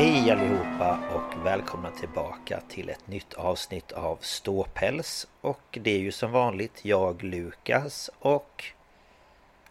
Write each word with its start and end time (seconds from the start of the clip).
Hej 0.00 0.30
allihopa 0.30 0.98
och 1.14 1.46
välkomna 1.46 1.90
tillbaka 1.90 2.60
till 2.68 2.88
ett 2.88 3.06
nytt 3.06 3.34
avsnitt 3.34 3.92
av 3.92 4.16
Ståpäls 4.20 5.26
Och 5.40 5.78
det 5.80 5.90
är 5.90 5.98
ju 5.98 6.12
som 6.12 6.32
vanligt 6.32 6.84
jag 6.84 7.22
Lukas 7.22 8.10
och 8.18 8.64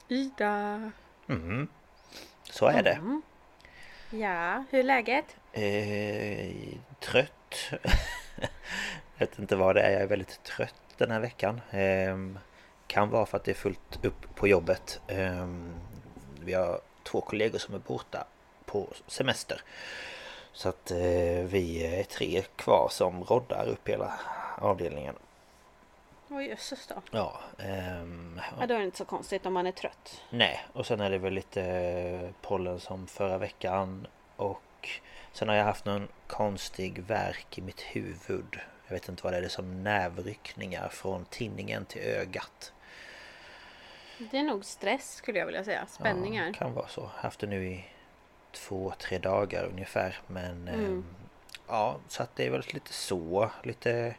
Ida. 0.07 0.91
mm, 1.29 1.67
Så 2.43 2.65
är 2.65 2.83
det 2.83 2.91
Mm. 2.91 3.21
Ja, 4.09 4.63
hur 4.69 4.79
är 4.79 4.83
läget? 4.83 5.35
eh, 5.53 6.77
Trött 6.99 7.71
Jag 7.71 8.49
vet 9.27 9.39
inte 9.39 9.55
vad 9.55 9.75
det 9.75 9.81
är, 9.81 9.91
jag 9.91 10.01
är 10.01 10.07
väldigt 10.07 10.43
trött 10.43 10.81
den 10.97 11.11
här 11.11 11.19
veckan 11.19 11.61
eh, 11.71 12.41
Kan 12.87 13.09
vara 13.09 13.25
för 13.25 13.37
att 13.37 13.43
det 13.43 13.51
är 13.51 13.55
fullt 13.55 14.05
upp 14.05 14.35
på 14.35 14.47
jobbet 14.47 15.01
eh, 15.07 15.47
Vi 16.39 16.53
har 16.53 16.81
två 17.03 17.21
kollegor 17.21 17.59
som 17.59 17.75
är 17.75 17.79
borta 17.79 18.27
på 18.65 18.87
semester 19.07 19.61
Så 20.53 20.69
att 20.69 20.91
eh, 20.91 20.97
vi 21.45 21.85
är 21.99 22.03
tre 22.03 22.41
kvar 22.55 22.87
som 22.91 23.23
roddar 23.23 23.67
upp 23.67 23.89
hela 23.89 24.13
avdelningen 24.57 25.15
Oj 26.31 26.45
jösses 26.47 26.87
då. 26.87 26.95
Ja, 27.11 27.39
ehm, 27.59 28.41
Ja, 28.59 28.65
då 28.67 28.73
är 28.73 28.79
det 28.79 28.85
inte 28.85 28.97
så 28.97 29.05
konstigt 29.05 29.45
om 29.45 29.53
man 29.53 29.67
är 29.67 29.71
trött. 29.71 30.21
nej 30.29 30.65
och 30.73 30.85
sen 30.85 30.99
är 30.99 31.09
det 31.09 31.17
väl 31.17 31.33
lite 31.33 32.33
pollen 32.41 32.79
som 32.79 33.07
förra 33.07 33.37
veckan 33.37 34.07
och 34.35 34.89
sen 35.31 35.49
har 35.49 35.55
jag 35.55 35.63
haft 35.65 35.85
någon 35.85 36.07
konstig 36.27 36.99
verk 37.03 37.57
i 37.57 37.61
mitt 37.61 37.81
huvud. 37.81 38.59
Jag 38.87 38.93
vet 38.93 39.09
inte 39.09 39.23
vad 39.23 39.33
det 39.33 39.37
är, 39.37 39.41
det 39.41 39.47
är 39.47 39.49
som 39.49 39.83
nävryckningar 39.83 40.89
från 40.89 41.25
tinningen 41.25 41.85
till 41.85 42.01
ögat. 42.01 42.73
Det 44.31 44.37
är 44.37 44.43
nog 44.43 44.65
stress 44.65 45.15
skulle 45.15 45.39
jag 45.39 45.45
vilja 45.45 45.63
säga. 45.63 45.85
Spänningar. 45.89 46.47
Ja, 46.47 46.53
kan 46.53 46.73
vara 46.73 46.87
så. 46.87 47.09
Haft 47.15 47.39
det 47.39 47.47
nu 47.47 47.65
i 47.67 47.85
två, 48.51 48.93
tre 48.99 49.17
dagar 49.17 49.65
ungefär. 49.65 50.17
Men 50.27 50.67
Mm. 50.67 50.85
ehm, 50.85 51.05
ja, 51.67 51.97
så 52.07 52.23
att 52.23 52.35
det 52.35 52.45
är 52.45 52.49
väl 52.49 52.63
lite 52.73 52.93
så. 52.93 53.51
Lite, 53.63 54.15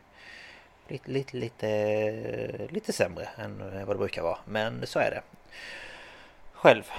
lite, 0.89 1.11
lite, 1.11 1.37
lite, 1.37 2.69
lite 2.71 2.93
sämre 2.93 3.29
än 3.37 3.59
vad 3.87 3.95
det 3.97 3.99
brukar 3.99 4.23
vara. 4.23 4.39
Men 4.45 4.87
så 4.87 4.99
är 4.99 5.11
det. 5.11 5.23
Själv. 6.53 6.91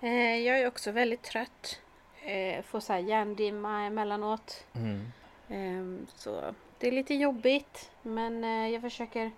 Eh, 0.00 0.36
jag 0.38 0.60
är 0.60 0.66
också 0.66 0.90
väldigt 0.92 1.22
trött. 1.22 1.80
Eh, 2.24 2.62
får 2.62 2.80
så 2.80 2.92
här 2.92 3.00
hjärndimma 3.00 3.82
emellanåt. 3.86 4.64
Mm. 4.74 5.12
Eh, 5.48 6.08
så 6.16 6.54
det 6.78 6.88
är 6.88 6.92
lite 6.92 7.14
jobbigt. 7.14 7.90
Men 8.02 8.44
eh, 8.44 8.68
jag 8.68 8.82
försöker 8.82 9.30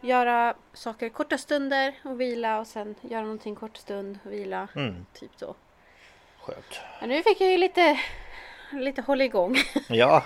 göra 0.00 0.54
saker 0.72 1.08
korta 1.08 1.38
stunder 1.38 1.94
och 2.02 2.20
vila 2.20 2.60
och 2.60 2.66
sen 2.66 2.94
göra 3.00 3.22
någonting 3.22 3.54
kort 3.54 3.76
stund 3.76 4.18
och 4.24 4.32
vila. 4.32 4.68
Mm. 4.76 5.06
Typ 5.14 5.30
så. 5.36 5.54
Skönt. 6.40 6.80
Men 7.00 7.08
nu 7.08 7.22
fick 7.22 7.40
jag 7.40 7.50
ju 7.50 7.56
lite, 7.56 8.00
lite 8.72 9.02
håll 9.02 9.20
igång. 9.20 9.56
Ja, 9.88 10.24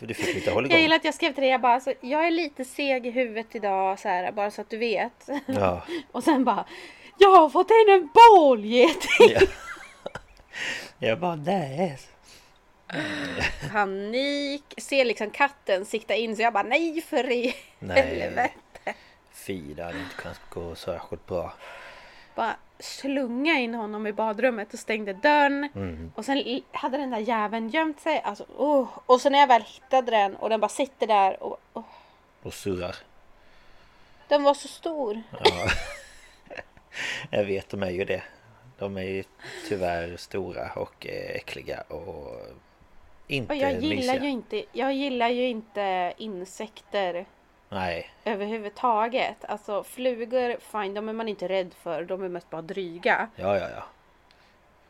du 0.00 0.14
fick 0.14 0.34
lite 0.34 0.50
håll 0.50 0.70
Jag 0.70 0.80
gillar 0.80 0.96
att 0.96 1.04
jag 1.04 1.14
skrev 1.14 1.32
till 1.32 1.42
dig, 1.42 1.50
jag 1.50 1.60
bara 1.60 1.74
alltså, 1.74 1.94
jag 2.00 2.26
är 2.26 2.30
lite 2.30 2.64
seg 2.64 3.06
i 3.06 3.10
huvudet 3.10 3.54
idag 3.54 3.98
så 3.98 4.08
här, 4.08 4.32
bara 4.32 4.50
så 4.50 4.60
att 4.60 4.70
du 4.70 4.78
vet. 4.78 5.28
Ja, 5.46 5.82
Och 6.12 6.24
sen 6.24 6.44
bara 6.44 6.64
Jag 7.18 7.30
har 7.30 7.48
fått 7.48 7.70
in 7.70 7.94
en 7.94 8.08
bålgeting! 8.14 9.28
ja. 9.34 9.40
Jag 10.98 11.18
bara 11.20 11.36
nej. 11.36 11.98
Panik, 13.72 14.74
ser 14.76 15.04
liksom 15.04 15.30
katten 15.30 15.84
sikta 15.84 16.14
in 16.14 16.36
så 16.36 16.42
jag 16.42 16.52
bara 16.52 16.62
nej 16.62 17.00
för 17.00 17.30
i 17.30 17.54
Nej. 17.78 18.02
helvete. 18.02 18.50
Det 19.46 19.82
hade 19.82 19.98
inte 19.98 20.14
kunnat 20.14 20.40
gå 20.50 20.74
särskilt 20.74 21.26
bra. 21.26 21.52
Bara 22.34 22.56
slunga 22.78 23.60
in 23.60 23.74
honom 23.74 24.06
i 24.06 24.12
badrummet 24.12 24.72
och 24.72 24.78
stängde 24.78 25.12
dörren. 25.12 25.68
Mm. 25.74 26.12
Och 26.14 26.24
sen 26.24 26.60
hade 26.72 26.98
den 26.98 27.10
där 27.10 27.18
jäveln 27.18 27.68
gömt 27.68 28.00
sig. 28.00 28.20
Alltså, 28.24 28.44
oh. 28.56 28.88
Och 29.06 29.20
så 29.20 29.30
när 29.30 29.38
jag 29.38 29.46
väl 29.46 29.62
hittade 29.62 30.10
den 30.10 30.36
och 30.36 30.48
den 30.48 30.60
bara 30.60 30.68
sitter 30.68 31.06
där 31.06 31.42
och 31.42 31.60
oh. 31.72 31.84
Och 32.42 32.54
surrar. 32.54 32.96
Den 34.28 34.42
var 34.42 34.54
så 34.54 34.68
stor. 34.68 35.22
Ja. 35.44 35.68
Jag 37.30 37.44
vet, 37.44 37.68
de 37.68 37.82
är 37.82 37.90
ju 37.90 38.04
det. 38.04 38.22
De 38.78 38.96
är 38.96 39.02
ju 39.02 39.24
tyvärr 39.68 40.16
stora 40.16 40.72
och 40.72 41.06
äckliga 41.06 41.80
och 41.80 42.40
inte 43.26 43.52
Och 43.52 43.58
jag 43.58 43.72
gillar 43.72 43.96
mysiga. 43.96 44.22
ju 44.22 44.28
inte, 44.28 44.64
jag 44.72 44.92
gillar 44.92 45.28
ju 45.28 45.48
inte 45.48 46.14
insekter 46.16 47.26
Nej, 47.72 48.10
överhuvudtaget. 48.24 49.44
Alltså 49.44 49.84
flugor, 49.84 50.56
fine, 50.60 50.94
de 50.94 51.08
är 51.08 51.12
man 51.12 51.28
inte 51.28 51.48
rädd 51.48 51.74
för. 51.74 52.04
De 52.04 52.22
är 52.22 52.28
mest 52.28 52.50
bara 52.50 52.62
dryga. 52.62 53.28
ja 53.36 53.58
ja 53.58 53.68
ja. 53.76 53.82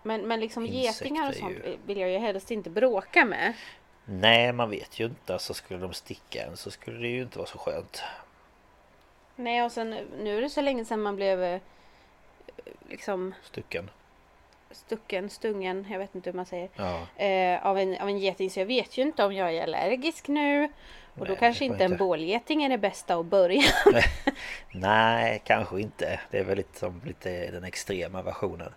Men, 0.02 0.20
men 0.28 0.40
liksom 0.40 0.66
Insekter 0.66 1.04
getingar 1.04 1.28
och 1.28 1.34
sånt 1.34 1.52
ju- 1.52 1.76
vill 1.86 1.98
jag 1.98 2.10
ju 2.10 2.18
helst 2.18 2.50
inte 2.50 2.70
bråka 2.70 3.24
med. 3.24 3.52
Nej, 4.04 4.52
man 4.52 4.70
vet 4.70 5.00
ju 5.00 5.04
inte. 5.04 5.32
Alltså 5.32 5.54
skulle 5.54 5.80
de 5.80 5.92
sticka 5.92 6.44
en 6.44 6.56
så 6.56 6.70
skulle 6.70 6.98
det 6.98 7.08
ju 7.08 7.22
inte 7.22 7.38
vara 7.38 7.48
så 7.48 7.58
skönt. 7.58 8.02
Nej 9.36 9.62
och 9.64 9.72
sen 9.72 9.90
nu 10.20 10.38
är 10.38 10.42
det 10.42 10.50
så 10.50 10.60
länge 10.60 10.84
sedan 10.84 11.02
man 11.02 11.16
blev 11.16 11.42
eh, 11.42 11.60
liksom 12.88 13.34
Stucken. 13.42 13.90
stucken, 14.70 15.30
stungen, 15.30 15.86
jag 15.90 15.98
vet 15.98 16.14
inte 16.14 16.30
hur 16.30 16.36
man 16.36 16.46
säger. 16.46 16.68
Ja. 16.76 17.22
Eh, 17.24 17.66
av, 17.66 17.78
en, 17.78 17.98
av 18.00 18.08
en 18.08 18.18
geting 18.18 18.50
så 18.50 18.60
jag 18.60 18.66
vet 18.66 18.98
ju 18.98 19.02
inte 19.02 19.24
om 19.24 19.32
jag 19.34 19.54
är 19.54 19.62
allergisk 19.62 20.28
nu. 20.28 20.72
Och 21.14 21.26
då 21.26 21.32
Nej, 21.32 21.36
kanske 21.40 21.64
inte 21.64 21.84
en 21.84 21.96
bålgeting 21.96 22.64
är 22.64 22.68
det 22.68 22.78
bästa 22.78 23.14
att 23.16 23.26
börja. 23.26 23.62
Nej, 24.72 25.42
kanske 25.44 25.80
inte. 25.80 26.20
Det 26.30 26.38
är 26.38 26.44
väl 26.44 26.56
lite 26.56 26.78
som 26.78 27.00
lite 27.04 27.50
den 27.50 27.64
extrema 27.64 28.22
versionen. 28.22 28.74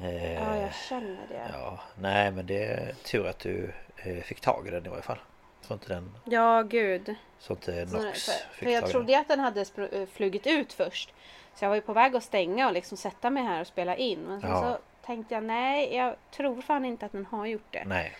Eh, 0.00 0.34
ja, 0.34 0.56
jag 0.56 0.74
känner 0.74 1.26
det. 1.28 1.50
ja, 1.52 1.80
nej 1.98 2.30
men 2.30 2.46
det 2.46 2.64
är 2.64 2.92
tur 3.04 3.26
att 3.26 3.38
du 3.38 3.72
eh, 3.96 4.22
fick 4.22 4.40
tag 4.40 4.66
i 4.68 4.70
den 4.70 4.86
i 4.86 4.88
varje 4.88 5.02
fall. 5.02 5.18
Så 5.60 5.74
inte 5.74 5.88
den... 5.88 6.14
Ja, 6.24 6.62
gud. 6.62 7.14
Så 7.38 7.52
inte 7.52 7.86
Så, 7.86 7.96
Nox 8.02 8.24
för, 8.24 8.32
fick 8.32 8.64
för 8.68 8.70
jag 8.70 8.90
trodde 8.90 9.12
ju 9.12 9.18
att 9.18 9.28
den 9.28 9.40
hade 9.40 9.60
eh, 9.60 10.06
flugit 10.12 10.46
ut 10.46 10.72
först. 10.72 11.14
Så 11.54 11.64
jag 11.64 11.68
var 11.68 11.76
ju 11.76 11.82
på 11.82 11.92
väg 11.92 12.16
att 12.16 12.24
stänga 12.24 12.66
och 12.66 12.72
liksom 12.72 12.96
sätta 12.98 13.30
mig 13.30 13.42
här 13.42 13.60
och 13.60 13.66
spela 13.66 13.96
in. 13.96 14.18
Men 14.20 14.40
sen 14.40 14.50
Ja. 14.50 14.60
så 14.62 15.06
tänkte 15.06 15.34
jag 15.34 15.44
nej, 15.44 15.96
jag 15.96 16.16
tror 16.30 16.62
fan 16.62 16.84
inte 16.84 17.06
att 17.06 17.12
den 17.12 17.26
har 17.26 17.46
gjort 17.46 17.66
det. 17.70 17.84
Nej. 17.86 18.16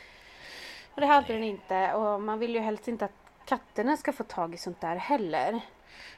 Och 0.99 1.03
det 1.03 1.07
hade 1.07 1.33
den 1.33 1.45
inte 1.45 1.93
och 1.93 2.23
man 2.23 2.39
vill 2.39 2.55
ju 2.55 2.61
helst 2.61 2.89
inte 2.89 3.05
att 3.05 3.13
katterna 3.45 3.97
ska 3.97 4.13
få 4.13 4.25
tag 4.25 4.55
i 4.55 4.57
sånt 4.57 4.81
där 4.81 4.97
heller. 4.97 5.61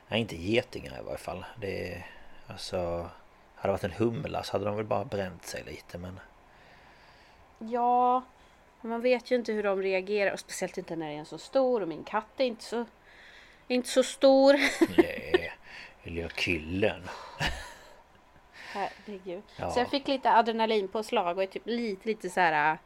Nej, 0.09 0.21
inte 0.21 0.37
getingar 0.37 1.01
i 1.01 1.03
varje 1.05 1.19
fall. 1.19 1.45
Det 1.61 1.93
är, 1.93 2.07
alltså... 2.47 2.77
Hade 3.55 3.69
det 3.69 3.73
varit 3.73 3.85
en 3.85 3.91
humla 3.91 4.43
så 4.43 4.53
hade 4.53 4.65
de 4.65 4.77
väl 4.77 4.85
bara 4.85 5.05
bränt 5.05 5.47
sig 5.47 5.65
lite 5.65 5.99
men... 5.99 6.21
Ja, 7.59 8.23
man 8.81 9.01
vet 9.01 9.31
ju 9.31 9.37
inte 9.37 9.53
hur 9.53 9.63
de 9.63 9.83
reagerar 9.83 10.33
och 10.33 10.41
speciellt 10.41 10.79
inte 10.79 10.97
när 10.97 11.11
det 11.11 11.17
är 11.17 11.25
så 11.25 11.39
stor 11.39 11.81
och 11.83 11.89
min 11.89 12.05
katt 12.05 12.31
är 12.37 12.45
inte 12.45 12.65
så, 12.65 12.85
inte 13.69 13.89
så 13.89 14.03
stor. 14.03 14.53
Nej, 14.97 15.53
lilla 16.03 16.29
killen. 16.29 17.03
Herregud. 18.73 19.43
Ja. 19.57 19.71
Så 19.71 19.81
jag 19.81 19.91
fick 19.91 20.09
lite 20.09 20.33
adrenalinpåslag 20.33 21.37
och 21.37 21.43
är 21.43 21.47
typ 21.47 21.67
lite, 21.67 22.09
lite 22.09 22.31
så 22.31 22.41
här 22.41 22.73
äh, 22.73 22.79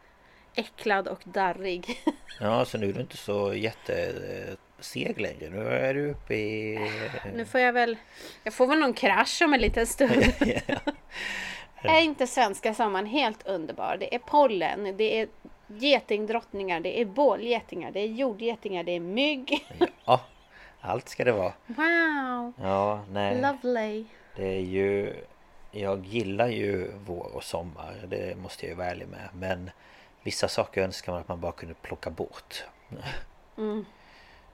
äcklad 0.55 1.09
och 1.09 1.21
darrig. 1.25 2.01
Ja, 2.41 2.65
så 2.65 2.79
nu 2.79 2.89
är 2.89 2.93
du 2.93 3.01
inte 3.01 3.17
så 3.17 3.55
jätteseg 3.55 5.21
längre. 5.21 5.51
Nu 5.51 5.69
är 5.69 5.95
du 5.95 6.11
uppe 6.11 6.35
i... 6.35 6.91
Nu 7.35 7.45
får 7.45 7.61
jag 7.61 7.73
väl, 7.73 7.97
jag 8.45 8.55
får 8.55 8.67
väl 8.67 8.79
någon 8.79 8.93
krasch 8.93 9.43
om 9.45 9.55
en 9.55 9.61
liten 9.61 9.87
stund. 9.87 10.13
Är 11.83 12.01
inte 12.01 12.27
svenska 12.27 12.75
sommaren 12.75 13.07
helt 13.07 13.47
underbar? 13.47 13.97
Det 14.01 14.15
är 14.15 14.19
pollen, 14.19 14.97
det 14.97 15.21
är 15.21 15.29
getingdrottningar, 15.67 16.81
det 16.81 17.01
är 17.01 17.05
bålgetingar, 17.05 17.91
det 17.91 18.01
är 18.01 18.07
jordgetingar, 18.07 18.83
det 18.85 18.93
är 18.93 19.01
mygg. 19.01 19.67
Ja, 20.05 20.21
allt 20.81 21.09
ska 21.09 21.25
det 21.25 21.33
vara. 21.33 21.53
Wow! 21.67 22.53
Ja, 22.63 23.05
nej. 23.11 23.41
Lovely! 23.41 24.05
Det 24.37 24.57
är 24.57 24.61
ju... 24.61 25.15
Jag 25.71 26.07
gillar 26.07 26.49
ju 26.49 26.93
vår 27.07 27.37
och 27.37 27.45
sommar. 27.45 28.05
Det 28.09 28.39
måste 28.39 28.67
jag 28.67 28.71
ju 28.71 28.77
vara 28.77 28.87
ärlig 28.87 29.09
med. 29.09 29.29
Men 29.35 29.71
vissa 30.25 30.49
saker 30.49 30.83
önskar 30.83 31.13
man 31.13 31.21
att 31.21 31.29
man 31.29 31.41
bara 31.41 31.53
kunde 31.53 31.75
plocka 31.75 32.11
bort. 32.11 32.65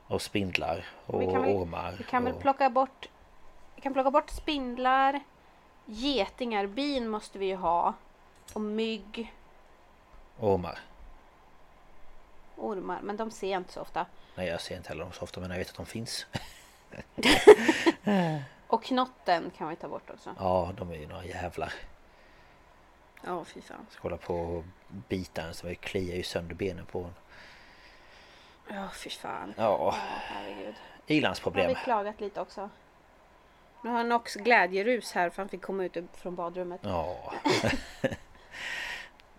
Och 0.06 0.22
spindlar 0.22 0.84
och 1.06 1.22
Vi 1.22 1.26
kan 1.26 1.43
väl- 1.43 1.56
ormar. 1.56 1.93
Vi 1.99 2.05
kan 2.05 2.25
väl 2.25 2.34
och... 2.34 2.40
plocka 2.40 2.70
bort 2.70 3.08
Vi 3.75 3.81
kan 3.82 3.93
plocka 3.93 4.11
bort 4.11 4.31
spindlar 4.31 5.20
Getingar, 5.87 6.67
bin 6.67 7.08
måste 7.08 7.38
vi 7.38 7.46
ju 7.46 7.56
ha 7.56 7.94
Och 8.52 8.61
mygg 8.61 9.34
Ormar. 10.38 10.78
Ormar, 12.56 13.00
men 13.02 13.16
de 13.16 13.31
ser 13.31 13.50
jag 13.52 13.61
inte 13.61 13.73
så 13.73 13.81
ofta 13.81 14.06
Nej, 14.34 14.49
jag 14.49 14.61
ser 14.61 14.76
inte 14.76 14.88
heller 14.88 15.05
dem 15.05 15.12
så 15.12 15.23
ofta 15.23 15.40
men 15.40 15.50
jag 15.50 15.58
vet 15.58 15.69
att 15.70 15.76
de 15.76 15.87
finns. 15.87 16.26
Och 18.66 18.82
knotten 18.82 19.50
kan 19.58 19.69
vi 19.69 19.76
ta 19.76 19.88
bort 19.88 20.11
också 20.11 20.34
Ja, 20.38 20.73
de 20.76 20.90
är 20.90 20.96
ju 20.96 21.06
några 21.06 21.25
jävlar. 21.25 21.73
Ja, 23.25 23.44
fy 23.44 23.61
fan 23.61 23.87
Ska 23.90 24.02
hålla 24.02 24.17
på 24.17 24.34
och 24.34 24.64
bita 25.08 25.43
en 25.43 25.55
så 25.55 25.67
vi 25.67 25.75
kliar 25.75 26.17
ju 26.17 26.22
sönder 26.22 26.55
benen 26.55 26.87
på 26.87 26.99
en. 27.05 27.14
Ja, 28.76 28.88
fy 28.94 29.11
fan 29.11 29.55
Ja, 29.56 29.62
Ja, 29.62 29.94
herregud 30.20 30.75
har 30.75 31.14
ilandsproblem. 31.14 31.69
vi 31.69 31.75
klagat 31.75 32.20
lite 32.20 32.40
också 32.40 32.70
Nu 33.82 33.90
har 33.90 33.96
han 33.96 34.12
också 34.12 34.38
glädjerus 34.38 35.12
här 35.12 35.31
för 35.31 35.43
han 35.43 35.49
fick 35.49 35.62
komma 35.62 35.84
ut 35.84 35.96
från 36.14 36.34
badrummet 36.34 36.81
Ja. 36.84 37.32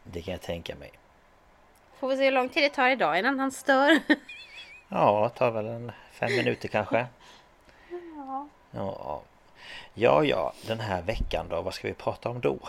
Det 0.04 0.22
kan 0.22 0.32
jag 0.32 0.42
tänka 0.42 0.76
mig. 0.76 0.92
Får 2.00 2.08
vi 2.08 2.18
se 2.18 2.24
hur 2.26 2.32
lång 2.32 2.50
tid 2.50 2.64
det 2.64 2.70
tar 2.70 2.90
idag 2.90 3.20
innan 3.20 3.40
han 3.40 3.52
stör 3.52 4.00
Ja, 4.88 5.30
det 5.34 5.38
tar 5.40 5.52
väl 5.52 5.66
en 5.66 5.92
fem 6.12 6.32
minuter 6.32 6.68
kanske. 6.68 7.08
Ja, 8.74 9.22
ja, 9.94 10.24
ja, 10.24 10.54
den 10.68 10.80
här 10.80 11.02
veckan 11.02 11.46
då, 11.50 11.62
vad 11.62 11.74
ska 11.74 11.88
vi 11.88 11.94
prata 11.94 12.30
om 12.30 12.42
då? 12.42 12.60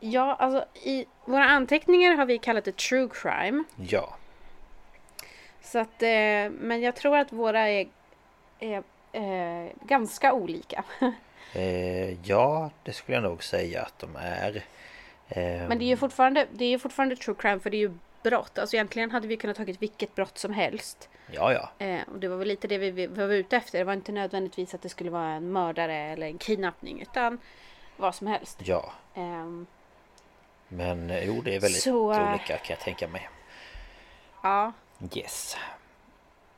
Ja, 0.00 0.34
alltså 0.34 0.64
i 0.74 1.06
våra 1.24 1.44
anteckningar 1.44 2.14
har 2.16 2.26
vi 2.26 2.38
kallat 2.38 2.64
det 2.64 2.76
true 2.76 3.08
crime 3.14 3.64
Ja, 3.76 4.14
Så 5.62 5.78
att, 5.78 6.02
eh, 6.02 6.50
men 6.50 6.80
jag 6.80 6.96
tror 6.96 7.16
att 7.16 7.32
våra 7.32 7.68
är, 7.68 7.88
är 8.58 8.82
eh, 9.12 9.70
ganska 9.82 10.32
olika. 10.32 10.84
eh, 11.54 12.26
ja, 12.28 12.70
det 12.82 12.92
skulle 12.92 13.16
jag 13.16 13.22
nog 13.22 13.44
säga 13.44 13.82
att 13.82 13.98
de 13.98 14.16
är. 14.16 14.56
Eh, 15.28 15.68
Men 15.68 15.78
det 15.78 15.84
är 15.84 15.88
ju 15.88 15.96
fortfarande, 15.96 16.46
det 16.52 16.64
är 16.64 16.78
fortfarande 16.78 17.16
true 17.16 17.36
crime 17.38 17.60
för 17.60 17.70
det 17.70 17.76
är 17.76 17.88
ju 17.88 17.94
brott. 18.22 18.58
Alltså 18.58 18.76
egentligen 18.76 19.10
hade 19.10 19.28
vi 19.28 19.36
kunnat 19.36 19.56
tagit 19.56 19.82
vilket 19.82 20.14
brott 20.14 20.38
som 20.38 20.52
helst. 20.52 21.08
Ja, 21.32 21.52
ja, 21.52 21.86
Eh, 21.86 22.00
och 22.12 22.18
det 22.18 22.28
var 22.28 22.36
väl 22.36 22.48
lite 22.48 22.68
det 22.68 22.78
vi, 22.78 22.90
vi 22.90 23.06
var 23.06 23.28
ute 23.28 23.56
efter. 23.56 23.78
Det 23.78 23.84
var 23.84 23.92
inte 23.92 24.12
nödvändigtvis 24.12 24.74
att 24.74 24.82
det 24.82 24.88
skulle 24.88 25.10
vara 25.10 25.28
en 25.28 25.52
mördare 25.52 25.94
eller 25.96 26.26
en 26.26 26.38
kidnappning 26.38 27.02
utan 27.02 27.38
vad 27.96 28.14
som 28.14 28.26
helst. 28.26 28.60
ja. 28.64 28.92
Ehm, 29.14 29.66
Men 30.68 31.10
eh, 31.10 31.24
jo, 31.26 31.40
det 31.44 31.54
är 31.54 31.60
väldigt 31.60 31.82
Så, 31.82 32.12
eh, 32.12 32.28
olika 32.30 32.56
kan 32.58 32.74
jag 32.76 32.80
tänka 32.80 33.08
mig. 33.08 33.28
ja, 34.42 34.72
Yes. 35.14 35.56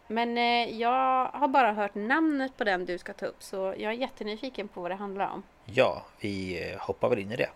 men 0.07 0.39
eh, 0.39 0.79
jag 0.81 1.27
har 1.29 1.49
bara 1.49 1.73
hört 1.73 1.95
namnet 1.95 2.57
på 2.57 2.65
den 2.65 2.85
du 2.85 2.99
ska 2.99 3.13
ta 3.13 3.27
upp 3.27 3.43
så 3.43 3.57
jag 3.79 3.93
är 3.93 3.97
jättenyfiken 3.97 4.69
på 4.69 4.81
vad 4.81 4.91
det 4.91 4.95
handlar 4.95 5.29
om. 5.31 5.43
Ja, 5.65 6.03
vi 6.21 6.63
eh, 6.73 6.79
hoppar 6.79 7.09
väl 7.09 7.19
in 7.19 7.33
i 7.33 7.37
det. 7.37 7.49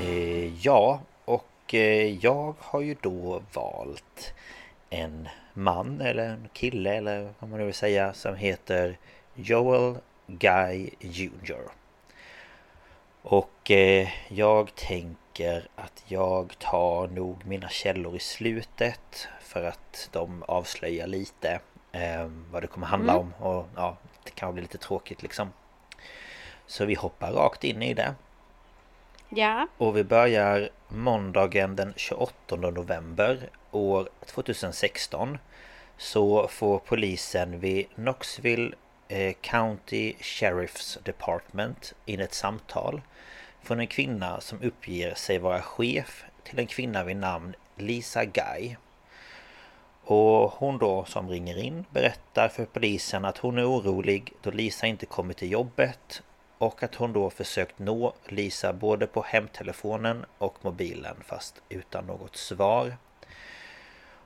Eh, 0.00 0.64
ja, 0.66 1.00
och 1.24 1.74
eh, 1.74 2.14
jag 2.24 2.54
har 2.58 2.80
ju 2.80 2.96
då 3.00 3.42
valt 3.52 4.34
en 4.90 5.28
man 5.54 6.00
eller 6.00 6.28
en 6.28 6.48
kille 6.52 6.94
eller 6.94 7.28
vad 7.38 7.50
man 7.50 7.58
nu 7.58 7.64
vill 7.64 7.74
säga 7.74 8.12
som 8.12 8.36
heter 8.36 8.98
Joel 9.34 9.96
Guy 10.26 10.90
Jr. 11.00 11.70
Och 13.22 13.70
eh, 13.70 14.08
jag 14.28 14.74
tänker 14.74 15.68
att 15.76 16.04
jag 16.06 16.58
tar 16.58 17.08
nog 17.08 17.46
mina 17.46 17.68
källor 17.68 18.16
i 18.16 18.18
slutet 18.18 19.28
för 19.40 19.64
att 19.64 20.08
de 20.12 20.42
avslöjar 20.42 21.06
lite 21.06 21.60
eh, 21.92 22.30
vad 22.50 22.62
det 22.62 22.66
kommer 22.66 22.86
handla 22.86 23.16
om 23.16 23.34
och 23.38 23.68
ja, 23.76 23.96
det 24.24 24.30
kan 24.30 24.52
bli 24.52 24.62
lite 24.62 24.78
tråkigt 24.78 25.22
liksom. 25.22 25.52
Så 26.66 26.84
vi 26.84 26.94
hoppar 26.94 27.32
rakt 27.32 27.64
in 27.64 27.82
i 27.82 27.94
det. 27.94 28.14
Ja, 29.28 29.68
Och 29.78 29.96
vi 29.96 30.04
börjar 30.04 30.68
måndagen 30.88 31.76
den 31.76 31.92
28 31.96 32.56
november 32.56 33.50
år 33.70 34.08
2016 34.26 35.38
Så 35.96 36.48
får 36.48 36.78
polisen 36.78 37.60
vid 37.60 37.86
Knoxville 37.94 38.74
Eh, 39.08 39.34
County 39.40 40.14
Sheriff's 40.20 40.98
Department 41.02 41.94
in 42.04 42.20
ett 42.20 42.34
samtal 42.34 43.02
Från 43.62 43.80
en 43.80 43.86
kvinna 43.86 44.40
som 44.40 44.62
uppger 44.62 45.14
sig 45.14 45.38
vara 45.38 45.62
chef 45.62 46.24
till 46.44 46.58
en 46.58 46.66
kvinna 46.66 47.04
vid 47.04 47.16
namn 47.16 47.54
Lisa 47.76 48.24
Guy 48.24 48.76
och 50.04 50.52
hon 50.52 50.78
då 50.78 51.04
som 51.04 51.28
ringer 51.28 51.58
in 51.58 51.84
berättar 51.90 52.48
för 52.48 52.64
polisen 52.64 53.24
att 53.24 53.38
hon 53.38 53.58
är 53.58 53.70
orolig 53.70 54.32
då 54.42 54.50
Lisa 54.50 54.86
inte 54.86 55.06
kommit 55.06 55.36
till 55.36 55.52
jobbet 55.52 56.22
och 56.58 56.82
att 56.82 56.94
hon 56.94 57.12
då 57.12 57.30
försökt 57.30 57.78
nå 57.78 58.14
Lisa 58.28 58.72
både 58.72 59.06
på 59.06 59.22
hemtelefonen 59.22 60.24
och 60.38 60.54
mobilen 60.62 61.16
fast 61.24 61.62
utan 61.68 62.06
något 62.06 62.36
svar. 62.36 62.96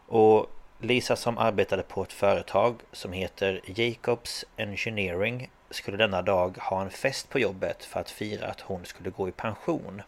Och 0.06 0.50
Lisa 0.82 1.16
som 1.16 1.38
arbetade 1.38 1.82
på 1.82 2.02
ett 2.02 2.12
företag 2.12 2.80
som 2.92 3.12
heter 3.12 3.60
Jacobs 3.64 4.44
Engineering 4.56 5.50
skulle 5.70 5.96
denna 5.96 6.22
dag 6.22 6.56
ha 6.60 6.82
en 6.82 6.90
fest 6.90 7.28
på 7.28 7.38
jobbet 7.38 7.84
för 7.84 8.00
att 8.00 8.10
fira 8.10 8.46
att 8.46 8.60
hon 8.60 8.84
skulle 8.84 9.10
gå 9.10 9.28
i 9.28 9.32
pension. 9.32 10.02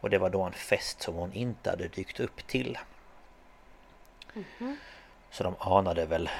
Och 0.00 0.10
det 0.10 0.18
var 0.18 0.30
då 0.30 0.42
en 0.42 0.52
fest 0.52 1.02
som 1.02 1.14
hon 1.14 1.32
inte 1.32 1.70
hade 1.70 1.88
dykt 1.88 2.20
upp 2.20 2.46
till. 2.46 2.78
Så 5.30 5.42
de 5.44 5.54
anade 5.58 6.06
väl 6.06 6.30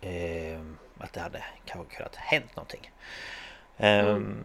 eh, 0.00 0.60
att 0.98 1.12
det 1.12 1.20
hade 1.20 1.44
kanske 1.64 1.96
kunnat 1.96 2.16
hänt 2.16 2.56
någonting. 2.56 2.90
Ehm, 3.76 4.44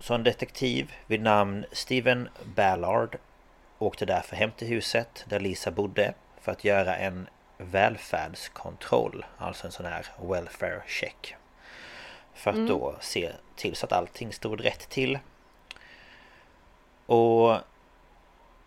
Så 0.00 0.14
en 0.14 0.22
detektiv 0.24 0.92
vid 1.06 1.20
namn 1.22 1.64
Steven 1.72 2.28
Ballard 2.44 3.18
åkte 3.78 4.06
därför 4.06 4.36
hem 4.36 4.50
till 4.56 4.68
huset 4.68 5.24
där 5.28 5.40
Lisa 5.40 5.70
bodde 5.70 6.14
för 6.40 6.52
att 6.52 6.64
göra 6.64 6.96
en 6.96 7.28
välfärdskontroll, 7.62 9.24
alltså 9.38 9.66
en 9.66 9.72
sån 9.72 9.86
här 9.86 10.06
welfare 10.22 10.82
check. 10.86 11.36
För 12.34 12.50
att 12.50 12.68
då 12.68 12.96
se 13.00 13.32
till 13.56 13.76
så 13.76 13.86
att 13.86 13.92
allting 13.92 14.32
stod 14.32 14.64
rätt 14.64 14.88
till. 14.88 15.18
Och 17.06 17.56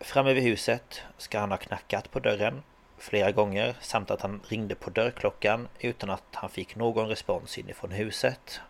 framme 0.00 0.32
vid 0.32 0.42
huset 0.42 1.02
ska 1.18 1.38
han 1.38 1.50
ha 1.50 1.58
knackat 1.58 2.10
på 2.10 2.20
dörren 2.20 2.62
flera 2.98 3.30
gånger 3.30 3.76
samt 3.80 4.10
att 4.10 4.22
han 4.22 4.40
ringde 4.48 4.74
på 4.74 4.90
dörrklockan 4.90 5.68
utan 5.78 6.10
att 6.10 6.24
han 6.32 6.50
fick 6.50 6.76
någon 6.76 7.08
respons 7.08 7.58
inifrån 7.58 7.90
huset. 7.90 8.60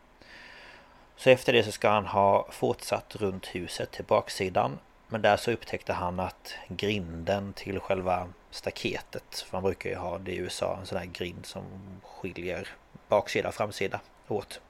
Så 1.16 1.30
efter 1.30 1.52
det 1.52 1.62
så 1.62 1.72
ska 1.72 1.88
han 1.88 2.06
ha 2.06 2.48
fortsatt 2.50 3.16
runt 3.16 3.46
huset 3.46 3.90
till 3.90 4.04
baksidan. 4.04 4.78
Men 5.08 5.22
där 5.22 5.36
så 5.36 5.50
upptäckte 5.50 5.92
han 5.92 6.20
att 6.20 6.54
grinden 6.68 7.52
till 7.52 7.80
själva 7.80 8.28
staketet, 8.50 9.44
för 9.48 9.56
man 9.56 9.62
brukar 9.62 9.90
ju 9.90 9.96
ha 9.96 10.18
det 10.18 10.32
i 10.32 10.36
USA, 10.36 10.76
en 10.80 10.86
sån 10.86 10.98
här 10.98 11.06
grind 11.06 11.46
som 11.46 11.64
skiljer 12.02 12.68
baksida 13.08 13.48
och 13.48 13.54
framsida 13.54 14.00
åt. 14.28 14.60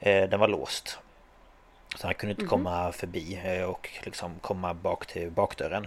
Den 0.00 0.40
var 0.40 0.48
låst. 0.48 0.98
Så 1.96 2.06
han 2.06 2.14
kunde 2.14 2.30
inte 2.30 2.42
mm 2.42 2.50
komma 2.50 2.92
förbi 2.92 3.40
och 3.66 3.90
liksom 4.02 4.38
komma 4.40 4.74
bak 4.74 5.06
till 5.06 5.30
bakdörren. 5.30 5.86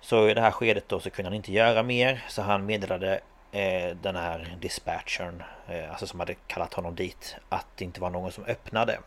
Så 0.00 0.28
i 0.28 0.34
det 0.34 0.40
här 0.40 0.50
skedet 0.50 0.88
då 0.88 1.00
så 1.00 1.10
kunde 1.10 1.28
han 1.28 1.36
inte 1.36 1.52
göra 1.52 1.82
mer 1.82 2.24
så 2.28 2.42
han 2.42 2.66
meddelade 2.66 3.20
eh, 3.52 3.96
den 3.96 4.16
här 4.16 4.56
dispatchern, 4.60 5.42
eh, 5.68 5.90
alltså 5.90 6.06
som 6.06 6.20
hade 6.20 6.34
kallat 6.34 6.74
honom 6.74 6.94
dit, 6.94 7.36
att 7.48 7.66
det 7.76 7.84
inte 7.84 8.00
var 8.00 8.10
någon 8.10 8.32
som 8.32 8.44
öppnade. 8.44 8.98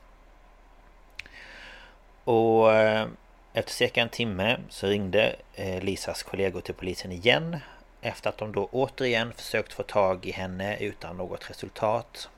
Och 2.24 2.74
eh, 2.74 3.08
efter 3.54 3.72
cirka 3.72 4.02
en 4.02 4.10
timme 4.10 4.58
så 4.70 4.88
ringde 4.88 5.36
eh, 5.54 5.84
Lisas 5.84 6.24
kollegor 6.24 6.62
till 6.62 6.74
polisen 6.74 7.12
igen 7.12 7.58
efter 8.02 8.30
att 8.30 8.38
de 8.38 8.52
då 8.52 8.70
återigen 8.72 9.34
försökt 9.34 9.74
få 9.74 9.84
tag 9.84 10.26
i 10.26 10.32
henne 10.32 10.78
utan 10.78 11.18
något 11.18 11.50
resultat. 11.50 12.30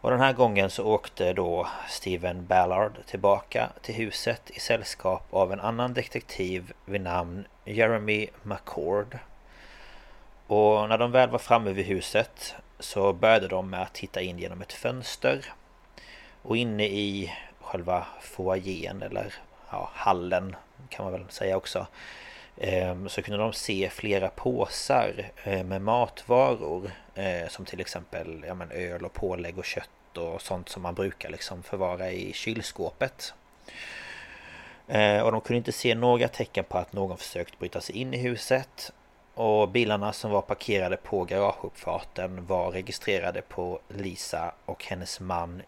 Och 0.00 0.10
den 0.10 0.20
här 0.20 0.32
gången 0.32 0.70
så 0.70 0.84
åkte 0.84 1.32
då 1.32 1.68
Steven 1.88 2.46
Ballard 2.46 2.92
tillbaka 3.06 3.70
till 3.82 3.94
huset 3.94 4.50
i 4.50 4.60
sällskap 4.60 5.26
av 5.30 5.52
en 5.52 5.60
annan 5.60 5.94
detektiv 5.94 6.72
vid 6.84 7.00
namn 7.00 7.46
Jeremy 7.64 8.28
McCord. 8.42 9.18
Och 10.46 10.88
när 10.88 10.98
de 10.98 11.10
väl 11.12 11.30
var 11.30 11.38
framme 11.38 11.72
vid 11.72 11.86
huset 11.86 12.54
så 12.78 13.12
började 13.12 13.48
de 13.48 13.70
med 13.70 13.82
att 13.82 13.94
titta 13.94 14.20
in 14.20 14.38
genom 14.38 14.62
ett 14.62 14.72
fönster. 14.72 15.52
Och 16.42 16.56
inne 16.56 16.84
i 16.84 17.32
själva 17.60 18.06
foajén 18.20 19.02
eller 19.02 19.34
ja, 19.70 19.90
hallen 19.94 20.56
kan 20.88 21.04
man 21.04 21.12
väl 21.12 21.30
säga 21.30 21.56
också. 21.56 21.86
Ehm, 22.56 23.08
så 23.08 23.22
kunde 23.22 23.38
de 23.38 23.52
se 23.52 23.90
flera 23.90 24.28
påsar 24.28 25.30
eh, 25.44 25.64
med 25.64 25.82
matvaror 25.82 26.90
eh, 27.14 27.48
som 27.48 27.64
till 27.64 27.80
exempel 27.80 28.44
ja, 28.46 28.54
men 28.54 28.70
öl 28.70 29.04
och 29.04 29.12
pålägg 29.12 29.58
och 29.58 29.64
kött 29.64 30.18
och 30.18 30.42
sånt 30.42 30.68
som 30.68 30.82
man 30.82 30.94
brukar 30.94 31.30
liksom 31.30 31.62
förvara 31.62 32.10
i 32.10 32.32
kylskåpet. 32.32 33.34
Eh, 34.88 35.20
och 35.20 35.32
de 35.32 35.40
kunde 35.40 35.58
inte 35.58 35.72
se 35.72 35.94
några 35.94 36.28
tecken 36.28 36.64
på 36.64 36.78
att 36.78 36.92
någon 36.92 37.18
försökt 37.18 37.58
bryta 37.58 37.80
sig 37.80 37.96
in 37.96 38.14
i 38.14 38.18
huset. 38.18 38.92
Och 39.34 39.68
bilarna 39.68 40.12
som 40.12 40.30
var 40.30 40.42
parkerade 40.42 40.96
på 40.96 41.24
garageuppfarten 41.24 42.46
var 42.46 42.70
registrerade 42.70 43.42
på 43.42 43.80
Lisa 43.88 44.52
och 44.64 44.84
hennes 44.84 45.20
man 45.20 45.62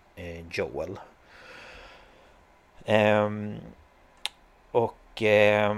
Joel. 0.51 0.99
Ehm, 2.85 3.57
och 4.71 5.23
eh, 5.23 5.75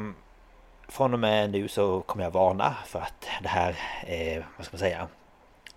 från 0.88 1.12
och 1.14 1.20
med 1.20 1.50
nu 1.50 1.68
så 1.68 2.00
kommer 2.00 2.24
jag 2.24 2.30
varna 2.30 2.76
för 2.86 2.98
att 2.98 3.28
det 3.42 3.48
här, 3.48 3.76
eh, 4.06 4.42
vad 4.56 4.66
ska 4.66 4.74
man 4.74 4.78
säga, 4.78 5.08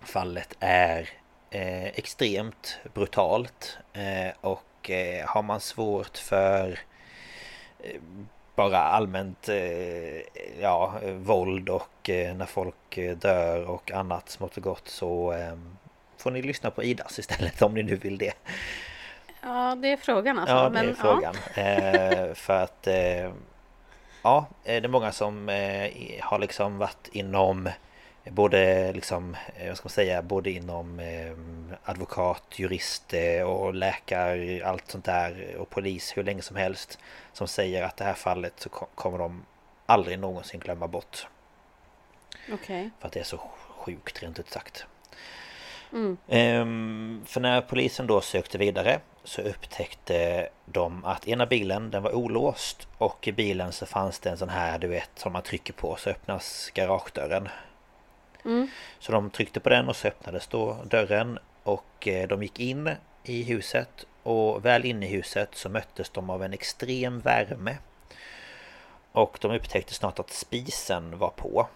fallet 0.00 0.56
är 0.60 1.08
eh, 1.50 1.84
extremt 1.86 2.78
brutalt. 2.94 3.78
Eh, 3.92 4.34
och 4.40 4.90
eh, 4.90 5.26
har 5.26 5.42
man 5.42 5.60
svårt 5.60 6.18
för 6.18 6.78
eh, 7.82 8.00
bara 8.56 8.78
allmänt 8.78 9.48
eh, 9.48 10.20
ja, 10.60 10.94
våld 11.14 11.68
och 11.68 12.10
eh, 12.10 12.36
när 12.36 12.46
folk 12.46 12.98
eh, 12.98 13.16
dör 13.16 13.64
och 13.64 13.90
annat 13.90 14.28
smått 14.28 14.56
och 14.56 14.62
gott 14.62 14.88
så 14.88 15.32
eh, 15.32 15.56
får 16.16 16.30
ni 16.30 16.42
lyssna 16.42 16.70
på 16.70 16.82
Idas 16.82 17.18
istället 17.18 17.62
om 17.62 17.74
ni 17.74 17.82
nu 17.82 17.96
vill 17.96 18.18
det. 18.18 18.34
Ja, 19.44 19.74
det 19.74 19.92
är 19.92 19.96
frågan 19.96 20.38
alltså. 20.38 20.54
Ja, 20.54 20.68
det 20.68 20.78
är 20.78 20.84
men, 20.84 20.96
frågan. 20.96 21.34
Ja. 21.54 22.34
för 22.34 22.62
att 22.62 22.88
ja, 24.22 24.46
det 24.64 24.76
är 24.76 24.88
många 24.88 25.12
som 25.12 25.48
eh, 25.48 25.90
har 26.20 26.38
liksom 26.38 26.78
varit 26.78 27.08
inom 27.12 27.68
Både 28.30 28.92
liksom, 28.92 29.36
eh, 29.56 29.68
vad 29.68 29.76
ska 29.76 29.86
man 29.86 29.90
säga, 29.90 30.22
både 30.22 30.50
inom 30.50 31.00
eh, 31.00 31.32
advokat, 31.84 32.42
jurist 32.56 33.14
och 33.46 33.74
läkare, 33.74 34.66
allt 34.66 34.90
sånt 34.90 35.04
där 35.04 35.56
och 35.58 35.70
polis 35.70 36.16
hur 36.16 36.22
länge 36.22 36.42
som 36.42 36.56
helst 36.56 36.98
Som 37.32 37.48
säger 37.48 37.82
att 37.82 37.96
det 37.96 38.04
här 38.04 38.14
fallet 38.14 38.52
så 38.56 38.68
kommer 38.68 39.18
de 39.18 39.44
aldrig 39.86 40.18
någonsin 40.18 40.60
glömma 40.60 40.88
bort 40.88 41.26
Okej 42.44 42.54
okay. 42.54 42.90
För 43.00 43.06
att 43.06 43.12
det 43.12 43.20
är 43.20 43.24
så 43.24 43.40
sjukt 43.68 44.22
rent 44.22 44.38
ut 44.38 44.50
sagt 44.50 44.86
Mm. 45.92 46.16
Ehm, 46.28 47.22
för 47.26 47.40
när 47.40 47.60
polisen 47.60 48.06
då 48.06 48.20
sökte 48.20 48.58
vidare 48.58 49.00
så 49.24 49.42
upptäckte 49.42 50.48
de 50.66 51.04
att 51.04 51.28
ena 51.28 51.46
bilen 51.46 51.90
den 51.90 52.02
var 52.02 52.14
olåst 52.14 52.88
och 52.98 53.28
i 53.28 53.32
bilen 53.32 53.72
så 53.72 53.86
fanns 53.86 54.18
det 54.18 54.30
en 54.30 54.38
sån 54.38 54.48
här 54.48 54.78
du 54.78 54.88
vet 54.88 55.10
som 55.14 55.32
man 55.32 55.42
trycker 55.42 55.72
på 55.72 55.96
så 55.96 56.10
öppnas 56.10 56.70
garagedörren. 56.74 57.48
Mm. 58.44 58.68
Så 58.98 59.12
de 59.12 59.30
tryckte 59.30 59.60
på 59.60 59.68
den 59.68 59.88
och 59.88 59.96
så 59.96 60.08
öppnades 60.08 60.46
då 60.46 60.76
dörren 60.84 61.38
och 61.62 62.08
eh, 62.08 62.28
de 62.28 62.42
gick 62.42 62.60
in 62.60 62.90
i 63.24 63.42
huset 63.42 64.06
och 64.22 64.64
väl 64.64 64.84
inne 64.84 65.06
i 65.06 65.08
huset 65.08 65.48
så 65.52 65.68
möttes 65.68 66.10
de 66.10 66.30
av 66.30 66.42
en 66.42 66.52
extrem 66.52 67.20
värme. 67.20 67.76
Och 69.12 69.38
de 69.40 69.52
upptäckte 69.52 69.94
snart 69.94 70.18
att 70.18 70.30
spisen 70.30 71.18
var 71.18 71.30
på. 71.30 71.68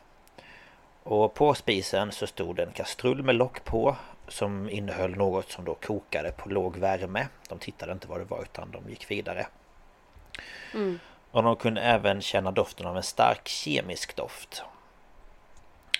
Och 1.03 1.35
på 1.35 1.55
spisen 1.55 2.13
så 2.13 2.27
stod 2.27 2.59
en 2.59 2.73
kastrull 2.73 3.23
med 3.23 3.35
lock 3.35 3.65
på 3.65 3.97
som 4.29 4.71
innehöll 4.71 5.17
något 5.17 5.51
som 5.51 5.65
då 5.65 5.75
kokade 5.75 6.33
på 6.33 6.49
låg 6.49 6.77
värme. 6.77 7.29
De 7.49 7.59
tittade 7.59 7.93
inte 7.93 8.09
vad 8.09 8.21
det 8.21 8.25
var 8.25 8.43
utan 8.43 8.71
de 8.71 8.91
gick 8.91 9.11
vidare. 9.11 9.47
Mm. 10.75 10.99
Och 11.31 11.43
de 11.43 11.57
kunde 11.57 11.81
även 11.81 12.21
känna 12.21 12.51
doften 12.51 12.87
av 12.87 12.97
en 12.97 13.03
stark 13.03 13.49
kemisk 13.49 14.17
doft. 14.17 14.63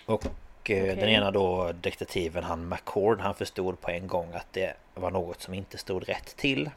Och 0.07 0.25
eh, 0.25 0.31
okay. 0.61 0.95
den 0.95 1.09
ena 1.09 1.31
då 1.31 1.73
detektiven 1.73 2.45
han 2.45 2.69
McCord 2.69 3.21
han 3.21 3.35
förstod 3.35 3.81
på 3.81 3.91
en 3.91 4.07
gång 4.07 4.33
att 4.35 4.53
det 4.53 4.75
var 4.95 5.11
något 5.11 5.41
som 5.41 5.55
inte 5.55 5.79
stod 5.79 6.09
rätt 6.09 6.37
till. 6.37 6.71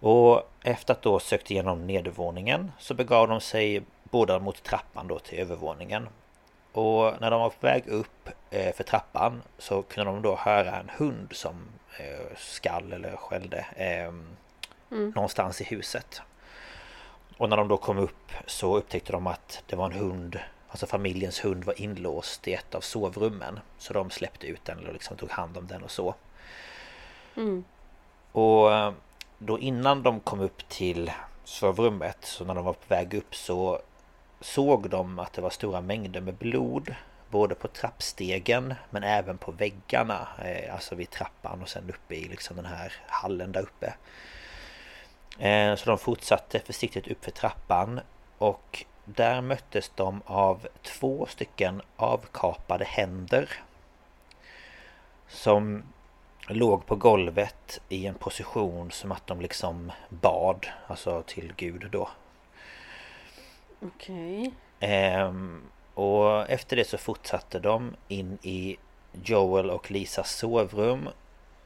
Och 0.00 0.50
efter 0.62 0.94
att 0.94 1.02
då 1.02 1.18
sökt 1.18 1.50
igenom 1.50 1.86
nedervåningen 1.86 2.72
så 2.78 2.94
begav 2.94 3.28
de 3.28 3.40
sig 3.40 3.82
båda 4.02 4.38
mot 4.38 4.62
trappan 4.62 5.08
då 5.08 5.18
till 5.18 5.38
övervåningen. 5.38 6.08
Och 6.74 7.20
när 7.20 7.30
de 7.30 7.40
var 7.40 7.50
på 7.50 7.66
väg 7.66 7.86
upp 7.86 8.28
eh, 8.50 8.74
för 8.74 8.84
trappan 8.84 9.42
så 9.58 9.82
kunde 9.82 10.10
de 10.10 10.22
då 10.22 10.36
höra 10.36 10.76
en 10.76 10.90
hund 10.96 11.28
som 11.30 11.54
eh, 11.98 12.36
skall 12.36 12.92
eller 12.92 13.16
skällde 13.16 13.66
ehm, 13.76 14.26
mm. 14.90 15.10
någonstans 15.10 15.60
i 15.60 15.64
huset. 15.64 16.22
Och 17.36 17.48
när 17.48 17.56
de 17.56 17.68
då 17.68 17.76
kom 17.76 17.98
upp 17.98 18.32
så 18.46 18.76
upptäckte 18.76 19.12
de 19.12 19.26
att 19.26 19.62
det 19.66 19.76
var 19.76 19.86
en 19.86 19.98
hund 19.98 20.38
Alltså 20.68 20.86
familjens 20.86 21.44
hund 21.44 21.64
var 21.64 21.80
inlåst 21.80 22.48
i 22.48 22.54
ett 22.54 22.74
av 22.74 22.80
sovrummen 22.80 23.60
Så 23.78 23.92
de 23.92 24.10
släppte 24.10 24.46
ut 24.46 24.64
den 24.64 24.86
och 24.86 24.92
liksom 24.92 25.16
tog 25.16 25.30
hand 25.30 25.56
om 25.56 25.66
den 25.66 25.82
och 25.82 25.90
så 25.90 26.14
mm. 27.36 27.64
Och 28.32 28.72
eh, 28.72 28.92
då 29.38 29.58
innan 29.58 30.02
de 30.02 30.20
kom 30.20 30.40
upp 30.40 30.68
till 30.68 31.12
sovrummet 31.44 32.18
Så 32.20 32.44
när 32.44 32.54
de 32.54 32.64
var 32.64 32.72
på 32.72 32.88
väg 32.88 33.14
upp 33.14 33.34
så 33.34 33.80
såg 34.44 34.90
de 34.90 35.18
att 35.18 35.32
det 35.32 35.42
var 35.42 35.50
stora 35.50 35.80
mängder 35.80 36.20
med 36.20 36.34
blod 36.34 36.94
Både 37.30 37.54
på 37.54 37.68
trappstegen 37.68 38.74
men 38.90 39.02
även 39.02 39.38
på 39.38 39.52
väggarna 39.52 40.28
eh, 40.44 40.74
Alltså 40.74 40.94
vid 40.94 41.10
trappan 41.10 41.62
och 41.62 41.68
sen 41.68 41.90
uppe 41.90 42.14
i 42.14 42.28
liksom 42.28 42.56
den 42.56 42.64
här 42.64 42.92
hallen 43.06 43.52
där 43.52 43.62
uppe. 43.62 43.94
Eh, 45.38 45.74
så 45.76 45.90
de 45.90 45.98
fortsatte 45.98 46.60
försiktigt 46.60 47.08
upp 47.08 47.24
för 47.24 47.30
trappan 47.30 48.00
Och 48.38 48.84
där 49.04 49.40
möttes 49.40 49.92
de 49.94 50.22
av 50.26 50.66
två 50.82 51.26
stycken 51.26 51.82
avkapade 51.96 52.84
händer 52.84 53.48
Som 55.28 55.82
låg 56.48 56.86
på 56.86 56.96
golvet 56.96 57.80
i 57.88 58.06
en 58.06 58.14
position 58.14 58.90
som 58.90 59.12
att 59.12 59.26
de 59.26 59.40
liksom 59.40 59.92
bad 60.08 60.66
Alltså 60.86 61.22
till 61.26 61.52
Gud 61.56 61.88
då. 61.90 62.08
Okej. 63.80 64.40
Okay. 64.40 64.52
Ehm, 64.80 65.62
och 65.94 66.50
efter 66.50 66.76
det 66.76 66.84
så 66.84 66.98
fortsatte 66.98 67.58
de 67.58 67.96
in 68.08 68.38
i 68.42 68.76
Joel 69.12 69.70
och 69.70 69.90
Lisas 69.90 70.36
sovrum. 70.36 71.08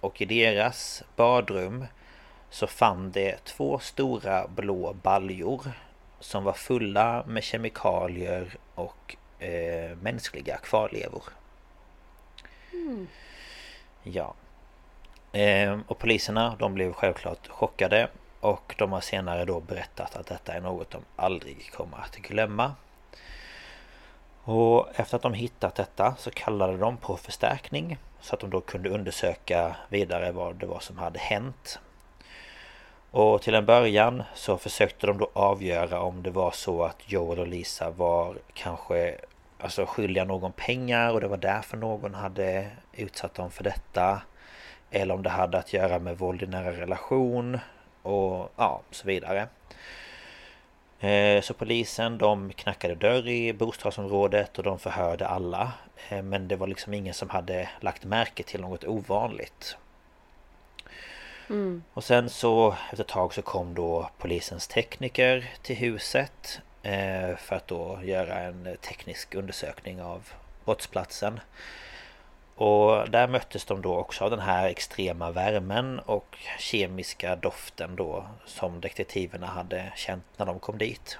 Och 0.00 0.20
i 0.20 0.24
deras 0.24 1.02
badrum 1.16 1.86
så 2.50 2.66
fann 2.66 3.10
det 3.10 3.44
två 3.44 3.78
stora 3.78 4.48
blå 4.48 4.92
baljor 5.02 5.72
som 6.20 6.44
var 6.44 6.52
fulla 6.52 7.24
med 7.26 7.42
kemikalier 7.44 8.56
och 8.74 9.16
eh, 9.38 9.96
mänskliga 9.96 10.56
kvarlevor. 10.56 11.22
Mm. 12.72 13.08
Ja. 14.02 14.34
Ehm, 15.32 15.82
och 15.86 15.98
poliserna 15.98 16.56
de 16.58 16.74
blev 16.74 16.92
självklart 16.92 17.48
chockade 17.48 18.08
och 18.40 18.74
de 18.78 18.92
har 18.92 19.00
senare 19.00 19.44
då 19.44 19.60
berättat 19.60 20.16
att 20.16 20.26
detta 20.26 20.52
är 20.52 20.60
något 20.60 20.90
de 20.90 21.02
aldrig 21.16 21.72
kommer 21.72 21.98
att 21.98 22.16
glömma. 22.16 22.74
Och 24.44 24.88
efter 24.94 25.16
att 25.16 25.22
de 25.22 25.34
hittat 25.34 25.74
detta 25.74 26.14
så 26.18 26.30
kallade 26.30 26.76
de 26.76 26.96
på 26.96 27.16
förstärkning 27.16 27.98
så 28.20 28.34
att 28.34 28.40
de 28.40 28.50
då 28.50 28.60
kunde 28.60 28.90
undersöka 28.90 29.76
vidare 29.88 30.32
vad 30.32 30.56
det 30.56 30.66
var 30.66 30.80
som 30.80 30.98
hade 30.98 31.18
hänt. 31.18 31.78
Och 33.10 33.42
till 33.42 33.54
en 33.54 33.66
början 33.66 34.22
så 34.34 34.58
försökte 34.58 35.06
de 35.06 35.18
då 35.18 35.30
avgöra 35.32 36.00
om 36.00 36.22
det 36.22 36.30
var 36.30 36.50
så 36.50 36.82
att 36.82 37.12
Joel 37.12 37.38
och 37.38 37.46
Lisa 37.46 37.90
var 37.90 38.36
kanske 38.54 39.16
alltså 39.60 39.86
skyldiga 39.86 40.24
någon 40.24 40.52
pengar 40.52 41.12
och 41.12 41.20
det 41.20 41.28
var 41.28 41.36
därför 41.36 41.76
någon 41.76 42.14
hade 42.14 42.70
utsatt 42.92 43.34
dem 43.34 43.50
för 43.50 43.64
detta. 43.64 44.22
eller 44.90 45.14
om 45.14 45.22
det 45.22 45.30
hade 45.30 45.58
att 45.58 45.72
göra 45.72 45.98
med 45.98 46.18
våld 46.18 46.42
i 46.42 46.46
nära 46.46 46.72
relation 46.72 47.58
och 48.08 48.52
ja, 48.56 48.80
så 48.90 49.06
vidare. 49.06 49.48
Eh, 51.00 51.42
så 51.42 51.54
polisen 51.54 52.18
de 52.18 52.52
knackade 52.52 52.94
dörr 52.94 53.28
i 53.28 53.52
bostadsområdet 53.52 54.58
och 54.58 54.64
de 54.64 54.78
förhörde 54.78 55.26
alla. 55.26 55.72
Eh, 56.08 56.22
men 56.22 56.48
det 56.48 56.56
var 56.56 56.66
liksom 56.66 56.94
ingen 56.94 57.14
som 57.14 57.30
hade 57.30 57.68
lagt 57.80 58.04
märke 58.04 58.42
till 58.42 58.60
något 58.60 58.84
ovanligt. 58.84 59.76
Mm. 61.48 61.82
Och 61.92 62.04
sen 62.04 62.30
så 62.30 62.76
efter 62.90 63.04
ett 63.04 63.08
tag 63.08 63.34
så 63.34 63.42
kom 63.42 63.74
då 63.74 64.10
polisens 64.18 64.68
tekniker 64.68 65.50
till 65.62 65.76
huset 65.76 66.60
eh, 66.82 67.36
För 67.36 67.56
att 67.56 67.66
då 67.66 68.00
göra 68.02 68.38
en 68.38 68.76
teknisk 68.80 69.34
undersökning 69.34 70.02
av 70.02 70.28
brottsplatsen. 70.64 71.40
Och 72.58 73.10
där 73.10 73.28
möttes 73.28 73.64
de 73.64 73.82
då 73.82 73.96
också 73.96 74.24
av 74.24 74.30
den 74.30 74.40
här 74.40 74.68
extrema 74.68 75.30
värmen 75.30 75.98
och 75.98 76.38
kemiska 76.58 77.36
doften 77.36 77.96
då 77.96 78.26
som 78.44 78.80
detektiverna 78.80 79.46
hade 79.46 79.92
känt 79.96 80.24
när 80.36 80.46
de 80.46 80.58
kom 80.58 80.78
dit. 80.78 81.18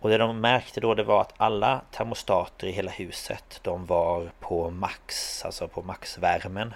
Och 0.00 0.10
det 0.10 0.18
de 0.18 0.40
märkte 0.40 0.80
då 0.80 0.94
det 0.94 1.02
var 1.02 1.20
att 1.20 1.34
alla 1.36 1.80
termostater 1.90 2.66
i 2.66 2.70
hela 2.70 2.90
huset 2.90 3.60
de 3.62 3.86
var 3.86 4.30
på 4.40 4.70
max, 4.70 5.44
alltså 5.44 5.68
på 5.68 5.82
maxvärmen. 5.82 6.74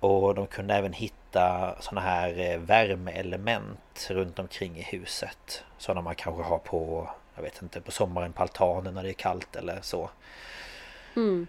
Och 0.00 0.34
de 0.34 0.46
kunde 0.46 0.74
även 0.74 0.92
hitta 0.92 1.74
sådana 1.80 2.00
här 2.00 2.40
eh, 2.40 2.58
värmeelement 2.58 4.08
runt 4.10 4.38
omkring 4.38 4.76
i 4.76 4.82
huset. 4.82 5.64
Sådana 5.78 6.00
man 6.00 6.14
kanske 6.14 6.42
har 6.42 6.58
på, 6.58 7.10
jag 7.34 7.42
vet 7.42 7.62
inte, 7.62 7.80
på 7.80 7.90
sommaren 7.90 8.32
på 8.32 8.42
altanen 8.42 8.94
när 8.94 9.02
det 9.02 9.10
är 9.10 9.12
kallt 9.12 9.56
eller 9.56 9.78
så. 9.82 10.10
Mm. 11.16 11.46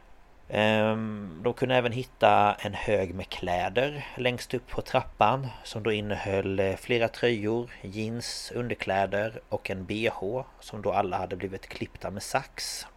Ehm, 0.56 1.40
de 1.44 1.54
kunde 1.54 1.76
även 1.76 1.92
hitta 1.92 2.56
en 2.60 2.74
hög 2.74 3.16
med 3.16 3.30
kläder 3.30 4.06
längst 4.18 4.54
upp 4.54 4.68
på 4.68 4.82
trappan 4.82 5.48
som 5.64 5.84
då 5.84 5.92
innehöll 5.92 6.60
eh, 6.60 6.76
flera 6.76 7.08
tröjor, 7.08 7.72
jeans, 7.82 8.52
underkläder 8.56 9.42
och 9.50 9.70
en 9.70 9.86
bh 9.86 10.44
som 10.60 10.82
då 10.82 10.92
alla 10.92 11.18
hade 11.18 11.36
blivit 11.36 11.68
klippta 11.68 12.12
med 12.12 12.24
sax. 12.24 12.88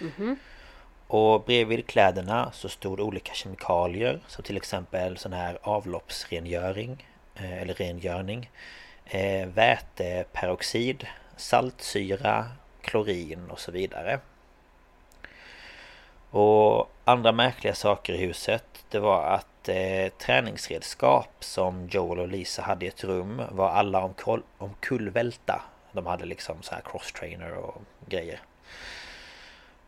Mm 0.00 0.12
-hmm. 0.16 0.36
Och 1.06 1.44
bredvid 1.44 1.86
kläderna 1.86 2.50
så 2.52 2.68
stod 2.68 3.00
olika 3.00 3.34
kemikalier 3.34 4.20
som 4.26 4.44
till 4.44 4.56
exempel 4.56 5.16
sån 5.16 5.32
här 5.32 5.58
avloppsrengöring 5.62 7.06
eh, 7.34 7.62
eller 7.62 7.74
rengörning 7.74 8.50
eh, 9.04 9.48
väteperoxid, 9.48 11.06
saltsyra, 11.36 12.46
klorin 12.82 13.50
och 13.50 13.60
så 13.60 13.72
vidare. 13.72 14.20
Och 16.34 16.90
andra 17.04 17.32
märkliga 17.32 17.74
saker 17.74 18.12
i 18.12 18.16
huset 18.16 18.84
det 18.90 18.98
var 18.98 19.24
att 19.24 19.68
eh, 19.68 20.08
träningsredskap 20.18 21.30
som 21.40 21.88
Joel 21.88 22.18
och 22.18 22.28
Lisa 22.28 22.62
hade 22.62 22.84
i 22.84 22.88
ett 22.88 23.04
rum 23.04 23.42
var 23.50 23.68
alla 23.68 24.04
omkull, 24.04 24.42
omkullvälta. 24.58 25.62
De 25.92 26.06
hade 26.06 26.24
liksom 26.24 26.62
så 26.62 26.74
här 26.74 26.82
crosstrainer 26.84 27.52
och 27.52 27.82
grejer. 28.08 28.40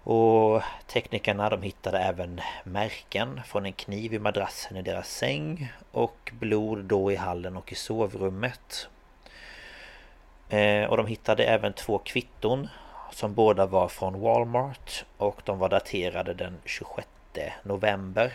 Och 0.03 0.63
teknikerna 0.87 1.51
de 1.51 1.63
hittade 1.63 1.99
även 1.99 2.41
märken 2.65 3.41
från 3.47 3.67
en 3.67 3.73
kniv 3.73 4.15
i 4.15 4.19
madrassen 4.19 4.77
i 4.77 4.83
deras 4.83 5.09
säng 5.09 5.73
och 5.93 6.33
blod 6.39 6.85
då 6.85 7.13
i 7.13 7.17
hallen 7.17 7.57
och 7.57 7.73
i 7.73 7.75
sovrummet. 7.75 8.89
Eh, 10.49 10.85
och 10.85 10.97
de 10.97 11.07
hittade 11.07 11.45
även 11.45 11.73
två 11.73 11.99
kvitton 11.99 12.69
som 13.11 13.35
båda 13.35 13.67
var 13.67 13.89
från 13.89 14.21
Walmart 14.21 15.05
och 15.17 15.41
de 15.45 15.59
var 15.59 15.69
daterade 15.69 16.35
den 16.35 16.59
26 16.65 17.09
november. 17.63 18.33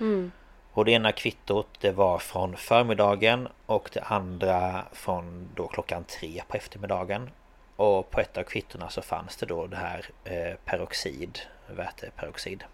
Mm. 0.00 0.32
Och 0.72 0.84
det 0.84 0.92
ena 0.92 1.12
kvittot 1.12 1.68
det 1.80 1.92
var 1.92 2.18
från 2.18 2.56
förmiddagen 2.56 3.48
och 3.66 3.90
det 3.92 4.00
andra 4.00 4.84
från 4.92 5.48
då 5.54 5.66
klockan 5.66 6.04
tre 6.04 6.42
på 6.48 6.56
eftermiddagen. 6.56 7.30
Och 7.76 8.10
på 8.10 8.20
ett 8.20 8.36
av 8.36 8.42
kvittona 8.42 8.90
så 8.90 9.02
fanns 9.02 9.36
det 9.36 9.46
då 9.46 9.66
det 9.66 9.76
här 9.76 10.04
eh, 10.24 10.54
peroxid, 10.64 11.38
väteperoxid. 11.66 12.64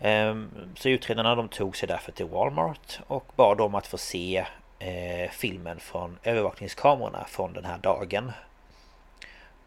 Ehm, 0.00 0.50
så 0.76 0.88
utredarna 0.88 1.34
de 1.34 1.48
tog 1.48 1.76
sig 1.76 1.88
därför 1.88 2.12
till 2.12 2.26
Walmart 2.26 3.00
och 3.06 3.32
bad 3.36 3.58
dem 3.58 3.74
att 3.74 3.86
få 3.86 3.98
se 3.98 4.46
eh, 4.78 5.30
filmen 5.30 5.80
från 5.80 6.18
övervakningskamerorna 6.22 7.24
från 7.28 7.52
den 7.52 7.64
här 7.64 7.78
dagen. 7.78 8.32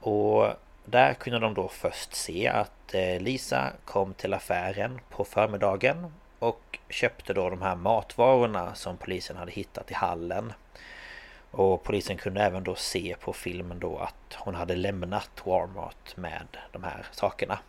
Och 0.03 0.47
där 0.85 1.13
kunde 1.13 1.39
de 1.39 1.53
då 1.53 1.67
först 1.67 2.13
se 2.13 2.47
att 2.47 2.93
eh, 2.93 3.21
Lisa 3.21 3.71
kom 3.85 4.13
till 4.13 4.33
affären 4.33 4.99
på 5.09 5.25
förmiddagen 5.25 6.13
och 6.39 6.79
köpte 6.89 7.33
då 7.33 7.49
de 7.49 7.61
här 7.61 7.75
matvarorna 7.75 8.75
som 8.75 8.97
polisen 8.97 9.37
hade 9.37 9.51
hittat 9.51 9.91
i 9.91 9.93
hallen. 9.93 10.53
Och 11.51 11.83
polisen 11.83 12.17
kunde 12.17 12.41
även 12.41 12.63
då 12.63 12.75
se 12.75 13.15
på 13.19 13.33
filmen 13.33 13.79
då 13.79 13.97
att 13.97 14.33
hon 14.35 14.55
hade 14.55 14.75
lämnat 14.75 15.41
Walmart 15.43 16.17
med 16.17 16.47
de 16.71 16.83
här 16.83 17.05
sakerna. 17.11 17.59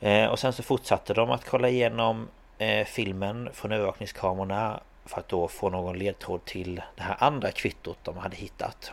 Eh, 0.00 0.26
och 0.26 0.38
sen 0.38 0.52
så 0.52 0.62
fortsatte 0.62 1.14
de 1.14 1.30
att 1.30 1.44
kolla 1.44 1.68
igenom 1.68 2.28
eh, 2.58 2.86
filmen 2.86 3.50
från 3.52 3.72
övervakningskamerorna 3.72 4.80
för 5.04 5.20
att 5.20 5.28
då 5.28 5.48
få 5.48 5.70
någon 5.70 5.98
ledtråd 5.98 6.44
till 6.44 6.82
det 6.96 7.02
här 7.02 7.16
andra 7.18 7.50
kvittot 7.50 7.98
de 8.02 8.16
hade 8.16 8.36
hittat. 8.36 8.92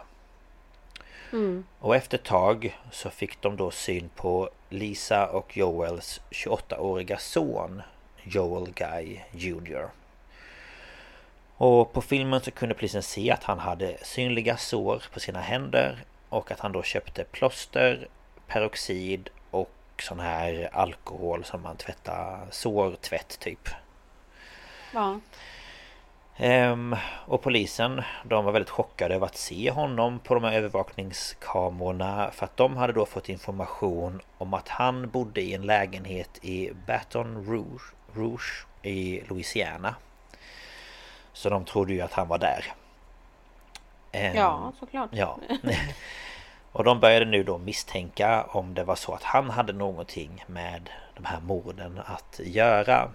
Mm. 1.33 1.65
Och 1.79 1.95
efter 1.95 2.17
ett 2.17 2.23
tag 2.23 2.79
så 2.91 3.09
fick 3.09 3.41
de 3.41 3.57
då 3.57 3.71
syn 3.71 4.09
på 4.15 4.49
Lisa 4.69 5.27
och 5.27 5.57
Joels 5.57 6.21
28-åriga 6.31 7.17
son 7.17 7.81
Joel 8.23 8.71
Guy 8.73 9.19
Jr. 9.31 9.89
Och 11.57 11.93
på 11.93 12.01
filmen 12.01 12.41
så 12.41 12.51
kunde 12.51 12.75
polisen 12.75 13.03
se 13.03 13.31
att 13.31 13.43
han 13.43 13.59
hade 13.59 13.97
synliga 14.01 14.57
sår 14.57 15.03
på 15.13 15.19
sina 15.19 15.39
händer 15.39 16.03
och 16.29 16.51
att 16.51 16.59
han 16.59 16.71
då 16.71 16.83
köpte 16.83 17.23
plåster, 17.23 18.07
peroxid 18.47 19.29
och 19.51 19.71
sån 19.99 20.19
här 20.19 20.69
alkohol 20.73 21.43
som 21.43 21.61
man 21.61 21.77
tvättar 21.77 22.47
sårtvätt 22.51 23.39
typ. 23.39 23.69
Ja. 24.93 25.19
Ehm, 26.41 26.95
och 27.25 27.41
polisen, 27.41 28.01
de 28.23 28.45
var 28.45 28.51
väldigt 28.51 28.69
chockade 28.69 29.15
över 29.15 29.25
att 29.25 29.37
se 29.37 29.71
honom 29.71 30.19
på 30.19 30.33
de 30.33 30.43
här 30.43 30.53
övervakningskamerorna 30.53 32.31
för 32.31 32.45
att 32.45 32.57
de 32.57 32.77
hade 32.77 32.93
då 32.93 33.05
fått 33.05 33.29
information 33.29 34.21
om 34.37 34.53
att 34.53 34.67
han 34.67 35.09
bodde 35.09 35.41
i 35.41 35.53
en 35.53 35.61
lägenhet 35.61 36.39
i 36.41 36.71
Baton 36.87 37.45
Rouge, 37.45 37.93
Rouge 38.13 38.65
i 38.81 39.21
Louisiana. 39.27 39.95
Så 41.33 41.49
de 41.49 41.65
trodde 41.65 41.93
ju 41.93 42.01
att 42.01 42.13
han 42.13 42.27
var 42.27 42.37
där. 42.37 42.65
Ehm, 44.11 44.35
ja, 44.35 44.73
såklart. 44.79 45.09
Ja. 45.13 45.39
Och 46.71 46.83
de 46.83 46.99
började 46.99 47.25
nu 47.25 47.43
då 47.43 47.57
misstänka 47.57 48.43
om 48.43 48.73
det 48.73 48.83
var 48.83 48.95
så 48.95 49.13
att 49.13 49.23
han 49.23 49.49
hade 49.49 49.73
någonting 49.73 50.43
med 50.47 50.89
de 51.15 51.25
här 51.25 51.39
morden 51.39 52.01
att 52.05 52.39
göra. 52.43 53.11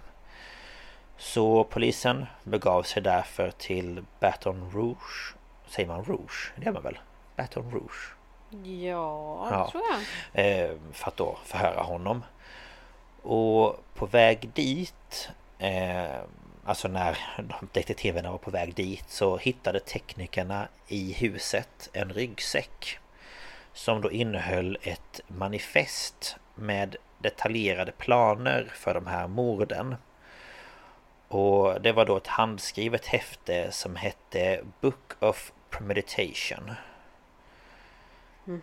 Så 1.17 1.63
polisen 1.63 2.25
begav 2.43 2.83
sig 2.83 3.03
därför 3.03 3.51
till 3.51 4.05
Baton 4.19 4.71
Rouge 4.73 5.35
Säger 5.67 5.87
man 5.87 6.05
Rouge? 6.05 6.53
Det 6.55 6.65
gör 6.65 6.71
man 6.71 6.83
väl? 6.83 6.99
Baton 7.35 7.71
Rouge? 7.71 8.15
Ja, 8.63 9.47
ja. 9.51 9.69
tror 9.71 9.83
jag 10.33 10.45
eh, 10.45 10.71
För 10.93 11.07
att 11.07 11.17
då 11.17 11.37
förhöra 11.43 11.81
honom 11.81 12.23
Och 13.21 13.83
på 13.93 14.05
väg 14.05 14.49
dit 14.53 15.29
eh, 15.59 16.19
Alltså 16.65 16.87
när 16.87 17.17
detektiverna 17.71 18.31
var 18.31 18.37
på 18.37 18.51
väg 18.51 18.75
dit 18.75 19.09
så 19.09 19.37
hittade 19.37 19.79
teknikerna 19.79 20.67
i 20.87 21.13
huset 21.13 21.89
en 21.93 22.13
ryggsäck 22.13 22.99
Som 23.73 24.01
då 24.01 24.11
innehöll 24.11 24.77
ett 24.81 25.21
manifest 25.27 26.37
med 26.55 26.95
detaljerade 27.17 27.91
planer 27.91 28.71
för 28.73 28.93
de 28.93 29.07
här 29.07 29.27
morden 29.27 29.95
och 31.27 31.81
det 31.81 31.91
var 31.91 32.05
då 32.05 32.17
ett 32.17 32.27
handskrivet 32.27 33.05
häfte 33.05 33.71
som 33.71 33.95
hette 33.95 34.61
Book 34.81 35.13
of 35.19 35.51
Premeditation. 35.69 36.71
Mm. 38.47 38.61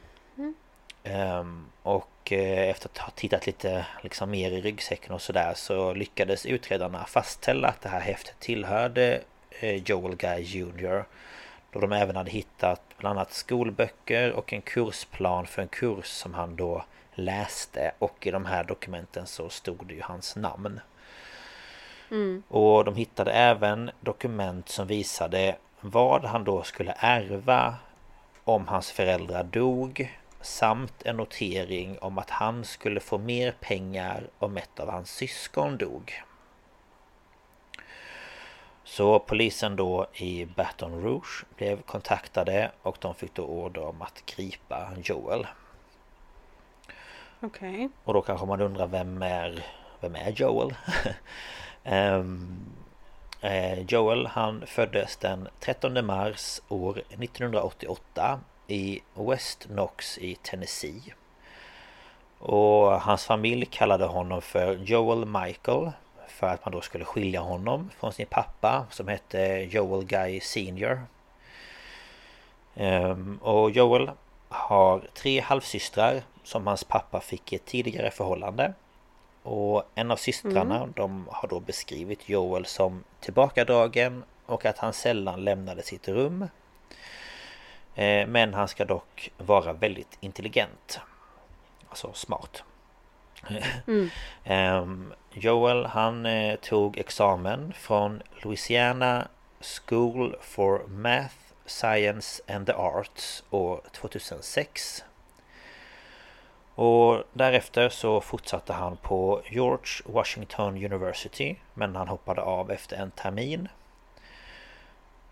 Um, 1.05 1.66
och 1.83 2.33
eh, 2.33 2.70
efter 2.70 2.88
att 2.88 2.98
ha 2.98 3.11
tittat 3.11 3.46
lite 3.46 3.87
liksom 4.03 4.31
mer 4.31 4.51
i 4.51 4.61
ryggsäcken 4.61 5.12
och 5.12 5.22
sådär 5.22 5.53
så 5.57 5.94
lyckades 5.94 6.46
utredarna 6.46 7.05
fastställa 7.05 7.68
att 7.68 7.81
det 7.81 7.88
här 7.88 8.01
häftet 8.01 8.40
tillhörde 8.40 9.20
eh, 9.51 9.77
Joel 9.77 10.16
Guy 10.16 10.42
Jr. 10.42 11.05
Då 11.70 11.81
de 11.81 11.92
även 11.92 12.16
hade 12.16 12.31
hittat 12.31 12.83
bland 12.98 13.18
annat 13.18 13.33
skolböcker 13.33 14.33
och 14.33 14.53
en 14.53 14.62
kursplan 14.62 15.46
för 15.46 15.62
en 15.62 15.68
kurs 15.68 16.07
som 16.07 16.35
han 16.35 16.57
då 16.57 16.85
läste 17.14 17.92
och 17.98 18.27
i 18.27 18.31
de 18.31 18.44
här 18.44 18.64
dokumenten 18.64 19.27
så 19.27 19.48
stod 19.48 19.87
det 19.87 19.94
ju 19.94 20.03
hans 20.03 20.37
namn. 20.37 20.81
Mm. 22.12 22.42
Och 22.48 22.85
de 22.85 22.94
hittade 22.94 23.33
även 23.33 23.90
dokument 24.01 24.68
som 24.68 24.87
visade 24.87 25.57
vad 25.81 26.25
han 26.25 26.44
då 26.44 26.62
skulle 26.62 26.94
ärva 26.98 27.75
om 28.44 28.68
hans 28.68 28.90
föräldrar 28.90 29.44
dog 29.44 30.18
samt 30.40 31.03
en 31.03 31.16
notering 31.16 31.98
om 31.98 32.18
att 32.18 32.31
han 32.31 32.64
skulle 32.64 33.01
få 33.01 33.18
mer 33.18 33.55
pengar 33.61 34.29
om 34.38 34.57
ett 34.57 34.81
av 34.81 34.90
hans 34.90 35.11
syskon 35.11 35.77
dog. 35.77 36.22
Så 38.85 39.18
polisen 39.18 39.77
då 39.77 40.07
i 40.14 40.44
Baton 40.44 41.03
Rouge 41.03 41.44
blev 41.57 41.83
kontaktade 41.83 42.70
och 42.83 42.96
de 43.01 43.14
fick 43.14 43.35
då 43.35 43.42
order 43.42 43.85
om 43.85 44.03
att 44.03 44.22
gripa 44.27 44.92
Joel. 45.05 45.46
Okej. 47.40 47.75
Okay. 47.75 47.88
Och 48.05 48.14
då 48.14 48.22
kanske 48.22 48.46
man 48.46 48.61
undrar 48.61 48.87
vem 48.87 49.22
är, 49.22 49.66
vem 50.01 50.16
är 50.16 50.31
Joel? 50.31 50.75
Ehm, 51.85 52.57
eh, 53.40 53.81
Joel 53.81 54.27
han 54.27 54.66
föddes 54.66 55.16
den 55.16 55.49
13 55.61 56.07
mars 56.07 56.61
år 56.68 57.03
1988 57.09 58.40
i 58.66 59.01
West 59.14 59.64
Knox 59.64 60.18
i 60.18 60.35
Tennessee. 60.35 61.14
Och 62.38 63.01
hans 63.01 63.25
familj 63.25 63.66
kallade 63.66 64.05
honom 64.05 64.42
för 64.42 64.75
Joel 64.75 65.27
Michael 65.27 65.90
för 66.29 66.47
att 66.47 66.64
man 66.64 66.73
då 66.73 66.81
skulle 66.81 67.05
skilja 67.05 67.40
honom 67.40 67.90
från 67.99 68.12
sin 68.12 68.27
pappa 68.27 68.87
som 68.90 69.09
hette 69.09 69.68
Joel 69.71 70.05
Guy 70.05 70.40
Senior. 70.40 71.01
Ehm, 72.75 73.38
och 73.42 73.71
Joel 73.71 74.11
har 74.49 75.03
tre 75.14 75.40
halvsystrar 75.40 76.23
som 76.45 76.66
hans 76.66 76.85
pappa 76.85 77.21
fick 77.21 77.53
i 77.53 77.57
ett 77.57 77.64
tidigare 77.64 78.11
förhållande. 78.11 78.75
Och 79.42 79.83
en 79.94 80.11
av 80.11 80.16
systrarna 80.16 80.76
mm. 80.76 80.92
de 80.96 81.28
har 81.31 81.48
då 81.48 81.61
beskrivit 81.61 82.28
Joel 82.28 82.66
som 82.66 83.05
tillbakadragen 83.20 84.24
och 84.46 84.64
att 84.64 84.78
han 84.78 84.92
sällan 84.92 85.44
lämnade 85.44 85.83
sitt 85.83 86.09
rum. 86.09 86.42
Eh, 87.94 88.26
men 88.26 88.55
han 88.55 88.68
ska 88.68 88.85
dock 88.85 89.31
vara 89.38 89.72
väldigt 89.72 90.18
intelligent. 90.20 91.00
Alltså 91.88 92.12
smart. 92.12 92.62
Mm. 93.87 94.11
Ehm, 94.44 95.12
Joel 95.33 95.87
han 95.87 96.26
eh, 96.26 96.57
tog 96.57 96.98
examen 96.98 97.72
från 97.72 98.22
Louisiana 98.42 99.28
School 99.61 100.37
for 100.40 100.87
Math, 100.88 101.35
Science 101.66 102.42
and 102.48 102.66
the 102.66 102.72
Arts 102.72 103.44
år 103.50 103.81
2006. 103.92 105.05
Och 106.74 107.24
därefter 107.32 107.88
så 107.88 108.20
fortsatte 108.20 108.72
han 108.72 108.96
på 108.96 109.42
George 109.50 110.02
Washington 110.04 110.85
University 110.85 111.56
men 111.74 111.96
han 111.96 112.08
hoppade 112.08 112.42
av 112.42 112.70
efter 112.70 112.96
en 112.96 113.11
termin. 113.11 113.68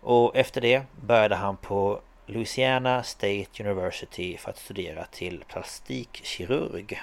Och 0.01 0.35
efter 0.35 0.61
det 0.61 0.83
började 1.01 1.35
han 1.35 1.57
på 1.57 1.99
Louisiana 2.25 3.03
State 3.03 3.63
University 3.63 4.37
för 4.37 4.49
att 4.49 4.57
studera 4.57 5.05
till 5.05 5.43
plastikkirurg. 5.47 7.01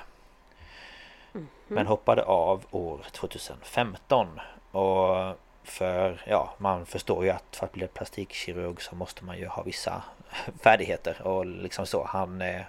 Mm. 1.35 1.49
Men 1.67 1.87
hoppade 1.87 2.23
av 2.23 2.65
år 2.71 3.01
2015 3.13 4.41
och 4.71 5.37
för, 5.63 6.23
ja, 6.27 6.55
man 6.59 6.87
förstår 6.87 7.25
ju 7.25 7.31
att 7.31 7.57
för 7.57 7.67
att 7.67 7.73
bli 7.73 7.89
plastikkirurg 7.89 8.83
så 8.83 8.95
måste 8.95 9.25
man 9.25 9.39
ju 9.39 9.47
ha 9.47 9.63
vissa 9.63 10.03
färdigheter 10.63 11.23
och 11.23 11.47
liksom 11.47 11.87
så. 11.87 12.05
Han 12.05 12.41
eh, 12.43 12.63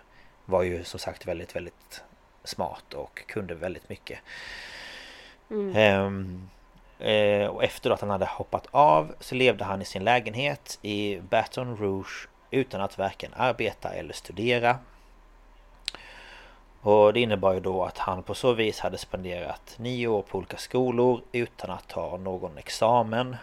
var 0.50 0.64
ju 0.64 0.84
som 0.84 1.00
sagt 1.00 1.26
väldigt, 1.26 1.56
väldigt 1.56 2.04
smart 2.44 2.94
och 2.94 3.24
kunde 3.28 3.56
väldigt 3.56 3.90
mycket. 3.90 4.20
Mm. 5.50 5.76
Ehm, 5.76 6.50
eh, 7.00 7.48
och 7.48 7.64
efter 7.64 7.90
att 7.90 8.02
han 8.02 8.10
hade 8.10 8.26
hoppat 8.26 8.68
av 8.72 9.16
så 9.20 9.36
levde 9.36 9.64
han 9.64 9.82
i 9.82 9.86
sin 9.86 10.04
lägenhet 10.04 10.80
i 10.82 11.20
Baton 11.20 11.78
Rouge 11.78 12.28
utan 12.52 12.82
att 12.82 12.98
varken 12.98 13.32
arbeta 13.36 13.90
eller 13.90 14.14
studera. 14.14 14.78
Och 16.82 17.14
det 17.14 17.20
innebar 17.20 17.54
ju 17.54 17.60
då 17.60 17.84
att 17.84 17.98
han 17.98 18.24
på 18.24 18.34
så 18.34 18.54
vis 18.54 18.80
hade 18.80 18.98
spenderat 18.98 19.76
nio 19.78 20.08
år 20.08 20.22
på 20.22 20.38
olika 20.38 20.58
skolor 20.58 21.22
utan 21.32 21.70
att 21.70 21.88
ta 21.88 22.18
någon 22.18 22.58
examen. 22.58 23.36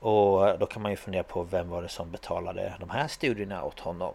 Och 0.00 0.58
då 0.58 0.66
kan 0.66 0.82
man 0.82 0.90
ju 0.90 0.96
fundera 0.96 1.22
på 1.22 1.42
vem 1.42 1.68
var 1.68 1.82
det 1.82 1.88
som 1.88 2.10
betalade 2.10 2.74
de 2.80 2.90
här 2.90 3.08
studierna 3.08 3.64
åt 3.64 3.80
honom? 3.80 4.14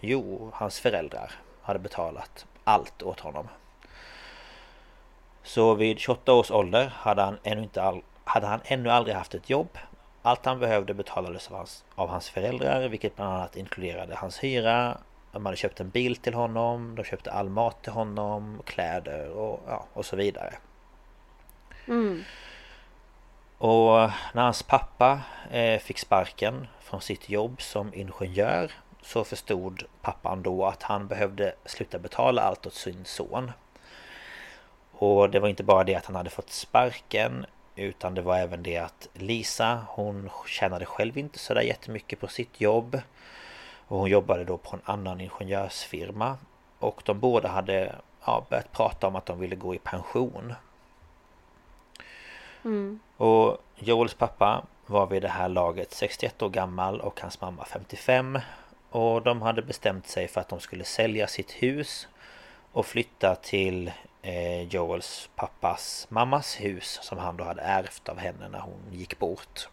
Jo, 0.00 0.50
hans 0.54 0.80
föräldrar 0.80 1.32
hade 1.62 1.78
betalat 1.78 2.46
allt 2.64 3.02
åt 3.02 3.20
honom. 3.20 3.48
Så 5.42 5.74
vid 5.74 5.98
28 5.98 6.32
års 6.32 6.50
ålder 6.50 6.92
hade 6.96 7.22
han 7.22 7.38
ännu, 7.42 7.62
inte 7.62 7.82
all, 7.82 8.02
hade 8.24 8.46
han 8.46 8.60
ännu 8.64 8.90
aldrig 8.90 9.16
haft 9.16 9.34
ett 9.34 9.50
jobb. 9.50 9.78
Allt 10.22 10.44
han 10.44 10.58
behövde 10.58 10.94
betalades 10.94 11.50
av 11.50 11.56
hans, 11.56 11.84
av 11.94 12.08
hans 12.08 12.30
föräldrar, 12.30 12.88
vilket 12.88 13.16
bland 13.16 13.34
annat 13.34 13.56
inkluderade 13.56 14.16
hans 14.16 14.44
hyra. 14.44 14.98
De 15.32 15.46
hade 15.46 15.56
köpt 15.56 15.80
en 15.80 15.90
bil 15.90 16.16
till 16.16 16.34
honom, 16.34 16.94
de 16.94 17.04
köpte 17.04 17.32
all 17.32 17.48
mat 17.48 17.82
till 17.82 17.92
honom, 17.92 18.62
kläder 18.64 19.30
och, 19.30 19.60
ja, 19.66 19.86
och 19.92 20.06
så 20.06 20.16
vidare. 20.16 20.54
Mm. 21.86 22.22
Och 23.58 24.10
när 24.34 24.42
hans 24.42 24.62
pappa 24.62 25.20
eh, 25.50 25.78
fick 25.80 25.98
sparken 25.98 26.66
från 26.80 27.00
sitt 27.00 27.28
jobb 27.28 27.62
som 27.62 27.94
ingenjör 27.94 28.72
så 29.06 29.24
förstod 29.24 29.82
pappan 30.02 30.42
då 30.42 30.64
att 30.64 30.82
han 30.82 31.06
behövde 31.06 31.54
sluta 31.64 31.98
betala 31.98 32.42
allt 32.42 32.66
åt 32.66 32.74
sin 32.74 33.04
son. 33.04 33.52
Och 34.92 35.30
det 35.30 35.40
var 35.40 35.48
inte 35.48 35.64
bara 35.64 35.84
det 35.84 35.94
att 35.94 36.06
han 36.06 36.16
hade 36.16 36.30
fått 36.30 36.50
sparken 36.50 37.46
utan 37.76 38.14
det 38.14 38.22
var 38.22 38.36
även 38.36 38.62
det 38.62 38.76
att 38.76 39.08
Lisa 39.12 39.86
hon 39.88 40.30
tjänade 40.46 40.86
själv 40.86 41.18
inte 41.18 41.38
sådär 41.38 41.62
jättemycket 41.62 42.20
på 42.20 42.28
sitt 42.28 42.60
jobb. 42.60 43.00
Och 43.88 43.98
hon 43.98 44.10
jobbade 44.10 44.44
då 44.44 44.56
på 44.56 44.76
en 44.76 44.82
annan 44.84 45.20
ingenjörsfirma. 45.20 46.38
Och 46.78 47.02
de 47.04 47.20
båda 47.20 47.48
hade 47.48 47.94
ja, 48.24 48.46
börjat 48.50 48.72
prata 48.72 49.06
om 49.06 49.16
att 49.16 49.26
de 49.26 49.40
ville 49.40 49.56
gå 49.56 49.74
i 49.74 49.78
pension. 49.78 50.54
Mm. 52.64 53.00
Och 53.16 53.58
Joels 53.76 54.14
pappa 54.14 54.62
var 54.86 55.06
vid 55.06 55.22
det 55.22 55.28
här 55.28 55.48
laget 55.48 55.92
61 55.92 56.42
år 56.42 56.48
gammal 56.48 57.00
och 57.00 57.20
hans 57.20 57.40
mamma 57.40 57.64
55. 57.64 58.38
Och 58.96 59.22
de 59.22 59.42
hade 59.42 59.62
bestämt 59.62 60.06
sig 60.06 60.28
för 60.28 60.40
att 60.40 60.48
de 60.48 60.60
skulle 60.60 60.84
sälja 60.84 61.26
sitt 61.26 61.52
hus 61.52 62.08
och 62.72 62.86
flytta 62.86 63.34
till 63.42 63.92
eh, 64.22 64.62
Joels 64.62 65.30
pappas 65.34 66.06
mammas 66.10 66.60
hus 66.60 66.98
som 67.02 67.18
han 67.18 67.36
då 67.36 67.44
hade 67.44 67.62
ärvt 67.62 68.08
av 68.08 68.18
henne 68.18 68.48
när 68.48 68.58
hon 68.58 68.80
gick 68.92 69.18
bort. 69.18 69.68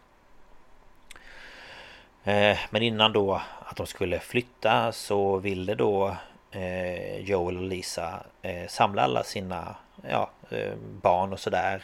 Eh, 2.24 2.58
men 2.70 2.82
innan 2.82 3.12
då 3.12 3.42
att 3.64 3.76
de 3.76 3.86
skulle 3.86 4.18
flytta 4.18 4.92
så 4.92 5.36
ville 5.36 5.74
då 5.74 6.16
eh, 6.50 7.18
Joel 7.18 7.56
och 7.56 7.62
Lisa 7.62 8.24
eh, 8.42 8.68
samla 8.68 9.02
alla 9.02 9.24
sina 9.24 9.76
ja, 10.08 10.30
eh, 10.50 10.74
barn 11.02 11.32
och 11.32 11.40
sådär 11.40 11.82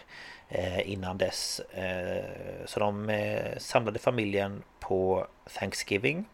eh, 0.49 0.91
innan 0.91 1.19
dess. 1.19 1.61
Så 2.65 2.81
de 2.81 3.21
samlade 3.59 3.99
familjen 3.99 4.63
på 4.81 5.27
Thanksgiving 5.59 6.25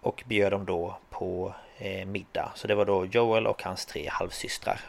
och 0.00 0.22
bjöd 0.26 0.52
dem 0.52 0.64
då 0.64 0.96
på 1.10 1.54
eh, 1.78 2.06
middag. 2.06 2.52
Så 2.54 2.68
det 2.68 2.74
var 2.74 2.84
då 2.84 3.06
Joel 3.06 3.46
och 3.46 3.62
hans 3.62 3.86
tre 3.86 4.08
halvsystrar. 4.08 4.80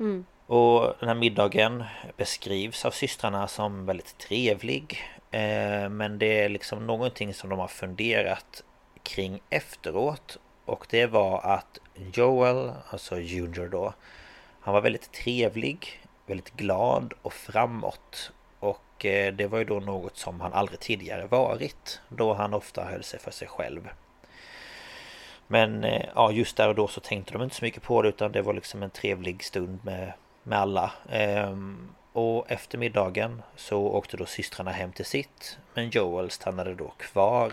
Mm. 0.00 0.24
Och 0.46 0.94
den 1.00 1.08
här 1.08 1.14
middagen 1.14 1.84
beskrivs 2.16 2.84
av 2.84 2.90
systrarna 2.90 3.48
som 3.48 3.86
väldigt 3.86 4.18
trevlig. 4.18 5.02
Eh, 5.30 5.88
men 5.88 6.18
det 6.18 6.44
är 6.44 6.48
liksom 6.48 6.86
någonting 6.86 7.34
som 7.34 7.50
de 7.50 7.58
har 7.58 7.68
funderat 7.68 8.64
kring 9.02 9.40
efteråt. 9.50 10.38
Och 10.64 10.86
det 10.90 11.06
var 11.06 11.40
att 11.40 11.78
Joel, 12.12 12.72
alltså 12.90 13.20
Junior 13.20 13.68
då, 13.68 13.94
han 14.60 14.74
var 14.74 14.80
väldigt 14.80 15.12
trevlig, 15.12 16.00
väldigt 16.26 16.56
glad 16.56 17.12
och 17.22 17.32
framåt. 17.32 18.32
Och 19.00 19.06
eh, 19.06 19.32
det 19.32 19.46
var 19.46 19.58
ju 19.58 19.64
då 19.64 19.80
något 19.80 20.16
som 20.16 20.40
han 20.40 20.52
aldrig 20.52 20.80
tidigare 20.80 21.26
varit. 21.26 22.00
Då 22.08 22.34
han 22.34 22.54
ofta 22.54 22.84
höll 22.84 23.02
sig 23.02 23.20
för 23.20 23.30
sig 23.30 23.48
själv. 23.48 23.88
Men 25.46 25.84
eh, 25.84 26.06
ja, 26.14 26.32
just 26.32 26.56
där 26.56 26.68
och 26.68 26.74
då 26.74 26.88
så 26.88 27.00
tänkte 27.00 27.32
de 27.32 27.42
inte 27.42 27.56
så 27.56 27.64
mycket 27.64 27.82
på 27.82 28.02
det 28.02 28.08
utan 28.08 28.32
det 28.32 28.42
var 28.42 28.54
liksom 28.54 28.82
en 28.82 28.90
trevlig 28.90 29.44
stund 29.44 29.78
med, 29.84 30.12
med 30.42 30.58
alla. 30.58 30.92
Ehm, 31.10 31.94
och 32.12 32.50
efter 32.50 32.78
middagen 32.78 33.42
så 33.56 33.80
åkte 33.80 34.16
då 34.16 34.26
systrarna 34.26 34.70
hem 34.70 34.92
till 34.92 35.04
sitt. 35.04 35.58
Men 35.74 35.90
Joel 35.90 36.30
stannade 36.30 36.74
då 36.74 36.92
kvar. 36.96 37.52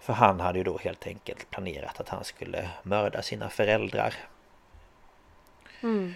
För 0.00 0.12
han 0.12 0.40
hade 0.40 0.58
ju 0.58 0.64
då 0.64 0.78
helt 0.78 1.06
enkelt 1.06 1.50
planerat 1.50 2.00
att 2.00 2.08
han 2.08 2.24
skulle 2.24 2.70
mörda 2.82 3.22
sina 3.22 3.48
föräldrar. 3.48 4.14
Mm. 5.82 6.14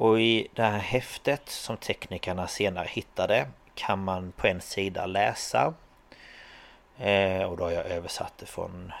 Och 0.00 0.20
i 0.20 0.48
det 0.54 0.62
här 0.62 0.78
häftet 0.78 1.48
som 1.48 1.76
teknikerna 1.76 2.46
senare 2.46 2.88
hittade 2.90 3.48
kan 3.74 4.04
man 4.04 4.32
på 4.32 4.46
en 4.46 4.60
sida 4.60 5.06
läsa 5.06 5.74
eh, 6.98 7.42
och 7.42 7.56
då 7.56 7.64
har 7.64 7.70
jag 7.70 7.86
översatt 7.86 8.32
det 8.36 8.46
från 8.46 8.92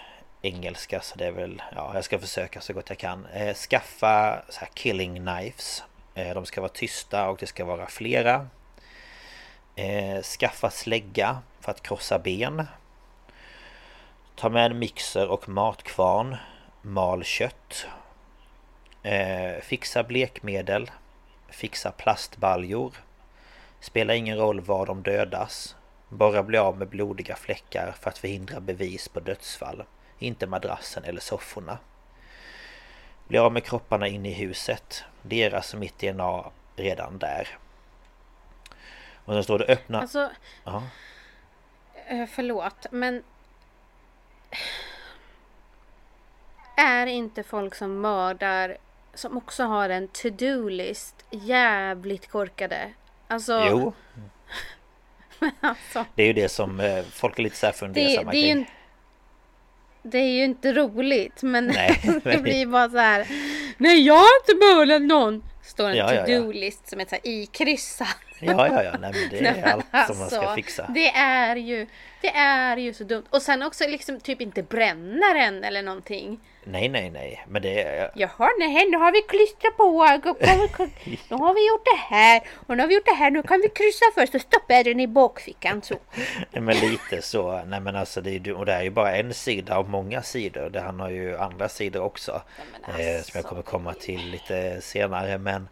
engelska 0.42 1.00
så 1.00 1.18
det 1.18 1.26
är 1.26 1.32
väl, 1.32 1.62
ja 1.76 1.90
jag 1.94 2.04
ska 2.04 2.18
försöka 2.18 2.60
så 2.60 2.72
gott 2.72 2.88
jag 2.88 2.98
kan. 2.98 3.26
Eh, 3.26 3.54
skaffa 3.54 4.42
så 4.48 4.60
här 4.60 4.68
killing 4.74 5.16
knives. 5.16 5.84
Eh, 6.14 6.34
de 6.34 6.46
ska 6.46 6.60
vara 6.60 6.72
tysta 6.72 7.28
och 7.28 7.36
det 7.40 7.46
ska 7.46 7.64
vara 7.64 7.86
flera. 7.86 8.48
Eh, 9.76 10.22
skaffa 10.22 10.70
slägga 10.70 11.38
för 11.60 11.70
att 11.70 11.82
krossa 11.82 12.18
ben. 12.18 12.66
Ta 14.36 14.48
med 14.48 14.70
en 14.70 14.78
mixer 14.78 15.28
och 15.28 15.48
matkvarn. 15.48 16.36
Mal 16.82 17.24
kött. 17.24 17.86
Eh, 19.02 19.60
fixa 19.62 20.02
blekmedel. 20.02 20.90
Fixa 21.48 21.90
plastbaljor. 21.92 22.94
Spelar 23.80 24.14
ingen 24.14 24.38
roll 24.38 24.60
var 24.60 24.86
de 24.86 25.02
dödas. 25.02 25.76
Bara 26.08 26.42
bli 26.42 26.58
av 26.58 26.78
med 26.78 26.88
blodiga 26.88 27.36
fläckar 27.36 27.94
för 28.00 28.10
att 28.10 28.18
förhindra 28.18 28.60
bevis 28.60 29.08
på 29.08 29.20
dödsfall. 29.20 29.84
Inte 30.18 30.46
madrassen 30.46 31.04
eller 31.04 31.20
sofforna. 31.20 31.78
Bli 33.28 33.38
av 33.38 33.52
med 33.52 33.64
kropparna 33.64 34.06
inne 34.08 34.28
i 34.28 34.32
huset. 34.34 35.04
Deras 35.22 35.74
och 35.74 35.80
mitt 35.80 35.98
DNA 35.98 36.44
redan 36.76 37.18
där. 37.18 37.58
Och 39.24 39.34
sen 39.34 39.44
står 39.44 39.58
det 39.58 39.64
öppna... 39.64 40.00
Alltså, 40.00 40.30
Ja. 40.64 40.82
eh, 42.06 42.26
förlåt, 42.26 42.86
men... 42.90 43.22
Är 46.76 47.06
inte 47.06 47.42
folk 47.42 47.74
som 47.74 48.00
mördar, 48.00 48.76
som 49.18 49.36
också 49.36 49.64
har 49.64 49.88
en 49.88 50.08
to-do-list, 50.08 51.14
jävligt 51.30 52.28
korkade? 52.30 52.90
Alltså, 53.28 53.66
Jo, 53.70 53.92
alltså 55.60 56.04
det 56.14 56.22
är 56.22 56.26
ju 56.26 56.32
det 56.32 56.48
som 56.48 56.80
eh, 56.80 57.04
folk 57.12 57.38
är 57.38 57.42
lite 57.42 57.56
så 57.56 57.66
här 57.66 57.72
det, 57.72 57.78
fundersamma 57.78 58.30
det, 58.30 58.36
är 58.38 58.40
ju, 58.40 58.52
kring. 58.52 58.58
inte- 58.58 58.72
det 60.02 60.18
är 60.18 60.32
ju 60.32 60.44
inte 60.44 60.72
roligt, 60.72 61.42
men 61.42 61.66
Nej, 61.66 62.00
det 62.24 62.42
blir 62.42 62.66
bara 62.66 62.90
så 62.90 62.98
här. 62.98 63.26
Nej, 63.78 64.06
jag 64.06 64.14
har 64.14 64.40
inte 64.42 64.66
mördat 64.66 65.02
någon! 65.02 65.42
Står 65.62 65.88
en 65.88 65.96
Ja, 65.96 66.14
ja, 66.14 66.20
ja. 66.20 66.26
to-do-list 66.26 66.88
som 66.88 67.00
är 67.00 67.04
så 67.04 67.10
här 67.10 67.20
ikryssad. 67.24 68.06
Ja, 68.40 68.68
ja, 68.68 68.82
ja, 68.82 68.96
nej 69.00 69.12
men 69.14 69.28
det 69.30 69.46
är 69.46 69.82
allt 69.90 70.06
som 70.06 70.18
man 70.18 70.28
ska 70.28 70.38
alltså, 70.40 70.54
fixa. 70.54 70.90
Det 70.94 71.08
är 71.16 71.56
ju 71.56 71.86
Det 72.20 72.28
är 72.28 72.76
ju 72.76 72.94
så 72.94 73.04
dumt. 73.04 73.24
Och 73.30 73.42
sen 73.42 73.62
också 73.62 73.84
liksom 73.88 74.20
typ 74.20 74.40
inte 74.40 74.62
bränna 74.62 75.34
den 75.34 75.64
eller 75.64 75.82
någonting. 75.82 76.40
Nej, 76.64 76.88
nej, 76.88 77.10
nej, 77.10 77.44
men 77.48 77.62
det 77.62 77.82
är... 77.82 78.10
Jaha, 78.14 78.50
nej, 78.58 78.90
nu 78.90 78.96
har 78.96 79.12
vi 79.12 79.22
klistrat 79.22 79.76
på. 79.76 79.88
Nu 81.28 81.36
har 81.36 81.54
vi 81.54 81.68
gjort 81.68 81.84
det 81.84 82.14
här. 82.14 82.42
Och 82.66 82.76
nu 82.76 82.82
har 82.82 82.88
vi 82.88 82.94
gjort 82.94 83.06
det 83.06 83.14
här. 83.14 83.30
Nu 83.30 83.42
kan 83.42 83.60
vi 83.60 83.68
kryssa 83.68 84.04
först 84.14 84.34
och 84.34 84.40
stoppa 84.40 84.82
den 84.82 85.00
i 85.00 85.06
bakfickan 85.06 85.82
så. 85.82 85.94
Nej, 86.50 86.62
men 86.62 86.76
lite 86.76 87.22
så. 87.22 87.62
Nej 87.66 87.80
men 87.80 87.96
alltså 87.96 88.20
det 88.20 88.30
är 88.30 88.40
ju, 88.40 88.54
och 88.54 88.66
det 88.66 88.72
är 88.72 88.82
ju 88.82 88.90
bara 88.90 89.16
en 89.16 89.34
sida 89.34 89.76
av 89.76 89.90
många 89.90 90.22
sidor. 90.22 90.70
Det 90.70 90.80
han 90.80 91.00
har 91.00 91.10
ju 91.10 91.38
andra 91.38 91.68
sidor 91.68 92.02
också. 92.02 92.42
men 92.86 92.90
eh, 92.90 92.96
som 92.96 93.04
jag 93.06 93.16
alltså. 93.16 93.42
kommer 93.42 93.62
komma 93.62 93.94
till 93.94 94.30
lite 94.30 94.80
senare. 94.80 95.38
Men 95.38 95.68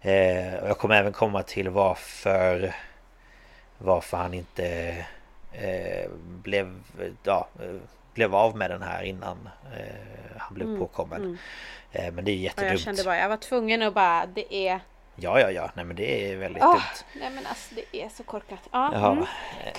eh, 0.00 0.54
jag 0.54 0.78
kommer 0.78 0.94
även 0.94 1.12
komma 1.12 1.42
till 1.42 1.68
varför 1.68 2.74
varför 3.78 4.16
han 4.16 4.34
inte 4.34 4.94
blev, 6.42 6.74
ja, 7.22 7.48
eh, 7.60 7.76
blev 8.14 8.34
av 8.34 8.56
med 8.56 8.70
den 8.70 8.82
här 8.82 9.02
innan 9.02 9.48
eh, 9.78 10.36
han 10.38 10.54
blev 10.54 10.78
påkommen. 10.78 11.38
Eh, 11.92 12.12
men 12.12 12.24
det 12.24 12.30
är 12.30 12.34
Och 12.34 12.40
jättedumt. 12.40 12.70
jag 12.70 12.80
kände 12.80 13.04
bara, 13.04 13.18
jag 13.18 13.28
var 13.28 13.36
tvungen 13.36 13.82
att 13.82 13.94
bara, 13.94 14.26
det 14.26 14.54
är... 14.68 14.80
Ja, 15.16 15.40
ja, 15.40 15.50
ja. 15.50 15.70
Nej 15.74 15.84
men 15.84 15.96
det 15.96 16.32
är 16.32 16.36
väldigt 16.36 16.62
Åh, 16.62 16.72
dumt. 16.72 16.82
nej 17.20 17.30
men 17.30 17.46
alltså 17.46 17.74
det 17.74 18.02
är 18.02 18.08
så 18.08 18.22
korkat. 18.22 18.58
Ja, 18.70 18.90
Jaha. 18.92 19.12
mm. 19.12 19.24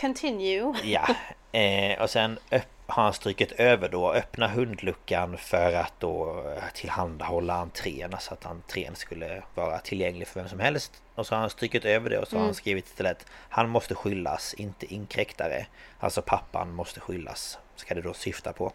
Continue. 0.02 0.73
Ja, 0.84 1.15
eh, 1.60 2.02
och 2.02 2.10
sen 2.10 2.39
har 2.88 3.04
han 3.04 3.13
strykit 3.13 3.52
över 3.52 3.89
då 3.89 4.12
öppna 4.13 4.47
hundluckan 4.47 5.38
för 5.38 5.73
att 5.73 5.93
då 6.00 6.43
eh, 6.58 6.63
tillhandahålla 6.73 7.54
entrén 7.54 8.15
så 8.19 8.34
att 8.34 8.45
entrén 8.45 8.95
skulle 8.95 9.43
vara 9.56 9.80
tillgänglig 9.80 10.28
för 10.28 10.39
vem 10.39 10.50
som 10.50 10.60
helst. 10.60 11.02
Och 11.15 11.28
så 11.28 11.36
har 11.36 11.39
han 11.39 11.50
strykit 11.50 11.86
över 11.86 12.10
det 12.10 12.19
och 12.19 12.28
så 12.28 12.38
har 12.38 12.45
han 12.45 12.54
skrivit 12.54 12.86
istället 12.86 13.26
Han 13.50 13.69
måste 13.69 13.95
skyllas, 13.95 14.54
inte 14.54 14.93
inkräktare. 14.93 15.65
Alltså 16.00 16.21
pappan 16.21 16.71
måste 16.71 17.00
skyllas, 17.00 17.60
ska 17.76 17.95
det 17.95 18.02
då 18.02 18.13
syfta 18.13 18.54
på. 18.54 18.71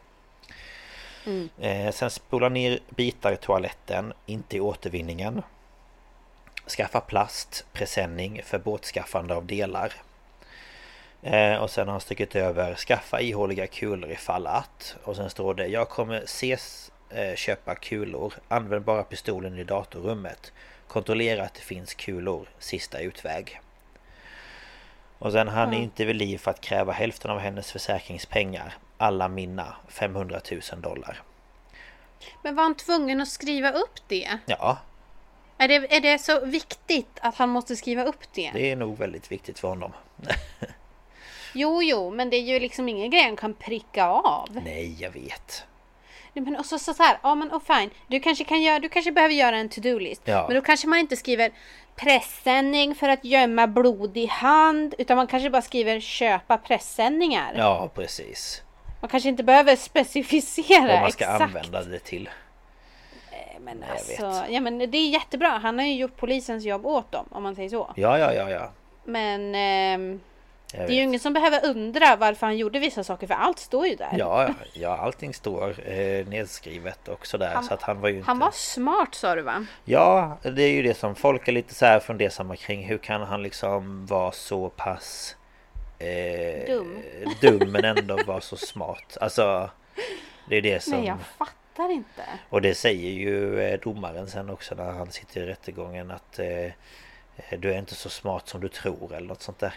Eh, 1.60 1.90
sen 1.92 2.10
spola 2.10 2.48
ner 2.48 2.78
bitar 2.88 3.32
i 3.32 3.36
toaletten, 3.36 4.12
inte 4.26 4.56
i 4.56 4.60
återvinningen. 4.60 5.42
Skaffa 6.76 7.00
plast, 7.00 7.66
presenning 7.72 8.42
för 8.44 8.58
bortskaffande 8.58 9.34
av 9.34 9.46
delar. 9.46 9.92
Eh, 11.22 11.56
och 11.56 11.70
sen 11.70 11.86
har 11.86 11.92
han 11.92 12.00
strukit 12.00 12.36
över 12.36 12.74
skaffa 12.74 13.20
ihåliga 13.20 13.66
kulor 13.66 14.10
ifall 14.10 14.46
att. 14.46 14.96
Och 15.04 15.16
sen 15.16 15.30
står 15.30 15.54
det 15.54 15.66
jag 15.66 15.88
kommer 15.88 16.22
ses 16.22 16.92
eh, 17.10 17.34
köpa 17.34 17.74
kulor. 17.74 18.34
Använd 18.48 18.84
bara 18.84 19.02
pistolen 19.02 19.58
i 19.58 19.64
datorrummet. 19.64 20.52
Kontrollera 20.88 21.44
att 21.44 21.54
det 21.54 21.60
finns 21.60 21.94
kulor. 21.94 22.48
Sista 22.58 23.00
utväg. 23.00 23.60
Och 25.18 25.32
sen 25.32 25.48
han 25.48 25.74
är 25.74 25.78
inte 25.78 26.04
vid 26.04 26.16
liv 26.16 26.38
för 26.38 26.50
att 26.50 26.60
kräva 26.60 26.92
hälften 26.92 27.30
av 27.30 27.38
hennes 27.38 27.72
försäkringspengar. 27.72 28.74
Alla 28.98 29.28
mina 29.28 29.76
500 29.88 30.40
000 30.50 30.82
dollar. 30.82 31.22
Men 32.42 32.54
var 32.54 32.62
han 32.62 32.74
tvungen 32.74 33.20
att 33.20 33.28
skriva 33.28 33.70
upp 33.70 34.00
det? 34.08 34.38
Ja, 34.46 34.78
Är 35.62 35.68
det, 35.68 35.96
är 35.96 36.00
det 36.00 36.18
så 36.18 36.44
viktigt 36.46 37.18
att 37.20 37.36
han 37.36 37.48
måste 37.48 37.76
skriva 37.76 38.04
upp 38.04 38.32
det? 38.34 38.50
det 38.54 38.70
är 38.70 38.76
nog 38.76 38.98
väldigt 38.98 39.32
viktigt 39.32 39.58
för 39.58 39.68
honom. 39.68 39.92
Jo, 41.54 41.82
jo, 41.82 42.10
men 42.10 42.30
det 42.30 42.36
är 42.36 42.40
ju 42.40 42.58
liksom 42.60 42.88
ingen 42.88 43.10
grej 43.10 43.22
han 43.22 43.36
kan 43.36 43.54
pricka 43.54 44.06
av. 44.06 44.48
Nej, 44.64 44.96
jag 45.00 45.10
vet. 45.10 45.64
Men 46.32 46.56
och 46.56 46.66
så, 46.66 46.78
så, 46.78 46.94
så 46.94 47.02
här, 47.02 47.18
ja 47.22 47.34
men 47.34 47.50
och 47.50 47.62
fine. 47.62 47.90
Du 48.06 48.20
kanske, 48.20 48.44
kan 48.44 48.62
göra, 48.62 48.78
du 48.78 48.88
kanske 48.88 49.12
behöver 49.12 49.34
göra 49.34 49.56
en 49.56 49.68
to-do-list. 49.68 50.22
Ja. 50.24 50.44
Men 50.48 50.54
då 50.54 50.62
kanske 50.62 50.86
man 50.86 50.98
inte 50.98 51.16
skriver 51.16 51.50
pressändning 51.96 52.94
för 52.94 53.08
att 53.08 53.24
gömma 53.24 53.66
blodig 53.66 54.26
hand. 54.26 54.94
Utan 54.98 55.16
man 55.16 55.26
kanske 55.26 55.50
bara 55.50 55.62
skriver 55.62 56.00
köpa 56.00 56.58
pressändningar. 56.58 57.54
Ja, 57.56 57.90
precis. 57.94 58.62
Man 59.00 59.10
kanske 59.10 59.28
inte 59.28 59.42
behöver 59.42 59.76
specificera 59.76 60.86
Vad 60.86 61.00
man 61.00 61.12
ska 61.12 61.24
exakt. 61.24 61.42
använda 61.42 61.82
det 61.82 61.98
till. 61.98 62.28
Men 63.64 63.80
jag 63.80 63.90
alltså, 63.90 64.44
ja 64.52 64.60
men 64.60 64.78
det 64.78 64.98
är 64.98 65.08
jättebra. 65.08 65.48
Han 65.48 65.78
har 65.78 65.86
ju 65.86 65.94
gjort 65.94 66.16
polisens 66.16 66.64
jobb 66.64 66.86
åt 66.86 67.12
dem 67.12 67.26
om 67.30 67.42
man 67.42 67.54
säger 67.54 67.68
så. 67.68 67.92
Ja, 67.96 68.18
ja, 68.18 68.32
ja, 68.34 68.50
ja. 68.50 68.70
Men 69.04 69.54
Jag 69.54 70.20
det 70.88 70.92
är 70.92 70.96
ju 70.96 71.02
ingen 71.02 71.20
som 71.20 71.32
behöver 71.32 71.66
undra 71.66 72.16
varför 72.16 72.46
han 72.46 72.56
gjorde 72.56 72.78
vissa 72.78 73.04
saker 73.04 73.26
för 73.26 73.34
allt 73.34 73.58
står 73.58 73.86
ju 73.86 73.94
där. 73.96 74.14
Ja, 74.18 74.48
ja, 74.72 74.96
allting 74.96 75.34
står 75.34 75.88
eh, 75.90 76.26
nedskrivet 76.26 77.08
och 77.08 77.26
sådär. 77.26 77.50
Han- 77.54 77.64
så 77.64 77.74
att 77.74 77.82
han 77.82 78.00
var 78.00 78.08
ju 78.08 78.16
inte... 78.16 78.26
Han 78.26 78.38
var 78.38 78.50
smart 78.50 79.14
sa 79.14 79.34
du 79.34 79.42
va? 79.42 79.66
Ja, 79.84 80.38
det 80.42 80.62
är 80.62 80.70
ju 80.72 80.82
det 80.82 80.94
som 80.94 81.14
folk 81.14 81.48
är 81.48 81.52
lite 81.52 81.74
så 81.74 81.86
här 81.86 82.00
fundersamma 82.00 82.56
kring. 82.56 82.84
Hur 82.86 82.98
kan 82.98 83.22
han 83.22 83.42
liksom 83.42 84.06
vara 84.06 84.32
så 84.32 84.68
pass... 84.68 85.36
Eh, 85.98 86.66
Dum. 86.66 86.98
dum 87.40 87.72
men 87.72 87.84
ändå 87.84 88.18
vara 88.26 88.40
så 88.40 88.56
smart. 88.56 89.16
Alltså... 89.20 89.70
Det 90.48 90.56
är 90.56 90.62
det 90.62 90.82
som... 90.82 90.92
Nej 90.98 91.06
jag 91.06 91.18
fattar 91.38 91.52
inte. 91.78 92.22
Och 92.48 92.62
det 92.62 92.74
säger 92.74 93.10
ju 93.10 93.60
eh, 93.60 93.80
domaren 93.80 94.28
sen 94.28 94.50
också 94.50 94.74
när 94.74 94.92
han 94.92 95.12
sitter 95.12 95.40
i 95.40 95.46
rättegången 95.46 96.10
att 96.10 96.38
eh, 96.38 96.64
eh, 97.36 97.58
du 97.58 97.72
är 97.72 97.78
inte 97.78 97.94
så 97.94 98.08
smart 98.10 98.48
som 98.48 98.60
du 98.60 98.68
tror 98.68 99.14
eller 99.14 99.28
något 99.28 99.42
sånt 99.42 99.58
där. 99.58 99.74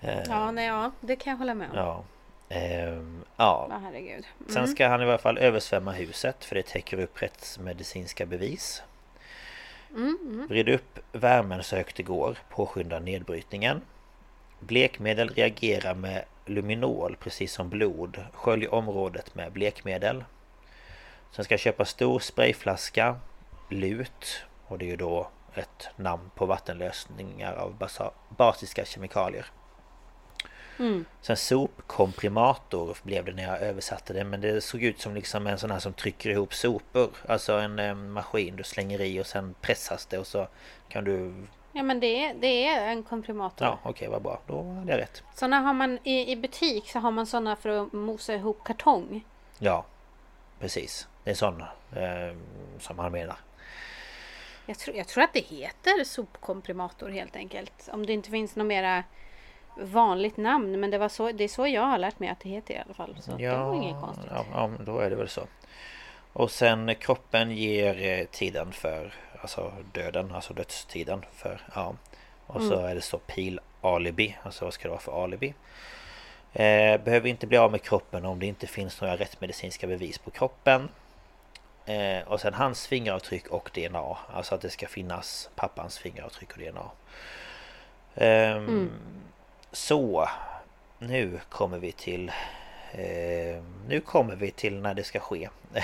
Eh, 0.00 0.22
Ja, 0.28 0.50
nej, 0.50 0.66
ja, 0.66 0.92
det 1.00 1.16
kan 1.16 1.30
jag 1.30 1.38
hålla 1.38 1.54
med 1.54 1.70
om. 1.70 1.76
ja. 1.76 2.04
Ehm, 2.48 3.24
ja. 3.36 3.80
Herregud. 3.82 4.24
Mm. 4.40 4.52
Sen 4.52 4.68
ska 4.68 4.88
han 4.88 5.00
i 5.00 5.04
alla 5.04 5.18
fall 5.18 5.38
översvämma 5.38 5.92
huset 5.92 6.44
för 6.44 6.54
det 6.54 6.66
täcker 6.66 6.98
upp 7.00 7.22
rättsmedicinska 7.22 8.26
bevis. 8.26 8.82
Mm, 9.90 10.46
Vrid 10.48 10.68
upp 10.68 10.98
värmen 11.12 11.62
så 11.62 11.76
högt 11.76 11.96
det 11.96 12.02
går, 12.02 12.38
påskynda 12.48 12.98
nedbrytningen. 12.98 13.80
Blekmedel 14.66 15.28
reagerar 15.28 15.94
med 15.94 16.24
luminol 16.46 17.16
precis 17.20 17.52
som 17.52 17.68
blod. 17.68 18.24
Skölj 18.32 18.68
området 18.68 19.34
med 19.34 19.52
blekmedel. 19.52 20.24
Sen 21.30 21.44
ska 21.44 21.52
jag 21.52 21.60
köpa 21.60 21.84
stor 21.84 22.18
sprayflaska, 22.18 23.16
lut 23.70 24.44
och 24.66 24.78
det 24.78 24.84
är 24.84 24.90
ju 24.90 24.96
då 24.96 25.28
ett 25.54 25.88
namn 25.96 26.30
på 26.34 26.46
vattenlösningar 26.46 27.52
av 27.52 27.88
basiska 28.36 28.84
kemikalier. 28.84 29.46
Mm. 30.78 31.04
Sen 31.20 31.36
sopkomprimator 31.36 32.98
blev 33.02 33.24
det 33.24 33.32
när 33.32 33.42
jag 33.42 33.60
översatte 33.60 34.12
det 34.12 34.24
men 34.24 34.40
det 34.40 34.60
såg 34.60 34.82
ut 34.82 35.00
som 35.00 35.14
liksom 35.14 35.46
en 35.46 35.58
sån 35.58 35.70
här 35.70 35.78
som 35.78 35.92
trycker 35.92 36.30
ihop 36.30 36.54
sopor. 36.54 37.10
Alltså 37.28 37.52
en 37.52 37.78
eh, 37.78 37.94
maskin 37.94 38.56
du 38.56 38.62
slänger 38.62 39.00
i 39.00 39.20
och 39.20 39.26
sen 39.26 39.54
pressas 39.60 40.06
det 40.06 40.18
och 40.18 40.26
så 40.26 40.48
kan 40.88 41.04
du... 41.04 41.34
Ja 41.72 41.82
men 41.82 42.00
det 42.00 42.24
är, 42.24 42.34
det 42.34 42.66
är 42.66 42.88
en 42.88 43.02
komprimator. 43.02 43.66
Ja 43.66 43.78
okej 43.82 44.08
vad 44.08 44.22
bra, 44.22 44.40
då 44.46 44.62
hade 44.62 44.92
jag 44.92 45.00
rätt. 45.00 45.22
Såna 45.34 45.60
har 45.60 45.72
man 45.72 45.98
i, 46.02 46.32
i 46.32 46.36
butik 46.36 46.90
så 46.90 46.98
har 46.98 47.10
man 47.10 47.26
såna 47.26 47.56
för 47.56 47.68
att 47.68 47.92
mosa 47.92 48.34
ihop 48.34 48.64
kartong. 48.64 49.24
Ja, 49.58 49.84
precis. 50.58 51.08
Det 51.24 51.30
är 51.30 51.34
sån 51.34 51.60
eh, 51.60 52.36
som 52.78 52.98
han 52.98 53.12
menar. 53.12 53.36
Jag 54.66 54.78
tror, 54.78 54.96
jag 54.96 55.08
tror 55.08 55.24
att 55.24 55.32
det 55.32 55.44
heter 55.44 56.04
sopkomprimator 56.04 57.08
helt 57.08 57.36
enkelt. 57.36 57.88
Om 57.92 58.06
det 58.06 58.12
inte 58.12 58.30
finns 58.30 58.56
något 58.56 58.66
mera 58.66 59.04
vanligt 59.76 60.36
namn. 60.36 60.80
Men 60.80 60.90
det, 60.90 60.98
var 60.98 61.08
så, 61.08 61.32
det 61.32 61.44
är 61.44 61.48
så 61.48 61.66
jag 61.66 61.82
har 61.82 61.98
lärt 61.98 62.18
mig 62.18 62.28
att 62.28 62.40
det 62.40 62.48
heter 62.48 62.74
i 62.74 62.78
alla 62.78 62.94
fall. 62.94 63.16
Så 63.20 63.30
det 63.30 63.48
var 63.48 63.74
inget 63.74 64.00
konstigt. 64.00 64.30
Ja, 64.34 64.44
ja, 64.52 64.70
då 64.80 64.98
är 64.98 65.10
det 65.10 65.16
väl 65.16 65.28
så. 65.28 65.42
Och 66.32 66.50
sen 66.50 66.94
kroppen 66.94 67.50
ger 67.50 68.20
eh, 68.20 68.26
tiden 68.26 68.72
för 68.72 69.14
Alltså 69.42 69.72
döden, 69.92 70.32
alltså 70.34 70.54
dödstiden 70.54 71.24
för 71.32 71.60
ja. 71.74 71.94
Och 72.46 72.62
så 72.62 72.72
Mm. 72.74 72.84
är 72.84 72.94
det 72.94 73.00
så 73.00 73.18
pil 73.18 73.60
alibi, 73.80 74.36
alltså 74.42 74.64
vad 74.64 74.74
ska 74.74 74.82
det 74.82 74.90
vara 74.90 75.00
för 75.00 75.24
alibi? 75.24 75.54
Eh, 76.52 77.00
behöver 77.00 77.26
inte 77.26 77.46
bli 77.46 77.58
av 77.58 77.70
med 77.70 77.82
kroppen 77.82 78.24
om 78.24 78.38
det 78.38 78.46
inte 78.46 78.66
finns 78.66 79.00
några 79.00 79.16
rättmedicinska 79.16 79.86
bevis 79.86 80.18
på 80.18 80.30
kroppen. 80.30 80.88
Eh, 81.86 82.28
och 82.28 82.40
sen 82.40 82.54
hans 82.54 82.86
fingeravtryck 82.86 83.46
och 83.48 83.70
DNA. 83.74 84.16
Alltså 84.34 84.54
att 84.54 84.60
det 84.60 84.70
ska 84.70 84.86
finnas 84.86 85.50
pappans 85.54 85.98
fingeravtryck 85.98 86.52
och 86.52 86.58
DNA. 86.58 86.90
Eh, 88.14 88.50
mm. 88.56 88.90
Så 89.72 90.28
Nu 90.98 91.40
kommer 91.48 91.78
vi 91.78 91.92
till 91.92 92.28
eh, 92.92 93.62
Nu 93.88 94.00
kommer 94.06 94.36
vi 94.36 94.50
till 94.50 94.80
när 94.80 94.94
det 94.94 95.04
ska 95.04 95.20
ske. 95.20 95.48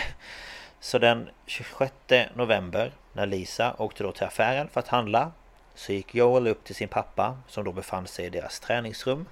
så 0.80 0.98
den 0.98 1.30
26 1.46 1.92
november 2.34 2.92
när 3.12 3.26
Lisa 3.26 3.74
åkte 3.78 4.02
då 4.02 4.12
till 4.12 4.26
affären 4.26 4.68
för 4.68 4.80
att 4.80 4.88
handla 4.88 5.32
så 5.74 5.92
gick 5.92 6.14
Joel 6.14 6.46
upp 6.46 6.64
till 6.64 6.74
sin 6.74 6.88
pappa 6.88 7.38
som 7.48 7.64
då 7.64 7.72
befann 7.72 8.06
sig 8.06 8.26
i 8.26 8.30
deras 8.30 8.60
träningsrum. 8.60 9.26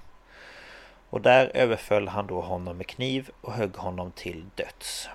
Och 1.09 1.21
där 1.21 1.51
överföll 1.53 2.07
han 2.07 2.27
då 2.27 2.41
honom 2.41 2.77
med 2.77 2.87
kniv 2.87 3.29
och 3.41 3.53
högg 3.53 3.75
honom 3.75 4.11
till 4.11 4.45
döds. 4.55 5.09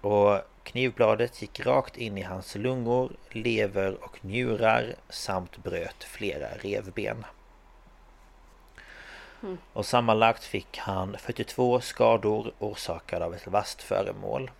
Och 0.00 0.40
knivbladet 0.62 1.42
gick 1.42 1.66
rakt 1.66 1.96
in 1.96 2.18
i 2.18 2.22
hans 2.22 2.54
lungor, 2.54 3.12
lever 3.30 4.04
och 4.04 4.24
njurar 4.24 4.94
samt 5.08 5.56
bröt 5.56 6.04
flera 6.04 6.48
revben. 6.48 7.24
Mm. 9.42 9.58
Och 9.72 9.86
sammanlagt 9.86 10.44
fick 10.44 10.78
han 10.78 11.16
42 11.18 11.80
skador 11.80 12.52
orsakade 12.58 13.24
av 13.24 13.34
ett 13.34 13.46
vasst 13.46 13.82
föremål. 13.82 14.50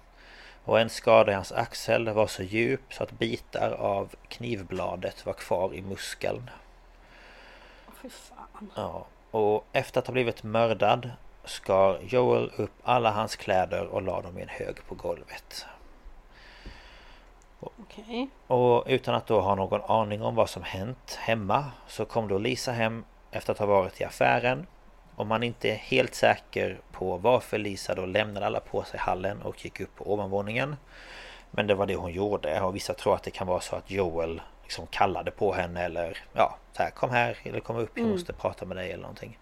Och 0.65 0.81
en 0.81 0.91
skada 0.91 1.33
i 1.33 1.35
hans 1.35 1.53
axel 1.53 2.09
var 2.09 2.27
så 2.27 2.43
djup 2.43 2.95
så 2.95 3.03
att 3.03 3.13
bitar 3.13 3.71
av 3.71 4.15
knivbladet 4.29 5.27
var 5.27 5.33
kvar 5.33 5.75
i 5.75 5.83
muskeln. 5.83 6.51
Fy 8.03 8.09
fan. 8.09 8.71
Ja, 8.77 9.07
och 9.31 9.67
efter 9.73 10.01
att 10.01 10.07
ha 10.07 10.13
blivit 10.13 10.43
mördad 10.43 11.11
skar 11.45 11.99
Joel 12.03 12.51
upp 12.57 12.73
alla 12.83 13.11
hans 13.11 13.37
kläder 13.37 13.87
och 13.87 14.03
la 14.03 14.23
dem 14.23 14.39
i 14.39 14.43
en 14.43 14.49
hög 14.49 14.87
på 14.87 14.95
golvet. 14.95 15.67
Okay. 17.61 18.27
Och 18.47 18.85
utan 18.87 19.15
att 19.15 19.27
då 19.27 19.41
ha 19.41 19.55
någon 19.55 19.83
aning 19.83 20.23
om 20.23 20.35
vad 20.35 20.51
som 20.51 20.63
hänt 20.63 21.19
hemma 21.21 21.71
så 21.87 22.05
kom 22.05 22.29
då 22.29 22.39
Lisa 22.39 22.73
hem 22.73 23.05
efter 23.31 23.53
att 23.53 23.59
ha 23.59 23.67
varit 23.67 24.01
i 24.01 24.05
affären. 24.05 24.67
Och 25.17 25.27
man 25.27 25.43
är 25.43 25.47
inte 25.47 25.71
helt 25.71 26.15
säker 26.15 26.81
på 26.93 27.17
varför 27.17 27.59
Lisa 27.59 27.95
då 27.95 28.07
lämnade 28.07 28.47
alla 28.47 28.61
på 28.61 28.83
sig 28.83 29.01
hallen 29.01 29.43
och 29.43 29.65
gick 29.65 29.81
upp 29.81 29.97
på 29.97 30.13
ovanvåningen. 30.13 30.77
Men 31.51 31.67
det 31.67 31.75
var 31.75 31.87
det 31.87 31.95
hon 31.95 32.13
gjorde 32.13 32.61
och 32.61 32.77
vissa 32.77 32.95
tror 32.95 33.15
att 33.15 33.23
det 33.23 33.31
kan 33.31 33.47
vara 33.47 33.61
så 33.61 33.77
att 33.77 33.91
Joel 33.91 34.43
liksom 34.63 34.87
kallade 34.87 35.31
på 35.31 35.53
henne 35.53 35.85
eller 35.85 36.19
ja, 36.33 36.57
så 36.73 36.83
här, 36.83 36.91
kom 36.91 37.11
här 37.11 37.39
eller 37.43 37.61
kom 37.61 37.77
upp, 37.77 37.91
jag 37.95 38.03
mm. 38.03 38.13
måste 38.13 38.33
prata 38.33 38.65
med 38.65 38.77
dig 38.77 38.93
eller 38.93 39.03
någonting. 39.03 39.39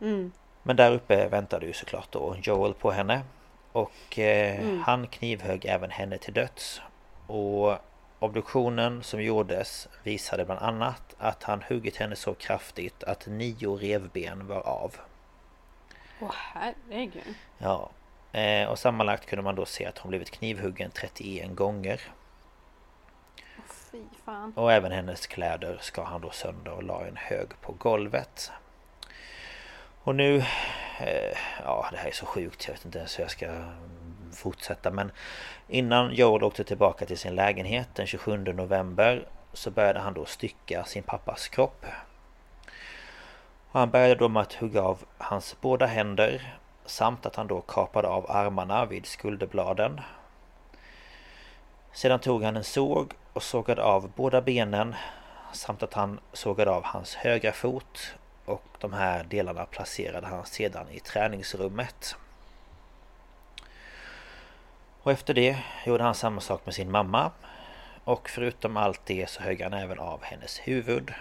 Mm. 0.00 0.32
Men 0.62 0.76
där 0.76 0.92
uppe 0.92 1.28
väntade 1.28 1.66
ju 1.66 1.72
såklart 1.72 2.12
då 2.12 2.36
Joel 2.42 2.74
på 2.74 2.90
henne. 2.90 3.22
Och 3.72 4.18
eh, 4.18 4.60
mm. 4.60 4.82
han 4.86 5.06
knivhögg 5.06 5.64
även 5.64 5.90
henne 5.90 6.18
till 6.18 6.34
döds. 6.34 6.80
Och 7.26 7.78
obduktionen 8.18 9.02
som 9.02 9.22
gjordes 9.22 9.88
visade 10.02 10.44
bland 10.44 10.60
annat 10.60 11.16
att 11.18 11.42
han 11.42 11.62
huggit 11.62 11.96
henne 11.96 12.16
så 12.16 12.34
kraftigt 12.34 13.04
att 13.04 13.26
nio 13.26 13.76
revben 13.76 14.46
var 14.46 14.60
av. 14.60 14.96
Åh 16.20 16.34
herregud. 16.34 17.34
Ja. 17.58 17.90
Eh, 18.32 18.68
och 18.68 18.78
sammanlagt 18.78 19.26
kunde 19.26 19.42
man 19.42 19.54
då 19.54 19.66
se 19.66 19.86
att 19.86 19.98
hon 19.98 20.08
blivit 20.08 20.30
knivhuggen 20.30 20.90
31 20.90 21.54
gånger. 21.54 22.00
Fy 23.92 24.02
fan. 24.24 24.52
Och 24.56 24.72
även 24.72 24.92
hennes 24.92 25.26
kläder 25.26 25.78
ska 25.80 26.04
han 26.04 26.20
då 26.20 26.30
sönder 26.30 26.72
och 26.72 26.82
la 26.82 27.06
en 27.06 27.16
hög 27.16 27.48
på 27.60 27.72
golvet. 27.72 28.50
Och 30.02 30.14
nu... 30.14 30.36
Eh, 31.00 31.38
ja, 31.64 31.88
det 31.90 31.96
här 31.96 32.08
är 32.08 32.12
så 32.12 32.26
sjukt. 32.26 32.66
Jag 32.66 32.74
vet 32.74 32.84
inte 32.84 32.98
ens 32.98 33.18
hur 33.18 33.24
jag 33.24 33.30
ska 33.30 33.46
fortsätta. 34.32 34.90
Men 34.90 35.12
innan 35.68 36.14
Joel 36.14 36.44
åkte 36.44 36.64
tillbaka 36.64 37.06
till 37.06 37.18
sin 37.18 37.34
lägenhet 37.34 37.88
den 37.94 38.06
27 38.06 38.36
november 38.36 39.28
så 39.52 39.70
började 39.70 40.00
han 40.00 40.14
då 40.14 40.24
stycka 40.24 40.84
sin 40.84 41.02
pappas 41.02 41.48
kropp. 41.48 41.86
Han 43.72 43.90
började 43.90 44.14
då 44.14 44.28
med 44.28 44.42
att 44.42 44.52
hugga 44.52 44.82
av 44.82 45.04
hans 45.18 45.56
båda 45.60 45.86
händer 45.86 46.58
samt 46.84 47.26
att 47.26 47.36
han 47.36 47.46
då 47.46 47.60
kapade 47.60 48.08
av 48.08 48.30
armarna 48.30 48.86
vid 48.86 49.06
skulderbladen. 49.06 50.00
Sedan 51.92 52.20
tog 52.20 52.42
han 52.42 52.56
en 52.56 52.64
såg 52.64 53.12
och 53.32 53.42
sågade 53.42 53.82
av 53.82 54.10
båda 54.16 54.42
benen 54.42 54.94
samt 55.52 55.82
att 55.82 55.94
han 55.94 56.20
sågade 56.32 56.70
av 56.70 56.84
hans 56.84 57.14
högra 57.14 57.52
fot 57.52 58.14
och 58.44 58.64
de 58.78 58.92
här 58.92 59.24
delarna 59.24 59.64
placerade 59.64 60.26
han 60.26 60.46
sedan 60.46 60.86
i 60.90 61.00
träningsrummet. 61.00 62.16
Och 65.08 65.12
efter 65.12 65.34
det 65.34 65.58
gjorde 65.86 66.04
han 66.04 66.14
samma 66.14 66.40
sak 66.40 66.66
med 66.66 66.74
sin 66.74 66.90
mamma. 66.90 67.30
Och 68.04 68.28
förutom 68.28 68.76
allt 68.76 69.00
det 69.04 69.30
så 69.30 69.42
högg 69.42 69.62
han 69.62 69.72
även 69.72 69.98
av 69.98 70.22
hennes 70.22 70.58
huvud. 70.58 71.14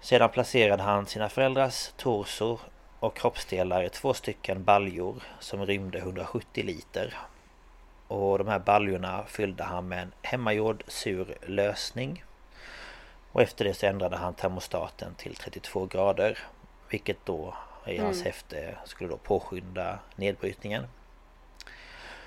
Sedan 0.00 0.30
placerade 0.30 0.82
han 0.82 1.06
sina 1.06 1.28
föräldrars 1.28 1.92
torsor 1.96 2.60
och 3.00 3.16
kroppsdelar 3.16 3.82
i 3.82 3.88
två 3.88 4.14
stycken 4.14 4.64
baljor 4.64 5.22
som 5.40 5.66
rymde 5.66 5.98
170 5.98 6.64
liter. 6.64 7.14
Och 8.08 8.38
de 8.38 8.48
här 8.48 8.58
baljorna 8.58 9.24
fyllde 9.26 9.64
han 9.64 9.88
med 9.88 10.02
en 10.02 10.12
hemmagjord 10.22 10.84
sur 10.86 11.38
lösning. 11.46 12.24
Och 13.32 13.42
efter 13.42 13.64
det 13.64 13.74
så 13.74 13.86
ändrade 13.86 14.16
han 14.16 14.34
termostaten 14.34 15.14
till 15.14 15.34
32 15.34 15.86
grader. 15.86 16.38
Vilket 16.88 17.26
då 17.26 17.54
i 17.86 17.98
hans 17.98 18.16
mm. 18.16 18.26
häfte 18.26 18.78
skulle 18.84 19.10
då 19.10 19.16
påskynda 19.16 19.98
nedbrytningen. 20.16 20.86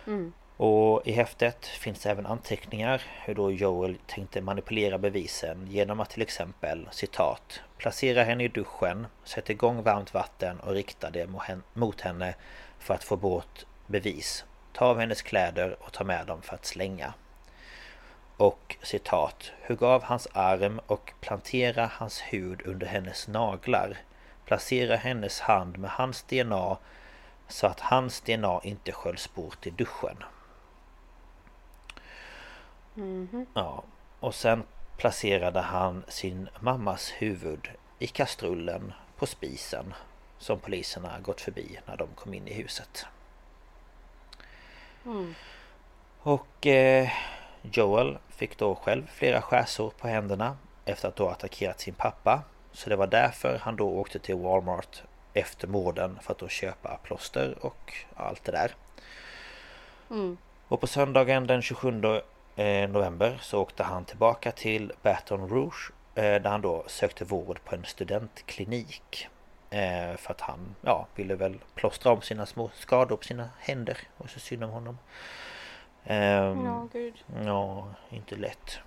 Mm. 0.08 0.34
Och 0.58 1.08
i 1.08 1.12
häftet 1.12 1.66
finns 1.66 2.06
även 2.06 2.26
anteckningar 2.26 3.02
hur 3.26 3.36
då 3.36 3.52
Joel 3.52 3.98
tänkte 4.08 4.42
manipulera 4.42 4.98
bevisen 4.98 5.68
genom 5.68 6.00
att 6.00 6.10
till 6.10 6.22
exempel 6.22 6.88
citat 6.92 7.62
Placera 7.78 8.24
henne 8.24 8.44
i 8.44 8.48
duschen, 8.48 9.08
sätt 9.24 9.50
igång 9.50 9.84
varmt 9.84 10.14
vatten 10.14 10.60
och 10.60 10.74
rikta 10.74 11.10
det 11.10 11.30
mot 11.74 12.02
henne 12.02 12.36
för 12.80 12.94
att 12.94 13.04
få 13.04 13.16
bort 13.16 13.66
bevis. 13.88 14.46
Ta 14.74 14.86
av 14.86 15.00
hennes 15.00 15.22
kläder 15.22 15.76
och 15.80 15.92
ta 15.92 16.04
med 16.04 16.28
dem 16.28 16.42
för 16.42 16.56
att 16.56 16.66
slänga. 16.66 17.14
Och 18.38 18.76
citat 18.82 19.52
Hugg 19.68 19.84
av 19.84 20.04
hans 20.04 20.28
arm 20.34 20.82
och 20.88 21.14
plantera 21.22 21.90
hans 21.94 22.20
hud 22.22 22.62
under 22.66 22.88
hennes 22.88 23.28
naglar. 23.28 23.98
Placera 24.46 24.96
hennes 24.96 25.40
hand 25.40 25.78
med 25.78 25.90
hans 25.90 26.24
DNA 26.24 26.78
så 27.54 27.68
att 27.68 27.80
hans 27.80 28.22
DNA 28.22 28.60
inte 28.64 28.92
sköljs 28.92 29.34
bort 29.34 29.68
i 29.68 29.70
duschen. 29.70 30.24
Mm. 32.96 33.46
Ja, 33.54 33.84
och 34.20 34.36
sen 34.36 34.64
placerade 34.98 35.60
han 35.60 36.04
sin 36.08 36.50
mammas 36.60 37.10
huvud 37.10 37.70
i 38.00 38.08
kastrullen 38.08 38.94
på 39.18 39.26
spisen 39.26 39.94
som 40.38 40.60
poliserna 40.60 41.20
gått 41.20 41.42
förbi 41.42 41.80
när 41.86 41.98
de 41.98 42.08
kom 42.16 42.34
in 42.34 42.48
i 42.48 42.54
huset. 42.54 43.06
Mm. 45.06 45.36
Och 46.20 46.68
eh, 46.68 47.10
Joel 47.62 48.18
fick 48.30 48.58
då 48.58 48.76
själv 48.76 49.08
flera 49.08 49.42
skärsår 49.42 49.90
på 49.90 50.08
händerna 50.08 50.58
efter 50.86 51.08
att 51.08 51.16
då 51.16 51.30
attackerat 51.30 51.80
sin 51.80 51.94
pappa. 51.94 52.44
Så 52.72 52.90
det 52.90 52.96
var 52.96 53.08
därför 53.08 53.58
han 53.58 53.76
då 53.76 53.90
åkte 53.90 54.20
till 54.20 54.36
Walmart 54.36 55.04
efter 55.34 55.68
morden 55.68 56.20
för 56.22 56.32
att 56.32 56.40
då 56.40 56.48
köpa 56.48 57.00
plåster 57.04 57.56
och 57.62 57.94
allt 58.16 58.44
det 58.44 58.52
där. 58.52 58.76
Mm. 60.10 60.38
Och 60.68 60.82
på 60.82 60.88
söndagen 60.88 61.48
den 61.48 61.62
27 61.62 62.02
eh, 62.56 62.90
november 62.90 63.38
så 63.42 63.62
åkte 63.62 63.84
han 63.84 64.06
tillbaka 64.06 64.52
till 64.52 64.92
Baton 65.02 65.50
Rouge 65.50 65.92
eh, 66.16 66.24
där 66.24 66.50
han 66.50 66.62
då 66.62 66.84
sökte 66.88 67.26
vård 67.26 67.60
på 67.64 67.76
en 67.76 67.86
studentklinik. 67.86 69.28
Eh, 69.70 70.18
för 70.18 70.32
att 70.32 70.42
han 70.42 70.76
ja, 70.82 71.08
ville 71.16 71.36
väl 71.36 71.60
plåstra 71.76 72.12
om 72.12 72.22
sina 72.22 72.46
små 72.46 72.70
skador 72.74 73.18
på 73.18 73.24
sina 73.24 73.50
händer. 73.60 73.98
Och 74.18 74.30
så 74.30 74.40
synd 74.40 74.64
om 74.64 74.70
honom. 74.70 74.98
Um, 76.08 76.66
ja, 76.66 76.88
gud. 76.94 77.14
Ja, 77.46 77.88
inte 78.10 78.36
lätt. 78.36 78.80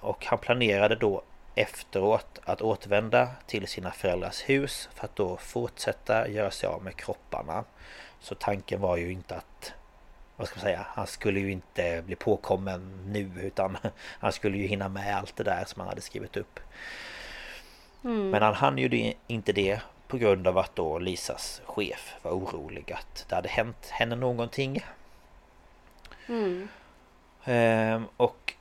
Och 0.00 0.26
han 0.26 0.38
planerade 0.38 0.96
då 0.96 1.22
efteråt 1.60 2.40
att 2.44 2.62
återvända 2.62 3.28
till 3.46 3.66
sina 3.66 3.90
föräldrars 3.90 4.48
hus 4.48 4.88
för 4.94 5.04
att 5.04 5.16
då 5.16 5.36
fortsätta 5.36 6.28
göra 6.28 6.50
sig 6.50 6.68
av 6.68 6.84
med 6.84 6.96
kropparna. 6.96 7.64
Så 8.20 8.34
tanken 8.34 8.80
var 8.80 8.96
ju 8.96 9.12
inte 9.12 9.36
att 9.36 9.72
vad 10.36 10.48
ska 10.48 10.56
man 10.56 10.62
säga, 10.62 10.86
han 10.88 11.06
skulle 11.06 11.40
ju 11.40 11.52
inte 11.52 12.02
bli 12.06 12.16
påkommen 12.16 13.00
nu 13.06 13.30
utan 13.42 13.78
han 14.20 14.32
skulle 14.32 14.58
ju 14.58 14.66
hinna 14.66 14.88
med 14.88 15.16
allt 15.16 15.36
det 15.36 15.44
där 15.44 15.64
som 15.64 15.80
han 15.80 15.88
hade 15.88 16.00
skrivit 16.00 16.36
upp. 16.36 16.60
Mm. 18.04 18.30
Men 18.30 18.42
han 18.42 18.54
hann 18.54 18.78
ju 18.78 19.14
inte 19.26 19.52
det 19.52 19.80
på 20.08 20.18
grund 20.18 20.46
av 20.46 20.58
att 20.58 20.76
då 20.76 20.98
Lisas 20.98 21.62
chef 21.64 22.14
var 22.22 22.30
orolig 22.30 22.92
att 22.92 23.26
det 23.28 23.34
hade 23.34 23.48
hänt 23.48 23.86
henne 23.90 24.16
någonting. 24.16 24.84
Mm. 26.26 26.68
Ehm, 27.44 28.04
och 28.16 28.54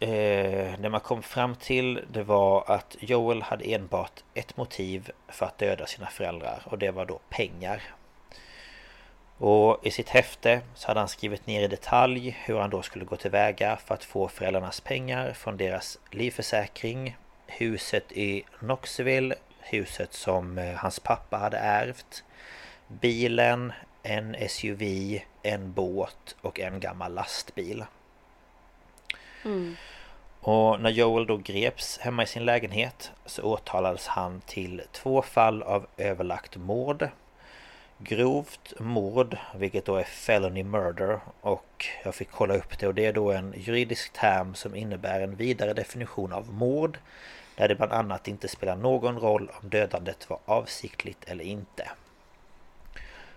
eh, 0.00 0.80
det 0.80 0.90
man 0.90 1.00
kom 1.00 1.22
fram 1.22 1.54
till 1.54 2.00
det 2.12 2.22
var 2.22 2.64
att 2.66 2.96
Joel 3.00 3.42
hade 3.42 3.64
enbart 3.64 4.24
ett 4.34 4.56
motiv 4.56 5.10
för 5.28 5.46
att 5.46 5.58
döda 5.58 5.86
sina 5.86 6.06
föräldrar 6.06 6.62
och 6.64 6.78
det 6.78 6.90
var 6.90 7.06
då 7.06 7.20
pengar. 7.28 7.82
Och 9.38 9.86
i 9.86 9.90
sitt 9.90 10.08
häfte 10.08 10.60
så 10.74 10.88
hade 10.88 11.00
han 11.00 11.08
skrivit 11.08 11.46
ner 11.46 11.62
i 11.62 11.68
detalj 11.68 12.36
hur 12.44 12.58
han 12.58 12.70
då 12.70 12.82
skulle 12.82 13.04
gå 13.04 13.16
tillväga 13.16 13.76
för 13.76 13.94
att 13.94 14.04
få 14.04 14.28
föräldrarnas 14.28 14.80
pengar 14.80 15.32
från 15.32 15.56
deras 15.56 15.98
livförsäkring, 16.10 17.16
huset 17.46 18.12
i 18.12 18.44
Knoxville, 18.58 19.34
huset 19.60 20.12
som 20.12 20.58
eh, 20.58 20.74
hans 20.74 21.00
pappa 21.00 21.36
hade 21.36 21.58
ärvt, 21.58 22.24
bilen, 22.88 23.72
en 24.02 24.36
SUV, 24.48 24.82
en 25.42 25.72
båt 25.72 26.36
och 26.40 26.60
en 26.60 26.80
gammal 26.80 27.14
lastbil. 27.14 27.84
Mm. 29.44 29.76
Och 30.40 30.80
när 30.80 30.90
Joel 30.90 31.26
då 31.26 31.36
greps 31.36 31.98
hemma 31.98 32.22
i 32.22 32.26
sin 32.26 32.44
lägenhet 32.44 33.12
så 33.26 33.42
åtalades 33.42 34.06
han 34.06 34.40
till 34.40 34.82
två 34.92 35.22
fall 35.22 35.62
av 35.62 35.86
överlagt 35.96 36.56
mord 36.56 37.08
Grovt 38.02 38.80
mord, 38.80 39.36
vilket 39.54 39.84
då 39.84 39.96
är 39.96 40.04
felony 40.04 40.62
murder 40.62 41.20
och 41.40 41.86
jag 42.04 42.14
fick 42.14 42.30
kolla 42.30 42.54
upp 42.56 42.78
det 42.78 42.86
och 42.86 42.94
det 42.94 43.06
är 43.06 43.12
då 43.12 43.32
en 43.32 43.54
juridisk 43.56 44.12
term 44.12 44.54
som 44.54 44.76
innebär 44.76 45.20
en 45.20 45.36
vidare 45.36 45.72
definition 45.72 46.32
av 46.32 46.52
mord 46.52 46.98
där 47.56 47.68
det 47.68 47.74
bland 47.74 47.92
annat 47.92 48.28
inte 48.28 48.48
spelar 48.48 48.76
någon 48.76 49.18
roll 49.18 49.50
om 49.62 49.68
dödandet 49.68 50.30
var 50.30 50.38
avsiktligt 50.44 51.24
eller 51.24 51.44
inte. 51.44 51.90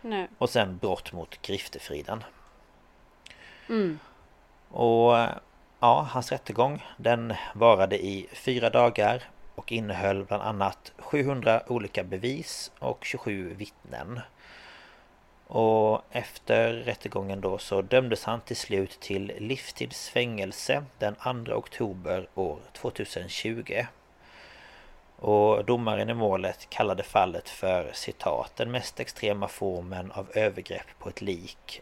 Nej. 0.02 0.28
Och 0.38 0.50
sen 0.50 0.78
brott 0.78 1.14
mot 1.14 1.42
griftefriden. 1.42 2.24
Mm. 3.70 4.00
Och 4.70 5.18
ja, 5.84 6.08
hans 6.12 6.32
rättegång 6.32 6.86
den 6.98 7.34
varade 7.54 8.06
i 8.06 8.28
fyra 8.34 8.70
dagar 8.70 9.24
och 9.56 9.72
innehöll 9.72 10.26
bland 10.26 10.44
annat 10.44 10.92
700 10.98 11.64
olika 11.68 12.04
bevis 12.04 12.72
och 12.80 13.06
27 13.06 13.54
vittnen. 13.54 14.20
Och 15.48 16.02
efter 16.12 16.74
rättegången 16.74 17.42
då 17.42 17.58
så 17.58 17.82
dömdes 17.82 18.24
han 18.24 18.42
till 18.42 18.56
slut 18.56 19.00
till 19.00 19.32
livstidsfängelse 19.40 20.84
den 21.00 21.16
2 21.46 21.54
oktober 21.54 22.28
år 22.36 22.60
2020. 22.74 23.86
Och 25.16 25.66
domaren 25.66 26.10
i 26.10 26.14
målet 26.14 26.70
kallade 26.70 27.04
fallet 27.04 27.50
för 27.50 27.92
citat 27.94 28.52
den 28.56 28.72
mest 28.72 29.00
extrema 29.00 29.48
formen 29.48 30.12
av 30.12 30.28
övergrepp 30.34 31.00
på 31.00 31.10
ett 31.10 31.22
lik 31.22 31.82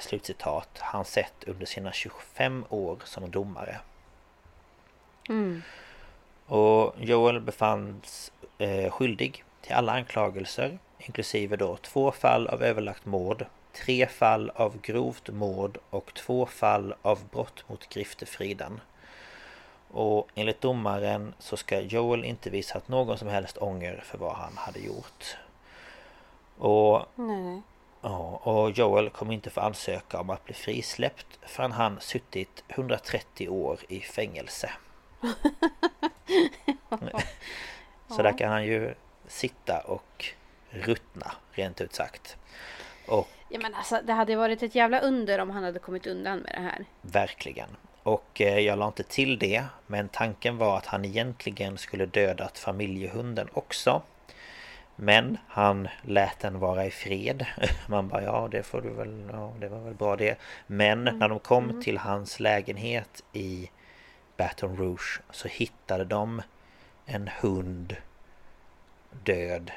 slutcitat 0.00 0.68
han 0.78 1.04
sett 1.04 1.44
under 1.46 1.66
sina 1.66 1.92
25 1.92 2.64
år 2.68 2.98
som 3.04 3.30
domare. 3.30 3.80
Mm. 5.28 5.62
Och 6.46 6.94
Joel 6.98 7.40
befanns 7.40 8.32
eh, 8.58 8.90
skyldig 8.90 9.44
till 9.60 9.74
alla 9.74 9.92
anklagelser 9.92 10.78
inklusive 11.06 11.56
då 11.56 11.76
två 11.76 12.12
fall 12.12 12.46
av 12.48 12.62
överlagt 12.62 13.06
mord, 13.06 13.46
tre 13.72 14.06
fall 14.06 14.50
av 14.50 14.80
grovt 14.80 15.28
mord 15.28 15.78
och 15.90 16.14
två 16.14 16.46
fall 16.46 16.94
av 17.02 17.18
brott 17.32 17.64
mot 17.68 17.88
griftefriden. 17.88 18.80
Och 19.90 20.28
enligt 20.34 20.60
domaren 20.60 21.34
så 21.38 21.56
ska 21.56 21.80
Joel 21.80 22.24
inte 22.24 22.50
visat 22.50 22.88
någon 22.88 23.18
som 23.18 23.28
helst 23.28 23.58
ånger 23.58 24.00
för 24.04 24.18
vad 24.18 24.32
han 24.32 24.56
hade 24.56 24.80
gjort. 24.80 25.36
Och, 26.58 27.02
Nej. 27.14 27.62
Ja, 28.02 28.40
och 28.42 28.70
Joel 28.70 29.10
kommer 29.10 29.34
inte 29.34 29.50
få 29.50 29.60
ansöka 29.60 30.20
om 30.20 30.30
att 30.30 30.44
bli 30.44 30.54
frisläppt 30.54 31.38
förrän 31.42 31.72
han 31.72 32.00
suttit 32.00 32.64
130 32.68 33.48
år 33.48 33.78
i 33.88 34.00
fängelse. 34.00 34.70
så 38.08 38.22
där 38.22 38.38
kan 38.38 38.52
han 38.52 38.64
ju 38.64 38.94
sitta 39.26 39.80
och 39.80 40.26
ruttna, 40.70 41.32
rent 41.52 41.80
ut 41.80 41.94
sagt. 41.94 42.36
Och, 43.06 43.28
ja 43.48 43.58
men 43.62 43.74
alltså 43.74 44.00
det 44.04 44.12
hade 44.12 44.36
varit 44.36 44.62
ett 44.62 44.74
jävla 44.74 45.00
under 45.00 45.38
om 45.38 45.50
han 45.50 45.64
hade 45.64 45.78
kommit 45.78 46.06
undan 46.06 46.38
med 46.38 46.52
det 46.54 46.60
här. 46.60 46.84
Verkligen. 47.02 47.68
Och 48.02 48.40
eh, 48.40 48.58
jag 48.58 48.78
la 48.78 48.86
inte 48.86 49.02
till 49.02 49.38
det, 49.38 49.64
men 49.86 50.08
tanken 50.08 50.56
var 50.56 50.76
att 50.76 50.86
han 50.86 51.04
egentligen 51.04 51.78
skulle 51.78 52.06
dödat 52.06 52.58
familjehunden 52.58 53.48
också. 53.52 54.02
Men 55.02 55.38
han 55.48 55.88
lät 56.02 56.40
den 56.40 56.58
vara 56.58 56.86
i 56.86 56.90
fred. 56.90 57.46
Man 57.86 58.08
bara 58.08 58.22
ja 58.22 58.48
det 58.50 58.62
får 58.62 58.80
du 58.80 58.90
väl, 58.90 59.28
ja 59.32 59.52
det 59.60 59.68
var 59.68 59.80
väl 59.80 59.94
bra 59.94 60.16
det. 60.16 60.38
Men 60.66 61.04
när 61.04 61.28
de 61.28 61.38
kom 61.38 61.70
mm. 61.70 61.82
till 61.82 61.98
hans 61.98 62.40
lägenhet 62.40 63.24
i 63.32 63.70
Baton 64.36 64.76
Rouge 64.76 65.20
så 65.30 65.48
hittade 65.48 66.04
de 66.04 66.42
en 67.06 67.30
hund 67.40 67.96
död 69.24 69.70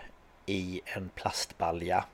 i 0.45 0.81
en 0.85 1.09
plastbalja. 1.09 2.05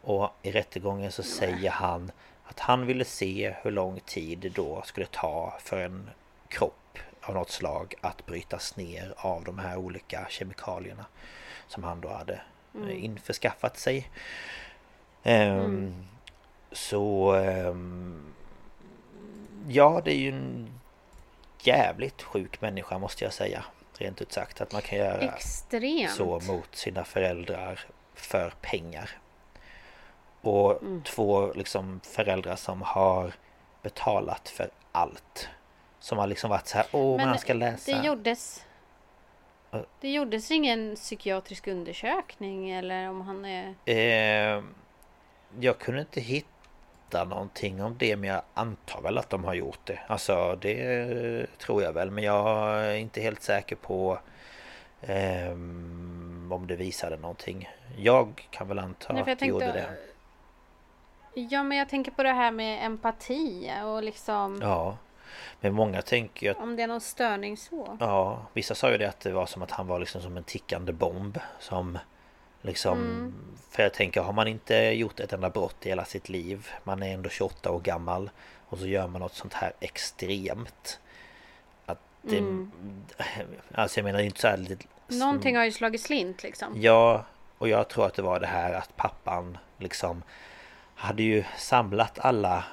Och 0.00 0.30
i 0.42 0.50
rättegången 0.50 1.12
så 1.12 1.22
säger 1.22 1.70
han 1.70 2.12
att 2.44 2.60
han 2.60 2.86
ville 2.86 3.04
se 3.04 3.54
hur 3.62 3.70
lång 3.70 4.00
tid 4.00 4.38
det 4.38 4.48
då 4.48 4.82
skulle 4.82 5.06
ta 5.06 5.54
för 5.60 5.84
en 5.84 6.10
kropp 6.48 6.98
av 7.20 7.34
något 7.34 7.50
slag 7.50 7.94
att 8.00 8.26
brytas 8.26 8.76
ner 8.76 9.14
av 9.16 9.44
de 9.44 9.58
här 9.58 9.76
olika 9.76 10.26
kemikalierna 10.28 11.06
som 11.68 11.84
han 11.84 12.00
då 12.00 12.08
hade 12.08 12.40
mm. 12.74 12.90
införskaffat 12.90 13.78
sig. 13.78 14.10
Mm. 15.22 16.04
Så 16.72 17.34
um, 17.34 18.34
Ja 19.68 20.00
det 20.04 20.12
är 20.12 20.18
ju 20.18 20.28
en 20.28 20.80
jävligt 21.60 22.22
sjuk 22.22 22.60
människa 22.60 22.98
måste 22.98 23.24
jag 23.24 23.32
säga. 23.32 23.64
Rent 23.98 24.22
ut 24.22 24.32
sagt 24.32 24.60
att 24.60 24.72
man 24.72 24.82
kan 24.82 24.98
göra 24.98 25.20
Extremt. 25.20 26.10
så 26.10 26.40
mot 26.40 26.74
sina 26.74 27.04
föräldrar 27.04 27.80
för 28.14 28.52
pengar. 28.60 29.10
Och 30.40 30.82
mm. 30.82 31.02
två 31.02 31.52
liksom 31.52 32.00
föräldrar 32.04 32.56
som 32.56 32.82
har 32.82 33.32
betalat 33.82 34.48
för 34.48 34.70
allt. 34.92 35.48
Som 36.00 36.18
har 36.18 36.26
liksom 36.26 36.50
varit 36.50 36.66
så 36.66 36.76
här, 36.76 36.86
åh 36.92 37.16
Men 37.16 37.28
man 37.28 37.38
ska 37.38 37.54
läsa. 37.54 37.92
Det 37.92 38.06
gjordes 38.06 38.64
Det 40.00 40.12
gjordes 40.12 40.50
ingen 40.50 40.94
psykiatrisk 40.94 41.66
undersökning 41.66 42.70
eller 42.70 43.08
om 43.08 43.20
han 43.20 43.44
är... 43.44 43.74
Eh, 43.84 44.62
jag 45.60 45.78
kunde 45.78 46.00
inte 46.00 46.20
hitta 46.20 47.24
någonting 47.24 47.82
om 47.82 47.96
det 47.98 48.16
men 48.16 48.30
jag 48.30 48.42
antar 48.54 49.00
väl 49.00 49.18
att 49.18 49.30
de 49.30 49.44
har 49.44 49.54
gjort 49.54 49.80
det. 49.84 49.98
Alltså 50.06 50.58
det 50.60 51.46
tror 51.58 51.82
jag 51.82 51.92
väl 51.92 52.10
men 52.10 52.24
jag 52.24 52.48
är 52.84 52.94
inte 52.94 53.20
helt 53.20 53.42
säker 53.42 53.76
på 53.76 54.18
eh, 55.00 55.50
om 56.52 56.64
det 56.68 56.76
visade 56.76 57.16
någonting. 57.16 57.68
Jag 57.96 58.48
kan 58.50 58.68
väl 58.68 58.78
anta 58.78 59.12
Nej, 59.12 59.32
att 59.32 59.38
det 59.38 59.46
gjorde 59.46 59.72
det. 59.72 59.88
Ja 61.34 61.62
men 61.62 61.78
jag 61.78 61.88
tänker 61.88 62.10
på 62.10 62.22
det 62.22 62.32
här 62.32 62.50
med 62.50 62.86
empati 62.86 63.72
och 63.84 64.02
liksom 64.02 64.58
Ja 64.62 64.96
Men 65.60 65.74
många 65.74 66.02
tänker 66.02 66.46
ju 66.46 66.52
att 66.52 66.58
Om 66.58 66.76
det 66.76 66.82
är 66.82 66.86
någon 66.86 67.00
störning 67.00 67.56
så 67.56 67.96
Ja 68.00 68.46
Vissa 68.52 68.74
sa 68.74 68.90
ju 68.90 68.98
det 68.98 69.08
att 69.08 69.20
det 69.20 69.32
var 69.32 69.46
som 69.46 69.62
att 69.62 69.70
han 69.70 69.86
var 69.86 69.98
liksom 69.98 70.22
som 70.22 70.36
en 70.36 70.44
tickande 70.44 70.92
bomb 70.92 71.38
Som 71.58 71.98
Liksom, 72.62 72.98
mm. 72.98 73.34
För 73.70 73.82
jag 73.82 73.94
tänker, 73.94 74.20
har 74.20 74.32
man 74.32 74.48
inte 74.48 74.74
gjort 74.74 75.20
ett 75.20 75.32
enda 75.32 75.50
brott 75.50 75.86
i 75.86 75.88
hela 75.88 76.04
sitt 76.04 76.28
liv 76.28 76.68
Man 76.84 77.02
är 77.02 77.14
ändå 77.14 77.28
28 77.28 77.70
år 77.70 77.80
gammal 77.80 78.30
Och 78.68 78.78
så 78.78 78.86
gör 78.86 79.08
man 79.08 79.20
något 79.20 79.34
sånt 79.34 79.54
här 79.54 79.72
extremt 79.80 81.00
Att 81.86 81.98
det, 82.22 82.38
mm. 82.38 82.72
Alltså 83.74 84.00
jag 84.00 84.04
menar 84.04 84.20
inte 84.20 84.40
så 84.40 84.48
här 84.48 84.56
lite, 84.56 84.84
Någonting 85.08 85.56
har 85.56 85.64
ju 85.64 85.72
slagit 85.72 86.00
slint 86.00 86.42
liksom 86.42 86.82
Ja 86.82 87.24
Och 87.58 87.68
jag 87.68 87.88
tror 87.88 88.06
att 88.06 88.14
det 88.14 88.22
var 88.22 88.40
det 88.40 88.46
här 88.46 88.72
att 88.72 88.96
pappan 88.96 89.58
liksom 89.78 90.22
Hade 90.94 91.22
ju 91.22 91.44
samlat 91.56 92.18
alla 92.18 92.64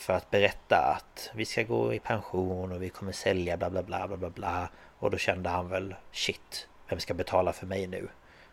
För 0.00 0.12
att 0.12 0.30
berätta 0.30 0.76
att 0.76 1.30
Vi 1.34 1.44
ska 1.44 1.62
gå 1.62 1.94
i 1.94 1.98
pension 1.98 2.72
och 2.72 2.82
vi 2.82 2.88
kommer 2.88 3.12
sälja 3.12 3.56
bla 3.56 3.70
bla 3.70 3.82
bla 3.82 4.16
bla 4.16 4.30
bla 4.30 4.68
Och 4.98 5.10
då 5.10 5.18
kände 5.18 5.48
han 5.48 5.68
väl 5.68 5.94
Shit 6.12 6.68
Vem 6.88 7.00
ska 7.00 7.14
betala 7.14 7.52
för 7.52 7.66
mig 7.66 7.86
nu? 7.86 8.08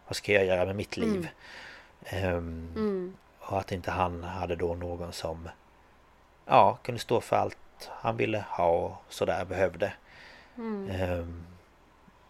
vad 0.08 0.16
ska 0.16 0.34
jag 0.34 0.46
göra 0.46 0.66
med 0.66 0.76
mitt 0.76 0.98
liv? 0.98 1.28
Mm. 2.06 2.36
Um, 2.36 2.74
mm. 2.76 3.14
Och 3.40 3.60
att 3.60 3.72
inte 3.72 3.92
han 3.92 4.24
hade 4.24 4.56
då 4.56 4.76
någon 4.76 5.14
som 5.14 5.50
ja, 6.46 6.78
kunde 6.84 7.00
stå 7.00 7.22
för 7.22 7.36
allt 7.36 7.90
han 7.90 8.18
ville 8.18 8.46
ha 8.50 8.68
och 8.68 9.14
sådär 9.14 9.46
behövde. 9.46 9.94
Mm. 10.58 11.12
Um, 11.12 11.46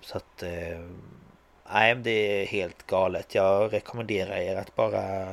så 0.01 0.17
att 0.17 0.43
uh, 0.43 0.89
Nej, 1.73 1.95
det 1.95 2.11
är 2.11 2.45
helt 2.45 2.87
galet. 2.87 3.35
Jag 3.35 3.73
rekommenderar 3.73 4.35
er 4.35 4.55
att 4.55 4.75
bara 4.75 5.25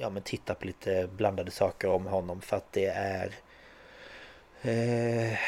ja, 0.00 0.10
men 0.10 0.22
titta 0.22 0.54
på 0.54 0.66
lite 0.66 1.08
blandade 1.16 1.50
saker 1.50 1.88
om 1.88 2.06
honom 2.06 2.40
för 2.40 2.56
att 2.56 2.72
det 2.72 2.86
är 2.86 3.34
eh, 4.62 5.38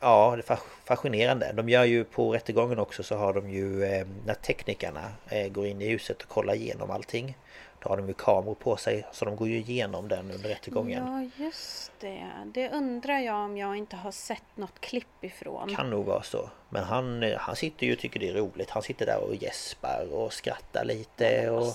Ja, 0.00 0.36
det 0.36 0.50
är 0.50 0.58
fascinerande. 0.84 1.52
De 1.52 1.68
gör 1.68 1.84
ju 1.84 2.04
på 2.04 2.34
rättegången 2.34 2.78
också 2.78 3.02
så 3.02 3.16
har 3.16 3.32
de 3.32 3.50
ju 3.50 3.84
eh, 3.84 4.06
när 4.26 4.34
teknikerna 4.34 5.12
eh, 5.28 5.48
går 5.48 5.66
in 5.66 5.82
i 5.82 5.88
huset 5.88 6.22
och 6.22 6.28
kollar 6.28 6.54
igenom 6.54 6.90
allting. 6.90 7.36
Då 7.82 7.88
har 7.88 7.96
de 7.96 8.08
ju 8.08 8.14
kameror 8.14 8.54
på 8.54 8.76
sig 8.76 9.06
så 9.12 9.24
de 9.24 9.36
går 9.36 9.48
ju 9.48 9.56
igenom 9.56 10.08
den 10.08 10.30
under 10.30 10.48
rättegången. 10.48 11.30
Ja, 11.36 11.44
just 11.44 11.92
det. 12.00 12.26
Det 12.44 12.70
undrar 12.70 13.18
jag 13.18 13.36
om 13.36 13.56
jag 13.56 13.76
inte 13.76 13.96
har 13.96 14.10
sett 14.10 14.56
något 14.56 14.80
klipp 14.80 15.24
ifrån. 15.24 15.74
Kan 15.74 15.90
nog 15.90 16.06
vara 16.06 16.22
så. 16.22 16.50
Men 16.68 16.84
han, 16.84 17.22
eh, 17.22 17.38
han 17.38 17.56
sitter 17.56 17.86
ju 17.86 17.92
och 17.92 17.98
tycker 17.98 18.20
det 18.20 18.28
är 18.28 18.34
roligt. 18.34 18.70
Han 18.70 18.82
sitter 18.82 19.06
där 19.06 19.20
och 19.28 19.34
gäspar 19.34 20.08
och 20.12 20.32
skrattar 20.32 20.84
lite 20.84 21.50
och... 21.50 21.74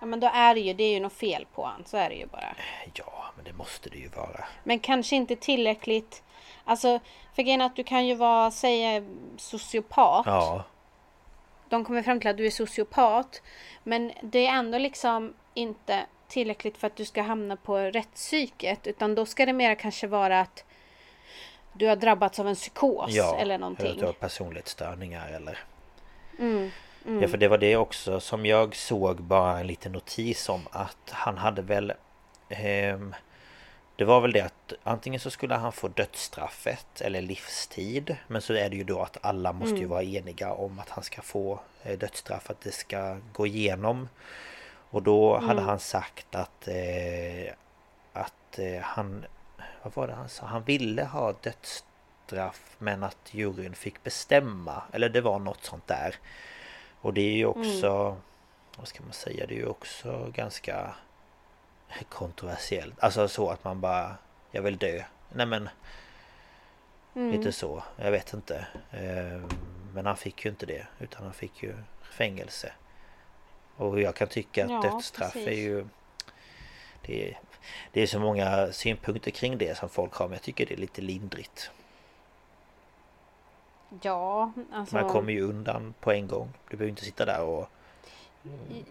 Ja, 0.00 0.06
men 0.06 0.20
då 0.20 0.30
är 0.34 0.54
det 0.54 0.60
ju, 0.60 0.72
det 0.72 0.84
är 0.84 0.90
ju 0.92 1.00
något 1.00 1.12
fel 1.12 1.46
på 1.54 1.64
han. 1.64 1.84
Så 1.84 1.96
är 1.96 2.08
det 2.08 2.14
ju 2.14 2.26
bara. 2.26 2.54
Ja, 2.94 3.24
men 3.36 3.44
det 3.44 3.52
måste 3.52 3.90
det 3.90 3.98
ju 3.98 4.08
vara. 4.08 4.44
Men 4.64 4.78
kanske 4.78 5.16
inte 5.16 5.36
tillräckligt. 5.36 6.22
Alltså, 6.64 7.00
för 7.34 7.42
grejen 7.42 7.60
att 7.60 7.76
du 7.76 7.84
kan 7.84 8.06
ju 8.06 8.14
vara, 8.14 8.50
säga 8.50 9.02
sociopat. 9.36 10.26
Ja, 10.26 10.64
De 11.68 11.84
kommer 11.84 12.02
fram 12.02 12.20
till 12.20 12.30
att 12.30 12.36
du 12.36 12.46
är 12.46 12.50
sociopat. 12.50 13.42
Men 13.82 14.12
det 14.22 14.46
är 14.46 14.52
ändå 14.52 14.78
liksom 14.78 15.34
inte 15.54 16.06
tillräckligt 16.28 16.78
för 16.78 16.86
att 16.86 16.96
du 16.96 17.04
ska 17.04 17.22
hamna 17.22 17.56
på 17.56 17.78
rättspsyket. 17.78 18.86
Utan 18.86 19.14
då 19.14 19.26
ska 19.26 19.46
det 19.46 19.52
mer 19.52 19.74
kanske 19.74 20.06
vara 20.06 20.40
att 20.40 20.64
du 21.72 21.86
har 21.86 21.96
drabbats 21.96 22.38
av 22.38 22.48
en 22.48 22.54
psykos 22.54 23.10
ja. 23.14 23.32
eller 23.32 23.42
Eller 23.42 23.58
någonting. 23.58 23.90
att 23.90 23.98
du 23.98 24.06
har 24.06 24.12
personlighetsstörningar 24.12 25.28
eller... 25.32 25.58
Mm, 26.38 26.70
mm. 27.06 27.22
Ja, 27.22 27.28
för 27.28 27.38
det 27.38 27.48
var 27.48 27.58
det 27.58 27.76
också 27.76 28.20
som 28.20 28.46
jag 28.46 28.76
såg 28.76 29.22
bara 29.22 29.60
en 29.60 29.66
liten 29.66 29.92
notis 29.92 30.48
om 30.48 30.60
att 30.70 31.10
han 31.10 31.38
hade 31.38 31.62
väl... 31.62 31.92
ehm, 32.48 33.14
det 33.96 34.04
var 34.04 34.20
väl 34.20 34.32
det 34.32 34.40
att 34.40 34.72
antingen 34.82 35.20
så 35.20 35.30
skulle 35.30 35.54
han 35.54 35.72
få 35.72 35.88
dödsstraffet 35.88 37.00
eller 37.00 37.20
livstid. 37.20 38.16
Men 38.26 38.42
så 38.42 38.54
är 38.54 38.70
det 38.70 38.76
ju 38.76 38.84
då 38.84 39.02
att 39.02 39.16
alla 39.20 39.52
måste 39.52 39.76
ju 39.76 39.86
vara 39.86 40.02
eniga 40.02 40.52
om 40.52 40.78
att 40.78 40.88
han 40.88 41.04
ska 41.04 41.22
få 41.22 41.60
eh, 41.82 41.98
dödsstraff, 41.98 42.50
att 42.50 42.60
det 42.60 42.72
ska 42.72 43.18
gå 43.32 43.46
igenom. 43.46 44.08
Och 44.90 45.02
då 45.02 45.38
hade 45.38 45.60
han 45.60 45.78
sagt 45.78 46.34
att... 46.34 46.68
Eh, 46.68 47.52
att 48.12 48.58
eh, 48.58 48.80
han... 48.82 49.24
Vad 49.82 49.94
var 49.94 50.06
det 50.06 50.14
han 50.14 50.28
sa? 50.28 50.46
Han 50.46 50.62
ville 50.62 51.04
ha 51.04 51.34
dödsstraff 51.42 52.76
men 52.78 53.02
att 53.02 53.34
juryn 53.34 53.74
fick 53.74 54.02
bestämma. 54.02 54.82
Eller 54.92 55.08
det 55.08 55.20
var 55.20 55.38
något 55.38 55.64
sånt 55.64 55.86
där. 55.86 56.14
Och 57.00 57.14
det 57.14 57.20
är 57.20 57.32
ju 57.36 57.46
också... 57.46 58.16
Vad 58.76 58.88
ska 58.88 59.02
man 59.02 59.12
säga? 59.12 59.46
Det 59.46 59.54
är 59.54 59.58
ju 59.58 59.66
också 59.66 60.30
ganska 60.34 60.94
kontroversiellt. 62.08 62.94
Alltså 63.00 63.28
så 63.28 63.50
att 63.50 63.64
man 63.64 63.80
bara... 63.80 64.16
Jag 64.50 64.62
vill 64.62 64.76
dö. 64.76 65.04
Nej 65.32 65.46
men... 65.46 65.68
Mm. 67.14 67.30
Lite 67.32 67.52
så. 67.52 67.82
Jag 67.96 68.10
vet 68.10 68.32
inte. 68.34 68.66
Eh, 68.90 69.42
Men 69.94 70.06
han 70.06 70.16
fick 70.16 70.44
ju 70.44 70.50
inte 70.50 70.66
det. 70.66 70.86
Utan 70.98 71.22
han 71.24 71.32
fick 71.32 71.62
ju 71.62 71.74
fängelse. 72.02 72.72
Och 73.76 74.00
jag 74.00 74.14
kan 74.14 74.28
tycka 74.28 74.64
att 74.64 74.70
Ja, 74.70 74.80
dödsstraff 74.82 75.36
är 75.36 75.44
precis. 75.44 75.58
ju... 75.58 75.86
Det 77.02 77.28
är, 77.28 77.38
det 77.92 78.00
är 78.02 78.06
så 78.06 78.18
många 78.18 78.72
synpunkter 78.72 79.30
kring 79.30 79.58
det 79.58 79.78
som 79.78 79.88
folk 79.88 80.14
har. 80.14 80.28
Men 80.28 80.32
jag 80.34 80.42
tycker 80.42 80.66
det 80.66 80.74
är 80.74 80.78
lite 80.78 81.02
lindrigt. 81.02 81.70
Ja, 84.02 84.52
alltså. 84.72 84.96
Man 84.96 85.08
kommer 85.08 85.32
ju 85.32 85.40
undan 85.42 85.94
på 86.00 86.12
en 86.12 86.28
gång. 86.28 86.48
Du 86.70 86.76
behöver 86.76 86.90
inte 86.90 87.04
sitta 87.04 87.24
där 87.24 87.42
och... 87.44 87.68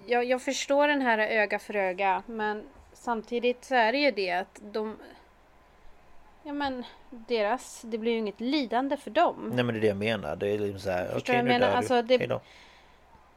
jag, 0.06 0.26
jag 0.26 0.41
förstår 0.41 0.88
den 0.88 1.02
här 1.02 1.18
öga 1.18 1.60
för 1.60 1.76
öga. 1.76 2.24
Men 2.26 2.64
samtidigt 2.93 3.66
så 3.66 3.76
är 3.76 3.91
det 3.91 3.98
ju 3.98 4.12
det 4.12 4.32
att 4.32 4.60
de... 4.62 4.98
Ja 6.43 6.54
men 6.54 6.84
deras... 7.10 7.82
Det 7.86 7.98
blir 7.98 8.12
ju 8.12 8.18
inget 8.18 8.39
lidande 8.41 8.98
för 8.98 9.12
dem. 9.12 9.52
Nej 9.56 9.64
men 9.64 9.76
det 9.76 9.80
är 9.80 9.82
det 9.82 9.88
jag 9.88 9.98
menar. 9.98 10.36
Det 10.36 10.48
är 10.50 10.60
liksom 10.60 10.80
så 10.80 10.89
här... 10.89 11.18
Okej 11.18 11.36
jag 11.36 11.45
nu 11.45 11.52
menar? 11.52 11.68
dör 11.68 11.76
Alltså, 11.76 12.02
du. 12.02 12.08
det- 12.08 12.18
Hejdå. 12.18 12.41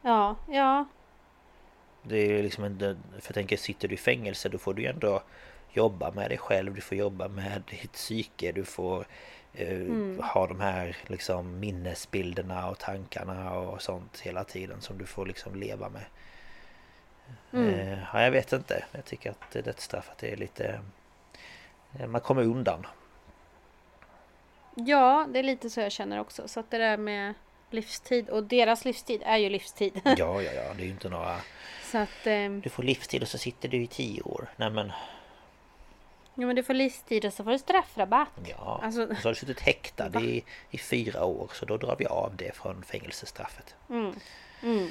Ja, 0.01 0.35
ja. 0.49 0.85
Det 2.03 2.17
är 2.17 2.43
liksom 2.43 2.65
inte... 2.65 2.97
För 3.11 3.27
jag 3.29 3.33
tänker 3.33 3.57
sitter 3.57 3.87
du 3.87 3.93
i 3.93 3.97
fängelse 3.97 4.49
då 4.49 4.57
får 4.57 4.73
du 4.73 4.81
ju 4.81 4.87
ändå 4.87 5.21
jobba 5.73 6.11
med 6.11 6.29
dig 6.31 6.37
själv. 6.37 6.73
Du 6.75 6.81
får 6.81 6.97
jobba 6.97 7.27
med 7.27 7.63
ditt 7.69 7.91
psyke. 7.93 8.51
Du 8.51 8.65
får 8.65 9.05
Mm. 9.57 10.19
ha 10.23 10.47
de 10.47 10.59
här 10.59 10.97
liksom 11.07 11.59
minnesbilderna 11.59 12.69
och 12.69 12.79
tankarna 12.79 13.53
och 13.53 13.81
sånt 13.81 14.19
hela 14.19 14.43
tiden 14.43 14.81
som 14.81 14.97
du 14.97 15.05
får 15.05 15.25
liksom 15.25 15.55
leva 15.55 15.89
med. 15.89 16.05
Mm. 17.53 17.69
Eh, 17.73 17.99
ja, 18.13 18.21
jag 18.23 18.31
vet 18.31 18.53
inte. 18.53 18.85
Jag 18.91 19.05
tycker 19.05 19.29
att 19.31 19.51
dödsstraffet 19.65 20.23
är 20.23 20.35
lite... 20.37 20.79
eh, 21.99 22.07
Man 22.07 22.21
kommer 22.21 22.43
undan. 22.43 22.87
Ja, 24.75 25.27
det 25.29 25.39
är 25.39 25.43
lite 25.43 25.69
så 25.69 25.79
jag 25.81 25.91
känner 25.91 26.19
också. 26.19 26.47
Så 26.47 26.59
att 26.59 26.71
det 26.71 26.77
där 26.77 26.97
med 26.97 27.33
livstid 27.69 28.29
och 28.29 28.43
deras 28.43 28.85
livstid 28.85 29.21
är 29.25 29.37
ju 29.37 29.49
livstid. 29.49 30.01
Ja, 30.03 30.41
ja, 30.41 30.51
ja. 30.51 30.73
Det 30.73 30.81
är 30.81 30.85
ju 30.85 30.91
inte 30.91 31.09
några... 31.09 31.37
så 31.91 31.97
att... 31.97 32.23
Du 32.63 32.69
får 32.69 32.83
livstid 32.83 33.21
och 33.21 33.27
så 33.27 33.37
sitter 33.37 33.69
du 33.69 33.83
i 33.83 33.87
tio 33.87 34.21
år. 34.21 34.47
Nej 34.55 34.69
men... 34.69 34.91
Ja 36.35 36.47
men 36.47 36.55
du 36.55 36.63
får 36.63 36.73
livstid 36.73 37.25
och 37.25 37.33
så 37.33 37.43
får 37.43 37.51
du 37.51 37.59
straffrabatt. 37.59 38.29
Ja, 38.49 38.79
Alltså- 38.83 39.07
så 39.07 39.13
har 39.27 39.29
du 39.29 39.35
suttit 39.35 39.59
häktad 39.59 40.21
i, 40.21 40.43
i 40.69 40.77
fyra 40.77 41.25
år 41.25 41.49
så 41.53 41.65
då 41.65 41.77
drar 41.77 41.95
vi 41.99 42.05
av 42.05 42.35
det 42.35 42.55
från 42.55 42.83
fängelsestraffet. 42.83 43.75
Mm. 43.89 44.15
Mm. 44.63 44.89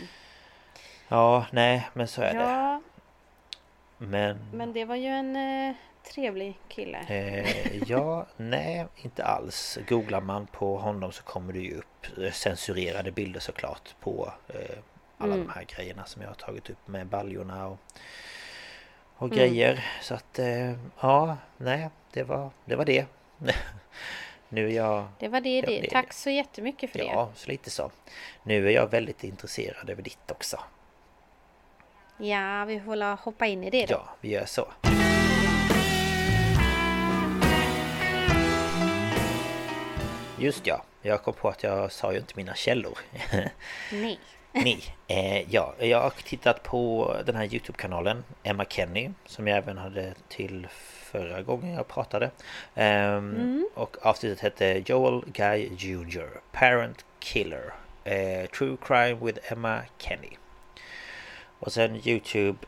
Ja, 1.08 1.46
nej, 1.52 1.88
men 1.92 2.08
så 2.08 2.22
är 2.22 2.34
det. 2.34 2.40
Ja, 2.40 2.82
Men... 3.98 4.38
men 4.52 4.72
det 4.72 4.84
var 4.84 4.96
ju 4.96 5.06
en 5.08 5.36
eh, 5.36 5.74
trevlig 6.14 6.58
kille. 6.68 6.98
Eh, 7.08 7.82
ja, 7.90 8.26
nej, 8.36 8.86
inte 8.96 9.24
alls. 9.24 9.78
Googlar 9.88 10.20
man 10.20 10.46
på 10.46 10.76
honom 10.78 11.12
så 11.12 11.22
kommer 11.22 11.52
det 11.52 11.58
ju 11.60 11.74
upp 11.78 12.06
eh, 12.18 12.32
censurerade 12.32 13.12
bilder 13.12 13.40
såklart 13.40 13.94
på 14.00 14.32
eh, 14.48 14.78
alla 15.18 15.34
Mm. 15.34 15.46
de 15.46 15.52
här 15.52 15.64
grejerna 15.64 16.04
som 16.04 16.22
jag 16.22 16.28
har 16.28 16.34
tagit 16.34 16.70
upp 16.70 16.88
med 16.88 17.06
baljorna 17.06 17.66
och, 17.66 17.78
och 19.20 19.26
Mm. 19.26 19.38
grejer. 19.38 19.84
Så 20.00 20.14
att, 20.14 20.38
eh, 20.38 20.72
ja, 21.00 21.36
nej, 21.56 21.88
det 22.12 22.22
var 22.22 22.50
det. 22.64 22.76
Var 22.76 22.84
det. 22.84 23.06
nu 24.48 24.66
är 24.66 24.72
jag... 24.72 25.08
Det 25.18 25.28
var 25.28 25.40
det, 25.40 25.56
Ja, 25.58 25.66
det. 25.66 25.80
det 25.80 25.90
Tack 25.90 26.12
så 26.12 26.30
jättemycket 26.30 26.90
för 26.90 26.98
det. 26.98 27.04
Ja, 27.04 27.30
så 27.34 27.50
lite 27.50 27.70
så. 27.70 27.90
Nu 28.42 28.66
är 28.66 28.70
jag 28.70 28.90
väldigt 28.90 29.24
intresserad 29.24 29.90
över 29.90 30.02
ditt 30.02 30.30
också. 30.30 30.60
Ja, 32.16 32.64
vi 32.64 32.80
får 32.80 33.16
hoppa 33.16 33.46
in 33.46 33.64
i 33.64 33.70
det 33.70 33.86
då. 33.86 33.92
Ja, 33.94 34.08
vi 34.20 34.30
gör 34.30 34.44
så. 34.44 34.66
Just 40.38 40.66
ja, 40.66 40.84
jag 41.02 41.22
kom 41.22 41.34
på 41.34 41.48
att 41.48 41.62
jag 41.62 41.92
sa 41.92 42.12
ju 42.12 42.18
inte 42.18 42.32
mina 42.36 42.54
källor. 42.54 42.98
Nej. 43.92 44.18
Nej, 44.64 44.82
eh, 45.08 45.54
ja, 45.54 45.74
jag 45.78 46.00
har 46.00 46.10
tittat 46.10 46.62
på 46.62 47.14
den 47.26 47.36
här 47.36 47.44
Youtube-kanalen 47.44 48.24
Emma 48.42 48.64
Kenny 48.64 49.10
Som 49.26 49.46
jag 49.46 49.58
även 49.58 49.78
hade 49.78 50.14
till 50.28 50.66
förra 50.72 51.42
gången 51.42 51.74
jag 51.74 51.88
pratade 51.88 52.30
Ehm, 52.74 53.68
Och 53.74 53.96
avsnittet 54.06 54.40
hette 54.40 54.82
Joel 54.86 55.22
Guy 55.26 55.68
Jr. 55.76 56.40
Parent 56.52 57.04
Killer 57.18 57.72
eh, 58.04 58.46
True 58.50 58.76
Crime 58.82 59.14
with 59.26 59.52
Emma 59.52 59.80
Kenny 59.98 60.36
Och 61.58 61.72
sen 61.72 62.08
Youtube 62.08 62.58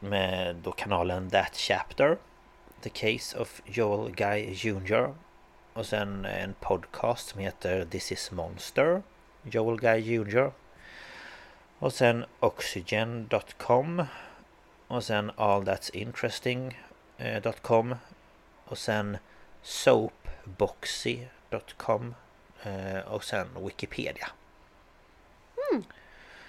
med 0.00 0.56
då 0.56 0.72
kanalen 0.72 1.30
That 1.30 1.54
Chapter 1.56 2.16
The 2.82 2.88
Case 2.90 3.38
of 3.38 3.60
Joel 3.64 4.12
Guy 4.12 4.52
Jr. 4.52 5.14
Och 5.72 5.86
sen 5.86 6.24
en 6.24 6.54
podcast 6.60 7.28
som 7.28 7.40
heter 7.40 7.84
This 7.84 8.12
is 8.12 8.30
Monster 8.30 9.02
Joel 9.42 9.80
Guy 9.80 9.98
Jr. 10.00 10.50
Och 11.78 11.92
sen 11.92 12.24
Oxygen.com 12.40 14.02
Och 14.88 15.04
sen 15.04 15.30
allthat'sinteresting.com 15.30 17.94
Och 18.64 18.78
sen 18.78 19.18
Soapboxy.com 19.62 22.14
eh, 22.62 22.98
Och 23.08 23.24
sen 23.24 23.48
Wikipedia 23.60 24.28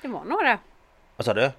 Det 0.01 0.07
var 0.07 0.23
några. 0.25 0.59
Vad 1.15 1.25
sa 1.25 1.33
du? 1.33 1.51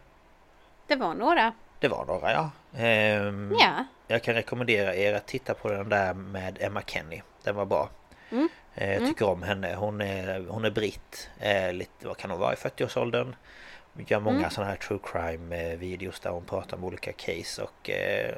Det 0.86 0.96
var 0.96 1.14
några. 1.14 1.52
Det 1.80 1.88
var 1.88 2.04
några 2.04 2.32
ja 2.32 2.50
Ehm, 2.76 3.54
Ja. 3.58 3.84
Jag 4.06 4.22
kan 4.22 4.34
rekommendera 4.34 4.94
er 4.94 5.14
att 5.14 5.26
titta 5.26 5.54
på 5.54 5.70
den 5.70 5.88
där 5.88 6.14
med 6.14 6.58
Emma 6.60 6.82
Kenny 6.86 7.22
Den 7.42 7.56
var 7.56 7.64
bra 7.64 7.88
Mm. 8.30 8.48
Eh, 8.80 8.92
Jag 8.94 9.06
tycker 9.08 9.28
om 9.28 9.42
henne 9.42 9.74
Hon 9.74 10.00
är, 10.00 10.44
hon 10.48 10.64
är 10.64 10.70
britt 10.70 11.30
eh, 11.40 11.72
lite, 11.72 12.06
Vad 12.06 12.16
kan 12.16 12.30
hon 12.30 12.40
vara? 12.40 12.52
I 12.52 12.56
40-årsåldern 12.56 13.36
Gör 14.06 14.20
många 14.20 14.38
Mm. 14.38 14.50
sådana 14.50 14.70
här 14.70 14.78
true 14.78 14.98
crime 15.02 15.56
eh, 15.72 15.78
videos 15.78 16.20
där 16.20 16.30
hon 16.30 16.44
pratar 16.44 16.76
om 16.76 16.84
olika 16.84 17.12
case 17.12 17.62
och 17.62 17.90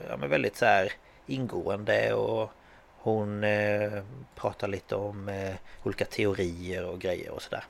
ja, 0.09 0.17
men 0.17 0.31
väldigt 0.31 0.57
så 0.57 0.65
här 0.65 0.93
ingående 1.27 2.15
och 2.15 2.51
hon 2.99 3.45
eh, 3.45 4.03
pratar 4.37 4.69
lite 4.69 4.97
om 4.97 5.29
eh, 5.29 5.55
olika 5.85 6.05
teorier 6.05 6.85
och 6.85 7.01
grejer 7.01 7.31
och 7.31 7.43
sådär. 7.43 7.65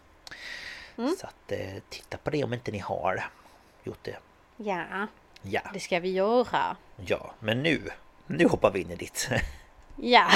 Mm. 0.99 1.14
Så 1.21 1.27
att 1.27 1.53
eh, 1.53 1.83
titta 1.89 2.16
på 2.18 2.31
det 2.31 2.45
om 2.45 2.55
inte 2.55 2.71
ni 2.73 2.79
har 2.79 3.25
gjort 3.85 3.99
det. 4.03 4.16
Ja, 4.57 4.85
Ja, 5.43 5.61
det 5.75 5.81
ska 5.81 6.01
vi 6.01 6.12
göra. 6.12 6.77
ja, 7.07 7.35
men 7.41 7.62
nu, 7.62 7.83
nu 8.27 8.47
hoppar 8.49 8.71
vi 8.71 8.81
in 8.81 8.91
i 8.91 8.97
ditt. 8.97 9.29
Ja. 10.03 10.29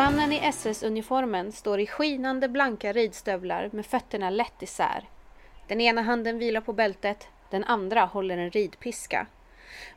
Mannen 0.00 0.32
i 0.32 0.38
SS-uniformen 0.38 1.52
står 1.52 1.80
i 1.80 1.86
skinande 1.86 2.48
blanka 2.48 2.92
ridstövlar 2.92 3.70
med 3.72 3.86
fötterna 3.86 4.30
lätt 4.30 4.62
isär. 4.62 5.08
Den 5.68 5.80
ena 5.80 6.02
handen 6.02 6.38
vilar 6.38 6.60
på 6.60 6.72
bältet, 6.72 7.28
den 7.50 7.64
andra 7.64 8.04
håller 8.04 8.38
en 8.38 8.50
ridpiska. 8.50 9.26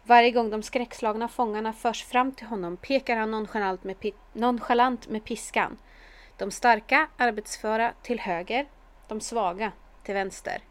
Varje 0.04 0.32
gång 0.32 0.50
de 0.50 0.64
skräckslagna 0.64 1.28
fångarna 1.28 1.74
förs 1.74 2.04
fram 2.04 2.32
till 2.32 2.48
honom 2.48 2.78
pekar 2.78 3.18
han 3.18 3.32
nonchalant 3.32 3.84
med, 3.84 3.96
pi- 3.96 4.14
nonchalant 4.34 5.10
med 5.10 5.24
piskan. 5.24 5.78
De 6.38 6.52
starka, 6.52 7.08
arbetsföra 7.18 7.94
till 8.02 8.20
höger, 8.20 8.68
de 9.08 9.22
svaga 9.22 9.72
till 10.04 10.14
vänster. 10.14 10.62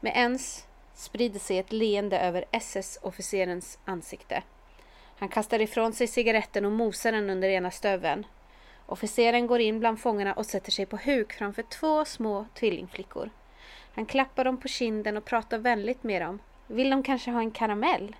Med 0.00 0.12
ens 0.16 0.66
sprider 0.94 1.40
sig 1.40 1.58
ett 1.58 1.72
leende 1.72 2.18
över 2.18 2.44
SS-officerens 2.50 3.78
ansikte. 3.84 4.42
Han 5.18 5.28
kastar 5.28 5.60
ifrån 5.60 5.92
sig 5.92 6.06
cigaretten 6.06 6.64
och 6.64 6.72
mosar 6.72 7.12
den 7.12 7.30
under 7.30 7.48
ena 7.48 7.70
stöveln. 7.70 8.26
Officeren 8.92 9.46
går 9.46 9.60
in 9.60 9.80
bland 9.80 10.00
fångarna 10.00 10.32
och 10.32 10.46
sätter 10.46 10.72
sig 10.72 10.86
på 10.86 10.96
huk 10.96 11.32
framför 11.32 11.62
två 11.62 12.04
små 12.04 12.46
tvillingflickor. 12.54 13.30
Han 13.94 14.06
klappar 14.06 14.44
dem 14.44 14.56
på 14.56 14.68
kinden 14.68 15.16
och 15.16 15.24
pratar 15.24 15.58
vänligt 15.58 16.02
med 16.02 16.22
dem. 16.22 16.38
Vill 16.66 16.90
de 16.90 17.02
kanske 17.02 17.30
ha 17.30 17.40
en 17.40 17.50
karamell? 17.50 18.16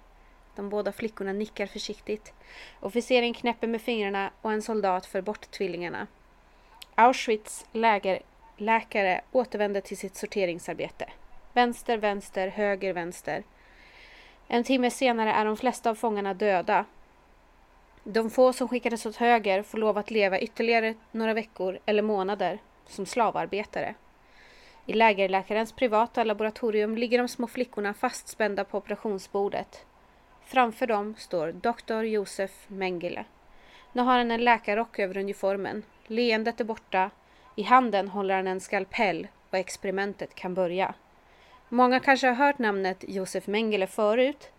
De 0.57 0.69
båda 0.69 0.93
flickorna 0.93 1.33
nickar 1.33 1.67
försiktigt. 1.67 2.33
Officeren 2.81 3.35
knäpper 3.35 3.67
med 3.67 3.83
fingrarna 3.83 4.31
och 4.43 4.53
en 4.53 4.63
soldat 4.63 5.07
för 5.07 5.21
bort 5.21 5.51
tvillingarna. 5.51 6.07
Auschwitz 6.95 7.67
lägerläkare 7.73 9.21
återvänder 9.33 9.81
till 9.81 9.97
sitt 9.97 10.17
sorteringsarbete. 10.17 11.11
Vänster, 11.53 11.99
vänster, 11.99 12.49
höger, 12.49 12.93
vänster. 12.93 13.43
En 14.49 14.65
timme 14.65 14.91
senare 14.91 15.33
är 15.33 15.45
de 15.45 15.57
flesta 15.57 15.91
av 15.91 15.95
fångarna 15.95 16.35
döda. 16.35 16.85
De 18.05 18.31
få 18.31 18.53
som 18.53 18.69
skickades 18.69 19.07
åt 19.07 19.17
höger 19.17 19.63
får 19.63 19.79
lov 19.79 19.99
att 19.99 20.11
leva 20.11 20.41
ytterligare 20.41 20.95
några 21.11 21.35
veckor 21.35 21.79
eller 21.87 22.03
månader 22.03 22.59
som 22.87 23.07
slavarbetare. 23.07 23.95
I 24.87 24.93
lägerläkarens 24.93 25.73
privata 25.73 26.25
laboratorium 26.25 26.97
ligger 26.97 27.19
de 27.19 27.29
små 27.29 27.47
flickorna 27.47 27.95
fastspända 27.95 28.65
på 28.65 28.79
operationsbordet. 28.79 29.87
Framför 30.45 30.87
dem 30.87 31.15
står 31.19 31.53
doktor 31.53 32.05
Josef 32.05 32.51
Mengele. 32.69 33.25
Nu 33.93 34.03
har 34.03 34.19
han 34.19 34.31
en 34.31 34.45
läkarrock 34.45 34.99
över 34.99 35.17
uniformen. 35.17 35.83
Leendet 36.07 36.61
är 36.61 36.65
borta. 36.65 37.11
I 37.57 37.63
handen 37.63 38.09
håller 38.09 38.35
han 38.37 38.47
en 38.47 38.61
skalpell 38.61 39.29
och 39.51 39.59
experimentet 39.59 40.35
kan 40.35 40.55
börja. 40.55 40.95
Många 41.69 42.01
kanske 42.01 42.27
har 42.27 42.35
hört 42.35 42.59
namnet 42.59 43.05
Josef 43.09 43.47
Mengele 43.47 43.87
förut. 43.87 44.51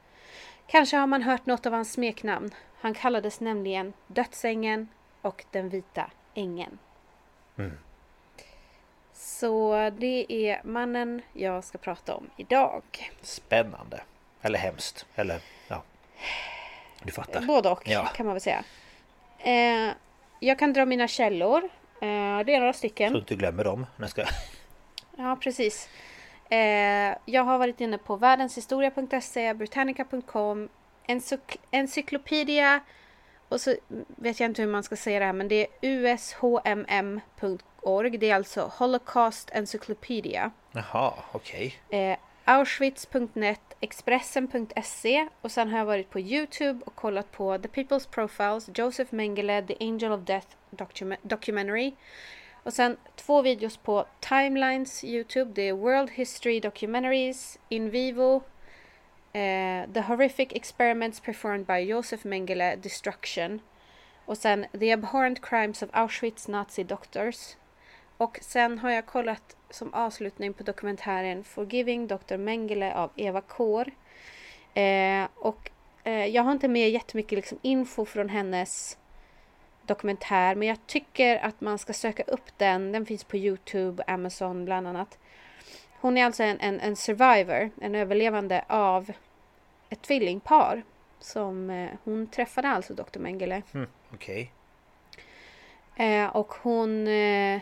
Kanske 0.67 0.97
har 0.97 1.07
man 1.07 1.21
hört 1.21 1.45
något 1.45 1.65
av 1.65 1.73
hans 1.73 1.91
smeknamn. 1.91 2.51
Han 2.83 2.93
kallades 2.93 3.39
nämligen 3.39 3.93
Dödsängen 4.07 4.87
och 5.21 5.45
Den 5.51 5.69
vita 5.69 6.11
ängen. 6.33 6.77
Mm. 7.57 7.77
Så 9.13 9.73
det 9.97 10.25
är 10.29 10.61
mannen 10.63 11.21
jag 11.33 11.63
ska 11.63 11.77
prata 11.77 12.15
om 12.15 12.29
idag. 12.37 12.83
Spännande. 13.21 14.01
Eller 14.41 14.59
hemskt. 14.59 15.05
Eller 15.15 15.39
ja. 15.67 15.83
Du 17.03 17.11
fattar. 17.11 17.41
Både 17.41 17.69
och 17.69 17.81
Ja. 17.89 18.05
kan 18.05 18.25
man 18.25 18.35
väl 18.35 18.41
säga. 18.41 18.63
Eh, 19.39 19.93
jag 20.39 20.59
kan 20.59 20.73
dra 20.73 20.85
mina 20.85 21.07
källor. 21.07 21.63
Eh, 22.01 22.39
det 22.45 22.53
är 22.55 22.59
några 22.59 22.73
stycken. 22.73 23.09
Så 23.09 23.13
du 23.13 23.19
inte 23.19 23.35
glömmer 23.35 23.63
dem. 23.63 23.85
när 23.95 24.03
jag 24.03 24.09
ska... 24.09 24.25
Ja, 25.17 25.37
precis. 25.41 25.89
Eh, 26.49 27.15
jag 27.25 27.43
har 27.43 27.57
varit 27.57 27.81
inne 27.81 27.97
på 27.97 28.15
världenshistoria.se, 28.15 29.53
britannica.com, 29.53 30.69
encyk- 31.07 31.57
Encyclopedia 31.71 32.79
och 33.49 33.61
så 33.61 33.75
vet 34.07 34.39
jag 34.39 34.49
inte 34.49 34.61
hur 34.61 34.69
man 34.69 34.83
ska 34.83 34.95
säga 34.95 35.19
det 35.19 35.25
här 35.25 35.33
men 35.33 35.47
det 35.47 35.55
är 35.61 35.67
ushmm.org. 37.01 38.17
Det 38.17 38.29
är 38.29 38.35
alltså 38.35 38.71
Holocaust 38.77 39.49
Encyclopedia. 39.53 40.51
Jaha, 40.71 41.13
okej. 41.31 41.75
Eh, 41.89 42.17
Auschwitz.net, 42.45 43.61
Expressen.se 43.79 45.27
och 45.41 45.51
sen 45.51 45.69
har 45.69 45.77
jag 45.77 45.85
varit 45.85 46.09
på 46.09 46.19
Youtube 46.19 46.83
och 46.85 46.95
kollat 46.95 47.31
på 47.31 47.57
The 47.57 47.67
People's 47.67 48.09
Profiles, 48.09 48.69
Joseph 48.77 49.13
Mengele, 49.15 49.61
The 49.61 49.75
Angel 49.79 50.11
of 50.11 50.21
Death 50.21 50.47
document- 50.71 51.17
Documentary. 51.21 51.93
Och 52.63 52.73
sen 52.73 52.97
två 53.15 53.41
videos 53.41 53.77
på 53.77 54.05
Timelines 54.19 55.03
Youtube. 55.03 55.51
Det 55.55 55.61
är 55.61 55.73
World 55.73 56.09
History 56.09 56.59
Documentaries, 56.59 57.59
In 57.69 57.89
Vivo, 57.89 58.43
eh, 59.33 59.93
The 59.93 60.01
Horrific 60.01 60.47
Experiments 60.51 61.19
Performed 61.19 61.65
by 61.65 61.79
Joseph 61.79 62.25
Mengele, 62.25 62.75
Destruction. 62.75 63.59
Och 64.25 64.37
sen 64.37 64.65
The 64.79 64.91
Abhorrent 64.91 65.41
Crimes 65.41 65.83
of 65.83 65.89
Auschwitz 65.93 66.47
Nazi 66.47 66.83
Doctors. 66.83 67.55
Och 68.17 68.39
sen 68.41 68.79
har 68.79 68.89
jag 68.91 69.05
kollat 69.05 69.55
som 69.69 69.93
avslutning 69.93 70.53
på 70.53 70.63
dokumentären 70.63 71.43
Forgiving 71.43 72.07
Dr. 72.07 72.37
Mengele 72.37 72.93
av 72.93 73.11
Eva 73.15 73.41
Kår. 73.41 73.91
Eh, 74.73 75.27
och 75.35 75.71
eh, 76.03 76.25
jag 76.25 76.43
har 76.43 76.51
inte 76.51 76.67
med 76.67 76.89
jättemycket 76.89 77.35
liksom 77.35 77.59
info 77.61 78.05
från 78.05 78.29
hennes 78.29 78.97
dokumentär 79.85 80.55
men 80.55 80.67
jag 80.67 80.87
tycker 80.87 81.37
att 81.37 81.61
man 81.61 81.77
ska 81.77 81.93
söka 81.93 82.23
upp 82.23 82.57
den. 82.57 82.91
Den 82.91 83.05
finns 83.05 83.23
på 83.23 83.37
Youtube, 83.37 84.03
Amazon 84.07 84.65
bland 84.65 84.87
annat. 84.87 85.17
Hon 86.01 86.17
är 86.17 86.25
alltså 86.25 86.43
en, 86.43 86.59
en, 86.59 86.79
en 86.79 86.95
survivor, 86.95 87.71
en 87.81 87.95
överlevande 87.95 88.65
av 88.67 89.11
ett 89.93 90.01
tvillingpar. 90.01 90.83
Som 91.19 91.69
eh, 91.69 91.89
hon 92.03 92.27
träffade 92.27 92.67
alltså 92.67 92.93
Dr. 92.93 93.19
Mengele. 93.19 93.61
Mm, 93.73 93.89
okej. 94.13 94.51
Eh, 95.95 96.35
och 96.35 96.53
hon, 96.53 97.07
eh, 97.07 97.61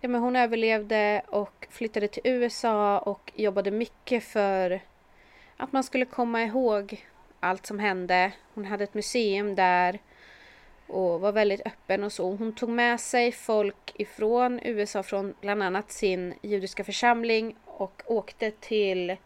ja, 0.00 0.08
men 0.08 0.14
hon 0.14 0.36
överlevde 0.36 1.22
och 1.28 1.66
flyttade 1.70 2.08
till 2.08 2.22
USA 2.24 2.98
och 2.98 3.32
jobbade 3.34 3.70
mycket 3.70 4.24
för 4.24 4.80
att 5.56 5.72
man 5.72 5.84
skulle 5.84 6.04
komma 6.04 6.42
ihåg 6.42 7.06
allt 7.40 7.66
som 7.66 7.78
hände. 7.78 8.32
Hon 8.54 8.64
hade 8.64 8.84
ett 8.84 8.94
museum 8.94 9.54
där 9.54 9.98
och 10.86 11.20
var 11.20 11.32
väldigt 11.32 11.66
öppen 11.66 12.04
och 12.04 12.12
så. 12.12 12.36
Hon 12.36 12.54
tog 12.54 12.68
med 12.68 13.00
sig 13.00 13.32
folk 13.32 13.92
ifrån 13.94 14.60
USA, 14.62 15.02
från 15.02 15.34
bland 15.40 15.62
annat 15.62 15.92
sin 15.92 16.34
judiska 16.42 16.84
församling 16.84 17.56
och 17.64 18.02
åkte 18.06 18.50
till 18.50 19.16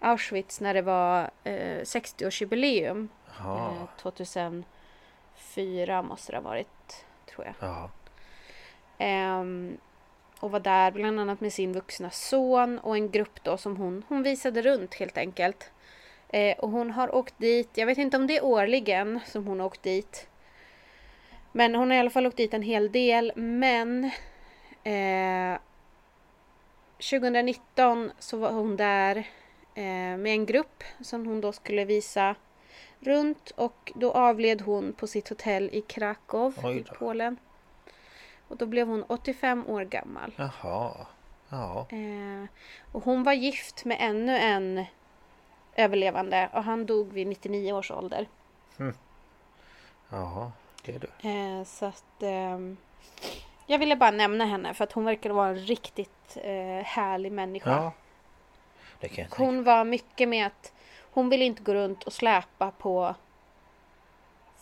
Auschwitz 0.00 0.60
när 0.60 0.74
det 0.74 0.82
var 0.82 1.30
eh, 1.44 1.80
60-årsjubileum. 1.80 3.08
Jaha. 3.38 3.70
Eh, 3.70 3.86
2004 4.02 6.02
måste 6.02 6.32
det 6.32 6.36
ha 6.36 6.42
varit, 6.42 7.04
tror 7.26 7.46
jag. 7.46 7.54
Ja. 7.60 7.90
Ehm, 8.98 9.78
och 10.40 10.50
var 10.50 10.60
där 10.60 10.90
bland 10.90 11.20
annat 11.20 11.40
med 11.40 11.52
sin 11.52 11.72
vuxna 11.72 12.10
son 12.10 12.78
och 12.78 12.96
en 12.96 13.10
grupp 13.10 13.44
då 13.44 13.56
som 13.56 13.76
hon, 13.76 14.02
hon 14.08 14.22
visade 14.22 14.62
runt 14.62 14.94
helt 14.94 15.18
enkelt. 15.18 15.70
Eh, 16.28 16.58
och 16.58 16.70
hon 16.70 16.90
har 16.90 17.14
åkt 17.14 17.38
dit, 17.38 17.68
jag 17.74 17.86
vet 17.86 17.98
inte 17.98 18.16
om 18.16 18.26
det 18.26 18.36
är 18.36 18.44
årligen 18.44 19.20
som 19.26 19.46
hon 19.46 19.60
har 19.60 19.66
åkt 19.66 19.82
dit. 19.82 20.28
Men 21.52 21.74
hon 21.74 21.90
har 21.90 21.96
i 21.96 22.00
alla 22.00 22.10
fall 22.10 22.26
åkt 22.26 22.36
dit 22.36 22.54
en 22.54 22.62
hel 22.62 22.92
del. 22.92 23.32
Men 23.36 24.04
eh, 24.84 25.58
2019 27.10 28.12
så 28.18 28.36
var 28.36 28.52
hon 28.52 28.76
där 28.76 29.16
eh, 29.16 29.24
med 30.16 30.26
en 30.26 30.46
grupp 30.46 30.84
som 31.00 31.26
hon 31.26 31.40
då 31.40 31.52
skulle 31.52 31.84
visa 31.84 32.34
runt 33.00 33.50
och 33.50 33.92
då 33.94 34.12
avled 34.12 34.60
hon 34.60 34.92
på 34.92 35.06
sitt 35.06 35.28
hotell 35.28 35.70
i 35.72 35.80
Krakow 35.80 36.54
i. 36.76 36.84
Polen. 36.98 37.36
Och 38.48 38.56
då 38.56 38.66
blev 38.66 38.88
hon 38.88 39.02
85 39.02 39.66
år 39.66 39.84
gammal. 39.84 40.32
Jaha. 40.36 41.06
Ja. 41.48 41.86
Eh, 41.90 42.48
och 42.92 43.04
hon 43.04 43.22
var 43.22 43.32
gift 43.32 43.84
med 43.84 43.96
ännu 44.00 44.36
en 44.36 44.84
överlevande 45.76 46.50
och 46.52 46.64
han 46.64 46.86
dog 46.86 47.12
vid 47.12 47.26
99 47.26 47.72
års 47.72 47.90
ålder. 47.90 48.28
Jaha. 50.08 50.52
Det 50.84 50.94
är 50.94 50.98
du. 50.98 51.28
Eh, 51.28 51.64
så 51.64 51.86
att 51.86 52.22
ehm, 52.22 52.76
jag 53.66 53.78
ville 53.78 53.96
bara 53.96 54.10
nämna 54.10 54.44
henne 54.44 54.74
för 54.74 54.84
att 54.84 54.92
hon 54.92 55.04
verkar 55.04 55.30
vara 55.30 55.48
en 55.48 55.58
riktigt 55.58 56.36
eh, 56.36 56.84
härlig 56.84 57.32
människa. 57.32 57.70
Ja. 57.70 57.82
Det 57.82 57.82
kan 57.82 57.92
jag 57.92 57.92
tänka 58.82 58.87
Hon 59.36 59.64
var 59.64 59.84
mycket 59.84 60.28
med 60.28 60.46
att 60.46 60.72
hon 61.00 61.28
ville 61.28 61.44
inte 61.44 61.62
gå 61.62 61.74
runt 61.74 62.04
och 62.04 62.12
släpa 62.12 62.70
på 62.70 63.14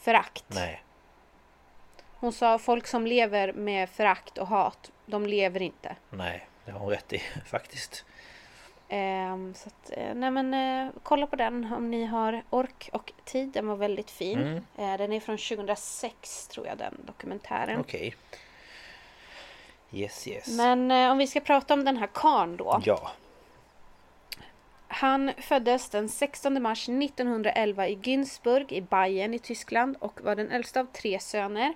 förakt. 0.01 0.45
Nej. 0.49 0.83
Hon 2.19 2.33
sa 2.33 2.59
folk 2.59 2.87
som 2.87 3.07
lever 3.07 3.53
med 3.53 3.91
förakt 3.91 4.39
och 4.39 4.47
hat, 4.47 4.91
de 5.07 5.27
lever 5.27 5.63
inte. 5.63 5.97
Nej. 6.11 6.47
Det 6.65 6.73
har 6.73 6.81
hon 6.81 6.91
rätt 6.91 7.13
i 7.13 7.19
faktiskt. 7.47 8.05
Ehm, 8.89 9.55
så 9.55 9.69
att, 9.69 9.91
eh, 9.91 10.15
nej 10.15 10.31
men 10.31 10.55
eh, 10.55 10.93
kolla 11.03 11.27
på 11.27 11.37
den 11.37 11.73
om 11.73 11.91
ni 11.91 12.05
har 12.05 12.43
ork 12.51 12.91
och 12.93 13.13
tid. 13.25 13.49
Den 13.49 13.67
var 13.67 13.77
väldigt 13.77 14.11
fin. 14.11 14.39
Mm. 14.39 14.57
Eh, 14.77 14.99
den 14.99 15.13
är 15.13 15.21
från 15.21 15.39
2006 15.39 16.49
tror 16.49 16.67
jag 16.67 16.79
den 16.79 16.95
dokumentären. 17.07 17.81
Okej. 17.81 18.15
Yes 19.93 20.29
yes. 20.29 20.49
Men 20.49 20.91
eh, 20.91 21.11
om 21.11 21.19
vi 21.19 21.27
ska 21.27 21.41
prata 21.41 21.75
om 21.75 21.85
den 21.85 21.97
här 21.97 22.09
karn 22.13 22.57
då. 22.57 22.83
Ja. 22.85 23.11
Han 24.97 25.33
föddes 25.39 25.89
den 25.89 26.09
16 26.09 26.63
mars 26.63 26.89
1911 26.89 27.89
i 27.89 27.95
Günzburg 27.95 28.73
i 28.73 28.81
Bayern 28.81 29.35
i 29.35 29.39
Tyskland 29.39 29.97
och 30.01 30.21
var 30.21 30.37
den 30.37 30.51
äldsta 30.51 30.81
av 30.81 30.85
tre 30.85 31.21
söner. 31.21 31.75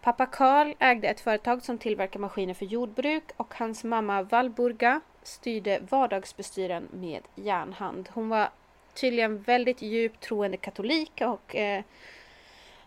Pappa 0.00 0.26
Karl 0.26 0.74
ägde 0.78 1.08
ett 1.08 1.20
företag 1.20 1.62
som 1.62 1.78
tillverkar 1.78 2.20
maskiner 2.20 2.54
för 2.54 2.66
jordbruk 2.66 3.24
och 3.36 3.54
hans 3.54 3.84
mamma 3.84 4.22
Valburga 4.22 5.00
styrde 5.22 5.80
vardagsbestyren 5.88 6.88
med 6.92 7.22
järnhand. 7.34 8.08
Hon 8.12 8.28
var 8.28 8.50
tydligen 8.94 9.42
väldigt 9.42 9.82
djupt 9.82 10.20
troende 10.20 10.56
katolik 10.56 11.12
och 11.20 11.56
eh, 11.56 11.82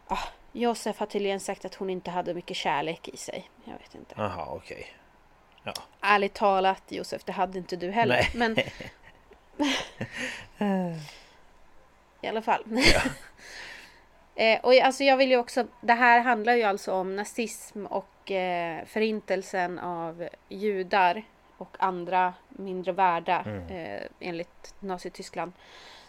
ah, 0.07 0.27
Josef 0.51 0.99
har 0.99 1.07
tydligen 1.07 1.39
sagt 1.39 1.65
att 1.65 1.75
hon 1.75 1.89
inte 1.89 2.11
hade 2.11 2.33
mycket 2.33 2.57
kärlek 2.57 3.07
i 3.07 3.17
sig. 3.17 3.49
Jag 3.63 3.77
vet 3.77 3.95
inte. 3.95 4.15
Jaha, 4.17 4.47
okej. 4.51 4.77
Okay. 4.77 4.89
Ja. 5.63 5.73
Ärligt 6.01 6.33
talat 6.33 6.83
Josef, 6.87 7.23
det 7.23 7.31
hade 7.31 7.57
inte 7.57 7.75
du 7.75 7.91
heller. 7.91 8.15
Nej. 8.15 8.31
Men... 8.33 8.57
I 12.21 12.27
alla 12.27 12.41
fall. 12.41 12.63
Ja. 12.65 13.01
eh, 14.43 14.59
och 14.59 14.73
alltså 14.73 15.03
jag 15.03 15.17
vill 15.17 15.31
ju 15.31 15.37
också, 15.37 15.67
det 15.81 15.93
här 15.93 16.21
handlar 16.21 16.55
ju 16.55 16.63
alltså 16.63 16.93
om 16.93 17.15
nazism 17.15 17.85
och 17.85 18.31
eh, 18.31 18.85
förintelsen 18.85 19.79
av 19.79 20.29
judar 20.49 21.23
och 21.57 21.77
andra 21.79 22.33
mindre 22.49 22.91
värda 22.91 23.43
mm. 23.45 23.67
eh, 23.67 24.01
enligt 24.19 24.75
Nazityskland. 24.79 25.53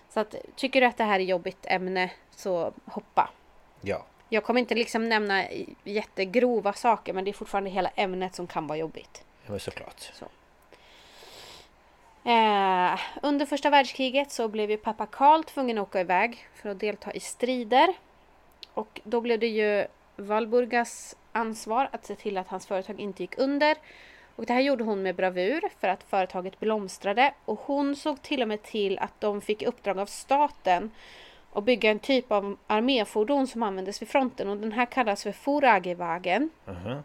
Så 0.09 0.21
att, 0.21 0.35
tycker 0.57 0.81
du 0.81 0.87
att 0.87 0.97
det 0.97 1.05
här 1.05 1.21
är 1.21 1.25
jobbigt 1.25 1.67
ämne 1.67 2.11
så 2.31 2.73
hoppa. 2.85 3.31
Ja. 3.81 4.07
Jag 4.29 4.45
kommer 4.45 4.61
inte 4.61 4.75
liksom 4.75 5.09
nämna 5.09 5.45
jättegrova 5.85 6.73
saker 6.73 7.13
men 7.13 7.25
det 7.25 7.31
är 7.31 7.33
fortfarande 7.33 7.71
hela 7.71 7.89
ämnet 7.89 8.35
som 8.35 8.47
kan 8.47 8.67
vara 8.67 8.79
jobbigt. 8.79 9.25
Ja 9.45 9.51
men 9.51 9.61
såklart. 9.61 10.01
Så. 10.01 10.27
Eh, 12.25 13.01
under 13.23 13.47
första 13.47 13.71
världskriget 13.71 14.31
så 14.31 14.49
blev 14.49 14.71
ju 14.71 14.77
pappa 14.77 15.07
Karl 15.07 15.43
tvungen 15.43 15.79
att 15.79 15.89
åka 15.89 16.01
iväg 16.01 16.47
för 16.55 16.69
att 16.69 16.81
delta 16.81 17.13
i 17.13 17.21
strider. 17.21 17.89
Och 18.75 19.01
då 19.05 19.21
blev 19.21 19.39
det 19.39 19.49
ju 19.49 19.87
Valburgas 20.17 21.17
ansvar 21.33 21.89
att 21.93 22.07
se 22.07 22.15
till 22.15 22.37
att 22.37 22.49
hans 22.49 22.67
företag 22.67 23.01
inte 23.01 23.23
gick 23.23 23.39
under. 23.39 23.77
Och 24.37 24.47
det 24.47 24.53
här 24.53 24.61
gjorde 24.61 24.85
hon 24.85 25.03
med 25.03 25.17
bravur 25.17 25.63
för 25.81 25.89
att 25.89 26.03
företaget 26.03 26.61
blomstrade 26.61 27.35
och 27.45 27.61
hon 27.61 27.97
såg 27.97 28.23
till 28.23 28.43
och 28.43 28.49
med 28.49 28.63
till 28.63 28.99
att 28.99 29.21
de 29.21 29.41
fick 29.41 29.63
uppdrag 29.63 29.99
av 29.99 30.07
staten 30.07 30.91
att 31.53 31.65
bygga 31.65 31.91
en 31.91 31.99
typ 31.99 32.33
av 32.33 32.57
arméfordon 32.67 33.47
som 33.47 33.63
användes 33.63 34.03
vid 34.03 34.09
fronten 34.09 34.49
och 34.49 34.57
den 34.57 34.73
här 34.73 34.87
kallas 34.87 35.23
för 35.23 35.33
Foragewagen. 35.33 36.51
Uh 36.69 36.75
-huh. 36.75 37.03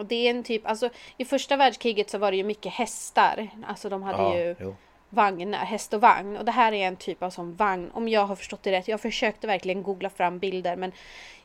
Och 0.00 0.06
det 0.06 0.26
är 0.26 0.30
en 0.30 0.42
typ, 0.42 0.66
alltså 0.66 0.90
i 1.16 1.24
första 1.24 1.56
världskriget 1.56 2.10
så 2.10 2.18
var 2.18 2.30
det 2.30 2.36
ju 2.36 2.44
mycket 2.44 2.72
hästar. 2.72 3.48
Alltså 3.66 3.88
de 3.88 4.02
hade 4.02 4.22
ja, 4.22 4.38
ju 4.38 4.56
jo. 4.60 4.76
vagnar, 5.08 5.58
häst 5.58 5.94
och 5.94 6.00
vagn. 6.00 6.36
Och 6.36 6.44
det 6.44 6.52
här 6.52 6.72
är 6.72 6.86
en 6.86 6.96
typ 6.96 7.22
av 7.22 7.30
sån 7.30 7.54
vagn, 7.54 7.90
om 7.94 8.08
jag 8.08 8.26
har 8.26 8.36
förstått 8.36 8.62
det 8.62 8.72
rätt. 8.72 8.88
Jag 8.88 9.00
försökte 9.00 9.46
verkligen 9.46 9.82
googla 9.82 10.10
fram 10.10 10.38
bilder 10.38 10.76
men 10.76 10.92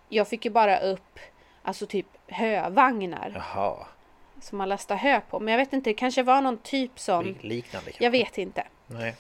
jag 0.10 0.28
fick 0.28 0.46
ju 0.46 0.52
bara 0.52 0.80
upp 0.80 1.20
alltså 1.62 1.86
typ 1.86 2.06
hövagnar. 2.28 3.32
Jaha. 3.36 3.88
Som 4.42 4.58
man 4.58 4.70
lastar 4.70 4.96
hö 4.96 5.22
på. 5.30 5.40
Men 5.40 5.52
jag 5.52 5.60
vet 5.60 5.74
inte, 5.74 5.90
det 5.90 5.94
kanske 5.94 6.24
var 6.24 6.42
någon 6.42 6.58
typ 6.58 7.00
sån. 7.00 7.38
Liknande 7.42 7.92
kanske. 7.92 8.04
Jag 8.04 8.12
vet 8.12 8.38
inte. 8.38 8.64
Nej. 8.88 9.16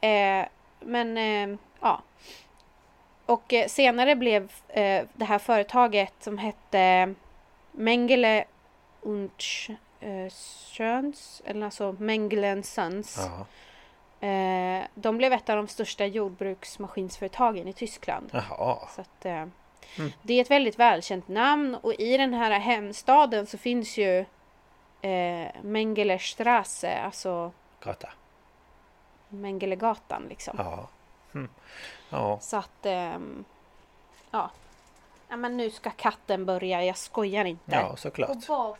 Eh, 0.00 0.46
men 0.80 1.18
eh, 1.18 1.58
ja. 1.80 2.02
Och 3.26 3.52
eh, 3.52 3.66
senare 3.66 4.16
blev 4.16 4.52
eh, 4.68 5.04
det 5.14 5.24
här 5.24 5.38
företaget 5.38 6.12
som 6.20 6.38
hette 6.38 7.14
Mengele 7.76 8.44
und 9.06 9.42
eh, 10.00 10.30
Schöns, 10.72 11.42
eller 11.44 11.64
alltså 11.64 11.96
Mengele 11.98 12.62
Sons. 12.62 13.28
Eh, 14.20 14.84
de 14.94 15.16
blev 15.16 15.32
ett 15.32 15.48
av 15.48 15.56
de 15.56 15.68
största 15.68 16.06
jordbruksmaskinsföretagen 16.06 17.68
i 17.68 17.72
Tyskland. 17.72 18.30
Jaha. 18.32 18.88
Så 18.94 19.00
att, 19.00 19.24
eh, 19.24 19.32
mm. 19.32 20.12
Det 20.22 20.34
är 20.34 20.40
ett 20.40 20.50
väldigt 20.50 20.78
välkänt 20.78 21.28
namn 21.28 21.74
och 21.74 21.94
i 21.94 22.16
den 22.16 22.34
här 22.34 22.50
hemstaden 22.50 23.46
så 23.46 23.58
finns 23.58 23.98
ju 23.98 24.24
eh, 25.02 25.48
Mengele 25.62 26.18
Strasse, 26.18 27.00
alltså 27.00 27.52
Gata. 27.80 28.08
Mengelegatan 29.28 30.26
liksom. 30.28 30.54
Ja. 30.58 30.88
Mm. 31.34 31.50
ja. 32.10 32.38
Så 32.40 32.56
att 32.56 32.86
ähm, 32.86 33.44
ja. 34.30 34.50
ja. 35.28 35.36
men 35.36 35.56
nu 35.56 35.70
ska 35.70 35.90
katten 35.90 36.46
börja, 36.46 36.84
jag 36.84 36.96
skojar 36.96 37.44
inte. 37.44 37.76
Ja, 37.76 37.96
såklart. 37.96 38.46
bort. 38.46 38.78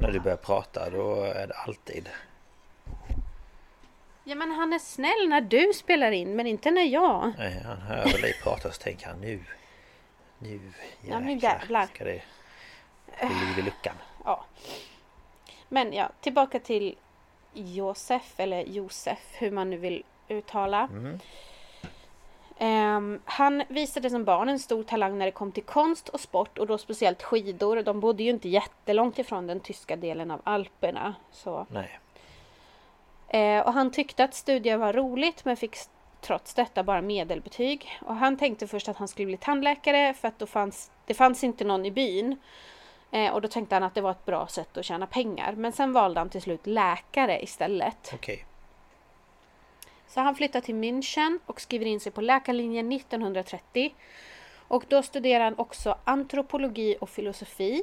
När 0.00 0.12
du 0.12 0.20
börjar 0.20 0.36
prata 0.36 0.90
då 0.90 1.22
är 1.22 1.46
det 1.46 1.54
alltid. 1.54 2.08
Ja 4.24 4.34
men 4.34 4.50
han 4.50 4.72
är 4.72 4.78
snäll 4.78 5.28
när 5.28 5.40
du 5.40 5.72
spelar 5.74 6.10
in 6.12 6.36
men 6.36 6.46
inte 6.46 6.70
när 6.70 6.84
jag. 6.84 7.32
Nej, 7.38 7.62
han 7.64 7.78
hör 7.78 8.04
väl 8.04 8.20
dig 8.20 8.34
prata 8.42 8.72
så 8.72 8.82
tänker 8.82 9.06
han 9.06 9.20
nu. 9.20 9.40
Nu 10.38 10.50
jäklar, 10.50 11.20
ja, 11.20 11.20
nu 11.20 11.36
jävlar. 11.36 11.86
ska 11.86 12.04
det 12.04 12.22
bli 13.20 13.28
liv 13.28 13.58
i 13.58 13.62
luckan. 13.62 13.94
Ja. 14.24 14.44
Men 15.68 15.92
ja, 15.92 16.10
tillbaka 16.20 16.60
till 16.60 16.96
Josef 17.52 18.40
eller 18.40 18.64
Josef 18.64 19.18
hur 19.32 19.50
man 19.50 19.70
nu 19.70 19.76
vill 19.76 20.02
uttala. 20.28 20.88
Mm. 20.92 21.20
Um, 22.58 23.20
han 23.24 23.62
visade 23.68 24.10
som 24.10 24.24
barn 24.24 24.48
en 24.48 24.58
stor 24.58 24.82
talang 24.82 25.18
när 25.18 25.26
det 25.26 25.32
kom 25.32 25.52
till 25.52 25.62
konst 25.62 26.08
och 26.08 26.20
sport 26.20 26.58
och 26.58 26.66
då 26.66 26.78
speciellt 26.78 27.22
skidor. 27.22 27.82
De 27.82 28.00
bodde 28.00 28.22
ju 28.22 28.30
inte 28.30 28.48
jättelångt 28.48 29.18
ifrån 29.18 29.46
den 29.46 29.60
tyska 29.60 29.96
delen 29.96 30.30
av 30.30 30.40
Alperna. 30.44 31.14
Så. 31.30 31.66
Nej. 31.70 31.98
Uh, 33.34 33.66
och 33.66 33.72
han 33.72 33.90
tyckte 33.90 34.24
att 34.24 34.34
studier 34.34 34.76
var 34.76 34.92
roligt 34.92 35.44
men 35.44 35.56
fick 35.56 35.76
trots 36.20 36.54
detta 36.54 36.82
bara 36.82 37.02
medelbetyg. 37.02 37.98
Och 38.06 38.16
han 38.16 38.36
tänkte 38.36 38.66
först 38.66 38.88
att 38.88 38.96
han 38.96 39.08
skulle 39.08 39.26
bli 39.26 39.36
tandläkare 39.36 40.14
för 40.14 40.28
att 40.28 40.38
då 40.38 40.46
fanns, 40.46 40.90
det 41.06 41.14
fanns 41.14 41.44
inte 41.44 41.64
någon 41.64 41.86
i 41.86 41.90
byn. 41.90 42.36
Uh, 43.14 43.28
och 43.28 43.40
då 43.40 43.48
tänkte 43.48 43.74
han 43.74 43.82
att 43.82 43.94
det 43.94 44.00
var 44.00 44.10
ett 44.10 44.24
bra 44.24 44.46
sätt 44.46 44.76
att 44.76 44.84
tjäna 44.84 45.06
pengar. 45.06 45.52
Men 45.52 45.72
sen 45.72 45.92
valde 45.92 46.20
han 46.20 46.28
till 46.28 46.42
slut 46.42 46.66
läkare 46.66 47.42
istället. 47.42 48.14
Okay. 48.14 48.38
Så 50.14 50.20
han 50.20 50.34
flyttar 50.34 50.60
till 50.60 50.74
München 50.74 51.38
och 51.46 51.60
skriver 51.60 51.86
in 51.86 52.00
sig 52.00 52.12
på 52.12 52.20
läkarlinjen 52.20 52.92
1930. 52.92 53.94
Och 54.68 54.84
då 54.88 55.02
studerar 55.02 55.44
han 55.44 55.58
också 55.58 55.98
antropologi 56.04 56.96
och 57.00 57.10
filosofi. 57.10 57.82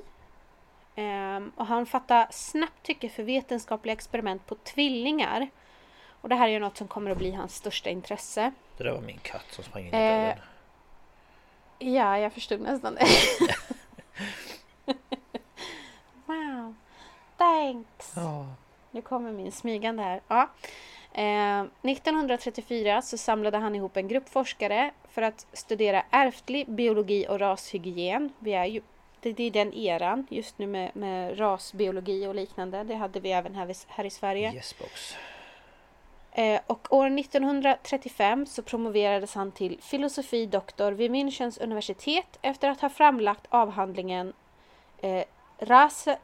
Um, 0.96 1.52
och 1.56 1.66
han 1.66 1.86
fattar 1.86 2.28
snabbt 2.32 2.84
tycke 2.84 3.10
för 3.10 3.24
vetenskapliga 3.24 3.94
experiment 3.94 4.46
på 4.46 4.56
tvillingar. 4.56 5.50
Och 6.22 6.30
det 6.30 6.36
här 6.36 6.48
är 6.48 6.52
ju 6.52 6.60
något 6.60 6.78
som 6.78 6.88
kommer 6.88 7.12
att 7.12 7.18
bli 7.18 7.32
hans 7.32 7.56
största 7.56 7.90
intresse. 7.90 8.52
Det 8.78 8.84
där 8.84 8.92
var 8.92 9.02
min 9.02 9.20
katt 9.20 9.46
som 9.50 9.64
sprang 9.64 9.84
in 9.84 9.88
i 9.88 9.92
dörren. 9.92 10.38
Uh, 11.80 11.94
ja, 11.96 12.18
jag 12.18 12.34
förstod 12.34 12.62
nästan 12.62 12.96
det. 12.96 13.08
wow, 16.26 16.76
thanks! 17.38 18.18
Oh. 18.18 18.46
Nu 18.92 19.02
kommer 19.02 19.32
min 19.32 19.52
smygande 19.52 20.04
här. 20.04 20.22
Ja. 20.28 20.50
Eh, 21.14 21.64
1934 21.82 23.02
så 23.02 23.18
samlade 23.18 23.58
han 23.58 23.76
ihop 23.76 23.98
en 23.98 24.08
grupp 24.08 24.30
forskare 24.30 24.92
för 25.10 25.22
att 25.22 25.48
studera 25.54 26.04
ärftlig 26.10 26.70
biologi 26.70 27.26
och 27.30 27.40
rashygien. 27.40 28.34
Vi 28.40 28.54
är 28.54 28.66
ju, 28.66 28.82
det, 29.20 29.34
det 29.34 29.44
är 29.44 29.52
den 29.52 29.74
eran 29.74 30.28
just 30.30 30.58
nu 30.58 30.68
med, 30.68 30.96
med 30.96 31.40
rasbiologi 31.40 32.28
och 32.28 32.36
liknande. 32.36 32.84
Det 32.84 32.96
hade 32.96 33.20
vi 33.20 33.32
även 33.32 33.56
här, 33.56 33.76
här 33.88 34.06
i 34.06 34.10
Sverige. 34.10 34.54
Yes, 34.54 34.80
box. 34.80 35.16
Eh, 36.32 36.62
och 36.68 36.94
år 36.94 37.20
1935 37.20 38.46
så 38.46 38.62
promoverades 38.62 39.34
han 39.34 39.52
till 39.52 39.78
filosofie 39.82 40.46
doktor 40.46 40.92
vid 40.92 41.12
Münchens 41.12 41.64
universitet 41.64 42.40
efter 42.42 42.70
att 42.70 42.82
ha 42.82 42.90
framlagt 42.90 43.46
avhandlingen 43.50 44.34
eh, 44.98 45.24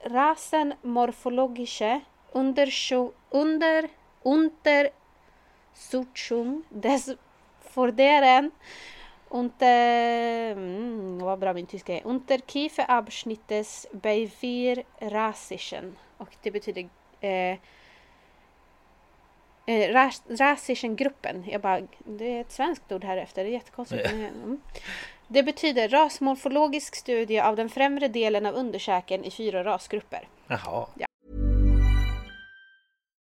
Rasen 0.04 0.74
morphologische 0.82 2.02
Underscho 2.32 3.12
under 3.30 3.90
Untersuchung 4.24 6.64
des 6.70 7.10
Vorderen 7.74 8.52
unter, 9.30 10.52
mm, 10.52 11.20
vad 11.20 11.40
bra 11.40 11.54
min 11.54 11.66
tyska 11.66 11.94
är, 11.94 12.08
Unterkieferabschnittes 12.08 13.88
Beivir 13.92 14.84
Rasischen. 15.00 15.96
Och 16.18 16.36
det 16.42 16.52
betyder 16.52 16.90
eh, 17.22 17.58
eh, 19.66 20.10
Rasischen-gruppen. 20.30 21.44
Jag 21.48 21.62
bara, 21.62 21.82
det 22.06 22.38
är 22.38 22.42
ett 22.42 22.52
svenskt 22.52 22.92
ord 22.92 23.04
här 23.04 23.18
efter, 23.18 23.44
det 23.44 23.50
är 23.50 23.54
jättekonstigt. 23.54 24.12
Mm. 24.12 24.62
Det 25.28 25.44
betyder 25.44 25.90
rasmorfologisk 25.90 26.96
studie 26.96 27.40
av 27.40 27.56
den 27.56 27.70
främre 27.70 28.08
delen 28.08 28.46
av 28.46 28.56
underkäken 28.56 29.24
i 29.24 29.32
fyra 29.32 29.64
rasgrupper. 29.64 30.28
Jaha. 30.48 30.88
Ja. 30.96 31.07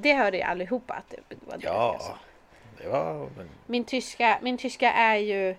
Det 0.00 0.14
hörde 0.14 0.36
ju 0.36 0.42
allihopa 0.42 0.94
att 0.94 1.10
det 1.10 1.36
var 1.46 1.58
det. 1.58 1.66
Ja, 1.66 1.92
alltså. 1.92 2.18
det 2.82 2.88
var... 2.88 3.28
Men, 3.36 3.48
Min 3.66 3.84
tyska, 3.84 4.38
min 4.42 4.58
tyska 4.58 4.92
är 4.92 5.16
ju... 5.16 5.56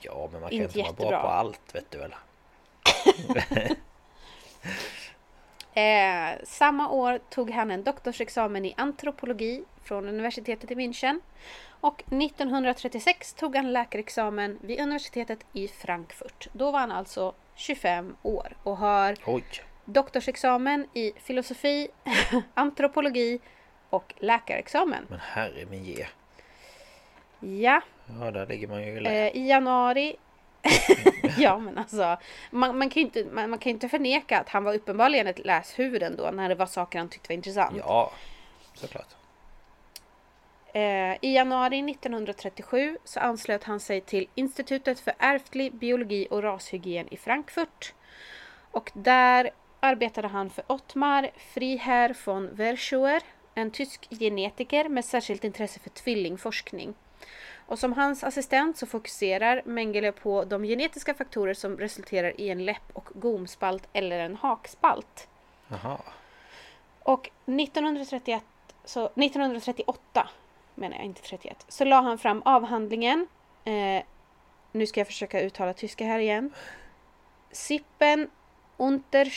ja, 0.00 0.28
men 0.32 0.40
man 0.40 0.50
kan 0.50 0.60
Inte 0.60 0.78
inte 0.78 1.02
vara 1.02 1.10
bra 1.10 1.22
på 1.22 1.28
allt, 1.28 1.74
vet 1.74 1.90
du 1.90 1.98
väl? 1.98 2.14
Eh, 5.74 6.30
samma 6.44 6.90
år 6.90 7.20
tog 7.30 7.50
han 7.50 7.70
en 7.70 7.84
doktorsexamen 7.84 8.64
i 8.64 8.74
antropologi 8.76 9.64
från 9.82 10.08
universitetet 10.08 10.70
i 10.70 10.74
München. 10.74 11.20
Och 11.80 12.02
1936 12.06 13.34
tog 13.34 13.56
han 13.56 13.72
läkarexamen 13.72 14.58
vid 14.62 14.80
universitetet 14.80 15.38
i 15.52 15.68
Frankfurt. 15.68 16.48
Då 16.52 16.70
var 16.70 16.80
han 16.80 16.92
alltså 16.92 17.34
25 17.54 18.16
år 18.22 18.56
och 18.62 18.76
har 18.76 19.16
Oj! 19.26 19.44
Doktorsexamen 19.84 20.86
i 20.94 21.12
filosofi, 21.16 21.88
antropologi 22.54 23.40
och 23.90 24.14
läkarexamen. 24.18 25.06
Men 25.10 25.18
herre 25.20 25.66
min 25.70 25.84
ge. 25.84 26.06
Ja, 27.40 27.80
Ja, 28.20 28.30
där 28.30 28.46
ligger 28.46 28.68
man 28.68 28.82
ju 28.82 28.88
i 28.88 29.00
lä. 29.00 29.10
eh, 29.28 29.36
i 29.36 29.48
januari 29.48 30.16
ja 31.38 31.58
men 31.58 31.78
alltså 31.78 32.16
man, 32.50 32.78
man, 32.78 32.90
kan 32.90 33.00
ju 33.00 33.06
inte, 33.06 33.24
man, 33.24 33.50
man 33.50 33.58
kan 33.58 33.70
inte 33.70 33.88
förneka 33.88 34.40
att 34.40 34.48
han 34.48 34.64
var 34.64 34.74
uppenbarligen 34.74 35.26
ett 35.26 35.38
läshuvud 35.38 36.02
ändå 36.02 36.30
när 36.30 36.48
det 36.48 36.54
var 36.54 36.66
saker 36.66 36.98
han 36.98 37.08
tyckte 37.08 37.28
var 37.28 37.34
intressant. 37.34 37.76
Ja, 37.78 38.12
såklart. 38.74 39.06
Eh, 40.74 41.14
I 41.20 41.34
januari 41.34 41.90
1937 41.90 42.98
så 43.04 43.20
anslöt 43.20 43.64
han 43.64 43.80
sig 43.80 44.00
till 44.00 44.28
Institutet 44.34 45.00
för 45.00 45.14
ärftlig 45.18 45.74
biologi 45.74 46.26
och 46.30 46.42
rashygien 46.42 47.08
i 47.10 47.16
Frankfurt. 47.16 47.94
Och 48.70 48.90
där 48.94 49.50
arbetade 49.82 50.28
han 50.28 50.50
för 50.50 50.64
Ottmar 50.66 51.30
Friherr 51.36 52.16
von 52.24 52.54
Verschuer, 52.54 53.22
en 53.54 53.70
tysk 53.70 54.08
genetiker 54.10 54.88
med 54.88 55.04
särskilt 55.04 55.44
intresse 55.44 55.80
för 55.80 55.90
tvillingforskning. 55.90 56.94
Och 57.66 57.78
som 57.78 57.92
hans 57.92 58.24
assistent 58.24 58.78
så 58.78 58.86
fokuserar 58.86 59.62
Mengele 59.64 60.12
på 60.12 60.44
de 60.44 60.62
genetiska 60.62 61.14
faktorer 61.14 61.54
som 61.54 61.78
resulterar 61.78 62.40
i 62.40 62.50
en 62.50 62.64
läpp 62.64 62.90
och 62.92 63.08
gomspalt 63.14 63.88
eller 63.92 64.18
en 64.18 64.36
hakspalt. 64.36 65.28
Jaha. 65.68 65.98
Och 67.02 67.30
1931, 67.46 68.44
så 68.84 69.06
1938 69.06 70.28
menar 70.74 70.96
jag, 70.96 71.04
inte 71.04 71.22
31, 71.22 71.64
så 71.68 71.84
la 71.84 72.00
han 72.00 72.18
fram 72.18 72.42
avhandlingen. 72.44 73.26
Eh, 73.64 74.02
nu 74.72 74.86
ska 74.86 75.00
jag 75.00 75.06
försöka 75.06 75.40
uttala 75.40 75.72
tyska 75.72 76.04
här 76.04 76.18
igen. 76.18 76.50
Sippen 77.50 78.30
unter, 78.76 79.32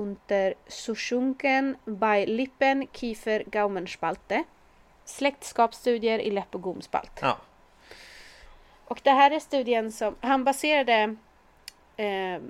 Untersuchungen 0.00 1.76
bei 1.84 2.26
Lippen, 2.26 2.86
Kiefer, 2.92 3.42
Gaumenspalte. 3.46 4.44
Släktskapsstudier 5.04 6.18
i 6.18 6.30
läpp 6.30 6.54
och 6.54 6.62
gomspalt. 6.62 7.18
Ja. 7.22 7.36
Och 8.84 9.00
det 9.02 9.10
här 9.10 9.30
är 9.30 9.40
studien 9.40 9.92
som 9.92 10.14
han 10.20 10.44
baserade 10.44 11.16
eh, 11.96 12.40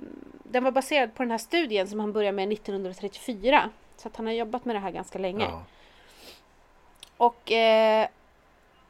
Den 0.43 0.63
var 0.63 0.71
baserad 0.71 1.13
på 1.15 1.23
den 1.23 1.31
här 1.31 1.37
studien 1.37 1.87
som 1.87 1.99
han 1.99 2.13
började 2.13 2.35
med 2.35 2.53
1934. 2.53 3.69
Så 3.97 4.07
att 4.07 4.15
han 4.15 4.25
har 4.25 4.33
jobbat 4.33 4.65
med 4.65 4.75
det 4.75 4.79
här 4.79 4.91
ganska 4.91 5.19
länge. 5.19 5.45
ja. 5.45 5.63
Och 7.17 7.51
eh, 7.51 8.07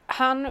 han 0.06 0.48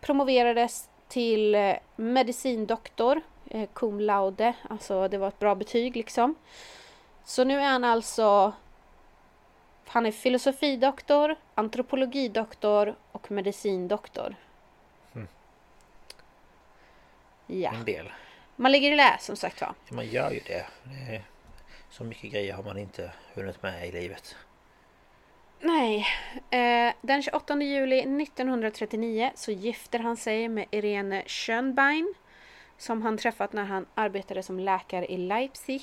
promoverades 0.00 0.88
till 1.08 1.54
eh, 1.54 1.74
medicindoktor, 1.96 3.20
eh, 3.50 3.68
cum 3.72 4.00
laude, 4.00 4.54
alltså 4.68 5.08
det 5.08 5.18
var 5.18 5.28
ett 5.28 5.38
bra 5.38 5.54
betyg 5.54 5.96
liksom. 5.96 6.34
Så 7.26 7.44
nu 7.44 7.60
är 7.60 7.66
han 7.68 7.84
alltså 7.84 8.52
han 9.88 10.06
är 10.06 10.12
filosofidoktor, 10.12 11.36
antropologidoktor 11.54 12.96
och 13.12 13.30
medicindoktor. 13.30 14.34
Mm. 15.14 15.28
Ja, 17.46 17.72
En 17.74 17.84
del. 17.84 18.12
man 18.56 18.72
ligger 18.72 18.92
i 18.92 18.96
lä 18.96 19.16
som 19.20 19.36
sagt 19.36 19.60
var. 19.60 19.74
Ja, 19.88 19.94
man 19.94 20.06
gör 20.06 20.30
ju 20.30 20.40
det. 20.40 20.66
så 21.90 22.04
mycket 22.04 22.32
grejer 22.32 22.54
har 22.54 22.62
man 22.62 22.78
inte 22.78 23.12
hunnit 23.34 23.62
med 23.62 23.88
i 23.88 23.92
livet. 23.92 24.36
Nej. 25.60 26.06
Eh, 26.50 26.94
den 27.00 27.22
28 27.22 27.62
juli 27.62 27.98
1939 28.22 29.30
så 29.34 29.50
gifter 29.52 29.98
han 29.98 30.16
sig 30.16 30.48
med 30.48 30.66
Irene 30.70 31.22
Schönbein 31.26 32.14
som 32.78 33.02
han 33.02 33.18
träffat 33.18 33.52
när 33.52 33.64
han 33.64 33.86
arbetade 33.94 34.42
som 34.42 34.60
läkare 34.60 35.06
i 35.12 35.16
Leipzig. 35.16 35.82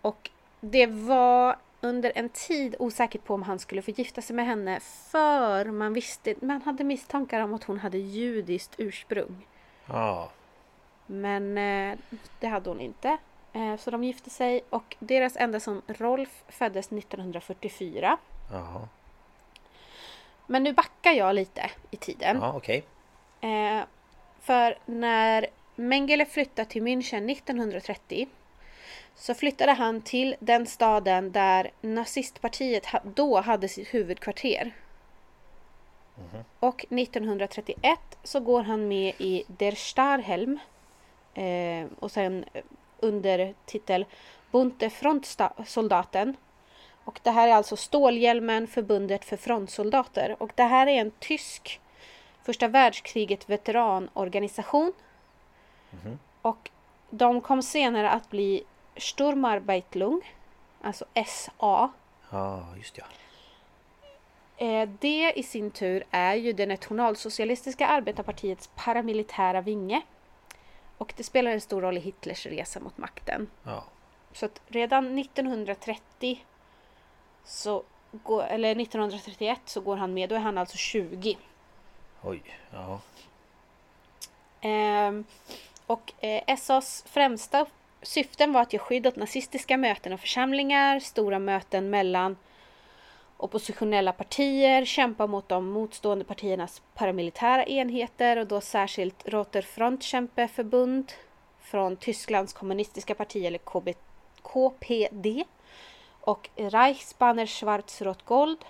Och 0.00 0.30
det 0.60 0.86
var 0.86 1.56
under 1.80 2.12
en 2.14 2.28
tid 2.28 2.76
osäkert 2.78 3.24
på 3.24 3.34
om 3.34 3.42
han 3.42 3.58
skulle 3.58 3.82
få 3.82 3.90
gifta 3.90 4.22
sig 4.22 4.36
med 4.36 4.46
henne 4.46 4.80
för 4.80 5.64
man 5.64 5.92
visste, 5.92 6.34
man 6.40 6.62
hade 6.62 6.84
misstankar 6.84 7.40
om 7.40 7.54
att 7.54 7.64
hon 7.64 7.78
hade 7.78 7.98
judiskt 7.98 8.74
ursprung. 8.78 9.46
Ja. 9.86 10.30
Men 11.06 11.58
eh, 11.58 11.98
det 12.40 12.46
hade 12.46 12.70
hon 12.70 12.80
inte. 12.80 13.16
Eh, 13.52 13.76
så 13.76 13.90
de 13.90 14.04
gifte 14.04 14.30
sig 14.30 14.62
och 14.70 14.96
deras 14.98 15.36
enda 15.36 15.60
son 15.60 15.82
Rolf 15.86 16.42
föddes 16.48 16.92
1944. 16.92 18.16
Jaha. 18.52 18.88
Men 20.46 20.62
nu 20.62 20.72
backar 20.72 21.12
jag 21.12 21.34
lite 21.34 21.70
i 21.90 21.96
tiden. 21.96 22.38
Ja, 22.40 22.52
okej. 22.56 22.84
Eh, 23.40 23.80
för 24.40 24.78
när 24.86 25.46
Mengele 25.76 26.24
flyttade 26.26 26.70
till 26.70 26.82
München 26.82 27.32
1930 27.32 28.28
så 29.18 29.34
flyttade 29.34 29.72
han 29.72 30.00
till 30.00 30.36
den 30.40 30.66
staden 30.66 31.32
där 31.32 31.70
nazistpartiet 31.80 32.86
då 33.02 33.40
hade 33.40 33.68
sitt 33.68 33.94
huvudkvarter. 33.94 34.72
Och 36.60 36.86
1931 36.90 37.98
så 38.22 38.40
går 38.40 38.62
han 38.62 38.88
med 38.88 39.14
i 39.18 39.44
Der 39.46 39.72
Starhelm 39.72 40.58
eh, 41.34 41.86
och 41.98 42.10
sen 42.10 42.44
eh, 42.52 42.62
under 42.98 43.54
titel 43.64 44.04
Bunte 44.50 44.90
Frontsoldaten. 44.90 46.36
Och 47.04 47.20
det 47.22 47.30
här 47.30 47.48
är 47.48 47.52
alltså 47.52 47.76
Stålhjälmen, 47.76 48.66
förbundet 48.66 49.24
för 49.24 49.36
frontsoldater. 49.36 50.42
Och 50.42 50.52
det 50.54 50.62
här 50.62 50.86
är 50.86 51.00
en 51.00 51.12
tysk 51.18 51.80
första 52.42 52.68
världskriget 52.68 53.50
veteranorganisation. 53.50 54.92
Och 56.42 56.70
de 57.10 57.40
kom 57.40 57.62
senare 57.62 58.10
att 58.10 58.30
bli 58.30 58.64
Sturmarbeitlung, 58.98 60.34
alltså 60.82 61.04
SA. 61.26 61.90
Ja, 62.30 62.64
just 62.76 62.98
ja. 62.98 63.04
Eh, 64.56 64.88
Det 65.00 65.32
i 65.36 65.42
sin 65.42 65.70
tur 65.70 66.04
är 66.10 66.34
ju 66.34 66.52
det 66.52 66.66
nationalsocialistiska 66.66 67.86
arbetarpartiets 67.86 68.70
paramilitära 68.74 69.60
vinge. 69.60 70.02
Och 70.98 71.14
det 71.16 71.22
spelar 71.24 71.50
en 71.50 71.60
stor 71.60 71.80
roll 71.82 71.96
i 71.96 72.00
Hitlers 72.00 72.46
resa 72.46 72.80
mot 72.80 72.98
makten. 72.98 73.50
Ja. 73.64 73.84
Så 74.32 74.46
att 74.46 74.60
redan 74.66 75.18
1930 75.18 76.44
så 77.44 77.82
går, 78.12 78.42
eller 78.42 78.80
1931 78.80 79.60
så 79.64 79.80
går 79.80 79.96
han 79.96 80.14
med, 80.14 80.28
då 80.28 80.34
är 80.34 80.40
han 80.40 80.58
alltså 80.58 80.76
20. 80.76 81.38
Oj. 82.22 82.42
Ja. 82.70 83.00
Ehm, 84.60 85.24
och 85.86 86.12
eh, 86.24 86.56
SAs 86.56 87.04
främsta 87.08 87.66
syften 88.02 88.52
var 88.52 88.62
att 88.62 88.72
ge 88.72 88.78
skydd 88.78 89.06
åt 89.06 89.16
nazistiska 89.16 89.76
möten 89.76 90.12
och 90.12 90.20
församlingar, 90.20 91.00
stora 91.00 91.38
möten 91.38 91.90
mellan 91.90 92.36
Oppositionella 93.40 94.12
partier 94.12 94.84
kämpa 94.84 95.26
mot 95.26 95.48
de 95.48 95.70
motstående 95.70 96.24
partiernas 96.24 96.82
paramilitära 96.94 97.64
enheter 97.64 98.36
och 98.36 98.46
då 98.46 98.60
särskilt 98.60 99.28
Roter 99.28 99.62
Frontkämpeförbund 99.62 101.12
från 101.60 101.96
Tysklands 101.96 102.52
kommunistiska 102.52 103.14
parti 103.14 103.44
eller 103.44 103.58
KB, 103.58 103.94
KPD 104.42 105.44
och 106.20 106.50
Reichsbanner 106.56 107.46
Schwarz-Rot 107.46 108.24
Gold 108.24 108.64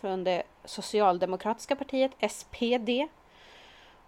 från 0.00 0.24
det 0.24 0.42
socialdemokratiska 0.64 1.76
partiet 1.76 2.12
SPD 2.30 3.08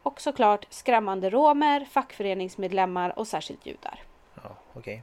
och 0.03 0.21
såklart 0.21 0.67
skrämmande 0.71 1.31
romer, 1.31 1.85
fackföreningsmedlemmar 1.85 3.19
och 3.19 3.29
särskilt 3.29 3.67
judar. 3.67 4.03
Ja, 4.73 4.81
okej. 4.81 5.03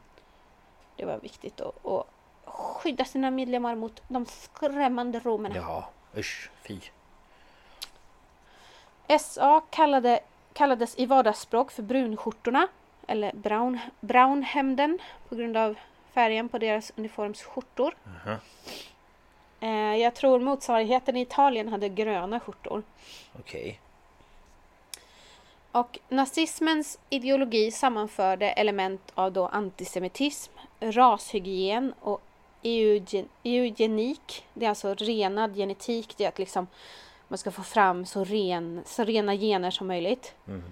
Det 0.96 1.06
var 1.06 1.18
viktigt 1.18 1.62
att, 1.62 1.86
att 1.86 2.08
skydda 2.46 3.06
sina 3.06 3.32
medlemmar 3.32 3.76
mot 3.76 4.02
de 4.08 4.26
skrämmande 4.26 5.20
romerna. 5.20 5.56
Jaha, 5.56 5.84
usch, 6.18 6.50
fy. 6.62 6.80
SA 9.20 9.62
kallade, 9.70 10.20
kallades 10.54 10.98
i 10.98 11.06
vardagsspråk 11.06 11.72
för 11.72 11.84
brunskjortorna 11.84 12.68
eller 13.08 13.34
brown, 13.34 13.80
brownhemden 14.00 15.00
på 15.30 15.36
grund 15.36 15.58
av 15.58 15.76
färgen 16.14 16.50
på 16.50 16.58
deras 16.58 16.92
uniformsskjortor. 16.96 17.96
Aha. 18.06 18.38
Eh, 19.60 19.96
jag 19.96 20.16
tror 20.16 20.40
motsvarigheten 20.40 21.18
i 21.18 21.22
Italien 21.22 21.68
hade 21.68 21.90
gröna 21.90 22.40
skjortor. 22.40 22.84
Okej. 23.40 23.80
Och 25.72 26.00
nazismens 26.10 27.00
ideologi 27.10 27.72
sammanförde 27.72 28.52
element 28.52 29.12
av 29.16 29.32
då 29.32 29.48
antisemitism, 29.48 30.52
rashygien 30.80 31.94
och 32.00 32.22
eugen, 32.64 33.30
eugenik. 33.44 34.46
Det 34.54 34.66
är 34.66 34.70
alltså 34.70 34.94
renad 34.94 35.56
genetik. 35.56 36.18
Det 36.18 36.24
är 36.24 36.28
att 36.28 36.40
liksom 36.40 36.68
man 37.28 37.38
ska 37.38 37.52
få 37.52 37.64
fram 37.64 38.06
så, 38.06 38.24
ren, 38.24 38.82
så 38.86 39.04
rena 39.04 39.36
gener 39.36 39.72
som 39.72 39.88
möjligt. 39.88 40.36
Mm. 40.48 40.64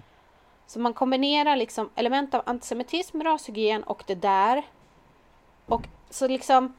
Så 0.66 0.80
man 0.80 0.94
kombinerar 0.94 1.56
liksom 1.56 1.90
element 1.94 2.34
av 2.34 2.42
antisemitism, 2.46 3.22
rashygien 3.22 3.82
och 3.82 4.04
det 4.06 4.14
där. 4.14 4.62
Och 5.66 5.82
så 6.10 6.28
liksom 6.28 6.74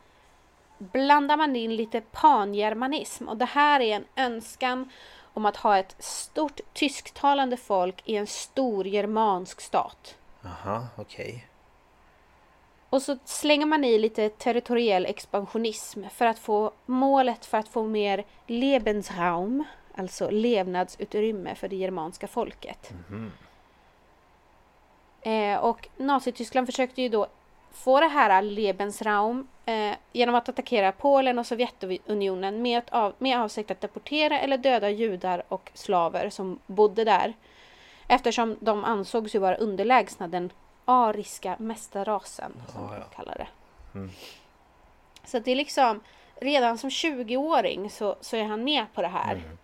blandar 0.78 1.38
man 1.38 1.56
in 1.56 1.76
lite 1.76 2.02
pangermanism 2.02 3.28
och 3.28 3.38
det 3.38 3.46
här 3.46 3.80
är 3.80 3.96
en 3.96 4.06
önskan 4.16 4.90
om 5.34 5.46
att 5.46 5.58
ha 5.58 5.78
ett 5.78 5.96
stort 6.00 6.60
tysktalande 6.74 7.58
folk 7.58 8.02
i 8.06 8.16
en 8.16 8.28
stor 8.28 8.88
germansk 8.88 9.62
stat. 9.62 10.18
Aha, 10.46 10.88
okej. 10.96 11.50
Och 12.90 13.02
så 13.02 13.18
slänger 13.26 13.66
man 13.66 13.84
i 13.84 14.00
lite 14.00 14.30
territoriell 14.30 15.06
expansionism 15.06 16.04
för 16.14 16.26
att 16.26 16.40
få 16.40 16.72
målet 16.86 17.46
för 17.46 17.58
att 17.58 17.68
få 17.68 17.84
mer 17.84 18.26
Lebensraum, 18.48 19.64
alltså 19.96 20.30
levnadsutrymme 20.30 21.56
för 21.56 21.68
det 21.68 21.76
germanska 21.76 22.28
folket. 22.28 22.94
Eh, 25.22 25.58
och 25.58 25.90
Nazityskland 25.98 26.68
försökte 26.68 27.02
ju 27.02 27.10
då 27.10 27.28
få 27.72 28.00
det 28.00 28.08
här 28.08 28.42
Lebensraum 28.42 29.48
eh, 29.66 29.96
genom 30.12 30.36
att 30.36 30.50
attackera 30.50 30.92
Polen 30.92 31.40
och 31.40 31.46
Sovjetunionen 31.46 32.62
med, 32.62 32.84
av, 32.90 33.14
med 33.18 33.40
avsikt 33.40 33.72
att 33.72 33.82
deportera 33.82 34.40
eller 34.40 34.58
döda 34.58 34.90
judar 34.90 35.44
och 35.48 35.72
slaver 35.74 36.30
som 36.30 36.60
bodde 36.68 37.04
där. 37.04 37.34
Eftersom 38.08 38.58
de 38.60 38.84
ansågs 38.84 39.36
ju 39.36 39.40
vara 39.40 39.56
underlägsna 39.56 40.28
den 40.28 40.52
ariska 40.86 41.56
mästarrasen, 41.60 42.52
som 42.68 42.82
Ja, 42.82 42.90
ja. 42.94 43.04
de 43.10 43.16
kallar 43.16 43.36
det. 43.38 43.48
Mm. 43.98 44.10
Så 45.24 45.40
det 45.40 45.52
är 45.52 45.56
liksom, 45.56 46.00
redan 46.36 46.78
som 46.78 46.90
20-åring 46.90 47.90
så, 47.90 48.16
så 48.22 48.38
är 48.38 48.44
han 48.44 48.64
med 48.64 48.86
på 48.94 49.02
det 49.02 49.08
här. 49.08 49.36
Mm. 49.36 49.58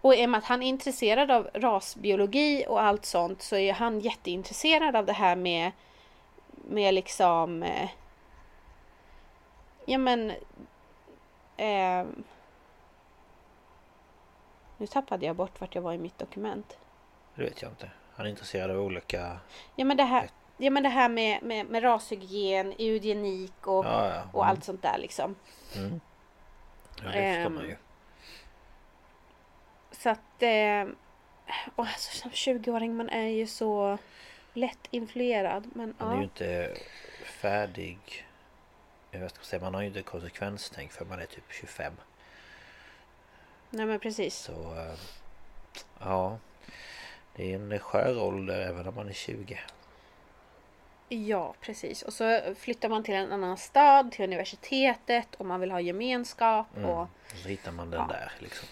Och 0.00 0.14
i 0.14 0.26
och 0.26 0.30
med 0.30 0.38
att 0.38 0.44
han 0.44 0.62
är 0.62 0.68
intresserad 0.68 1.30
av 1.30 1.50
rasbiologi 1.54 2.64
och 2.68 2.82
allt 2.82 3.04
sånt 3.04 3.42
så 3.42 3.56
är 3.56 3.72
han 3.72 4.00
jätteintresserad 4.00 4.96
av 4.96 5.06
det 5.06 5.12
här 5.12 5.36
med 5.36 5.72
med 6.68 6.94
liksom 6.94 7.62
eh, 7.62 7.90
ja 9.86 9.98
men 9.98 10.30
eh, 11.56 12.06
nu 14.76 14.86
tappade 14.86 15.26
jag 15.26 15.36
bort 15.36 15.60
vart 15.60 15.74
jag 15.74 15.82
var 15.82 15.92
i 15.92 15.98
mitt 15.98 16.18
dokument. 16.18 16.78
Det 17.34 17.42
vet 17.42 17.62
jag 17.62 17.70
inte. 17.70 17.90
Han 18.14 18.26
är 18.26 18.30
intresserad 18.30 18.70
av 18.70 18.76
olika... 18.76 19.38
Ja 19.76 19.84
men 19.84 19.96
det 19.96 20.02
här, 20.04 20.30
ja, 20.56 20.70
men 20.70 20.82
det 20.82 20.88
här 20.88 21.08
med, 21.08 21.42
med, 21.42 21.66
med 21.66 21.82
rashygien, 21.82 22.72
eugenik 22.78 23.66
och, 23.66 23.84
Ja, 23.84 24.06
ja. 24.08 24.22
och 24.32 24.46
allt 24.46 24.64
sånt 24.64 24.82
där 24.82 24.98
liksom. 24.98 25.34
Mm. 25.76 26.00
Ja, 27.04 27.10
det 27.12 27.18
Ehm, 27.18 27.34
förstår 27.34 27.50
man 27.50 27.64
ju. 27.70 27.76
Så 29.92 30.08
att 30.10 30.42
eh, 30.42 30.94
och 31.76 31.84
alltså, 31.86 32.16
som 32.18 32.30
20-åring 32.30 32.96
man 32.96 33.08
är 33.08 33.26
ju 33.28 33.46
så 33.46 33.98
lätt 34.52 34.78
influerad. 34.90 35.70
Men 35.74 35.94
Han 35.98 36.08
är 36.08 36.12
ju 36.14 36.18
ja. 36.18 36.22
inte 36.24 36.74
färdig... 37.24 38.26
Jag 39.10 39.20
inte, 39.22 39.44
säga, 39.44 39.62
man 39.62 39.74
har 39.74 39.80
ju 39.80 39.86
inte 39.86 40.02
konsekvenstänk 40.02 40.92
för 40.92 41.04
man 41.04 41.20
är 41.20 41.26
typ 41.26 41.44
25. 41.50 41.92
Nej 43.70 43.86
men 43.86 44.00
precis. 44.00 44.34
Så... 44.36 44.52
eh, 44.52 44.94
Ja. 46.00 46.38
Det 47.36 47.52
är 47.52 47.56
en 47.56 47.78
skör 47.78 48.22
ålder 48.22 48.60
även 48.60 48.88
om 48.88 48.94
man 48.94 49.08
är 49.08 49.12
20. 49.12 49.58
Ja, 51.08 51.54
precis. 51.60 52.02
Och 52.02 52.12
så 52.12 52.40
flyttar 52.58 52.88
man 52.88 53.04
till 53.04 53.14
en 53.14 53.32
annan 53.32 53.56
stad, 53.56 54.12
till 54.12 54.24
universitetet 54.24 55.34
och 55.34 55.46
man 55.46 55.60
vill 55.60 55.70
ha 55.70 55.80
gemenskap. 55.80 56.66
Mm. 56.76 56.90
Och, 56.90 57.00
Och 57.02 57.36
så 57.42 57.48
hittar 57.48 57.72
man 57.72 57.90
den 57.90 58.00
Ja. 58.00 58.06
där 58.14 58.32
liksom. 58.38 58.68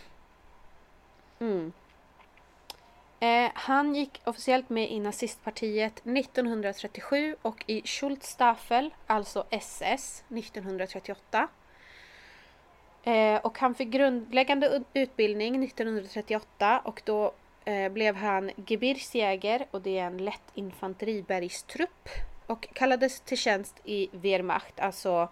mm 1.38 1.72
eh, 3.20 3.50
han 3.54 3.94
gick 3.94 4.20
officiellt 4.24 4.68
med 4.68 4.90
i 4.90 5.00
nazistpartiet 5.00 6.06
1937 6.06 7.36
och 7.42 7.64
i 7.66 7.82
Schultstaffel, 7.82 8.94
alltså 9.06 9.46
SS, 9.50 10.24
1938. 10.28 11.48
Eh, 13.02 13.36
och 13.36 13.58
han 13.58 13.74
fick 13.74 13.88
grundläggande 13.88 14.84
utbildning 14.94 15.64
1938 15.64 16.80
och 16.84 17.02
då 17.04 17.32
eh, 17.64 17.92
blev 17.92 18.16
han 18.16 18.50
Gebirgsjäger 18.66 19.66
och 19.70 19.82
det 19.82 19.98
är 19.98 20.06
en 20.06 20.24
lätt 20.24 20.50
infanteribergstrupp 20.54 22.08
och 22.46 22.68
kallades 22.72 23.20
till 23.20 23.38
tjänst 23.38 23.80
i 23.84 24.08
Wehrmacht, 24.12 24.80
alltså 24.80 25.28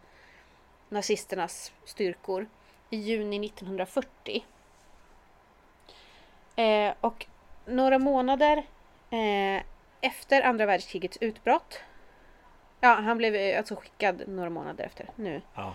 nazisternas 0.89 1.72
styrkor, 1.84 2.47
i 2.91 2.97
juni 2.97 3.47
1940. 3.47 4.45
Eh, 6.57 6.95
och 7.01 7.26
några 7.66 7.98
månader 7.98 8.56
eh, 9.10 9.62
efter 10.00 10.42
andra 10.42 10.66
världskrigets 10.66 11.18
utbrott 11.20 11.80
Ja, 12.80 12.94
han 12.94 13.18
blev 13.18 13.34
eh, 13.34 13.58
alltså 13.58 13.76
skickad 13.76 14.22
några 14.28 14.50
månader 14.50 14.84
efter. 14.84 15.10
Nu 15.16 15.42
Ja. 15.54 15.74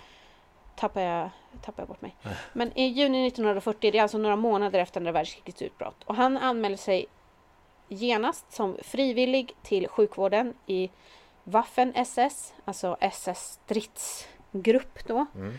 tappar 0.75 1.01
jag, 1.01 1.29
tappar 1.61 1.81
jag 1.83 1.87
bort 1.87 2.01
mig. 2.01 2.15
Men 2.53 2.77
i 2.77 2.83
juni 2.85 3.27
1940, 3.27 3.91
det 3.91 3.97
är 3.97 4.01
alltså 4.01 4.17
några 4.17 4.35
månader 4.35 4.79
efter 4.79 4.99
andra 4.99 5.11
världskrigets 5.11 5.61
utbrott. 5.61 6.03
Och 6.03 6.15
han 6.15 6.37
anmälde 6.37 6.77
sig 6.77 7.05
genast 7.87 8.51
som 8.51 8.77
frivillig 8.83 9.53
till 9.63 9.87
sjukvården 9.87 10.53
i 10.67 10.89
Waffen-SS, 11.43 12.53
alltså 12.65 12.97
SS-stridsgrupp 12.99 15.07
då. 15.07 15.25
Mm. 15.35 15.53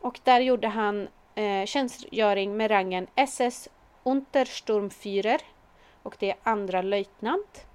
Och 0.00 0.20
där 0.24 0.40
gjorde 0.40 0.68
han 0.68 1.08
eh, 1.34 1.64
tjänstgöring 1.66 2.56
med 2.56 2.70
rangen 2.70 3.06
SS 3.14 3.68
Untersturmführer 4.02 5.40
och 6.04 6.16
det 6.18 6.30
är 6.30 6.36
andra 6.42 6.82
löjtnant 6.82 7.66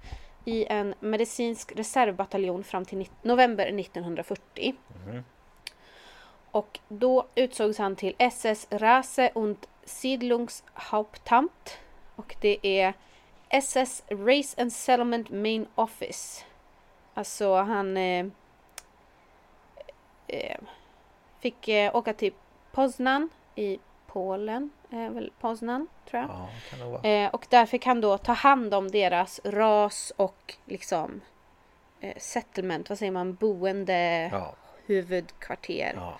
i 0.44 0.66
en 0.68 0.94
medicinsk 1.00 1.72
reservbataljon 1.76 2.64
fram 2.64 2.84
till 2.84 3.08
november 3.22 3.66
1940. 3.80 4.74
Mhm. 5.06 5.24
Och 6.50 6.80
då 6.88 7.26
utsågs 7.34 7.78
han 7.78 7.96
till 7.96 8.14
SS 8.18 8.66
Rase 8.70 9.30
und 9.34 9.66
Siedlungshauptamt 9.84 11.78
och 12.16 12.36
det 12.40 12.58
är 12.62 12.94
SS 13.48 14.04
Race 14.08 14.62
and 14.62 14.72
Settlement 14.72 15.30
Main 15.30 15.66
Office. 15.74 16.44
Alltså 17.14 17.54
han 17.54 17.96
eh, 17.96 18.26
eh, 20.26 20.58
fick 21.40 21.68
eh, 21.68 21.96
åka 21.96 22.12
till 22.12 22.32
Poznan 22.72 23.28
i 23.54 23.78
Polen, 24.06 24.70
eh, 24.92 25.10
väl 25.10 25.32
Poznan 25.40 25.86
tror 26.10 26.22
jag. 26.22 26.48
Ja. 27.02 27.08
Eh, 27.08 27.30
och 27.34 27.46
där 27.48 27.66
fick 27.66 27.86
han 27.86 28.00
då 28.00 28.18
ta 28.18 28.32
hand 28.32 28.74
om 28.74 28.90
deras 28.90 29.40
ras 29.44 30.12
och 30.16 30.54
liksom 30.64 31.20
eh, 32.00 32.16
settlement, 32.18 32.88
vad 32.88 32.98
säger 32.98 33.12
man, 33.12 33.34
boende, 33.34 34.28
Ja. 34.32 34.54
huvudkvarter. 34.86 35.92
Ja. 35.96 36.18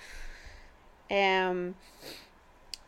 Ehm, 1.09 1.75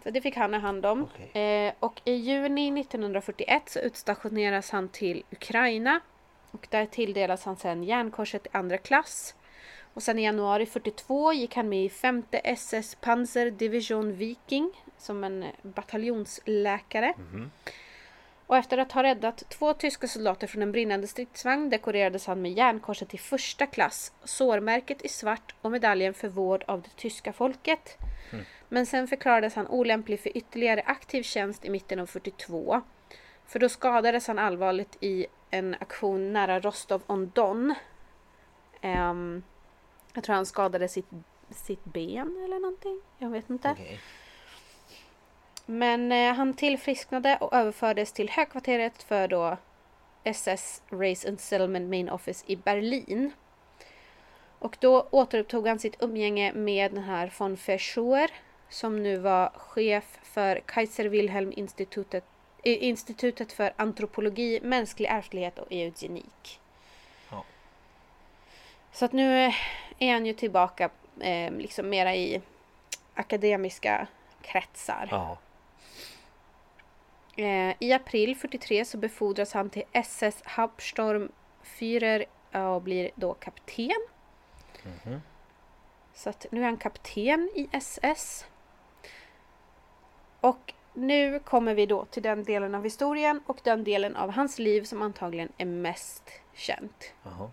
så 0.02 0.10
det 0.10 0.20
fick 0.20 0.36
han 0.36 0.52
ha 0.54 0.60
hand 0.60 0.86
om. 0.86 1.02
Okej. 1.32 1.42
Eh, 1.42 1.72
och 1.80 2.00
i 2.04 2.12
juni 2.12 2.80
1941 2.80 3.62
så 3.68 3.78
utstationeras 3.80 4.70
han 4.70 4.88
till 4.88 5.22
Ukraina. 5.30 6.00
Och 6.50 6.66
där 6.70 6.86
tilldelas 6.86 7.44
han 7.44 7.56
sen 7.56 7.82
järnkorset 7.84 8.46
i 8.46 8.48
andra 8.52 8.78
klass. 8.78 9.34
Och 9.94 10.02
sen 10.02 10.18
i 10.18 10.24
januari 10.24 10.66
42 10.66 11.32
gick 11.32 11.56
han 11.56 11.68
med 11.68 11.84
i 11.84 11.88
femte 11.88 12.38
SS 12.38 12.94
Panzer 12.94 13.50
Division 13.50 14.12
Viking 14.12 14.70
som 14.98 15.24
en 15.24 15.44
bataljonsläkare. 15.62 17.14
Och 18.46 18.56
efter 18.56 18.78
att 18.78 18.92
ha 18.92 19.02
räddat 19.02 19.42
två 19.48 19.72
tyska 19.72 20.08
soldater 20.08 20.46
från 20.46 20.62
en 20.62 20.72
brinnande 20.72 21.06
stridsvagn 21.06 21.70
dekorerades 21.70 22.26
han 22.26 22.42
med 22.42 22.52
järnkorset 22.52 23.14
i 23.14 23.18
första 23.18 23.66
klass, 23.66 24.12
sårmärket 24.24 25.02
i 25.02 25.08
svart 25.08 25.54
och 25.62 25.70
medaljen 25.70 26.14
för 26.14 26.28
vård 26.28 26.64
av 26.66 26.82
det 26.82 26.96
tyska 26.96 27.32
folket. 27.32 27.98
Men 28.68 28.86
sen 28.86 29.08
förklarades 29.08 29.54
han 29.54 29.66
olämplig 29.66 30.20
för 30.20 30.36
ytterligare 30.36 30.82
aktiv 30.86 31.22
tjänst 31.22 31.64
i 31.64 31.70
mitten 31.70 31.98
av 31.98 32.06
42. 32.06 32.82
För 33.46 33.58
då 33.58 33.68
skadades 33.68 34.26
han 34.26 34.38
allvarligt 34.38 34.96
i 35.00 35.26
en 35.50 35.74
aktion 35.80 36.32
nära 36.32 36.60
Rostov-on-Don. 36.60 37.74
Ehm, 38.80 39.42
jag 40.14 40.24
tror 40.24 40.36
han 40.36 40.46
skadade 40.46 40.88
sitt, 40.88 41.08
sitt 41.50 41.84
ben 41.84 42.42
eller 42.44 42.58
någonting. 42.58 43.00
Jag 43.18 43.30
vet 43.30 43.50
inte. 43.50 43.70
Okej. 43.70 44.00
Men 45.66 46.12
eh, 46.12 46.34
han 46.34 46.54
tillfrisknade 46.54 47.36
och 47.40 47.52
överfördes 47.52 48.12
till 48.12 48.30
högkvarteret 48.30 49.02
för 49.02 49.28
då 49.28 49.56
SS 50.24 50.82
Race 50.90 51.28
and 51.28 51.40
Settlement 51.40 51.90
Main 51.90 52.10
Office 52.10 52.44
i 52.46 52.56
Berlin. 52.56 53.32
Och 54.58 54.76
då 54.80 55.08
återupptog 55.10 55.66
han 55.66 55.78
sitt 55.78 56.02
umgänge 56.02 56.52
med 56.52 56.92
den 56.92 57.02
här 57.02 57.32
von 57.38 57.58
Verschuer 57.66 58.30
som 58.68 59.02
nu 59.02 59.18
var 59.18 59.50
chef 59.56 60.18
för 60.22 60.60
Kaiser 60.66 61.04
Wilhelm 61.04 61.52
institutet, 61.56 62.24
eh, 62.64 62.84
institutet 62.84 63.52
för 63.52 63.72
antropologi, 63.76 64.60
mänsklig 64.62 65.08
ärftlighet 65.08 65.58
och 65.58 65.72
eugenik. 65.72 66.60
Så 68.92 69.04
att 69.04 69.12
nu 69.12 69.52
är 69.98 70.12
han 70.12 70.26
ju 70.26 70.32
tillbaka 70.32 70.90
eh, 71.20 71.52
liksom 71.52 71.88
mera 71.88 72.14
i 72.14 72.42
akademiska 73.14 74.06
kretsar. 74.42 75.08
Ja. 75.10 75.38
Eh, 77.36 77.74
I 77.78 77.92
april 77.92 78.36
43 78.36 78.84
så 78.84 78.98
befordras 78.98 79.52
han 79.52 79.70
till 79.70 79.82
SS 79.92 80.42
Hauptsturmführer 80.44 82.24
och 82.74 82.82
blir 82.82 83.10
då 83.14 83.34
kapten. 83.34 84.06
Så 86.14 86.30
att 86.30 86.46
nu 86.50 86.60
är 86.60 86.64
han 86.64 86.76
kapten 86.76 87.50
i 87.54 87.68
SS. 87.72 88.46
Och 90.40 90.74
nu 90.92 91.38
kommer 91.38 91.74
vi 91.74 91.86
då 91.86 92.04
till 92.04 92.22
den 92.22 92.44
delen 92.44 92.74
av 92.74 92.84
historien 92.84 93.42
och 93.46 93.60
den 93.64 93.84
delen 93.84 94.16
av 94.16 94.30
hans 94.30 94.58
liv 94.58 94.82
som 94.82 95.02
antagligen 95.02 95.48
är 95.58 95.66
mest 95.66 96.30
känt. 96.54 97.12
Jaha. 97.22 97.50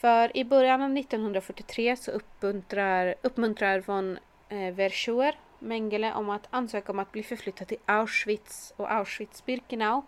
För 0.00 0.36
i 0.36 0.44
början 0.44 0.82
av 0.82 0.96
1943 0.96 1.96
så 1.96 2.10
uppmuntrar, 2.10 3.14
uppmuntrar 3.22 3.80
von 3.80 4.18
eh, 4.48 4.74
Verschuer 4.74 5.38
Mengele 5.58 6.14
om 6.14 6.30
att 6.30 6.46
ansöka 6.50 6.92
om 6.92 6.98
att 6.98 7.12
bli 7.12 7.22
förflyttad 7.22 7.68
till 7.68 7.78
Auschwitz 7.86 8.72
och 8.76 8.88
Auschwitz-Birkenau. 8.90 10.02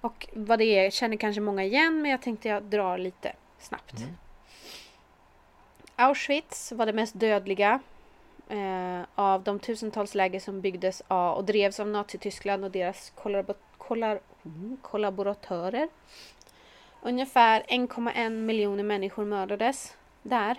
Och 0.00 0.28
vad 0.32 0.58
det 0.58 0.64
är 0.64 0.90
känner 0.90 1.16
kanske 1.16 1.40
många 1.40 1.64
igen 1.64 2.02
men 2.02 2.10
jag 2.10 2.22
tänkte 2.22 2.48
jag 2.48 2.62
drar 2.62 2.98
lite 2.98 3.32
snabbt. 3.58 3.94
Auschwitz 5.96 6.72
var 6.72 6.86
det 6.86 6.92
mest 6.92 7.20
dödliga 7.20 7.80
eh, 8.48 9.02
av 9.14 9.42
de 9.42 9.58
tusentals 9.58 10.14
läger 10.14 10.40
som 10.40 10.60
byggdes 10.60 11.02
av 11.08 11.36
och 11.36 11.44
drevs 11.44 11.80
av 11.80 11.88
Nazityskland 11.88 12.64
och 12.64 12.70
deras 12.70 13.12
kollabo- 13.14 13.54
kollar, 13.78 14.20
mm, 14.44 14.76
kollaboratörer. 14.82 15.88
Ungefär 17.02 17.62
1,1 17.68 18.30
miljoner 18.30 18.84
människor 18.84 19.24
mördades 19.24 19.96
där. 20.22 20.56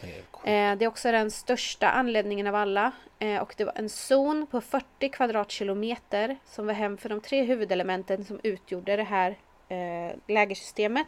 Det 0.00 0.22
är. 0.44 0.72
Eh, 0.72 0.76
det 0.76 0.84
är 0.84 0.88
också 0.88 1.12
den 1.12 1.30
största 1.30 1.88
anledningen 1.90 2.46
av 2.46 2.54
alla. 2.54 2.92
Eh, 3.18 3.42
och 3.42 3.54
det 3.56 3.64
var 3.64 3.72
en 3.76 3.88
zon 3.88 4.46
på 4.46 4.60
40 4.60 5.08
kvadratkilometer 5.08 6.36
som 6.44 6.66
var 6.66 6.74
hem 6.74 6.98
för 6.98 7.08
de 7.08 7.20
tre 7.20 7.42
huvudelementen 7.42 8.24
som 8.24 8.40
utgjorde 8.42 8.96
det 8.96 9.02
här 9.02 9.38
eh, 9.68 10.16
lägersystemet. 10.26 11.06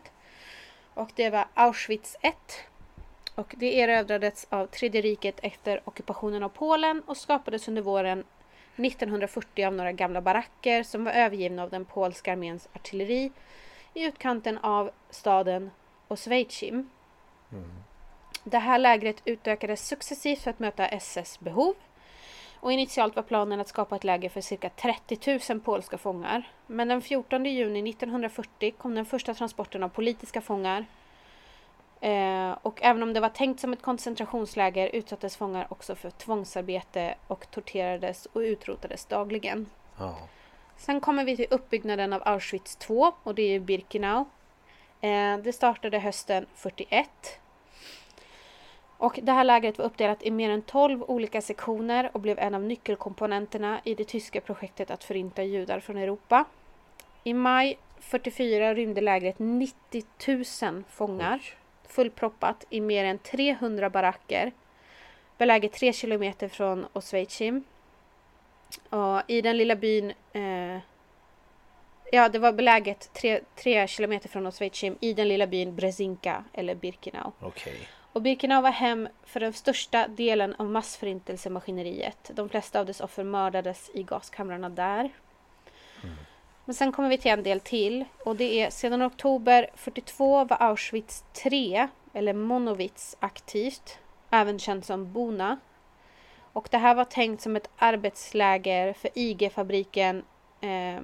Och 0.94 1.10
det 1.14 1.30
var 1.30 1.46
Auschwitz 1.54 2.16
1. 2.20 2.34
Och 3.34 3.54
det 3.56 3.80
erövrades 3.80 4.46
av 4.50 4.66
Tredje 4.66 5.00
riket 5.00 5.40
efter 5.42 5.80
ockupationen 5.84 6.42
av 6.42 6.48
Polen 6.48 7.02
och 7.06 7.16
skapades 7.16 7.68
under 7.68 7.82
våren 7.82 8.24
1940 8.76 9.66
av 9.66 9.74
några 9.74 9.92
gamla 9.92 10.20
baracker 10.20 10.82
som 10.82 11.04
var 11.04 11.12
övergivna 11.12 11.62
av 11.62 11.70
den 11.70 11.84
polska 11.84 12.32
arméns 12.32 12.68
artilleri 12.72 13.32
i 13.94 14.04
utkanten 14.04 14.58
av 14.58 14.90
staden 15.10 15.70
Oswiecim. 16.08 16.90
Det 18.44 18.58
här 18.58 18.78
lägret 18.78 19.22
utökades 19.24 19.86
successivt 19.88 20.40
för 20.40 20.50
att 20.50 20.58
möta 20.58 20.86
SS 20.86 21.40
behov. 21.40 21.74
Och 22.60 22.72
initialt 22.72 23.16
var 23.16 23.22
planen 23.22 23.60
att 23.60 23.68
skapa 23.68 23.96
ett 23.96 24.04
läger 24.04 24.28
för 24.28 24.40
cirka 24.40 24.68
30 24.68 25.40
000 25.52 25.60
polska 25.60 25.98
fångar. 25.98 26.48
Men 26.66 26.88
den 26.88 27.02
14 27.02 27.44
juni 27.44 27.90
1940 27.90 28.74
kom 28.78 28.94
den 28.94 29.06
första 29.06 29.34
transporten 29.34 29.82
av 29.82 29.88
politiska 29.88 30.40
fångar. 30.40 30.84
Eh, 32.00 32.58
och 32.62 32.82
även 32.82 33.02
om 33.02 33.12
det 33.12 33.20
var 33.20 33.28
tänkt 33.28 33.60
som 33.60 33.72
ett 33.72 33.82
koncentrationsläger 33.82 34.88
utsattes 34.88 35.36
fångar 35.36 35.66
också 35.68 35.94
för 35.94 36.10
tvångsarbete 36.10 37.14
och 37.26 37.50
torterades 37.50 38.26
och 38.26 38.40
utrotades 38.40 39.04
dagligen. 39.04 39.70
Ja. 39.98 40.18
Sen 40.76 41.00
kommer 41.00 41.24
vi 41.24 41.36
till 41.36 41.46
uppbyggnaden 41.50 42.12
av 42.12 42.22
Auschwitz 42.24 42.76
2 42.76 43.12
och 43.22 43.34
det 43.34 43.42
är 43.42 43.60
Birkenau. 43.60 44.24
Eh, 45.00 45.38
det 45.38 45.52
startade 45.52 45.98
hösten 45.98 46.46
41. 46.54 47.08
Och 48.96 49.18
det 49.22 49.32
här 49.32 49.44
lägret 49.44 49.78
var 49.78 49.84
uppdelat 49.84 50.22
i 50.22 50.30
mer 50.30 50.50
än 50.50 50.62
12 50.62 51.02
olika 51.02 51.40
sektioner 51.40 52.10
och 52.12 52.20
blev 52.20 52.38
en 52.38 52.54
av 52.54 52.62
nyckelkomponenterna 52.62 53.80
i 53.84 53.94
det 53.94 54.04
tyska 54.04 54.40
projektet 54.40 54.90
att 54.90 55.04
förinta 55.04 55.42
judar 55.42 55.80
från 55.80 55.96
Europa. 55.96 56.44
I 57.24 57.34
maj 57.34 57.78
44 58.00 58.74
rymde 58.74 59.00
lägret 59.00 59.38
90 59.38 60.04
000 60.62 60.84
fångar 60.90 61.40
fullproppat 61.88 62.66
i 62.70 62.80
mer 62.80 63.04
än 63.04 63.18
300 63.18 63.90
baracker 63.90 64.52
beläget 65.38 65.72
3 65.72 65.92
kilometer 65.92 66.48
från 66.48 66.86
Oswiecim. 66.92 67.64
Och 68.90 69.22
I 69.26 69.42
den 69.42 69.56
lilla 69.56 69.76
byn 69.76 70.12
eh, 70.32 70.78
Ja, 72.12 72.28
det 72.28 72.38
var 72.38 72.52
beläget 72.52 73.10
3 73.54 73.86
kilometer 73.86 74.28
från 74.28 74.46
Oswiecim 74.46 74.96
i 75.00 75.12
den 75.12 75.28
lilla 75.28 75.46
byn 75.46 75.76
Brezinka 75.76 76.44
eller 76.52 76.74
Birkenau. 76.74 77.32
Okej. 77.40 77.88
Och 78.12 78.22
Birkenau 78.22 78.62
var 78.62 78.70
hem 78.70 79.08
för 79.24 79.40
den 79.40 79.52
största 79.52 80.08
delen 80.08 80.54
av 80.58 80.66
massförintelsemaskineriet. 80.66 82.30
De 82.34 82.48
flesta 82.48 82.80
av 82.80 82.86
dess 82.86 83.00
offer 83.00 83.24
mördades 83.24 83.90
i 83.94 84.02
gaskamrarna 84.02 84.68
där. 84.68 85.10
Men 86.64 86.74
sen 86.74 86.92
kommer 86.92 87.08
vi 87.08 87.18
till 87.18 87.30
en 87.30 87.42
del 87.42 87.60
till 87.60 88.04
och 88.24 88.36
det 88.36 88.60
är 88.62 88.70
sedan 88.70 89.02
oktober 89.02 89.70
42 89.74 90.44
var 90.44 90.56
Auschwitz 90.62 91.24
3 91.32 91.88
eller 92.12 92.32
Monowitz 92.32 93.16
aktivt, 93.20 93.98
även 94.30 94.58
känt 94.58 94.84
som 94.84 95.12
Bona. 95.12 95.58
Och 96.54 96.68
det 96.70 96.78
här 96.78 96.94
var 96.94 97.04
tänkt 97.04 97.42
som 97.42 97.56
ett 97.56 97.70
arbetsläger 97.76 98.92
för 98.92 99.10
IG-fabriken 99.14 100.22
eh, 100.60 101.00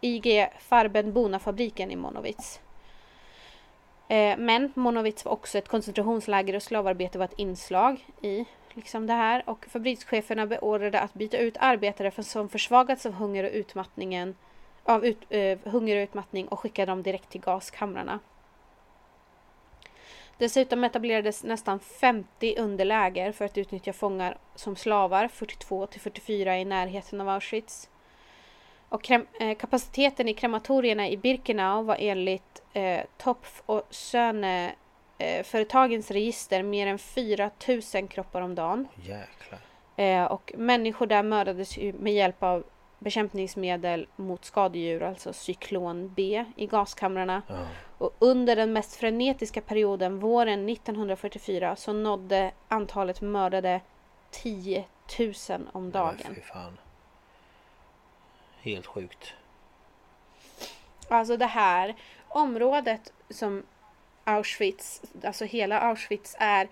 IG 0.00 0.48
Farben 0.58 1.12
Bona-fabriken 1.12 1.90
i 1.90 1.96
Monowitz. 1.96 2.60
Eh, 4.08 4.38
men 4.38 4.72
Monowitz 4.74 5.24
var 5.24 5.32
också 5.32 5.58
ett 5.58 5.68
koncentrationsläger 5.68 6.54
och 6.56 6.62
slavarbete 6.62 7.18
var 7.18 7.24
ett 7.24 7.38
inslag 7.38 8.06
i 8.22 8.44
liksom 8.74 9.06
det 9.06 9.12
här. 9.12 9.42
Och 9.46 9.66
fabrikscheferna 9.68 10.46
beordrade 10.46 11.00
att 11.00 11.14
byta 11.14 11.36
ut 11.38 11.56
arbetare 11.60 12.10
för- 12.10 12.22
som 12.22 12.48
försvagats 12.48 13.06
av 13.06 13.12
hunger 13.12 13.44
och 13.44 13.50
utmattningen 13.52 14.34
av 14.84 15.04
ut, 15.06 15.18
eh, 15.28 15.58
hunger 15.64 15.96
och 15.96 16.02
utmattning 16.02 16.48
och 16.48 16.60
skickade 16.60 16.92
dem 16.92 17.02
direkt 17.02 17.30
till 17.30 17.40
gaskamrarna. 17.40 18.18
Dessutom 20.38 20.84
etablerades 20.84 21.44
nästan 21.44 21.80
50 21.80 22.56
underläger 22.58 23.32
för 23.32 23.44
att 23.44 23.58
utnyttja 23.58 23.92
fångar 23.92 24.38
som 24.54 24.76
slavar 24.76 25.28
42 25.28 25.86
till 25.86 26.00
44 26.00 26.58
i 26.58 26.64
närheten 26.64 27.20
av 27.20 27.28
Auschwitz. 27.28 27.90
Och 28.88 29.10
eh, 29.10 29.56
kapaciteten 29.58 30.28
i 30.28 30.34
krematorierna 30.34 31.08
i 31.08 31.16
Birkenau 31.16 31.82
var 31.82 31.96
enligt 32.00 32.62
eh, 32.72 33.00
Topf 33.16 33.62
och 33.66 33.86
Söne 33.90 34.74
eh, 35.18 35.44
företagens 35.44 36.10
register 36.10 36.62
mer 36.62 36.86
än 36.86 36.98
4 36.98 37.50
000 37.94 38.08
kroppar 38.08 38.40
om 38.40 38.54
dagen. 38.54 38.88
Jäklar. 38.94 39.60
Eh, 39.96 40.24
och 40.24 40.52
människor 40.56 41.06
där 41.06 41.22
mördades 41.22 41.78
med 41.78 42.14
hjälp 42.14 42.42
av 42.42 42.64
bekämpningsmedel 42.98 44.06
mot 44.16 44.44
skadedjur, 44.44 45.02
alltså 45.02 45.32
cyklon 45.32 46.12
B 46.16 46.44
i 46.56 46.66
gaskamrarna. 46.66 47.42
Ja. 47.48 47.54
Och 47.98 48.14
under 48.18 48.56
den 48.56 48.72
mest 48.72 48.96
frenetiska 48.96 49.60
perioden, 49.60 50.18
våren 50.18 50.68
1944, 50.68 51.76
så 51.76 51.92
nådde 51.92 52.52
antalet 52.68 53.20
mördade 53.20 53.80
10 54.30 54.84
000 55.18 55.32
om 55.72 55.84
Ja, 55.94 56.00
dagen. 56.00 56.36
fan. 56.52 56.78
Helt 58.60 58.86
sjukt. 58.86 59.32
Alltså 61.08 61.36
det 61.36 61.46
här 61.46 61.94
området 62.28 63.12
som 63.30 63.62
Auschwitz, 64.24 65.02
alltså 65.24 65.44
hela 65.44 65.80
Auschwitz 65.80 66.36
är 66.38 66.68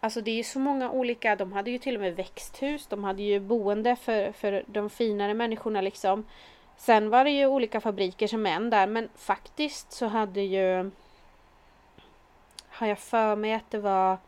Alltså 0.00 0.20
det 0.20 0.30
är 0.30 0.34
ju 0.36 0.42
så 0.44 0.58
många 0.58 0.90
olika, 0.90 1.36
de 1.36 1.52
hade 1.52 1.70
ju 1.70 1.78
till 1.78 1.94
och 1.94 2.00
med 2.00 2.16
växthus, 2.16 2.86
de 2.86 3.04
hade 3.04 3.22
ju 3.22 3.40
boende 3.40 3.96
för, 3.96 4.32
för 4.32 4.64
de 4.66 4.90
finare 4.90 5.34
människorna 5.34 5.80
liksom. 5.80 6.26
Sen 6.76 7.10
var 7.10 7.24
det 7.24 7.30
ju 7.30 7.46
olika 7.46 7.80
fabriker 7.80 8.26
som 8.26 8.46
en 8.46 8.70
där 8.70 8.86
men 8.86 9.08
faktiskt 9.14 9.92
så 9.92 10.06
hade 10.06 10.40
ju 10.40 10.90
Har 12.68 12.86
jag 12.86 12.98
för 12.98 13.36
mig 13.36 13.52
att 13.52 13.70
det 13.70 13.78
var 13.78 14.18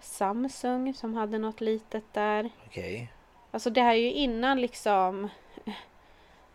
Samsung 0.00 0.94
som 0.94 1.14
hade 1.14 1.38
något 1.38 1.60
litet 1.60 2.04
där. 2.12 2.50
Okej. 2.66 3.12
Alltså 3.50 3.70
det 3.70 3.80
här 3.80 3.94
är 3.94 3.98
ju 3.98 4.12
innan 4.12 4.60
liksom 4.60 5.28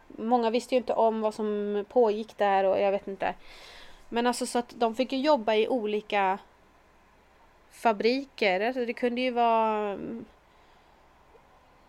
Många 0.07 0.49
visste 0.49 0.75
ju 0.75 0.77
inte 0.77 0.93
om 0.93 1.21
vad 1.21 1.33
som 1.33 1.85
pågick 1.89 2.37
där 2.37 2.63
och 2.63 2.79
jag 2.79 2.91
vet 2.91 3.07
inte. 3.07 3.33
Men 4.09 4.27
alltså 4.27 4.45
så 4.45 4.59
att 4.59 4.73
de 4.77 4.95
fick 4.95 5.11
ju 5.11 5.19
jobba 5.19 5.55
i 5.55 5.67
olika 5.67 6.39
fabriker. 7.71 8.61
Alltså 8.61 8.85
det 8.85 8.93
kunde 8.93 9.21
ju 9.21 9.31
vara 9.31 9.97